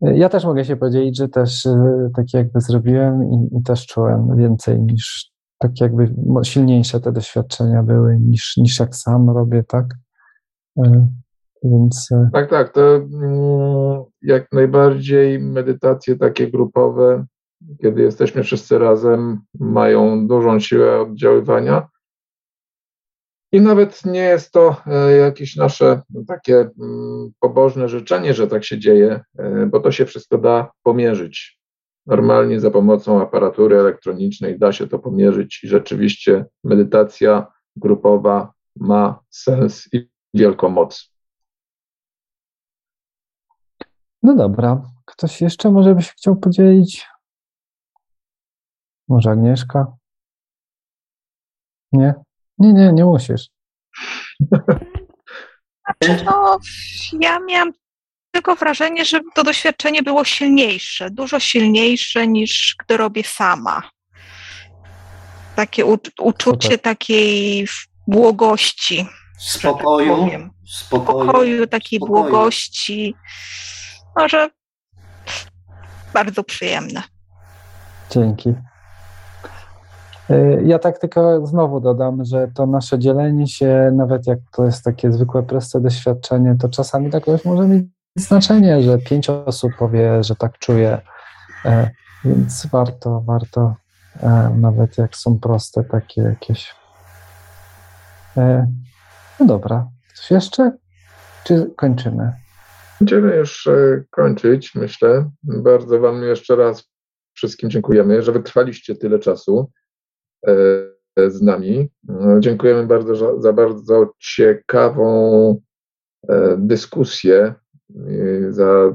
Ja 0.00 0.28
też 0.28 0.44
mogę 0.44 0.64
się 0.64 0.76
podzielić, 0.76 1.16
że 1.16 1.28
też 1.28 1.66
e, 1.66 2.10
tak 2.16 2.26
jakby 2.34 2.60
zrobiłem 2.60 3.22
i, 3.24 3.58
i 3.58 3.62
też 3.62 3.86
czułem 3.86 4.36
więcej 4.36 4.80
niż 4.80 5.35
tak 5.68 5.80
jakby 5.80 6.14
silniejsze 6.42 7.00
te 7.00 7.12
doświadczenia 7.12 7.82
były 7.82 8.18
niż, 8.18 8.56
niż 8.56 8.80
jak 8.80 8.96
sam 8.96 9.30
robię, 9.30 9.64
tak? 9.68 9.86
E, 10.78 11.08
więc... 11.62 12.08
E, 12.12 12.30
tak, 12.32 12.50
tak, 12.50 12.72
to 12.72 12.96
mm, 12.96 14.04
jak 14.22 14.52
najbardziej 14.52 15.38
medytacje 15.38 16.16
takie 16.16 16.50
grupowe, 16.50 17.26
kiedy 17.82 18.02
jesteśmy 18.02 18.42
wszyscy 18.42 18.78
razem, 18.78 19.40
mają 19.60 20.28
dużą 20.28 20.60
siłę 20.60 21.00
oddziaływania. 21.00 21.88
I 23.52 23.60
nawet 23.60 24.04
nie 24.04 24.20
jest 24.20 24.52
to 24.52 24.76
e, 24.86 25.16
jakieś 25.16 25.56
nasze 25.56 26.02
takie 26.28 26.56
mm, 26.56 27.30
pobożne 27.40 27.88
życzenie, 27.88 28.34
że 28.34 28.46
tak 28.46 28.64
się 28.64 28.78
dzieje, 28.78 29.20
bo 29.70 29.80
to 29.80 29.92
się 29.92 30.06
wszystko 30.06 30.38
da 30.38 30.70
pomierzyć. 30.82 31.58
Normalnie 32.06 32.60
za 32.60 32.70
pomocą 32.70 33.22
aparatury 33.22 33.78
elektronicznej 33.78 34.58
da 34.58 34.72
się 34.72 34.86
to 34.86 34.98
pomierzyć 34.98 35.64
i 35.64 35.68
rzeczywiście 35.68 36.44
medytacja 36.64 37.46
grupowa 37.76 38.52
ma 38.76 39.20
sens 39.30 39.88
i 39.92 40.10
wielką 40.34 40.68
moc. 40.68 41.12
No 44.22 44.34
dobra. 44.34 44.82
Ktoś 45.04 45.40
jeszcze 45.40 45.70
może 45.70 45.94
by 45.94 46.02
się 46.02 46.12
chciał 46.12 46.36
podzielić? 46.36 47.06
Może 49.08 49.30
Agnieszka? 49.30 49.96
Nie? 51.92 52.14
Nie, 52.58 52.72
nie, 52.72 52.92
nie 52.92 53.04
musisz. 53.04 53.48
No, 56.24 56.58
ja 57.20 57.40
miałam 57.40 57.72
tylko 58.36 58.54
wrażenie, 58.54 59.04
że 59.04 59.20
to 59.34 59.44
doświadczenie 59.44 60.02
było 60.02 60.24
silniejsze, 60.24 61.10
dużo 61.10 61.40
silniejsze 61.40 62.26
niż 62.26 62.76
gdy 62.84 62.96
robię 62.96 63.22
sama. 63.24 63.82
Takie 65.56 65.86
u, 65.86 65.98
uczucie 66.20 66.68
Super. 66.68 66.80
takiej 66.80 67.66
błogości. 68.06 69.06
Spokoju. 69.38 70.30
Tak 70.30 70.40
spokoju. 70.66 71.24
spokoju, 71.24 71.66
takiej 71.66 71.98
spokoju. 71.98 72.22
błogości. 72.22 73.14
Może 74.16 74.50
bardzo 76.14 76.44
przyjemne. 76.44 77.02
Dzięki. 78.10 78.48
Y, 80.30 80.62
ja 80.66 80.78
tak 80.78 80.98
tylko 80.98 81.46
znowu 81.46 81.80
dodam, 81.80 82.24
że 82.24 82.48
to 82.54 82.66
nasze 82.66 82.98
dzielenie 82.98 83.46
się, 83.46 83.90
nawet 83.92 84.26
jak 84.26 84.38
to 84.52 84.64
jest 84.64 84.84
takie 84.84 85.12
zwykłe, 85.12 85.42
proste 85.42 85.80
doświadczenie, 85.80 86.56
to 86.60 86.68
czasami 86.68 87.10
takoś 87.10 87.44
może 87.44 87.68
mieć 87.68 87.95
znaczenie, 88.16 88.82
że 88.82 88.98
pięć 88.98 89.30
osób 89.30 89.72
powie, 89.78 90.24
że 90.24 90.36
tak 90.36 90.58
czuje, 90.58 91.00
e, 91.64 91.90
więc 92.24 92.66
warto, 92.66 93.22
warto, 93.26 93.74
e, 94.22 94.56
nawet 94.60 94.98
jak 94.98 95.16
są 95.16 95.38
proste 95.38 95.84
takie 95.84 96.22
jakieś. 96.22 96.74
E, 98.36 98.72
no 99.40 99.46
dobra, 99.46 99.88
coś 100.14 100.30
jeszcze? 100.30 100.72
Czy 101.44 101.70
kończymy? 101.76 102.32
Będziemy 103.00 103.36
już 103.36 103.68
kończyć, 104.10 104.74
myślę. 104.74 105.30
Bardzo 105.42 106.00
Wam 106.00 106.22
jeszcze 106.22 106.56
raz 106.56 106.90
wszystkim 107.34 107.70
dziękujemy, 107.70 108.22
że 108.22 108.32
wytrwaliście 108.32 108.94
tyle 108.94 109.18
czasu 109.18 109.70
z 111.26 111.42
nami. 111.42 111.88
Dziękujemy 112.40 112.86
bardzo 112.86 113.14
za, 113.16 113.40
za 113.40 113.52
bardzo 113.52 114.12
ciekawą 114.18 115.60
dyskusję 116.58 117.54
za 118.50 118.94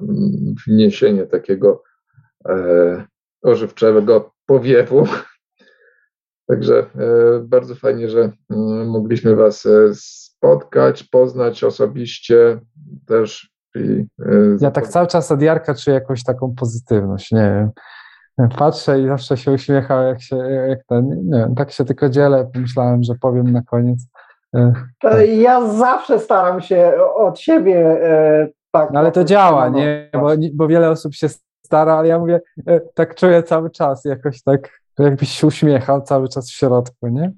wniesienie 0.68 1.26
takiego 1.26 1.84
e, 2.50 3.06
ożywczego 3.42 4.32
powiewu. 4.46 5.08
Także 6.50 6.80
e, 6.80 6.86
bardzo 7.44 7.76
fajnie, 7.76 8.10
że 8.10 8.32
mm, 8.50 8.88
mogliśmy 8.88 9.36
Was 9.36 9.66
e, 9.66 9.90
spotkać, 9.94 11.04
poznać 11.04 11.64
osobiście 11.64 12.60
też. 13.06 13.52
I, 13.76 14.06
ja 14.62 14.72
tak 14.72 14.88
cały 14.88 15.08
czas 15.08 15.32
od 15.32 15.42
Jarka 15.42 15.76
czuję 15.76 15.94
jakąś 15.94 16.24
taką 16.24 16.56
pozytywność, 16.56 17.32
nie 17.32 17.72
wiem. 18.38 18.50
patrzę 18.50 19.02
i 19.02 19.08
zawsze 19.08 19.38
się 19.38 19.52
uśmiechał, 19.52 20.04
jak 20.04 20.22
się, 20.22 20.36
jak 20.70 20.80
ten, 20.88 21.10
nie 21.24 21.40
wiem, 21.40 21.56
tak 21.56 21.72
się 21.72 21.86
tylko 21.86 22.10
dzielę, 22.10 22.50
pomyślałem, 22.54 23.04
że 23.04 23.14
powiem 23.22 23.52
na 23.52 23.62
koniec. 23.62 24.08
Ja 25.28 25.68
zawsze 25.68 26.20
staram 26.20 26.62
się 26.62 26.94
od 27.16 27.40
siebie 27.40 28.02
tak. 28.72 28.92
No 28.92 29.00
ale 29.00 29.12
to 29.12 29.24
działa, 29.24 29.70
nie? 29.70 30.10
Bo, 30.14 30.30
bo 30.54 30.68
wiele 30.68 30.90
osób 30.90 31.16
się 31.16 31.28
stara, 31.66 31.94
ale 31.94 32.08
ja 32.08 32.20
mówię, 32.20 32.42
tak 32.94 33.16
czuję 33.16 33.44
cały 33.44 33.70
czas, 33.70 34.06
jakoś 34.06 34.44
tak, 34.44 34.82
jakbyś 35.00 35.30
się 35.30 35.48
uśmiechał 35.48 36.02
cały 36.02 36.30
czas 36.30 36.50
w 36.50 36.54
środku, 36.54 37.08
nie? 37.08 37.32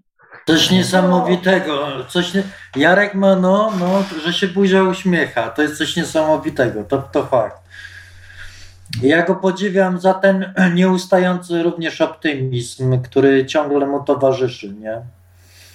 Coś 0.48 0.72
niesamowitego. 0.72 1.88
Coś 2.10 2.34
nie... 2.34 2.44
Jarek 2.76 3.16
ma, 3.16 3.36
no, 3.36 3.72
no, 3.80 4.04
że 4.26 4.34
się 4.34 4.48
buzia 4.48 4.84
uśmiecha. 4.84 5.50
To 5.50 5.62
jest 5.62 5.78
coś 5.78 5.96
niesamowitego, 5.96 6.84
to, 6.84 6.98
to 6.98 7.26
fakt. 7.26 7.64
Ja 9.02 9.26
go 9.26 9.36
podziwiam 9.36 10.00
za 10.00 10.14
ten 10.14 10.54
nieustający 10.76 11.64
również 11.64 12.02
optymizm, 12.02 13.02
który 13.02 13.46
ciągle 13.46 13.86
mu 13.86 14.04
towarzyszy, 14.04 14.74
nie? 14.74 15.02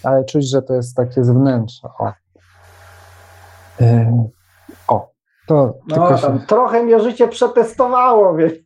Ale 0.03 0.25
czuć, 0.25 0.51
że 0.51 0.63
to 0.63 0.75
jest 0.75 0.97
takie 0.97 1.25
z 1.25 1.31
wnętrza. 1.31 1.89
O. 1.99 2.13
O. 3.81 4.38
To 5.49 5.75
no, 5.89 6.19
się... 6.19 6.41
Trochę 6.47 6.83
mnie 6.83 7.01
życie 7.01 7.29
przetestowało, 7.29 8.37
więc... 8.37 8.53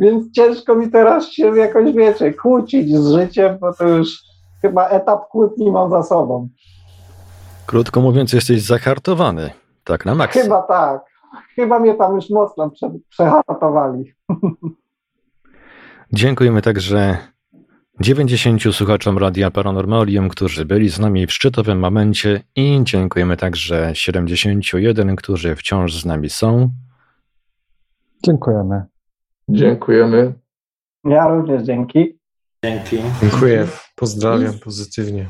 więc 0.00 0.32
ciężko 0.32 0.74
mi 0.74 0.90
teraz 0.90 1.28
się 1.28 1.56
jakoś, 1.56 1.92
wiecie, 1.92 2.34
kłócić 2.34 2.96
z 2.96 3.12
życiem, 3.12 3.58
bo 3.60 3.74
to 3.74 3.88
już 3.88 4.18
chyba 4.62 4.88
etap 4.88 5.28
kłótni 5.28 5.72
mam 5.72 5.90
za 5.90 6.02
sobą. 6.02 6.48
Krótko 7.66 8.00
mówiąc, 8.00 8.32
jesteś 8.32 8.62
zahartowany. 8.62 9.50
Tak 9.84 10.06
na 10.06 10.14
maksa. 10.14 10.42
Chyba 10.42 10.62
tak. 10.62 11.04
Chyba 11.54 11.78
mnie 11.78 11.94
tam 11.94 12.14
już 12.14 12.30
mocno 12.30 12.70
prze, 12.70 12.90
przehartowali. 13.08 14.14
Dziękujemy 16.12 16.62
także 16.62 17.18
90 18.00 18.62
słuchaczom 18.72 19.18
Radia 19.18 19.50
Paranormalium, 19.50 20.28
którzy 20.28 20.64
byli 20.64 20.88
z 20.88 20.98
nami 20.98 21.26
w 21.26 21.32
szczytowym 21.32 21.78
momencie 21.78 22.40
i 22.56 22.80
dziękujemy 22.82 23.36
także 23.36 23.90
71, 23.94 25.16
którzy 25.16 25.56
wciąż 25.56 26.00
z 26.00 26.04
nami 26.04 26.30
są. 26.30 26.70
Dziękujemy. 28.24 28.84
Dziękujemy. 29.48 30.34
Ja 31.04 31.28
również 31.28 31.62
dzięki. 31.62 32.18
Dzięki. 32.64 32.98
Dziękuję. 33.20 33.66
Pozdrawiam 33.96 34.54
I, 34.54 34.58
pozytywnie. 34.58 35.26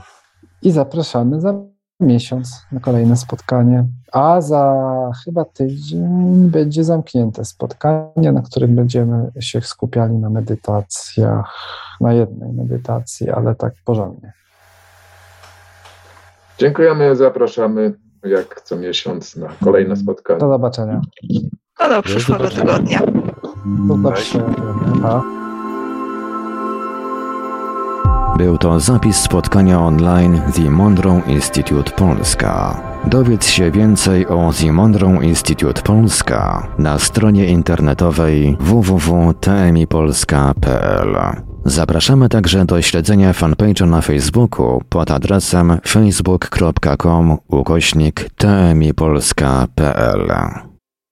I 0.63 0.71
zapraszamy 0.71 1.41
za 1.41 1.55
miesiąc 2.01 2.67
na 2.73 2.81
kolejne 2.81 3.17
spotkanie. 3.17 3.87
A 4.13 4.41
za 4.41 4.75
chyba 5.25 5.45
tydzień 5.45 6.51
będzie 6.51 6.85
zamknięte 6.85 7.45
spotkanie, 7.45 8.33
na 8.33 8.43
którym 8.43 8.77
będziemy 8.77 9.31
się 9.41 9.61
skupiali 9.61 10.15
na 10.15 10.31
medytacjach, 10.31 11.55
na 12.03 12.13
jednej 12.13 12.53
medytacji, 12.53 13.31
ale 13.31 13.55
tak 13.55 13.73
porządnie. 13.85 14.33
Dziękujemy, 16.59 17.17
zapraszamy 17.17 17.95
jak 18.25 18.61
co 18.61 18.77
miesiąc 18.77 19.37
na 19.37 19.49
kolejne 19.65 19.97
spotkanie. 19.97 20.41
Do 20.41 20.49
zobaczenia. 20.49 21.01
Do, 21.79 21.89
do 21.89 22.03
przyszłego 22.03 22.51
tygodnia. 22.51 23.01
Do. 25.03 25.23
Był 28.39 28.59
to 28.59 28.81
zapis 28.81 29.17
spotkania 29.17 29.81
online 29.81 30.41
The 30.57 30.71
Monroe 30.71 31.21
Institute 31.27 31.91
Polska. 31.91 32.81
Dowiedz 33.05 33.47
się 33.47 33.71
więcej 33.71 34.27
o 34.27 34.51
The 34.61 34.73
Monroe 34.73 35.25
Institute 35.25 35.83
Polska 35.83 36.69
na 36.79 36.99
stronie 36.99 37.47
internetowej 37.47 38.57
www.tmipolska.pl. 38.61 41.52
Zapraszamy 41.65 42.29
także 42.29 42.65
do 42.65 42.83
śledzenia 42.83 43.33
fanpage'a 43.33 43.87
na 43.87 44.01
Facebooku 44.01 44.83
pod 44.89 45.11
adresem 45.11 45.79
facebook.com 45.87 47.39
ukośnik 47.49 48.31
tmipolska.pl. 48.37 50.33